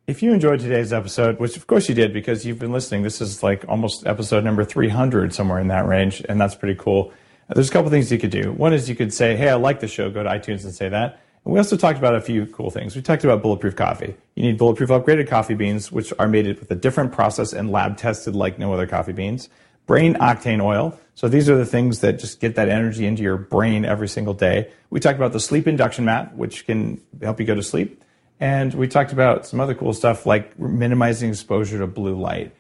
If 0.08 0.24
you 0.24 0.34
enjoyed 0.34 0.62
today's 0.62 0.94
episode, 0.94 1.38
which 1.38 1.58
of 1.58 1.68
course 1.68 1.90
you 1.90 1.96
did 1.96 2.14
because 2.14 2.46
you've 2.46 2.60
been 2.60 2.72
listening, 2.72 3.04
this 3.04 3.20
is 3.20 3.44
like 3.44 3.66
almost 3.68 4.08
episode 4.08 4.46
number 4.46 4.64
300, 4.64 5.34
somewhere 5.34 5.60
in 5.60 5.68
that 5.68 5.86
range, 5.86 6.24
and 6.30 6.40
that's 6.40 6.56
pretty 6.56 6.76
cool. 6.76 7.12
There's 7.50 7.70
a 7.70 7.72
couple 7.72 7.90
things 7.90 8.12
you 8.12 8.20
could 8.20 8.32
do. 8.32 8.52
One 8.52 8.74
is 8.74 8.90
you 8.90 8.96
could 8.96 9.14
say, 9.14 9.36
hey, 9.36 9.50
I 9.50 9.56
like 9.56 9.80
the 9.80 9.88
show. 9.88 10.10
Go 10.10 10.24
to 10.24 10.30
iTunes 10.30 10.64
and 10.66 10.74
say 10.74 10.90
that. 10.90 11.22
And 11.46 11.54
we 11.54 11.60
also 11.60 11.78
talked 11.78 11.98
about 11.98 12.14
a 12.14 12.20
few 12.20 12.46
cool 12.48 12.70
things. 12.70 12.94
We 12.94 13.02
talked 13.02 13.24
about 13.24 13.42
bulletproof 13.42 13.76
coffee. 13.76 14.16
You 14.36 14.44
need 14.44 14.58
bulletproof 14.58 14.90
upgraded 14.90 15.30
coffee 15.30 15.54
beans, 15.54 15.90
which 15.90 16.12
are 16.20 16.28
made 16.28 16.46
with 16.60 16.70
a 16.70 16.76
different 16.76 17.14
process 17.14 17.54
and 17.54 17.72
lab 17.72 17.96
tested 17.96 18.36
like 18.36 18.60
no 18.60 18.74
other 18.74 18.86
coffee 18.86 19.14
beans. 19.14 19.48
Brain 19.86 20.16
octane 20.16 20.62
oil. 20.62 21.00
So 21.16 21.30
these 21.30 21.50
are 21.50 21.56
the 21.56 21.66
things 21.66 22.02
that 22.02 22.20
just 22.20 22.42
get 22.42 22.56
that 22.56 22.68
energy 22.68 23.06
into 23.06 23.24
your 23.24 23.38
brain 23.38 23.86
every 23.86 24.10
single 24.10 24.34
day. 24.34 24.70
We 24.90 25.00
talked 25.00 25.18
about 25.18 25.32
the 25.32 25.40
sleep 25.40 25.68
induction 25.68 26.04
mat, 26.04 26.36
which 26.36 26.66
can 26.66 27.02
help 27.22 27.40
you 27.40 27.46
go 27.46 27.56
to 27.56 27.64
sleep. 27.64 28.04
And 28.42 28.74
we 28.74 28.90
talked 28.90 29.14
about 29.14 29.48
some 29.48 29.62
other 29.62 29.74
cool 29.74 29.94
stuff 29.94 30.26
like 30.26 30.60
minimizing 30.60 31.30
exposure 31.30 31.80
to 31.80 31.88
blue 31.88 32.20
light. 32.20 32.54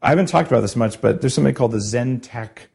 I 0.00 0.10
haven't 0.10 0.26
talked 0.26 0.48
about 0.48 0.60
this 0.60 0.76
much, 0.76 1.00
but 1.00 1.20
there's 1.20 1.34
something 1.34 1.52
called 1.52 1.72
the 1.72 1.78
ZenTech 1.78 2.68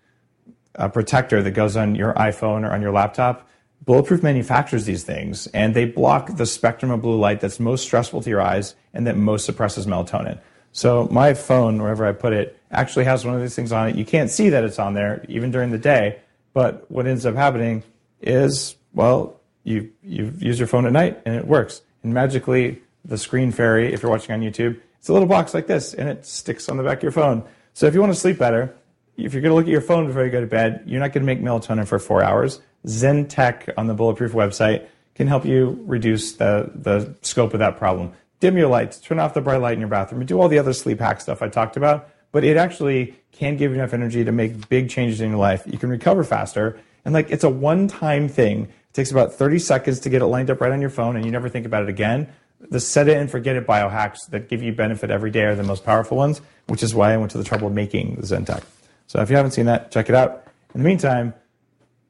uh, 0.77 0.87
protector 0.87 1.41
that 1.41 1.51
goes 1.51 1.77
on 1.77 1.95
your 1.95 2.13
iPhone 2.13 2.67
or 2.67 2.71
on 2.71 2.81
your 2.81 2.91
laptop. 2.91 3.47
Bulletproof 3.85 4.23
manufactures 4.23 4.85
these 4.85 5.03
things, 5.03 5.47
and 5.47 5.75
they 5.75 5.85
block 5.85 6.37
the 6.37 6.45
spectrum 6.45 6.91
of 6.91 7.01
blue 7.01 7.19
light 7.19 7.39
that's 7.39 7.59
most 7.59 7.83
stressful 7.83 8.21
to 8.21 8.29
your 8.29 8.41
eyes 8.41 8.75
and 8.93 9.05
that 9.05 9.15
most 9.15 9.45
suppresses 9.45 9.85
melatonin. 9.85 10.39
So 10.71 11.07
my 11.11 11.33
phone, 11.33 11.81
wherever 11.81 12.05
I 12.05 12.11
put 12.11 12.33
it, 12.33 12.59
actually 12.71 13.05
has 13.05 13.23
one 13.23 13.35
of 13.35 13.41
these 13.41 13.55
things 13.55 13.71
on 13.71 13.89
it. 13.89 13.95
You 13.95 14.05
can't 14.05 14.29
see 14.29 14.49
that 14.49 14.63
it's 14.63 14.79
on 14.79 14.93
there 14.93 15.23
even 15.29 15.51
during 15.51 15.71
the 15.71 15.77
day, 15.77 16.19
but 16.53 16.89
what 16.89 17.05
ends 17.05 17.25
up 17.25 17.35
happening 17.35 17.83
is, 18.21 18.75
well, 18.93 19.39
you 19.63 19.91
you 20.03 20.33
use 20.37 20.59
your 20.59 20.67
phone 20.67 20.85
at 20.85 20.91
night 20.91 21.21
and 21.25 21.35
it 21.35 21.47
works. 21.47 21.81
And 22.03 22.13
magically, 22.13 22.81
the 23.03 23.17
screen 23.17 23.51
fairy, 23.51 23.93
if 23.93 24.01
you're 24.01 24.11
watching 24.11 24.33
on 24.33 24.41
YouTube, 24.41 24.79
it's 24.99 25.09
a 25.09 25.13
little 25.13 25.27
box 25.27 25.53
like 25.53 25.67
this, 25.67 25.93
and 25.93 26.09
it 26.09 26.25
sticks 26.25 26.67
on 26.69 26.77
the 26.77 26.83
back 26.83 26.97
of 26.97 27.03
your 27.03 27.11
phone. 27.11 27.43
So 27.73 27.85
if 27.85 27.93
you 27.93 28.01
want 28.01 28.13
to 28.13 28.19
sleep 28.19 28.37
better, 28.37 28.75
if 29.17 29.33
you're 29.33 29.41
going 29.41 29.51
to 29.51 29.55
look 29.55 29.65
at 29.65 29.71
your 29.71 29.81
phone 29.81 30.07
before 30.07 30.25
you 30.25 30.31
go 30.31 30.41
to 30.41 30.47
bed, 30.47 30.83
you're 30.85 30.99
not 30.99 31.13
going 31.13 31.25
to 31.25 31.25
make 31.25 31.41
melatonin 31.41 31.87
for 31.87 31.99
four 31.99 32.23
hours. 32.23 32.61
ZenTech 32.85 33.73
on 33.77 33.87
the 33.87 33.93
Bulletproof 33.93 34.33
website 34.33 34.87
can 35.15 35.27
help 35.27 35.45
you 35.45 35.81
reduce 35.85 36.33
the, 36.33 36.71
the 36.75 37.15
scope 37.21 37.53
of 37.53 37.59
that 37.59 37.77
problem. 37.77 38.13
Dim 38.41 38.57
your 38.57 38.67
lights, 38.67 38.99
turn 38.99 39.19
off 39.19 39.33
the 39.33 39.41
bright 39.41 39.61
light 39.61 39.73
in 39.73 39.79
your 39.79 39.89
bathroom, 39.89 40.21
and 40.21 40.27
do 40.27 40.39
all 40.39 40.49
the 40.49 40.59
other 40.59 40.73
sleep 40.73 40.99
hack 40.99 41.21
stuff 41.21 41.41
I 41.41 41.47
talked 41.47 41.77
about. 41.77 42.09
But 42.31 42.43
it 42.43 42.57
actually 42.57 43.15
can 43.31 43.55
give 43.55 43.71
you 43.71 43.77
enough 43.77 43.93
energy 43.93 44.25
to 44.25 44.31
make 44.31 44.67
big 44.67 44.89
changes 44.89 45.21
in 45.21 45.29
your 45.29 45.39
life. 45.39 45.63
You 45.65 45.77
can 45.77 45.89
recover 45.89 46.23
faster. 46.23 46.77
And 47.05 47.13
like 47.13 47.31
it's 47.31 47.45
a 47.45 47.49
one 47.49 47.87
time 47.87 48.27
thing. 48.27 48.63
It 48.63 48.93
takes 48.93 49.11
about 49.11 49.33
30 49.33 49.59
seconds 49.59 49.99
to 50.01 50.09
get 50.09 50.21
it 50.21 50.25
lined 50.25 50.49
up 50.49 50.59
right 50.59 50.71
on 50.71 50.81
your 50.81 50.89
phone, 50.89 51.15
and 51.15 51.25
you 51.25 51.31
never 51.31 51.47
think 51.47 51.65
about 51.65 51.83
it 51.83 51.89
again. 51.89 52.27
The 52.59 52.79
set 52.79 53.07
it 53.07 53.17
and 53.17 53.29
forget 53.31 53.55
it 53.55 53.65
biohacks 53.65 54.27
that 54.29 54.49
give 54.49 54.61
you 54.61 54.73
benefit 54.73 55.11
every 55.11 55.31
day 55.31 55.43
are 55.43 55.55
the 55.55 55.63
most 55.63 55.85
powerful 55.85 56.17
ones, 56.17 56.41
which 56.67 56.83
is 56.83 56.93
why 56.93 57.13
I 57.13 57.17
went 57.17 57.31
to 57.31 57.37
the 57.37 57.43
trouble 57.43 57.67
of 57.67 57.73
making 57.73 58.17
ZenTech. 58.17 58.63
So 59.07 59.21
if 59.21 59.29
you 59.29 59.35
haven't 59.35 59.51
seen 59.51 59.65
that, 59.67 59.91
check 59.91 60.09
it 60.09 60.15
out. 60.15 60.47
In 60.73 60.81
the 60.81 60.87
meantime, 60.87 61.33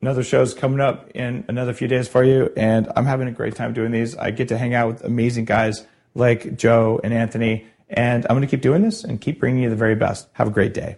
another 0.02 0.24
show's 0.24 0.54
coming 0.54 0.80
up 0.80 1.10
in 1.12 1.46
another 1.48 1.74
few 1.74 1.88
days 1.88 2.08
for 2.08 2.24
you, 2.24 2.52
and 2.56 2.92
I'm 2.96 3.06
having 3.06 3.28
a 3.28 3.32
great 3.32 3.56
time 3.56 3.74
doing 3.74 3.92
these. 3.92 4.16
I 4.16 4.32
get 4.32 4.48
to 4.50 4.58
hang 4.58 4.74
out 4.74 4.88
with 4.88 5.04
amazing 5.04 5.46
guys 5.46 5.86
like 6.14 6.56
Joe 6.56 7.00
and 7.04 7.14
Anthony, 7.14 7.68
and 7.90 8.26
I'm 8.26 8.36
going 8.36 8.42
to 8.42 8.48
keep 8.48 8.62
doing 8.62 8.82
this 8.82 9.04
and 9.04 9.20
keep 9.20 9.40
bringing 9.40 9.64
you 9.64 9.70
the 9.70 9.76
very 9.76 9.96
best. 9.96 10.28
Have 10.34 10.48
a 10.48 10.52
great 10.52 10.74
day. 10.74 10.98